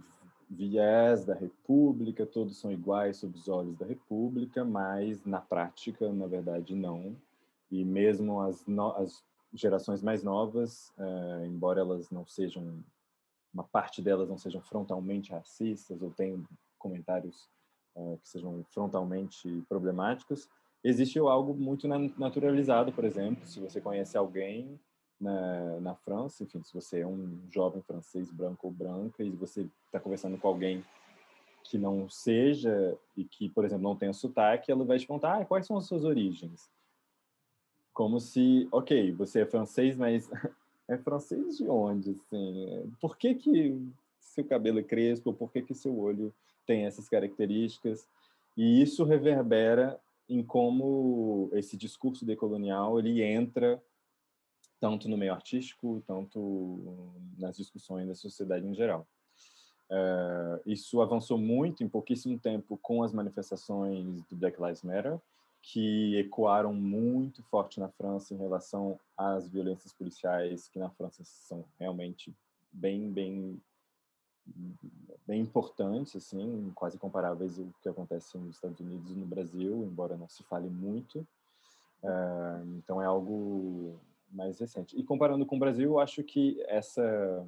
viés 0.50 1.26
da 1.26 1.34
República, 1.34 2.26
todos 2.26 2.60
são 2.60 2.72
iguais 2.72 3.18
sob 3.18 3.38
os 3.38 3.48
olhos 3.48 3.78
da 3.78 3.86
República, 3.86 4.66
mas 4.66 5.24
na 5.26 5.40
prática, 5.40 6.12
na 6.12 6.28
verdade, 6.28 6.76
não 6.76 7.16
e 7.72 7.86
mesmo 7.86 8.42
as, 8.42 8.66
no, 8.66 8.92
as 8.98 9.24
gerações 9.54 10.02
mais 10.02 10.24
novas, 10.24 10.94
uh, 10.98 11.46
embora 11.46 11.80
elas 11.80 12.10
não 12.10 12.26
sejam 12.26 12.84
uma 13.54 13.64
parte 13.64 14.02
delas 14.02 14.30
não 14.30 14.38
sejam 14.38 14.62
frontalmente 14.62 15.32
racistas 15.32 16.02
ou 16.02 16.10
tenham 16.12 16.44
comentários 16.78 17.50
uh, 17.96 18.18
que 18.22 18.30
sejam 18.30 18.64
frontalmente 18.70 19.64
problemáticos, 19.68 20.50
existe 20.84 21.20
algo 21.20 21.54
muito 21.54 21.88
naturalizado, 21.88 22.92
por 22.92 23.04
exemplo, 23.04 23.46
se 23.46 23.60
você 23.60 23.80
conhece 23.80 24.18
alguém 24.18 24.80
na, 25.20 25.80
na 25.80 25.96
França, 25.96 26.44
enfim, 26.44 26.64
se 26.64 26.74
você 26.74 27.02
é 27.02 27.08
um 27.08 27.40
jovem 27.52 27.82
francês 27.82 28.32
branco 28.32 28.68
ou 28.68 28.74
branca 28.74 29.24
e 29.24 29.30
você 29.30 29.68
está 29.86 30.00
conversando 30.00 30.38
com 30.38 30.48
alguém 30.48 30.84
que 31.64 31.78
não 31.78 32.10
seja 32.10 32.98
e 33.16 33.24
que, 33.24 33.48
por 33.50 33.64
exemplo, 33.64 33.84
não 33.84 33.96
tenha 33.96 34.14
sotaque, 34.14 34.72
ela 34.72 34.84
vai 34.84 34.98
te 34.98 35.06
perguntar 35.06 35.42
ah, 35.42 35.46
quais 35.46 35.68
são 35.68 35.78
as 35.78 35.86
suas 35.86 36.04
origens 36.04 36.70
como 37.94 38.20
se, 38.20 38.68
ok, 38.72 39.12
você 39.12 39.42
é 39.42 39.46
francês, 39.46 39.96
mas 39.96 40.30
é 40.88 40.98
francês 40.98 41.58
de 41.58 41.68
onde, 41.68 42.12
assim? 42.12 42.92
Por 43.00 43.18
que 43.18 43.36
que 43.36 43.80
seu 44.20 44.46
cabelo 44.46 44.80
é 44.80 44.84
crespo? 44.84 45.34
Por 45.34 45.52
que 45.52 45.62
que 45.62 45.74
seu 45.74 45.98
olho 46.00 46.34
tem 46.66 46.86
essas 46.86 47.10
características? 47.10 48.08
E 48.58 48.82
isso 48.82 49.04
reverbera 49.04 50.00
em 50.32 50.44
como 50.44 51.50
esse 51.54 51.76
discurso 51.76 52.26
decolonial 52.26 52.98
ele 52.98 53.22
entra 53.22 53.82
tanto 54.80 55.08
no 55.08 55.18
meio 55.18 55.34
artístico, 55.34 56.02
tanto 56.08 57.06
nas 57.38 57.58
discussões 57.58 58.08
da 58.08 58.16
sociedade 58.16 58.66
em 58.66 58.74
geral. 58.74 59.08
Uh, 59.92 60.58
isso 60.66 61.02
avançou 61.02 61.38
muito 61.38 61.84
em 61.84 61.90
pouquíssimo 61.90 62.40
tempo 62.40 62.80
com 62.82 63.04
as 63.04 63.12
manifestações 63.12 64.24
do 64.24 64.36
Black 64.38 64.60
Lives 64.60 64.84
Matter, 64.84 65.20
que 65.62 66.16
ecoaram 66.18 66.74
muito 66.74 67.44
forte 67.44 67.80
na 67.80 67.90
França 67.90 68.34
em 68.34 68.38
relação 68.38 69.00
às 69.16 69.48
violências 69.48 69.94
policiais, 69.94 70.68
que 70.70 70.80
na 70.80 70.90
França 70.90 71.24
são 71.24 71.66
realmente 71.78 72.34
bem, 72.72 73.12
bem, 73.12 73.62
bem 75.28 75.42
importantes, 75.42 76.16
assim, 76.16 76.72
quase 76.76 76.98
comparáveis 76.98 77.60
ao 77.60 77.66
que 77.82 77.90
acontece 77.90 78.38
nos 78.38 78.56
Estados 78.56 78.80
Unidos 78.80 79.12
e 79.12 79.16
no 79.16 79.26
Brasil, 79.26 79.84
embora 79.84 80.18
não 80.18 80.28
se 80.28 80.44
fale 80.44 80.70
muito. 80.70 81.20
Uh, 82.04 82.78
então 82.78 83.02
é 83.02 83.06
algo 83.06 84.00
mais 84.32 84.60
recente. 84.60 84.98
E 84.98 85.04
comparando 85.04 85.46
com 85.46 85.56
o 85.56 85.60
Brasil, 85.60 85.92
eu 85.92 86.00
acho 86.00 86.24
que 86.24 86.62
essa 86.68 87.48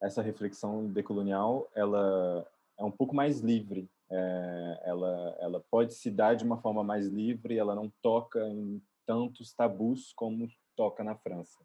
essa 0.00 0.20
reflexão 0.20 0.86
decolonial 0.86 1.68
ela 1.74 2.46
é 2.78 2.84
um 2.84 2.90
pouco 2.90 3.14
mais 3.14 3.40
livre 3.40 3.88
é, 4.10 4.80
ela, 4.84 5.36
ela 5.40 5.60
pode 5.70 5.94
se 5.94 6.10
dar 6.10 6.34
de 6.34 6.44
uma 6.44 6.58
forma 6.58 6.84
mais 6.84 7.08
livre, 7.08 7.58
ela 7.58 7.74
não 7.74 7.92
toca 8.02 8.48
em 8.48 8.80
tantos 9.06 9.52
tabus 9.52 10.12
como 10.12 10.48
toca 10.76 11.02
na 11.02 11.14
França. 11.14 11.58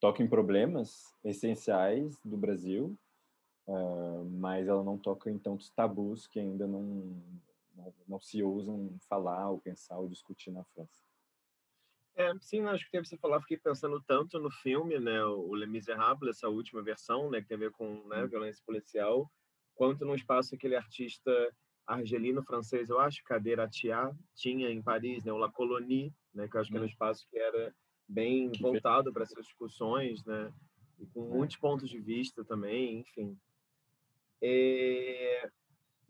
Toca 0.00 0.22
em 0.22 0.28
problemas 0.28 1.14
essenciais 1.24 2.18
do 2.24 2.36
Brasil, 2.36 2.96
uh, 3.68 4.24
mas 4.38 4.66
ela 4.66 4.82
não 4.82 4.98
toca 4.98 5.30
em 5.30 5.38
tantos 5.38 5.70
tabus 5.70 6.26
que 6.26 6.40
ainda 6.40 6.66
não, 6.66 7.22
não, 7.76 7.94
não, 8.08 8.20
se 8.20 8.42
ousam 8.42 8.96
falar 9.08 9.50
ou 9.50 9.60
pensar 9.60 9.98
ou 9.98 10.08
discutir 10.08 10.50
na 10.50 10.64
França. 10.64 10.98
É, 12.16 12.32
sim, 12.40 12.64
acho 12.64 12.84
que 12.84 12.90
tem 12.90 13.04
você 13.04 13.16
falar, 13.16 13.40
fiquei 13.40 13.58
pensando 13.58 14.02
tanto 14.02 14.40
no 14.40 14.50
filme, 14.50 14.98
né, 14.98 15.22
o 15.24 15.54
Les 15.54 15.68
Miserables, 15.68 16.36
essa 16.36 16.48
última 16.48 16.82
versão, 16.82 17.30
né, 17.30 17.40
que 17.40 17.46
tem 17.46 17.56
a 17.56 17.60
ver 17.60 17.70
com 17.70 18.02
né, 18.08 18.24
hum. 18.24 18.28
violência 18.28 18.60
policial, 18.66 19.30
quanto 19.74 20.04
num 20.04 20.16
espaço 20.16 20.54
aquele 20.54 20.74
artista 20.74 21.30
argelino 21.86 22.42
francês, 22.42 22.90
eu 22.90 22.98
acho, 22.98 23.22
Cadeira 23.22 23.68
Tia, 23.68 24.10
tinha 24.34 24.68
em 24.68 24.82
Paris, 24.82 25.24
né, 25.24 25.32
o 25.32 25.36
La 25.36 25.50
Colonie, 25.50 26.12
né, 26.34 26.48
que 26.48 26.56
eu 26.56 26.60
acho 26.60 26.70
que 26.70 26.76
era 26.76 26.82
um 26.82 26.88
hum. 26.88 26.90
espaço 26.90 27.24
que 27.30 27.38
era 27.38 27.72
bem 28.08 28.50
voltado 28.60 29.12
para 29.12 29.22
essas 29.22 29.46
discussões, 29.46 30.24
né, 30.24 30.52
e 30.98 31.06
com 31.06 31.24
é. 31.24 31.36
muitos 31.36 31.56
pontos 31.56 31.88
de 31.88 32.00
vista 32.00 32.44
também, 32.44 32.98
enfim. 32.98 33.38
É... 34.42 35.50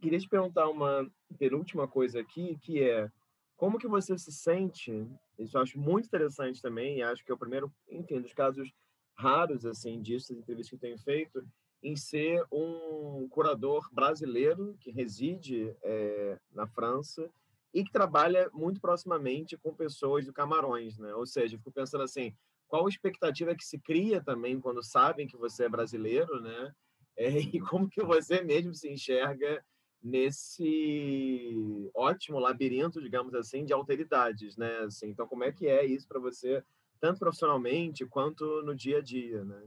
Queria 0.00 0.18
te 0.18 0.28
perguntar 0.28 0.68
uma 0.68 1.10
penúltima 1.38 1.88
coisa 1.88 2.20
aqui, 2.20 2.56
que 2.62 2.82
é 2.82 3.10
como 3.59 3.78
que 3.78 3.88
você 3.88 4.16
se 4.16 4.30
sente? 4.30 5.05
Isso 5.36 5.56
eu 5.56 5.62
acho 5.62 5.78
muito 5.78 6.06
interessante 6.06 6.62
também, 6.62 7.02
acho 7.02 7.24
que 7.24 7.32
é 7.32 7.34
o 7.34 7.38
primeiro, 7.38 7.72
enfim, 7.90 8.20
dos 8.20 8.32
casos 8.32 8.72
raros 9.16 9.66
assim 9.66 10.00
disso, 10.00 10.28
das 10.28 10.38
entrevistas 10.38 10.70
que 10.70 10.76
eu 10.76 10.90
tenho 10.90 10.98
feito, 10.98 11.44
em 11.82 11.96
ser 11.96 12.44
um 12.52 13.28
curador 13.28 13.88
brasileiro 13.92 14.76
que 14.80 14.92
reside 14.92 15.74
é, 15.82 16.38
na 16.52 16.68
França 16.68 17.28
e 17.74 17.84
que 17.84 17.92
trabalha 17.92 18.48
muito 18.52 18.80
proximamente 18.80 19.56
com 19.56 19.74
pessoas 19.74 20.24
do 20.24 20.32
Camarões, 20.32 20.96
né? 20.96 21.12
Ou 21.14 21.26
seja, 21.26 21.59
fico 21.59 21.72
pensando 21.72 22.05
assim, 22.05 22.32
qual 22.68 22.86
a 22.86 22.88
expectativa 22.88 23.56
que 23.56 23.64
se 23.64 23.78
cria 23.78 24.22
também 24.22 24.60
quando 24.60 24.82
sabem 24.84 25.26
que 25.26 25.36
você 25.36 25.64
é 25.64 25.68
brasileiro, 25.68 26.40
né? 26.40 26.72
É, 27.19 27.31
e 27.31 27.61
como 27.61 27.90
que 27.90 28.03
você 28.03 28.40
mesmo 28.43 28.73
se 28.73 28.89
enxerga 28.89 29.62
nesse 30.01 31.90
ótimo 31.93 32.39
labirinto, 32.39 33.03
digamos 33.03 33.35
assim, 33.35 33.65
de 33.65 33.73
alteridades, 33.73 34.57
né? 34.57 34.78
Assim, 34.78 35.09
então, 35.09 35.27
como 35.27 35.43
é 35.43 35.51
que 35.51 35.66
é 35.66 35.85
isso 35.85 36.07
para 36.07 36.20
você, 36.20 36.62
tanto 37.01 37.19
profissionalmente 37.19 38.07
quanto 38.07 38.62
no 38.62 38.74
dia 38.74 38.99
a 38.99 39.03
dia, 39.03 39.45
né? 39.45 39.61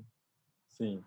Sim. 0.70 1.04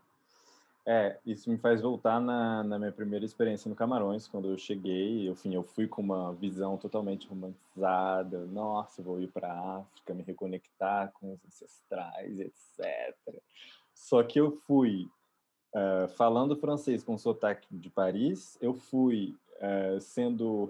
É, 0.86 1.18
isso 1.24 1.48
me 1.48 1.56
faz 1.56 1.80
voltar 1.80 2.20
na, 2.20 2.62
na 2.62 2.78
minha 2.78 2.92
primeira 2.92 3.24
experiência 3.24 3.70
no 3.70 3.74
Camarões, 3.74 4.28
quando 4.28 4.50
eu 4.50 4.58
cheguei, 4.58 5.30
enfim, 5.30 5.54
eu 5.54 5.62
fui 5.62 5.88
com 5.88 6.02
uma 6.02 6.34
visão 6.34 6.76
totalmente 6.76 7.26
romantizada, 7.26 8.44
nossa, 8.44 9.02
vou 9.02 9.18
ir 9.18 9.28
para 9.28 9.50
a 9.50 9.78
África, 9.78 10.12
me 10.12 10.22
reconectar 10.22 11.10
com 11.14 11.32
os 11.32 11.42
ancestrais, 11.46 12.38
etc. 12.38 13.16
Só 13.94 14.22
que 14.22 14.38
eu 14.38 14.60
fui 14.66 15.08
uh, 15.74 16.08
falando 16.16 16.56
francês 16.56 17.02
com 17.02 17.18
sotaque 17.18 17.66
de 17.70 17.90
Paris, 17.90 18.56
eu 18.60 18.74
fui 18.74 19.36
uh, 19.56 20.00
sendo 20.00 20.64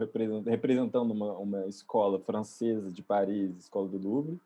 representando 0.47 1.11
uma, 1.13 1.33
uma 1.35 1.67
escola 1.67 2.19
francesa 2.19 2.91
de 2.91 3.03
Paris, 3.03 3.57
escola 3.57 3.89
do 3.89 3.99
Louvre, 3.99 4.41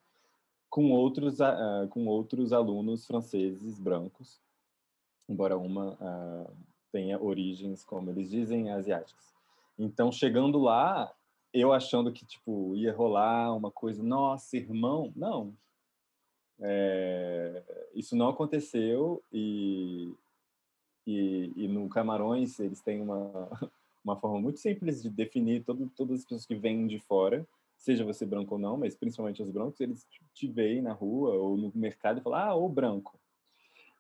com 0.69 0.91
outros 0.91 1.41
uh, 1.41 1.89
com 1.91 2.07
outros 2.07 2.53
alunos 2.53 3.07
franceses 3.07 3.79
brancos 3.79 4.41
embora 5.29 5.59
uma 5.59 5.97
tenha 6.91 7.23
origens, 7.23 7.85
como 7.85 8.11
eles 8.11 8.31
dizem, 8.31 8.71
asiáticas. 8.71 9.35
Então, 9.79 10.11
chegando 10.11 10.59
lá, 10.59 11.13
eu 11.53 11.73
achando 11.73 12.13
que 12.13 12.25
tipo 12.25 12.75
ia 12.75 12.95
rolar 12.95 13.55
uma 13.55 13.71
coisa, 13.71 14.03
nossa, 14.03 14.57
irmão, 14.57 15.13
não. 15.15 15.55
É, 16.61 17.63
isso 17.95 18.17
não 18.17 18.29
aconteceu 18.29 19.23
e, 19.33 20.13
e, 21.09 21.53
e, 21.57 21.69
no 21.69 21.89
Camarões 21.89 22.61
eles 22.61 22.81
têm 22.81 23.01
uma, 23.01 23.49
uma 24.05 24.17
forma 24.17 24.39
muito 24.41 24.59
simples 24.59 25.03
de 25.03 25.09
definir 25.09 25.65
todo, 25.65 25.91
todas 25.97 26.19
as 26.19 26.25
pessoas 26.25 26.45
que 26.45 26.55
vêm 26.55 26.87
de 26.87 26.99
fora, 26.99 27.47
seja 27.79 28.05
você 28.05 28.27
branco 28.27 28.55
ou 28.55 28.61
não, 28.61 28.77
mas 28.77 28.95
principalmente 28.95 29.43
os 29.43 29.51
brancos, 29.51 29.81
eles 29.81 30.07
te 30.35 30.47
veem 30.47 30.83
na 30.83 30.93
rua 30.93 31.33
ou 31.35 31.57
no 31.57 31.73
mercado 31.75 32.19
e 32.19 32.23
falam, 32.23 32.39
ah, 32.39 32.55
o 32.55 32.69
branco. 32.69 33.19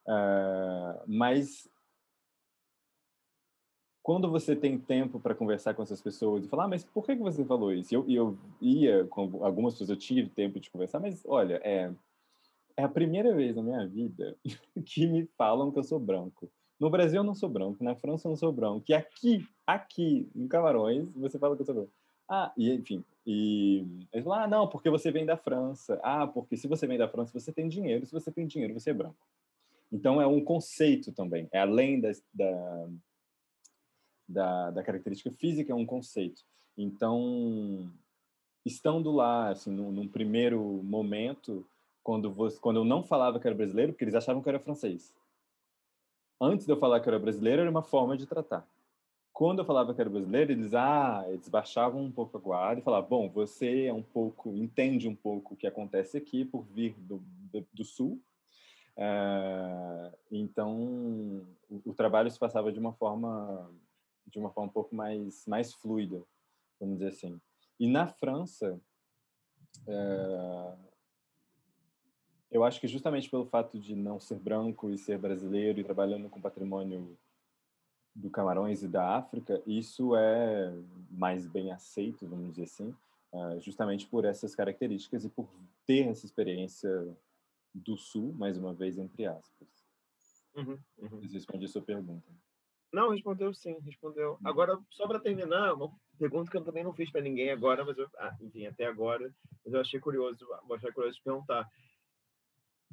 Uh, 0.06 1.02
mas 1.06 1.68
quando 4.02 4.30
você 4.30 4.56
tem 4.56 4.78
tempo 4.78 5.20
para 5.20 5.34
conversar 5.34 5.74
com 5.74 5.82
essas 5.82 6.00
pessoas 6.00 6.44
e 6.44 6.48
falar, 6.48 6.64
ah, 6.64 6.68
mas 6.68 6.84
por 6.84 7.04
que, 7.04 7.14
que 7.14 7.22
você 7.22 7.44
falou 7.44 7.72
isso? 7.72 7.92
E 7.92 7.96
eu, 7.96 8.04
eu 8.10 8.38
ia 8.60 9.04
com 9.06 9.44
algumas 9.44 9.74
pessoas, 9.74 9.90
eu 9.90 9.96
tive 9.96 10.28
tempo 10.28 10.58
de 10.58 10.70
conversar, 10.70 10.98
mas 10.98 11.22
olha, 11.26 11.60
é, 11.64 11.92
é 12.76 12.82
a 12.82 12.88
primeira 12.88 13.34
vez 13.34 13.54
na 13.54 13.62
minha 13.62 13.86
vida 13.86 14.36
que 14.84 15.06
me 15.06 15.26
falam 15.36 15.70
que 15.70 15.78
eu 15.78 15.84
sou 15.84 15.98
branco. 15.98 16.50
No 16.78 16.90
Brasil 16.90 17.20
eu 17.20 17.24
não 17.24 17.34
sou 17.34 17.48
branco, 17.48 17.82
na 17.82 17.94
França 17.94 18.28
eu 18.28 18.30
não 18.30 18.36
sou 18.36 18.52
branco, 18.52 18.84
e 18.88 18.94
aqui, 18.94 19.46
aqui, 19.66 20.28
em 20.34 20.46
Camarões, 20.46 21.08
você 21.14 21.38
fala 21.38 21.56
que 21.56 21.62
eu 21.62 21.66
sou 21.66 21.74
branco. 21.74 21.92
Ah, 22.28 22.52
e 22.56 22.70
enfim, 22.70 23.04
e 23.26 23.84
eles 24.12 24.24
falam, 24.24 24.44
ah, 24.44 24.46
não, 24.46 24.68
porque 24.68 24.88
você 24.88 25.10
vem 25.10 25.26
da 25.26 25.36
França. 25.36 26.00
Ah, 26.02 26.26
porque 26.26 26.56
se 26.56 26.68
você 26.68 26.86
vem 26.86 26.98
da 26.98 27.08
França, 27.08 27.38
você 27.38 27.52
tem 27.52 27.68
dinheiro, 27.68 28.06
se 28.06 28.12
você 28.12 28.30
tem 28.30 28.46
dinheiro, 28.46 28.72
você 28.72 28.90
é 28.90 28.94
branco. 28.94 29.16
Então, 29.90 30.20
é 30.20 30.26
um 30.26 30.42
conceito 30.42 31.12
também, 31.12 31.48
é 31.50 31.58
além 31.58 32.00
da, 32.00 32.10
da, 34.28 34.70
da, 34.70 34.82
característica 34.82 35.30
física, 35.30 35.72
é 35.72 35.74
um 35.74 35.86
conceito. 35.86 36.42
Então, 36.76 37.90
estando 38.64 39.10
lá, 39.10 39.50
assim, 39.50 39.70
num, 39.70 39.90
num, 39.90 40.06
primeiro 40.06 40.60
momento, 40.82 41.66
quando, 42.02 42.30
você, 42.30 42.58
quando 42.60 42.76
eu 42.76 42.84
não 42.84 43.02
falava 43.02 43.40
que 43.40 43.46
era 43.46 43.56
brasileiro, 43.56 43.92
porque 43.92 44.04
eles 44.04 44.14
achavam 44.14 44.42
que 44.42 44.48
eu 44.48 44.54
era 44.54 44.60
francês. 44.62 45.14
Antes 46.40 46.66
de 46.66 46.72
eu 46.72 46.76
falar 46.76 47.00
que 47.00 47.08
eu 47.08 47.12
era 47.12 47.22
brasileiro, 47.22 47.62
era 47.62 47.70
uma 47.70 47.82
forma 47.82 48.16
de 48.16 48.26
tratar. 48.26 48.66
Quando 49.32 49.60
eu 49.60 49.64
falava 49.64 49.94
que 49.94 50.00
era 50.00 50.10
brasileiro, 50.10 50.52
eles, 50.52 50.74
ah, 50.74 51.24
eles 51.28 51.48
baixavam 51.48 52.02
um 52.02 52.10
pouco 52.10 52.36
a 52.36 52.40
guarda 52.40 52.80
e 52.80 52.84
falavam, 52.84 53.08
bom, 53.08 53.28
você 53.28 53.86
é 53.86 53.92
um 53.92 54.02
pouco, 54.02 54.50
entende 54.50 55.08
um 55.08 55.14
pouco 55.14 55.54
o 55.54 55.56
que 55.56 55.66
acontece 55.66 56.16
aqui 56.16 56.44
por 56.44 56.62
vir 56.64 56.94
do, 56.98 57.22
do, 57.52 57.66
do 57.72 57.84
sul, 57.84 58.20
Uh, 58.98 60.12
então, 60.28 60.76
o, 61.70 61.82
o, 61.84 61.94
trabalho 61.94 62.28
se 62.28 62.38
passava 62.38 62.72
de 62.72 62.80
uma 62.80 62.92
forma 62.92 63.70
de 64.26 64.40
uma 64.40 64.50
forma 64.50 64.68
um 64.68 64.72
pouco 64.72 64.92
mais 64.92 65.46
mais 65.46 65.72
fluida, 65.72 66.20
vamos 66.80 66.98
dizer 66.98 67.10
assim. 67.10 67.40
E 67.78 67.86
na 67.86 68.08
França, 68.08 68.80
uh, 69.86 70.87
eu 72.50 72.64
acho 72.64 72.80
que 72.80 72.88
justamente 72.88 73.28
pelo 73.28 73.46
fato 73.46 73.78
de 73.78 73.94
não 73.94 74.18
ser 74.18 74.38
branco 74.38 74.90
e 74.90 74.98
ser 74.98 75.18
brasileiro 75.18 75.80
e 75.80 75.84
trabalhando 75.84 76.28
com 76.28 76.40
patrimônio 76.40 77.16
do 78.14 78.30
Camarões 78.30 78.82
e 78.82 78.88
da 78.88 79.16
África, 79.16 79.62
isso 79.66 80.16
é 80.16 80.72
mais 81.10 81.46
bem 81.46 81.70
aceito, 81.70 82.26
vamos 82.26 82.50
dizer 82.50 82.64
assim, 82.64 82.94
uh, 83.32 83.60
justamente 83.60 84.06
por 84.06 84.24
essas 84.24 84.54
características 84.54 85.24
e 85.24 85.28
por 85.28 85.48
ter 85.86 86.08
essa 86.08 86.26
experiência 86.26 87.16
do 87.74 87.96
Sul, 87.96 88.32
mais 88.32 88.56
uma 88.56 88.74
vez, 88.74 88.98
entre 88.98 89.26
aspas. 89.26 89.68
Uhum, 90.56 90.78
uhum. 90.98 91.20
Respondi 91.32 91.66
a 91.66 91.68
sua 91.68 91.82
pergunta. 91.82 92.26
Não, 92.92 93.10
respondeu 93.10 93.52
sim, 93.52 93.78
respondeu. 93.80 94.32
Uhum. 94.32 94.48
Agora, 94.48 94.78
só 94.90 95.06
para 95.06 95.20
terminar, 95.20 95.74
uma 95.74 95.92
pergunta 96.18 96.50
que 96.50 96.56
eu 96.56 96.64
também 96.64 96.82
não 96.82 96.94
fiz 96.94 97.10
para 97.12 97.20
ninguém 97.20 97.50
agora, 97.50 97.84
mas 97.84 97.96
eu, 97.98 98.08
ah, 98.18 98.34
enfim, 98.40 98.66
até 98.66 98.86
agora, 98.86 99.32
mas 99.64 99.74
eu 99.74 99.80
achei 99.80 100.00
curioso, 100.00 100.46
achei 100.72 100.90
curioso 100.90 101.18
de 101.18 101.22
perguntar. 101.22 101.68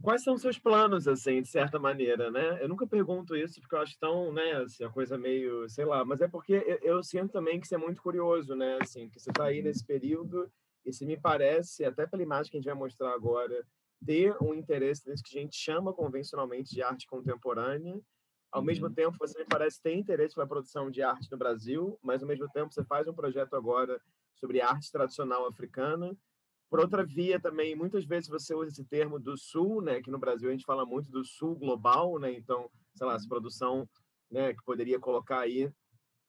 Quais 0.02 0.24
são 0.24 0.34
os 0.34 0.42
seus 0.42 0.60
planos, 0.60 1.08
assim, 1.08 1.42
de 1.42 1.48
certa 1.48 1.80
maneira, 1.80 2.30
né? 2.30 2.62
Eu 2.62 2.68
nunca 2.68 2.86
pergunto 2.86 3.36
isso 3.36 3.60
porque 3.62 3.76
eu 3.76 3.80
acho 3.80 3.98
tão, 3.98 4.32
né, 4.32 4.54
assim, 4.58 4.84
a 4.84 4.90
coisa 4.90 5.18
meio, 5.18 5.68
sei 5.70 5.86
lá, 5.86 6.04
mas 6.04 6.22
é 6.22 6.28
porque 6.28 6.54
eu, 6.54 6.78
eu 6.96 7.04
sinto 7.04 7.32
também 7.32 7.60
que 7.60 7.68
você 7.68 7.76
é 7.76 7.78
muito 7.78 8.02
curioso, 8.02 8.56
né, 8.56 8.78
assim, 8.82 9.10
que 9.10 9.20
você 9.20 9.30
está 9.30 9.46
aí 9.46 9.62
nesse 9.62 9.86
período 9.86 10.52
e 10.86 10.94
se 10.94 11.06
me 11.06 11.18
parece, 11.18 11.84
até 11.84 12.06
pela 12.06 12.22
imagem 12.22 12.52
que 12.52 12.58
a 12.58 12.60
gente 12.60 12.70
vai 12.70 12.76
mostrar 12.76 13.12
agora, 13.14 13.66
ter 14.06 14.36
um 14.42 14.54
interesse 14.54 15.10
nisso 15.10 15.24
que 15.24 15.38
a 15.38 15.42
gente 15.42 15.56
chama 15.56 15.92
convencionalmente 15.94 16.74
de 16.74 16.82
arte 16.84 17.08
contemporânea. 17.08 18.00
Ao 18.52 18.62
uhum. 18.62 18.66
mesmo 18.68 18.90
tempo, 18.90 19.18
você 19.20 19.40
me 19.40 19.46
parece 19.46 19.82
ter 19.82 19.96
interesse 19.96 20.36
pela 20.36 20.48
produção 20.48 20.92
de 20.92 21.02
arte 21.02 21.32
no 21.32 21.38
Brasil, 21.38 21.98
mas 22.04 22.22
ao 22.22 22.28
mesmo 22.28 22.48
tempo 22.50 22.72
você 22.72 22.84
faz 22.84 23.08
um 23.08 23.14
projeto 23.14 23.56
agora 23.56 24.00
sobre 24.36 24.62
arte 24.62 24.92
tradicional 24.92 25.48
africana. 25.48 26.16
Por 26.70 26.80
outra 26.80 27.06
via 27.06 27.40
também, 27.40 27.76
muitas 27.76 28.06
vezes 28.06 28.30
você 28.30 28.54
usa 28.54 28.72
esse 28.72 28.84
termo 28.86 29.20
do 29.20 29.38
sul, 29.38 29.82
né, 29.82 30.02
que 30.02 30.10
no 30.10 30.18
Brasil 30.18 30.50
a 30.50 30.52
gente 30.52 30.66
fala 30.66 30.86
muito 30.86 31.12
do 31.12 31.24
sul 31.24 31.56
global, 31.56 32.20
né? 32.20 32.32
Então, 32.34 32.70
sei 32.96 33.06
lá, 33.06 33.16
essa 33.16 33.28
produção, 33.28 33.88
né, 34.32 34.54
que 34.54 34.64
poderia 34.64 35.00
colocar 35.00 35.42
aí 35.42 35.72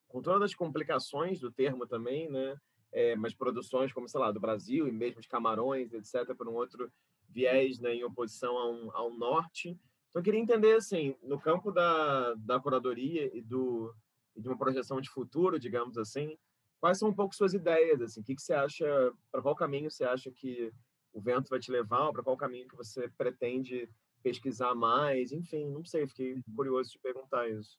com 0.08 0.20
todas 0.20 0.42
as 0.42 0.54
complicações 0.54 1.40
do 1.40 1.50
termo 1.50 1.86
também, 1.86 2.30
né? 2.30 2.56
É, 2.92 3.16
mas 3.16 3.34
produções 3.34 3.92
como, 3.92 4.08
sei 4.08 4.20
lá, 4.20 4.30
do 4.30 4.40
Brasil 4.40 4.86
e 4.86 4.92
mesmo 4.92 5.20
de 5.20 5.28
Camarões, 5.28 5.92
etc., 5.92 6.34
por 6.36 6.48
um 6.48 6.54
outro 6.54 6.90
viés 7.28 7.78
né, 7.78 7.94
em 7.94 8.04
oposição 8.04 8.56
ao, 8.56 8.96
ao 8.96 9.10
norte. 9.10 9.70
Então, 9.70 10.20
eu 10.20 10.22
queria 10.22 10.40
entender, 10.40 10.76
assim, 10.76 11.14
no 11.22 11.38
campo 11.38 11.70
da, 11.70 12.34
da 12.34 12.60
curadoria 12.60 13.30
e 13.36 13.42
do, 13.42 13.94
de 14.36 14.48
uma 14.48 14.56
projeção 14.56 15.00
de 15.00 15.10
futuro, 15.10 15.58
digamos 15.58 15.98
assim, 15.98 16.38
quais 16.80 16.98
são 16.98 17.08
um 17.08 17.14
pouco 17.14 17.34
suas 17.34 17.54
ideias, 17.54 18.00
assim, 18.00 18.20
o 18.20 18.24
que, 18.24 18.34
que 18.34 18.42
você 18.42 18.54
acha, 18.54 19.12
para 19.30 19.42
qual 19.42 19.56
caminho 19.56 19.90
você 19.90 20.04
acha 20.04 20.30
que 20.30 20.72
o 21.12 21.20
vento 21.20 21.48
vai 21.48 21.58
te 21.58 21.70
levar, 21.70 22.12
para 22.12 22.22
qual 22.22 22.36
caminho 22.36 22.68
que 22.68 22.76
você 22.76 23.08
pretende 23.16 23.88
pesquisar 24.22 24.74
mais, 24.74 25.32
enfim, 25.32 25.70
não 25.70 25.84
sei, 25.84 26.06
fiquei 26.06 26.34
uhum. 26.34 26.42
curioso 26.54 26.90
de 26.90 26.98
perguntar 26.98 27.48
isso. 27.48 27.78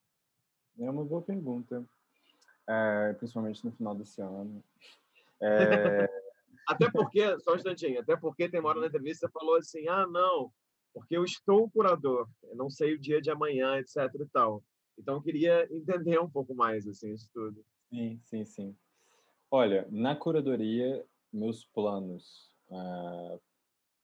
É 0.79 0.89
uma 0.89 1.05
boa 1.05 1.21
pergunta, 1.21 1.85
é, 2.67 3.13
principalmente 3.13 3.63
no 3.65 3.71
final 3.71 3.95
desse 3.95 4.21
ano. 4.21 4.63
É, 5.41 5.47
até 6.67 6.89
porque, 6.89 7.39
só 7.39 7.53
um 7.53 7.55
instantinho, 7.55 7.99
até 7.99 8.15
porque 8.15 8.49
tem 8.49 8.59
uma 8.59 8.69
hora 8.69 8.79
na 8.79 8.87
entrevista 8.87 9.27
você 9.27 9.33
falou 9.33 9.55
assim, 9.55 9.87
ah, 9.87 10.07
não, 10.07 10.51
porque 10.93 11.15
eu 11.15 11.23
estou 11.23 11.69
curador, 11.69 12.27
eu 12.43 12.55
não 12.55 12.69
sei 12.69 12.93
o 12.93 12.99
dia 12.99 13.21
de 13.21 13.29
amanhã, 13.29 13.77
etc 13.77 14.13
e 14.19 14.25
tal. 14.27 14.63
Então, 14.97 15.15
eu 15.15 15.21
queria 15.21 15.67
entender 15.71 16.19
um 16.19 16.29
pouco 16.29 16.55
mais, 16.55 16.87
assim, 16.87 17.13
isso 17.13 17.29
tudo. 17.31 17.63
Sim, 17.89 18.19
sim, 18.23 18.45
sim. 18.45 18.75
Olha, 19.49 19.87
na 19.89 20.13
curadoria, 20.13 21.05
meus 21.31 21.63
planos 21.63 22.51
uh, 22.69 23.39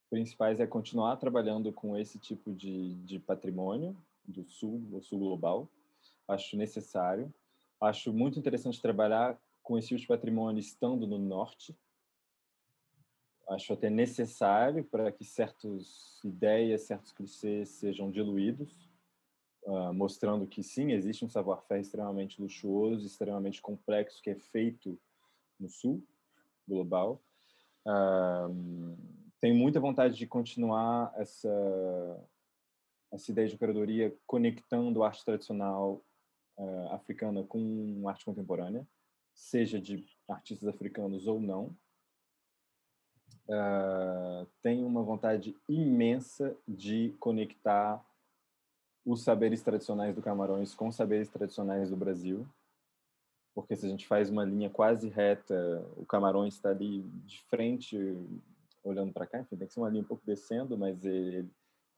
principais 0.10 0.62
é 0.62 0.66
continuar 0.66 1.18
trabalhando 1.18 1.74
com 1.74 1.98
esse 1.98 2.18
tipo 2.18 2.54
de, 2.54 2.96
de 3.04 3.20
patrimônio 3.20 3.94
do 4.24 4.46
Sul, 4.46 4.82
o 4.94 5.02
Sul 5.02 5.20
Global. 5.20 5.68
Acho 6.30 6.56
necessário. 6.56 7.34
Acho 7.82 8.14
muito 8.14 8.40
interessante 8.40 8.82
trabalhar 8.82 9.38
com 9.62 9.78
esse 9.78 9.90
tipo 9.90 10.00
de 10.00 10.08
patrimônio 10.08 10.62
estando 10.62 11.06
no 11.06 11.18
Norte, 11.18 11.76
acho 13.50 13.74
até 13.74 13.90
necessário 13.90 14.86
para 14.86 15.12
que 15.12 15.26
certas 15.26 16.22
ideias, 16.24 16.84
certos 16.84 17.12
clichês 17.12 17.68
sejam 17.68 18.10
diluídos, 18.10 18.90
uh, 19.64 19.94
mostrando 19.94 20.48
que 20.48 20.64
sim, 20.64 20.94
existe 20.94 21.26
um 21.26 21.30
savoir-faire 21.30 21.82
extremamente 21.82 22.42
luxuoso, 22.42 23.06
extremamente 23.06 23.62
complexo, 23.62 24.22
que 24.22 24.30
é 24.30 24.36
feito 24.36 24.98
no 25.60 25.70
sul 25.70 26.04
global. 26.68 27.22
Uh, 27.86 28.98
tenho 29.40 29.56
muita 29.56 29.80
vontade 29.80 30.16
de 30.16 30.26
continuar 30.26 31.14
essa 31.16 31.50
essa 33.14 33.32
ideia 33.32 33.48
de 33.48 33.58
curadoria 33.58 34.16
conectando 34.26 35.04
arte 35.04 35.24
tradicional 35.24 36.02
uh, 36.58 36.94
africana 36.94 37.44
com 37.44 38.04
arte 38.08 38.26
contemporânea, 38.26 38.88
seja 39.36 39.80
de 39.80 40.04
artistas 40.28 40.68
africanos 40.68 41.28
ou 41.28 41.40
não. 41.40 41.76
Uh, 43.48 44.48
tenho 44.64 44.88
uma 44.88 45.04
vontade 45.04 45.56
imensa 45.70 46.58
de 46.68 47.14
conectar 47.20 48.04
os 49.06 49.22
saberes 49.22 49.62
tradicionais 49.62 50.16
do 50.16 50.22
Camarões 50.22 50.74
com 50.74 50.88
os 50.88 50.96
saberes 50.96 51.30
tradicionais 51.30 51.90
do 51.90 51.98
Brasil, 51.98 52.48
porque 53.54 53.76
se 53.76 53.86
a 53.86 53.90
gente 53.90 54.08
faz 54.08 54.30
uma 54.30 54.44
linha 54.44 54.70
quase 54.70 55.10
reta, 55.10 55.86
o 55.96 56.06
Camarões 56.06 56.56
está 56.56 56.70
ali 56.70 57.04
de 57.26 57.42
frente, 57.44 57.98
olhando 58.84 59.14
para 59.14 59.28
cá, 59.28 59.40
enfim, 59.40 59.56
tem 59.56 59.68
que 59.68 59.74
ser 59.74 59.80
uma 59.80 59.90
linha 59.90 60.04
um 60.04 60.08
pouco 60.08 60.26
descendo, 60.26 60.78
mas 60.78 61.06
ele, 61.06 61.50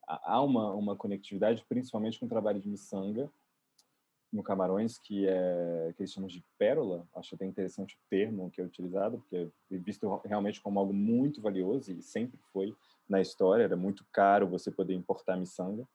há 0.05 0.41
uma, 0.41 0.73
uma 0.73 0.95
conectividade, 0.95 1.65
principalmente 1.67 2.19
com 2.19 2.25
o 2.25 2.29
trabalho 2.29 2.59
de 2.59 2.67
miçanga 2.67 3.29
no 4.31 4.43
Camarões, 4.43 4.97
que 4.97 5.25
é 5.27 5.93
que 5.95 6.03
eles 6.03 6.11
chamam 6.11 6.27
de 6.27 6.43
pérola, 6.57 7.07
acho 7.15 7.35
até 7.35 7.45
interessante 7.45 7.95
o 7.95 8.09
termo 8.09 8.51
que 8.51 8.59
é 8.59 8.65
utilizado, 8.65 9.19
porque 9.19 9.49
é 9.71 9.77
visto 9.77 10.21
realmente 10.25 10.61
como 10.61 10.77
algo 10.77 10.93
muito 10.93 11.41
valioso 11.41 11.91
e 11.91 12.01
sempre 12.01 12.37
foi 12.51 12.75
na 13.07 13.21
história, 13.21 13.63
era 13.63 13.77
muito 13.77 14.05
caro 14.11 14.47
você 14.47 14.69
poder 14.69 14.93
importar 14.93 15.37
miçanga 15.37 15.87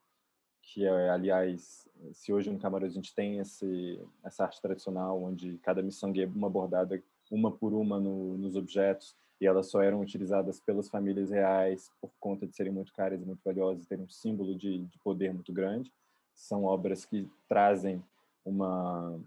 que 0.72 0.86
é, 0.86 1.10
aliás, 1.10 1.88
se 2.12 2.32
hoje 2.32 2.48
no 2.48 2.59
Camarões 2.59 2.92
a 2.92 2.94
gente 2.94 3.12
tem 3.12 3.38
esse, 3.38 4.01
essa 4.24 4.44
arte 4.44 4.62
tradicional, 4.62 5.20
onde 5.20 5.59
cada 5.59 5.82
miçangue 5.82 6.22
é 6.22 6.26
uma 6.26 6.48
bordada 6.48 7.02
uma 7.30 7.51
por 7.51 7.72
uma 7.72 7.98
no, 7.98 8.38
nos 8.38 8.56
objetos, 8.56 9.16
e 9.40 9.47
elas 9.47 9.68
só 9.68 9.82
eram 9.82 10.01
utilizadas 10.01 10.60
pelas 10.60 10.88
famílias 10.88 11.30
reais 11.30 11.90
por 12.01 12.10
conta 12.20 12.47
de 12.47 12.55
serem 12.55 12.72
muito 12.72 12.92
caras 12.92 13.20
e 13.20 13.24
muito 13.24 13.40
valiosas, 13.44 13.86
terem 13.86 14.05
um 14.05 14.09
símbolo 14.09 14.55
de, 14.55 14.84
de 14.84 14.98
poder 14.98 15.32
muito 15.32 15.52
grande. 15.52 15.92
São 16.34 16.64
obras 16.64 17.05
que 17.05 17.28
trazem 17.48 18.02
uma, 18.44 19.18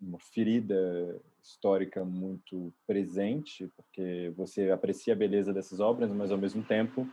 uma 0.00 0.18
ferida 0.18 1.20
histórica 1.42 2.04
muito 2.04 2.72
presente, 2.86 3.70
porque 3.76 4.32
você 4.36 4.70
aprecia 4.70 5.12
a 5.12 5.16
beleza 5.16 5.52
dessas 5.52 5.80
obras, 5.80 6.12
mas 6.12 6.30
ao 6.30 6.38
mesmo 6.38 6.62
tempo 6.62 7.06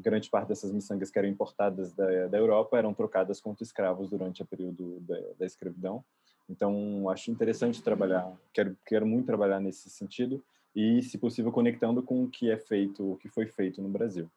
grande 0.00 0.28
parte 0.30 0.48
dessas 0.48 0.72
miçangas 0.72 1.10
que 1.10 1.18
eram 1.18 1.28
importadas 1.28 1.92
da, 1.92 2.26
da 2.26 2.38
Europa 2.38 2.78
eram 2.78 2.94
trocadas 2.94 3.40
contra 3.40 3.62
escravos 3.62 4.08
durante 4.08 4.42
o 4.42 4.46
período 4.46 5.00
da, 5.00 5.20
da 5.38 5.46
escravidão. 5.46 6.04
Então, 6.48 7.08
acho 7.08 7.30
interessante 7.30 7.82
trabalhar, 7.82 8.36
quero, 8.52 8.76
quero 8.84 9.06
muito 9.06 9.26
trabalhar 9.26 9.60
nesse 9.60 9.88
sentido 9.88 10.42
e, 10.74 11.02
se 11.02 11.16
possível, 11.16 11.52
conectando 11.52 12.02
com 12.02 12.24
o 12.24 12.28
que 12.28 12.50
é 12.50 12.56
feito, 12.56 13.12
o 13.12 13.16
que 13.16 13.28
foi 13.28 13.46
feito 13.46 13.80
no 13.80 13.88
Brasil, 13.88 14.28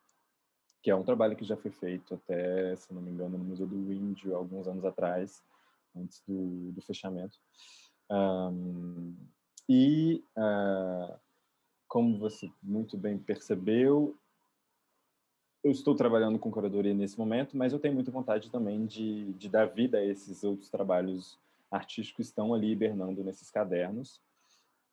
que 0.82 0.92
é 0.92 0.96
um 0.96 1.04
trabalho 1.04 1.36
que 1.36 1.46
já 1.46 1.58
foi 1.58 1.72
feito 1.72 2.14
até, 2.14 2.76
se 2.76 2.94
não 2.94 3.02
me 3.02 3.10
engano, 3.10 3.38
no 3.38 3.44
Museu 3.44 3.66
do 3.66 3.92
Índio, 3.92 4.36
alguns 4.36 4.68
anos 4.68 4.86
atrás, 4.86 5.42
antes 5.96 6.22
do, 6.28 6.72
do 6.72 6.82
fechamento. 6.82 7.40
Um, 8.12 9.16
e, 9.68 10.24
uh, 10.38 11.18
como 11.88 12.18
você 12.18 12.52
muito 12.62 12.98
bem 12.98 13.18
percebeu, 13.18 14.16
eu 15.64 15.72
estou 15.72 15.96
trabalhando 15.96 16.38
com 16.38 16.52
curadoria 16.52 16.94
nesse 16.94 17.18
momento, 17.18 17.56
mas 17.56 17.72
eu 17.72 17.80
tenho 17.80 17.94
muita 17.94 18.12
vontade 18.12 18.50
também 18.50 18.86
de, 18.86 19.32
de 19.34 19.48
dar 19.48 19.66
vida 19.66 19.98
a 19.98 20.06
esses 20.06 20.44
outros 20.44 20.70
trabalhos 20.70 21.40
artísticos 21.72 22.16
que 22.16 22.22
estão 22.22 22.54
ali 22.54 22.72
hibernando 22.72 23.24
nesses 23.24 23.50
cadernos, 23.50 24.22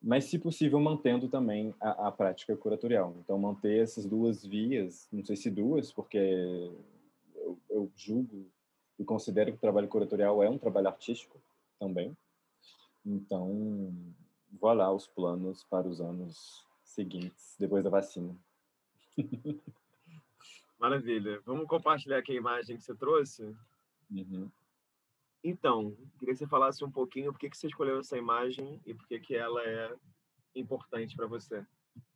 mas, 0.03 0.25
se 0.25 0.39
possível, 0.39 0.81
mantendo 0.81 1.29
também 1.29 1.75
a, 1.79 2.09
a, 2.09 2.13
prática 2.13 2.57
curatorial. 2.57 3.15
Então, 3.23 3.39
manter 3.39 3.83
essas 3.83 4.07
duas 4.07 4.43
vias, 4.43 5.07
não 5.13 5.23
sei 5.23 5.37
se 5.37 5.51
duas, 5.51 5.93
porque 5.93 6.17
eu, 7.35 7.59
eu 7.69 7.93
julgo 7.95 8.47
e 8.99 9.05
considero 9.05 9.51
que 9.51 9.59
o 9.59 9.61
trabalho 9.61 9.89
curatorial 9.89 10.43
é 10.43 10.49
um 10.49 10.57
trabalho 10.57 10.89
artístico 10.89 11.39
também. 11.79 12.17
Então, 13.05 13.93
vou 14.59 14.73
lá 14.73 14.91
os 14.91 15.07
planos 15.07 15.65
para 15.65 15.87
os 15.87 16.01
anos 16.01 16.65
seguintes, 16.83 17.57
depois 17.59 17.85
da 17.85 17.91
vacina. 17.91 18.35
Maravilha. 20.81 21.43
Vamos 21.45 21.67
compartilhar 21.67 22.19
aqui 22.19 22.33
a 22.33 22.37
imagem 22.37 22.79
que 22.79 22.83
você 22.83 22.95
trouxe? 22.95 23.55
Uhum. 24.11 24.51
Então, 25.45 25.95
queria 26.19 26.35
que 26.35 26.39
você 26.39 26.47
falasse 26.47 26.83
um 26.83 26.91
pouquinho 26.91 27.33
por 27.33 27.39
que, 27.39 27.51
que 27.51 27.57
você 27.57 27.67
escolheu 27.67 28.01
essa 28.01 28.17
imagem 28.17 28.81
e 28.87 28.95
por 28.95 29.07
que, 29.07 29.21
que 29.21 29.37
ela 29.37 29.63
é 29.63 29.95
importante 30.57 31.15
para 31.15 31.27
você. 31.27 31.65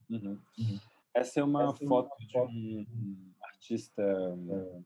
Uhum. 0.08 0.38
Uhum. 0.58 0.80
Essa 1.12 1.40
é 1.40 1.44
uma 1.44 1.64
essa 1.64 1.86
foto 1.86 2.10
é 2.34 2.38
uma... 2.38 2.48
de 2.48 2.56
um 2.56 2.86
artista 3.42 4.02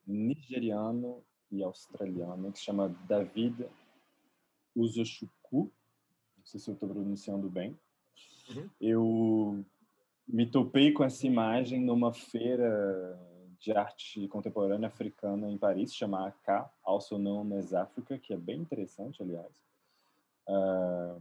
nigeriano 0.04 1.22
e 1.50 1.62
australiano 1.62 2.52
que 2.52 2.58
se 2.58 2.64
chama 2.64 2.88
David 3.06 3.64
Uzochukwu. 4.74 5.72
Não 6.36 6.44
sei 6.44 6.58
se 6.58 6.68
eu 6.68 6.74
estou 6.74 6.88
pronunciando 6.88 7.48
bem. 7.48 7.78
Uhum. 8.50 8.70
Eu 8.80 9.64
me 10.26 10.46
topei 10.46 10.92
com 10.92 11.04
essa 11.04 11.26
imagem 11.26 11.80
numa 11.80 12.12
feira 12.12 13.18
de 13.60 13.72
arte 13.72 14.26
contemporânea 14.28 14.88
africana 14.88 15.50
em 15.50 15.58
Paris, 15.58 15.94
chama 15.94 16.28
AK, 16.28 16.70
also 16.84 17.18
known 17.18 17.56
as 17.58 17.74
Africa, 17.74 18.18
que 18.18 18.32
é 18.32 18.36
bem 18.36 18.60
interessante, 18.60 19.22
aliás. 19.22 19.52
Uh, 20.48 21.20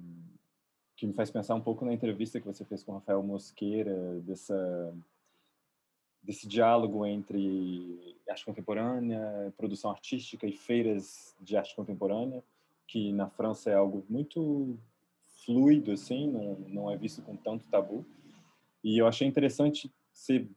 que 0.96 1.06
me 1.06 1.14
faz 1.14 1.30
pensar 1.30 1.56
um 1.56 1.62
pouco 1.62 1.86
na 1.86 1.94
entrevista 1.94 2.40
que 2.40 2.46
você 2.46 2.66
fez 2.66 2.84
com 2.84 2.92
o 2.92 2.96
Rafael 2.96 3.22
Mosqueira, 3.22 4.20
dessa, 4.22 4.94
desse 6.24 6.48
diálogo 6.48 7.06
entre 7.06 8.18
arte 8.28 8.46
contemporânea, 8.46 9.54
produção 9.58 9.92
artística 9.92 10.48
e 10.48 10.52
feiras 10.52 11.36
de 11.40 11.56
arte 11.56 11.76
contemporânea, 11.76 12.44
que 12.88 13.12
na 13.12 13.30
França 13.30 13.70
é 13.70 13.76
algo 13.76 14.06
muito 14.10 14.78
fluido, 15.46 15.92
assim, 15.92 16.28
não, 16.32 16.56
não 16.68 16.92
é 16.92 16.98
visto 16.98 17.22
com 17.22 17.36
tanto 17.36 17.68
tabu. 17.68 18.06
E 18.84 18.98
eu 18.98 19.08
achei 19.08 19.28
interessante 19.28 19.92
ser 20.12 20.50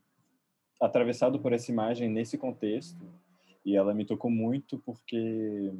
atravessado 0.81 1.39
por 1.39 1.53
essa 1.53 1.71
imagem 1.71 2.09
nesse 2.09 2.39
contexto 2.39 3.05
e 3.65 3.77
ela 3.77 3.93
me 3.93 4.05
tocou 4.05 4.31
muito 4.31 4.79
porque 4.79 5.73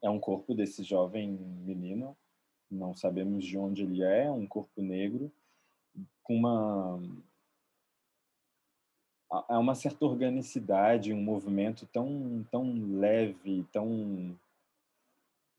é 0.00 0.08
um 0.08 0.18
corpo 0.18 0.54
desse 0.54 0.82
jovem 0.82 1.30
menino, 1.30 2.16
não 2.70 2.94
sabemos 2.94 3.44
de 3.44 3.58
onde 3.58 3.82
ele 3.82 4.02
é, 4.02 4.30
um 4.30 4.46
corpo 4.46 4.80
negro 4.80 5.30
com 6.22 6.34
uma 6.36 7.00
há 9.30 9.58
uma 9.58 9.74
certa 9.74 10.04
organicidade, 10.04 11.12
um 11.12 11.22
movimento 11.22 11.86
tão 11.86 12.44
tão 12.50 12.74
leve, 12.98 13.64
tão 13.72 14.36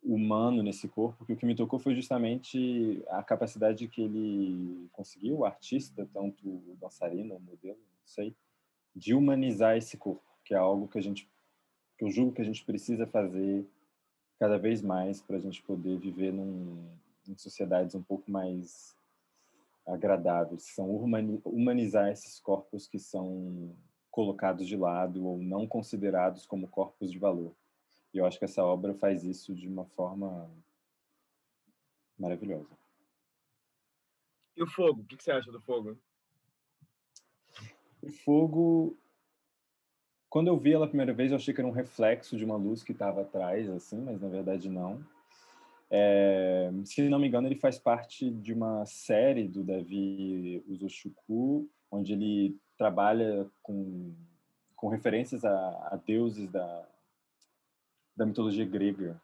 humano 0.04 0.62
nesse 0.62 0.88
corpo, 0.88 1.26
que 1.26 1.34
o 1.34 1.38
que 1.38 1.46
me 1.46 1.56
tocou 1.56 1.80
foi 1.80 1.96
justamente 1.96 3.02
a 3.08 3.24
capacidade 3.24 3.88
que 3.88 4.02
ele 4.02 4.90
conseguiu, 4.92 5.40
o 5.40 5.46
artista, 5.46 6.08
tanto 6.14 6.46
o 6.46 6.78
dançarino, 6.80 7.36
o 7.36 7.40
modelo, 7.40 7.80
sei, 8.06 8.36
de 8.96 9.14
humanizar 9.14 9.78
esse 9.78 9.98
corpo, 9.98 10.24
que 10.44 10.54
é 10.54 10.58
algo 10.58 10.88
que 10.88 10.98
a 10.98 11.02
gente, 11.02 11.30
que 11.98 12.06
eu 12.06 12.12
julgo 12.12 12.34
que 12.34 12.42
a 12.42 12.46
gente 12.46 12.64
precisa 12.64 13.08
fazer 13.08 13.66
cada 14.40 14.58
vez 14.58 14.82
mais 14.82 15.22
para 15.22 15.38
a 15.38 15.40
gente 15.40 15.62
poder 15.64 15.98
viver 15.98 16.32
num, 16.34 16.90
em 17.28 17.38
sociedades 17.38 17.96
um 17.96 18.04
pouco 18.04 18.30
mais 18.30 18.96
agradáveis, 19.86 20.64
são 20.64 20.90
humanizar 21.46 22.10
esses 22.10 22.40
corpos 22.40 22.88
que 22.88 23.00
são 23.00 23.76
colocados 24.10 24.68
de 24.68 24.78
lado 24.78 25.26
ou 25.26 25.38
não 25.38 25.68
considerados 25.68 26.46
como 26.46 26.68
corpos 26.68 27.12
de 27.12 27.18
valor. 27.18 27.54
E 28.14 28.18
eu 28.20 28.26
acho 28.26 28.38
que 28.38 28.46
essa 28.46 28.64
obra 28.64 28.94
faz 28.94 29.24
isso 29.24 29.56
de 29.56 29.68
uma 29.68 29.86
forma 29.86 30.50
maravilhosa. 32.18 32.78
E 34.56 34.64
o 34.64 34.68
fogo? 34.68 35.02
O 35.02 35.06
que 35.06 35.22
você 35.22 35.32
acha 35.32 35.52
do 35.52 35.60
fogo? 35.62 35.98
O 38.04 38.12
fogo, 38.12 38.98
quando 40.30 40.50
eu 40.50 40.58
vi 40.58 40.74
ela 40.74 40.84
a 40.84 40.90
primeira 40.90 41.14
vez, 41.14 41.32
eu 41.32 41.38
achei 41.38 41.54
que 41.54 41.62
era 41.62 41.68
um 41.68 41.72
reflexo 41.72 42.36
de 42.36 42.44
uma 42.44 42.58
luz 42.58 42.84
que 42.84 42.92
estava 42.92 43.22
atrás, 43.22 43.70
assim, 43.70 44.02
mas 44.02 44.20
na 44.20 44.28
verdade 44.28 44.70
não. 44.70 45.02
É, 45.90 46.70
se 46.84 47.08
não 47.08 47.18
me 47.18 47.28
engano, 47.28 47.48
ele 47.48 47.56
faz 47.56 47.80
parte 47.80 48.30
de 48.30 48.52
uma 48.52 48.86
série 48.86 49.48
do 49.48 49.64
Davi 49.64 50.62
Uzoshuku, 50.68 51.70
onde 51.90 52.12
ele 52.12 52.60
trabalha 52.78 53.50
com, 53.62 54.14
com 54.76 54.90
referências 54.90 55.46
a, 55.46 55.90
a 55.92 55.96
deuses 56.06 56.50
da, 56.50 56.86
da 58.18 58.26
mitologia 58.26 58.66
grega. 58.66 59.22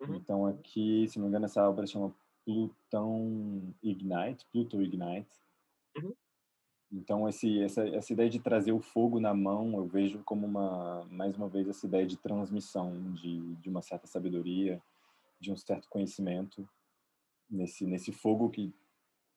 Uhum. 0.00 0.14
Então 0.14 0.46
aqui, 0.46 1.08
se 1.08 1.18
não 1.18 1.24
me 1.24 1.30
engano, 1.30 1.46
essa 1.46 1.68
obra 1.68 1.86
chama 1.88 2.14
Plutão 2.44 3.74
Ignite, 3.82 4.46
Pluto 4.52 4.80
Ignite. 4.80 5.34
Uhum. 5.96 6.14
Então 6.92 7.28
esse, 7.28 7.60
essa, 7.62 7.86
essa 7.88 8.12
ideia 8.12 8.30
de 8.30 8.38
trazer 8.38 8.72
o 8.72 8.80
fogo 8.80 9.18
na 9.18 9.34
mão, 9.34 9.76
eu 9.76 9.86
vejo 9.86 10.22
como 10.24 10.46
uma, 10.46 11.04
mais 11.10 11.36
uma 11.36 11.48
vez, 11.48 11.68
essa 11.68 11.86
ideia 11.86 12.06
de 12.06 12.16
transmissão 12.16 13.12
de, 13.12 13.54
de 13.56 13.68
uma 13.68 13.82
certa 13.82 14.06
sabedoria, 14.06 14.80
de 15.40 15.52
um 15.52 15.56
certo 15.56 15.88
conhecimento 15.88 16.66
nesse 17.50 17.86
nesse 17.86 18.12
fogo 18.12 18.50
que 18.50 18.72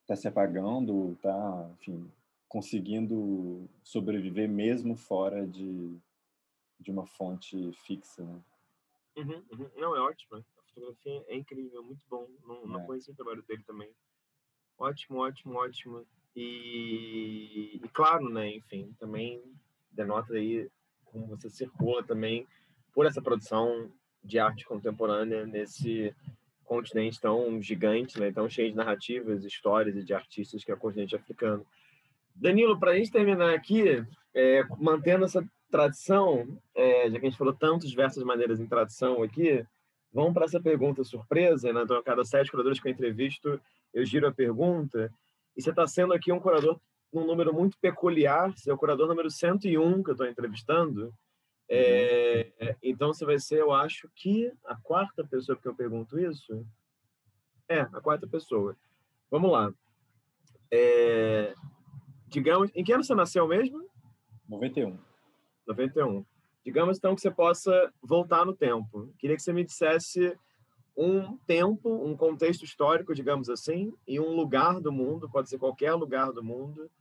está 0.02 0.16
se 0.16 0.28
apagando, 0.28 1.16
tá, 1.22 1.70
enfim, 1.74 2.12
conseguindo 2.48 3.70
sobreviver 3.84 4.50
mesmo 4.50 4.96
fora 4.96 5.46
de, 5.46 5.96
de 6.80 6.90
uma 6.90 7.06
fonte 7.06 7.72
fixa. 7.74 8.24
Né? 8.24 8.42
Uhum, 9.18 9.44
uhum. 9.52 9.70
Não, 9.76 9.96
é 9.96 10.00
ótimo. 10.00 10.38
A 10.38 10.62
fotografia 10.64 11.24
é 11.28 11.36
incrível, 11.36 11.84
muito 11.84 12.04
bom. 12.10 12.28
Não, 12.44 12.66
não 12.66 12.80
é. 12.82 12.86
conheci 12.86 13.12
o 13.12 13.16
trabalho 13.16 13.44
dele 13.44 13.64
também. 13.64 13.92
Ótimo, 14.80 15.20
ótimo, 15.20 15.56
ótimo. 15.56 16.08
E, 16.35 17.80
e, 17.84 17.89
claro, 17.93 18.30
né, 18.30 18.49
enfim, 18.56 18.93
também 18.99 19.41
denota 19.91 20.34
aí 20.34 20.69
como 21.06 21.27
você 21.27 21.49
circula 21.49 22.03
também 22.03 22.47
por 22.93 23.06
essa 23.06 23.22
produção 23.22 23.91
de 24.23 24.39
arte 24.39 24.65
contemporânea 24.65 25.45
nesse 25.45 26.14
continente 26.64 27.19
tão 27.19 27.61
gigante, 27.61 28.19
né, 28.19 28.31
tão 28.31 28.47
cheio 28.47 28.69
de 28.69 28.77
narrativas, 28.77 29.43
histórias 29.43 29.95
e 29.95 30.03
de 30.03 30.14
artistas 30.14 30.64
que 30.64 30.72
é 30.72 30.76
o 30.76 30.77
continente 30.77 31.15
africano. 31.15 31.65
Danilo, 32.35 32.80
para 32.80 32.91
a 32.91 32.95
gente 32.95 33.11
terminar 33.11 33.53
aqui, 33.53 34.06
é, 34.34 34.64
mantendo 34.77 35.26
essa 35.26 35.43
tradição, 35.69 36.47
é, 36.76 37.10
já 37.10 37.19
que 37.19 37.26
a 37.26 37.30
gente 37.30 37.38
falou 37.38 37.53
tantas 37.53 37.89
diversas 37.89 38.23
maneiras 38.23 38.60
em 38.60 38.68
tradição 38.68 39.22
aqui, 39.23 39.65
vamos 40.14 40.34
para 40.34 40.45
essa 40.45 40.60
pergunta 40.60 41.03
surpresa, 41.03 41.72
né? 41.73 41.81
Então, 41.84 41.97
a 41.97 42.03
cada 42.03 42.23
sete 42.23 42.49
curadores 42.49 42.80
que 42.80 42.88
eu 42.88 42.91
entrevisto, 42.91 43.60
eu 43.93 44.06
giro 44.06 44.27
a 44.27 44.31
pergunta. 44.31 45.11
E 45.60 45.61
você 45.61 45.72
está 45.72 45.86
sendo 45.86 46.14
aqui 46.14 46.31
um 46.31 46.40
curador 46.40 46.80
num 47.11 47.26
número 47.26 47.53
muito 47.53 47.77
peculiar, 47.80 48.49
você 48.49 48.72
é 48.72 48.73
o 48.73 48.77
curador 48.77 49.10
número 49.10 49.30
101 49.30 50.02
que 50.02 50.10
eu 50.10 50.14
estou 50.14 50.26
entrevistando. 50.26 51.14
É, 51.68 52.49
uhum. 52.61 52.76
então, 52.81 53.14
você 53.14 53.26
vai 53.26 53.38
ser, 53.40 53.60
eu 53.60 53.73
acho 53.73 54.10
que, 54.15 54.49
a 54.64 54.77
quarta 54.77 55.22
pessoa 55.27 55.57
que 55.57 55.68
eu 55.68 55.76
pergunto 55.76 56.18
isso. 56.18 56.65
É, 57.68 57.81
a 57.81 57.99
quarta 57.99 58.26
pessoa. 58.26 58.73
Vamos 59.30 59.52
lá. 59.52 59.73
É, 60.72 61.53
digamos, 62.30 62.72
em 62.73 62.81
que 62.81 62.94
ano 62.94 63.03
você 63.03 63.14
nasceu 63.14 63.45
mesmo? 63.45 63.86
91. 64.48 64.98
91. 65.68 66.26
Digamos 66.64 66.98
então 66.98 67.15
que 67.15 67.22
você 67.22 67.31
possa 67.31 67.94
voltar 68.02 68.45
no 68.45 68.56
tempo. 68.56 69.14
Queria 69.19 69.36
que 69.36 69.44
você 69.44 69.52
me 69.52 69.65
dissesse 69.65 70.40
um 71.00 71.38
tempo, 71.48 71.90
um 72.06 72.14
contexto 72.14 72.66
histórico, 72.66 73.16
digamos 73.16 73.50
assim, 73.50 73.94
e 74.06 74.20
um 74.20 74.36
lugar 74.36 74.82
do 74.82 74.92
mundo, 74.92 75.30
pode 75.30 75.48
ser 75.48 75.58
qualquer 75.58 75.94
lugar 75.94 76.34
do 76.34 76.44
mundo, 76.44 76.92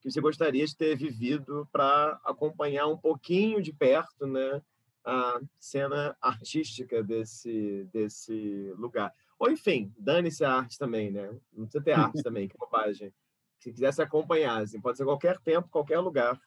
que 0.00 0.10
você 0.10 0.22
gostaria 0.22 0.64
de 0.64 0.74
ter 0.74 0.96
vivido 0.96 1.68
para 1.70 2.18
acompanhar 2.24 2.86
um 2.86 2.96
pouquinho 2.96 3.60
de 3.60 3.70
perto, 3.70 4.26
né, 4.26 4.62
a 5.04 5.38
cena 5.60 6.16
artística 6.18 7.02
desse 7.02 7.86
desse 7.92 8.72
lugar. 8.78 9.12
Ou 9.38 9.50
enfim, 9.50 9.92
dane-se 9.98 10.44
a 10.44 10.54
arte 10.54 10.78
também, 10.78 11.10
né? 11.10 11.28
Não 11.52 11.64
precisa 11.64 11.84
ter 11.84 11.92
arte 11.92 12.22
também, 12.24 12.48
que 12.48 12.56
bobagem. 12.56 13.12
Se 13.58 13.70
quisesse 13.70 14.00
acompanhar, 14.00 14.62
assim, 14.62 14.80
pode 14.80 14.96
ser 14.96 15.04
qualquer 15.04 15.38
tempo, 15.40 15.68
qualquer 15.68 15.98
lugar, 15.98 16.40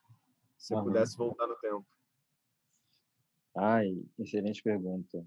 se 0.58 0.74
uhum. 0.74 0.82
pudesse 0.82 1.16
voltar 1.16 1.46
no 1.46 1.56
tempo. 1.56 1.86
Ai, 3.54 4.02
excelente 4.18 4.60
pergunta. 4.60 5.24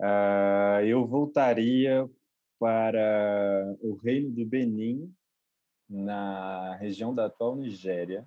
Uh, 0.00 0.80
eu 0.86 1.06
voltaria 1.06 2.08
para 2.58 3.76
o 3.82 3.94
reino 3.96 4.30
do 4.30 4.46
Benin, 4.46 5.14
na 5.88 6.74
região 6.76 7.14
da 7.14 7.26
atual 7.26 7.54
Nigéria, 7.54 8.26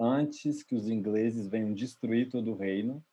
antes 0.00 0.62
que 0.62 0.74
os 0.74 0.88
ingleses 0.88 1.46
venham 1.46 1.74
destruir 1.74 2.30
todo 2.30 2.52
o 2.52 2.56
reino, 2.56 3.04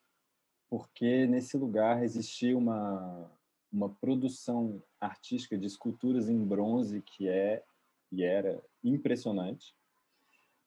porque 0.70 1.28
nesse 1.28 1.58
lugar 1.58 2.04
existia 2.04 2.58
uma, 2.58 3.30
uma 3.70 3.90
produção 3.90 4.82
artística 5.00 5.58
de 5.58 5.68
esculturas 5.68 6.30
em 6.30 6.42
bronze 6.42 7.02
que 7.02 7.28
é 7.28 7.64
e 8.12 8.24
era 8.24 8.64
impressionante, 8.82 9.76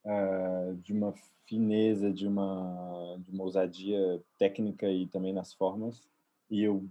uh, 0.05 0.75
de 0.77 0.93
uma 0.93 1.15
fineza, 1.47 2.13
de 2.13 2.27
uma, 2.27 3.17
de 3.21 3.31
uma 3.31 3.45
ousadia 3.45 4.23
técnica 4.39 4.89
e 4.91 5.07
também 5.07 5.33
nas 5.33 5.55
formas. 5.55 6.07
E 6.51 6.63
eu 6.63 6.89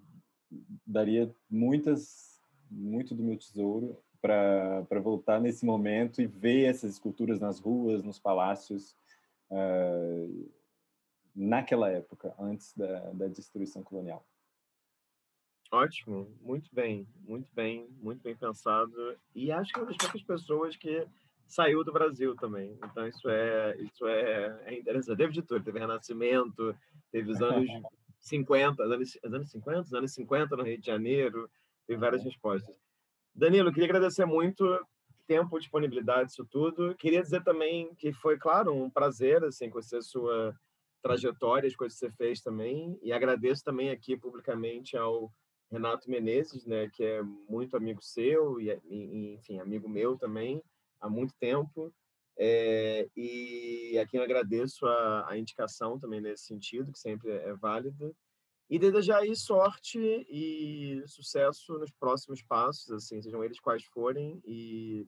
daria 0.86 1.34
muitas, 1.50 2.42
muito 2.70 3.16
do 3.16 3.24
meu 3.24 3.38
tesouro 3.38 3.98
para 4.22 5.00
voltar 5.02 5.42
nesse 5.42 5.66
momento 5.66 6.22
e 6.22 6.28
ver 6.28 6.66
essas 6.66 6.94
esculturas 6.94 7.40
nas 7.40 7.60
ruas, 7.60 8.04
nos 8.04 8.20
palácios, 8.20 8.96
uh, 9.52 10.52
naquela 11.36 11.90
época, 11.90 12.34
antes 12.40 12.74
da, 12.76 13.12
da 13.12 13.28
destruição 13.28 13.84
colonial. 13.84 14.26
Ótimo, 15.72 16.32
muito 16.40 16.70
bem, 16.74 17.08
muito 17.28 17.50
bem, 17.54 17.90
muito 18.00 18.22
bem 18.22 18.36
pensado. 18.36 19.18
E 19.34 19.52
acho 19.52 19.74
que 19.74 19.80
é 19.80 19.82
uma 19.82 19.88
das 19.88 19.98
poucas 19.98 20.22
pessoas 20.22 20.78
que 20.78 21.06
saiu 21.48 21.84
do 21.84 21.92
Brasil 21.92 22.36
também. 22.36 22.78
Então 22.84 23.08
isso 23.08 23.28
é 23.28 23.76
isso 23.78 24.08
é, 24.08 24.64
é 24.66 24.80
interessante. 24.80 25.18
Teve 25.18 25.34
de 25.34 25.42
tudo, 25.42 25.64
teve 25.64 25.80
Renascimento, 25.80 26.76
teve 27.12 27.32
os 27.32 27.42
anos 27.42 27.68
50, 28.24 28.82
anos, 28.82 29.18
anos 29.24 29.52
50, 29.52 29.82
os 29.82 29.94
anos 29.94 30.14
50 30.14 30.56
no 30.56 30.64
Rio 30.64 30.80
de 30.80 30.86
Janeiro, 30.86 31.50
teve 31.86 32.00
várias 32.00 32.24
respostas. 32.24 32.76
Danilo, 33.36 33.72
queria 33.72 33.86
agradecer 33.86 34.26
muito 34.26 34.64
tempo, 35.28 35.60
disponibilidade, 35.60 36.32
isso 36.32 36.45
tudo. 36.45 36.95
Queria 36.95 37.22
dizer 37.22 37.44
também 37.44 37.94
que 37.95 38.14
foi, 38.14 38.38
claro, 38.38 38.74
um 38.74 38.90
prazer 38.90 39.44
assim 39.44 39.70
conhecer 39.70 39.98
a 39.98 40.02
sua 40.02 40.56
trajetória, 41.02 41.68
as 41.68 41.76
coisas 41.76 42.00
que 42.00 42.06
você 42.06 42.12
fez 42.16 42.41
também, 42.41 42.98
e 43.02 43.12
agradeço 43.12 43.62
também 43.64 43.90
aqui 43.90 44.16
publicamente 44.16 44.95
ao 44.95 45.30
Renato 45.70 46.10
Menezes, 46.10 46.66
né, 46.66 46.90
que 46.94 47.04
é 47.04 47.22
muito 47.22 47.76
amigo 47.76 48.02
seu 48.02 48.62
e 48.62 48.72
enfim, 49.34 49.60
amigo 49.60 49.90
meu 49.90 50.18
também 50.18 50.64
há 51.02 51.10
muito 51.10 51.34
tempo. 51.40 51.94
É, 52.38 53.07
e 53.15 53.97
a 53.99 54.07
quem 54.07 54.18
eu 54.19 54.23
agradeço 54.23 54.85
a, 54.85 55.31
a, 55.31 55.38
indicação 55.38 55.99
também 55.99 56.19
nesse 56.19 56.45
sentido, 56.45 56.91
que 56.91 56.99
sempre 56.99 57.30
é 57.31 57.53
válida. 57.53 58.11
E 58.69 58.80
desejar 58.80 59.19
aí 59.19 59.35
sorte 59.35 59.99
e 59.99 61.03
sucesso 61.05 61.77
nos 61.77 61.91
próximos 61.91 62.41
passos, 62.41 62.89
assim, 62.91 63.22
sejam 63.22 63.43
eles 63.43 63.60
quais 63.60 63.84
forem. 63.85 64.41
E, 64.45 65.05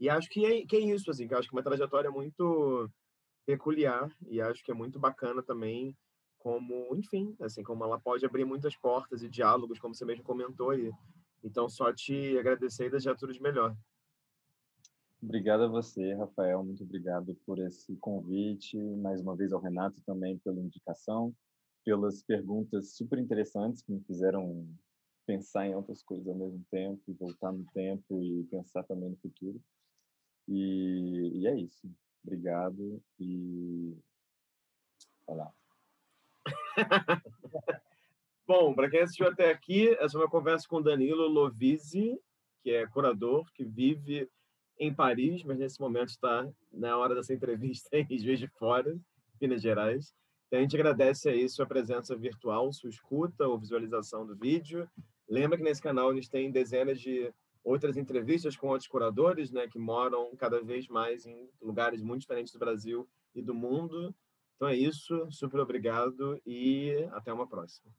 e 0.00 0.08
acho 0.08 0.28
que 0.28 0.44
é, 0.44 0.66
que 0.66 0.76
é 0.76 0.80
isso, 0.80 1.10
assim, 1.10 1.28
que 1.28 1.34
acho 1.34 1.48
que 1.48 1.54
é 1.54 1.58
uma 1.58 1.62
trajetória 1.64 2.10
muito 2.10 2.90
peculiar 3.46 4.10
e 4.26 4.40
acho 4.40 4.64
que 4.64 4.72
é 4.72 4.74
muito 4.74 4.98
bacana 4.98 5.42
também 5.42 5.94
como, 6.38 6.94
enfim, 6.96 7.34
assim, 7.40 7.62
como 7.62 7.84
ela 7.84 7.98
pode 7.98 8.24
abrir 8.26 8.44
muitas 8.44 8.76
portas 8.76 9.22
e 9.22 9.30
diálogos, 9.30 9.78
como 9.78 9.94
você 9.94 10.04
mesmo 10.04 10.24
comentou. 10.24 10.74
E, 10.74 10.90
então, 11.42 11.68
só 11.68 11.92
te 11.92 12.36
agradecer 12.38 12.86
e 12.86 12.90
desejar 12.90 13.16
tudo 13.16 13.32
de 13.32 13.40
melhor. 13.40 13.74
Obrigado 15.24 15.62
a 15.62 15.68
você, 15.68 16.12
Rafael. 16.12 16.62
Muito 16.62 16.84
obrigado 16.84 17.34
por 17.46 17.58
esse 17.58 17.96
convite. 17.96 18.76
Mais 18.76 19.22
uma 19.22 19.34
vez 19.34 19.54
ao 19.54 19.60
Renato 19.60 19.98
também 20.02 20.36
pela 20.36 20.60
indicação, 20.60 21.34
pelas 21.82 22.22
perguntas 22.22 22.94
super 22.94 23.18
interessantes 23.18 23.82
que 23.82 23.90
me 23.90 24.04
fizeram 24.04 24.68
pensar 25.26 25.66
em 25.66 25.74
outras 25.74 26.02
coisas 26.02 26.28
ao 26.28 26.34
mesmo 26.34 26.62
tempo, 26.70 27.16
voltar 27.18 27.52
no 27.52 27.64
tempo 27.72 28.22
e 28.22 28.44
pensar 28.50 28.84
também 28.84 29.08
no 29.08 29.16
futuro. 29.16 29.58
E, 30.46 31.40
e 31.40 31.46
é 31.46 31.58
isso. 31.58 31.90
Obrigado 32.22 33.02
e. 33.18 33.96
Olá. 35.26 35.50
Bom, 38.46 38.74
para 38.74 38.90
quem 38.90 39.00
assistiu 39.00 39.26
até 39.26 39.50
aqui, 39.50 39.88
essa 39.94 40.18
é 40.18 40.20
uma 40.20 40.28
conversa 40.28 40.68
com 40.68 40.82
Danilo 40.82 41.26
Lovise, 41.28 42.20
que 42.62 42.72
é 42.72 42.86
curador, 42.86 43.50
que 43.54 43.64
vive 43.64 44.30
em 44.78 44.92
Paris, 44.92 45.42
mas 45.44 45.58
nesse 45.58 45.80
momento 45.80 46.08
está 46.08 46.48
na 46.72 46.96
hora 46.96 47.14
dessa 47.14 47.32
entrevista 47.32 47.88
em 47.96 48.18
Juiz 48.18 48.38
de 48.38 48.48
Fora, 48.48 48.96
Minas 49.40 49.62
Gerais. 49.62 50.14
Então, 50.46 50.58
a 50.58 50.62
gente 50.62 50.76
agradece 50.76 51.28
aí 51.28 51.48
sua 51.48 51.66
presença 51.66 52.16
virtual, 52.16 52.72
sua 52.72 52.90
escuta 52.90 53.46
ou 53.46 53.58
visualização 53.58 54.26
do 54.26 54.36
vídeo. 54.36 54.88
Lembra 55.28 55.56
que 55.56 55.64
nesse 55.64 55.82
canal 55.82 56.10
a 56.10 56.14
gente 56.14 56.30
tem 56.30 56.50
dezenas 56.50 57.00
de 57.00 57.32
outras 57.64 57.96
entrevistas 57.96 58.56
com 58.56 58.68
outros 58.68 58.86
curadores, 58.86 59.50
né, 59.50 59.66
que 59.66 59.78
moram 59.78 60.36
cada 60.36 60.62
vez 60.62 60.86
mais 60.86 61.26
em 61.26 61.48
lugares 61.60 62.02
muito 62.02 62.20
diferentes 62.20 62.52
do 62.52 62.58
Brasil 62.58 63.08
e 63.34 63.40
do 63.40 63.54
mundo. 63.54 64.14
Então 64.56 64.68
é 64.68 64.76
isso, 64.76 65.26
super 65.30 65.58
obrigado 65.60 66.40
e 66.46 66.92
até 67.12 67.32
uma 67.32 67.48
próxima. 67.48 67.90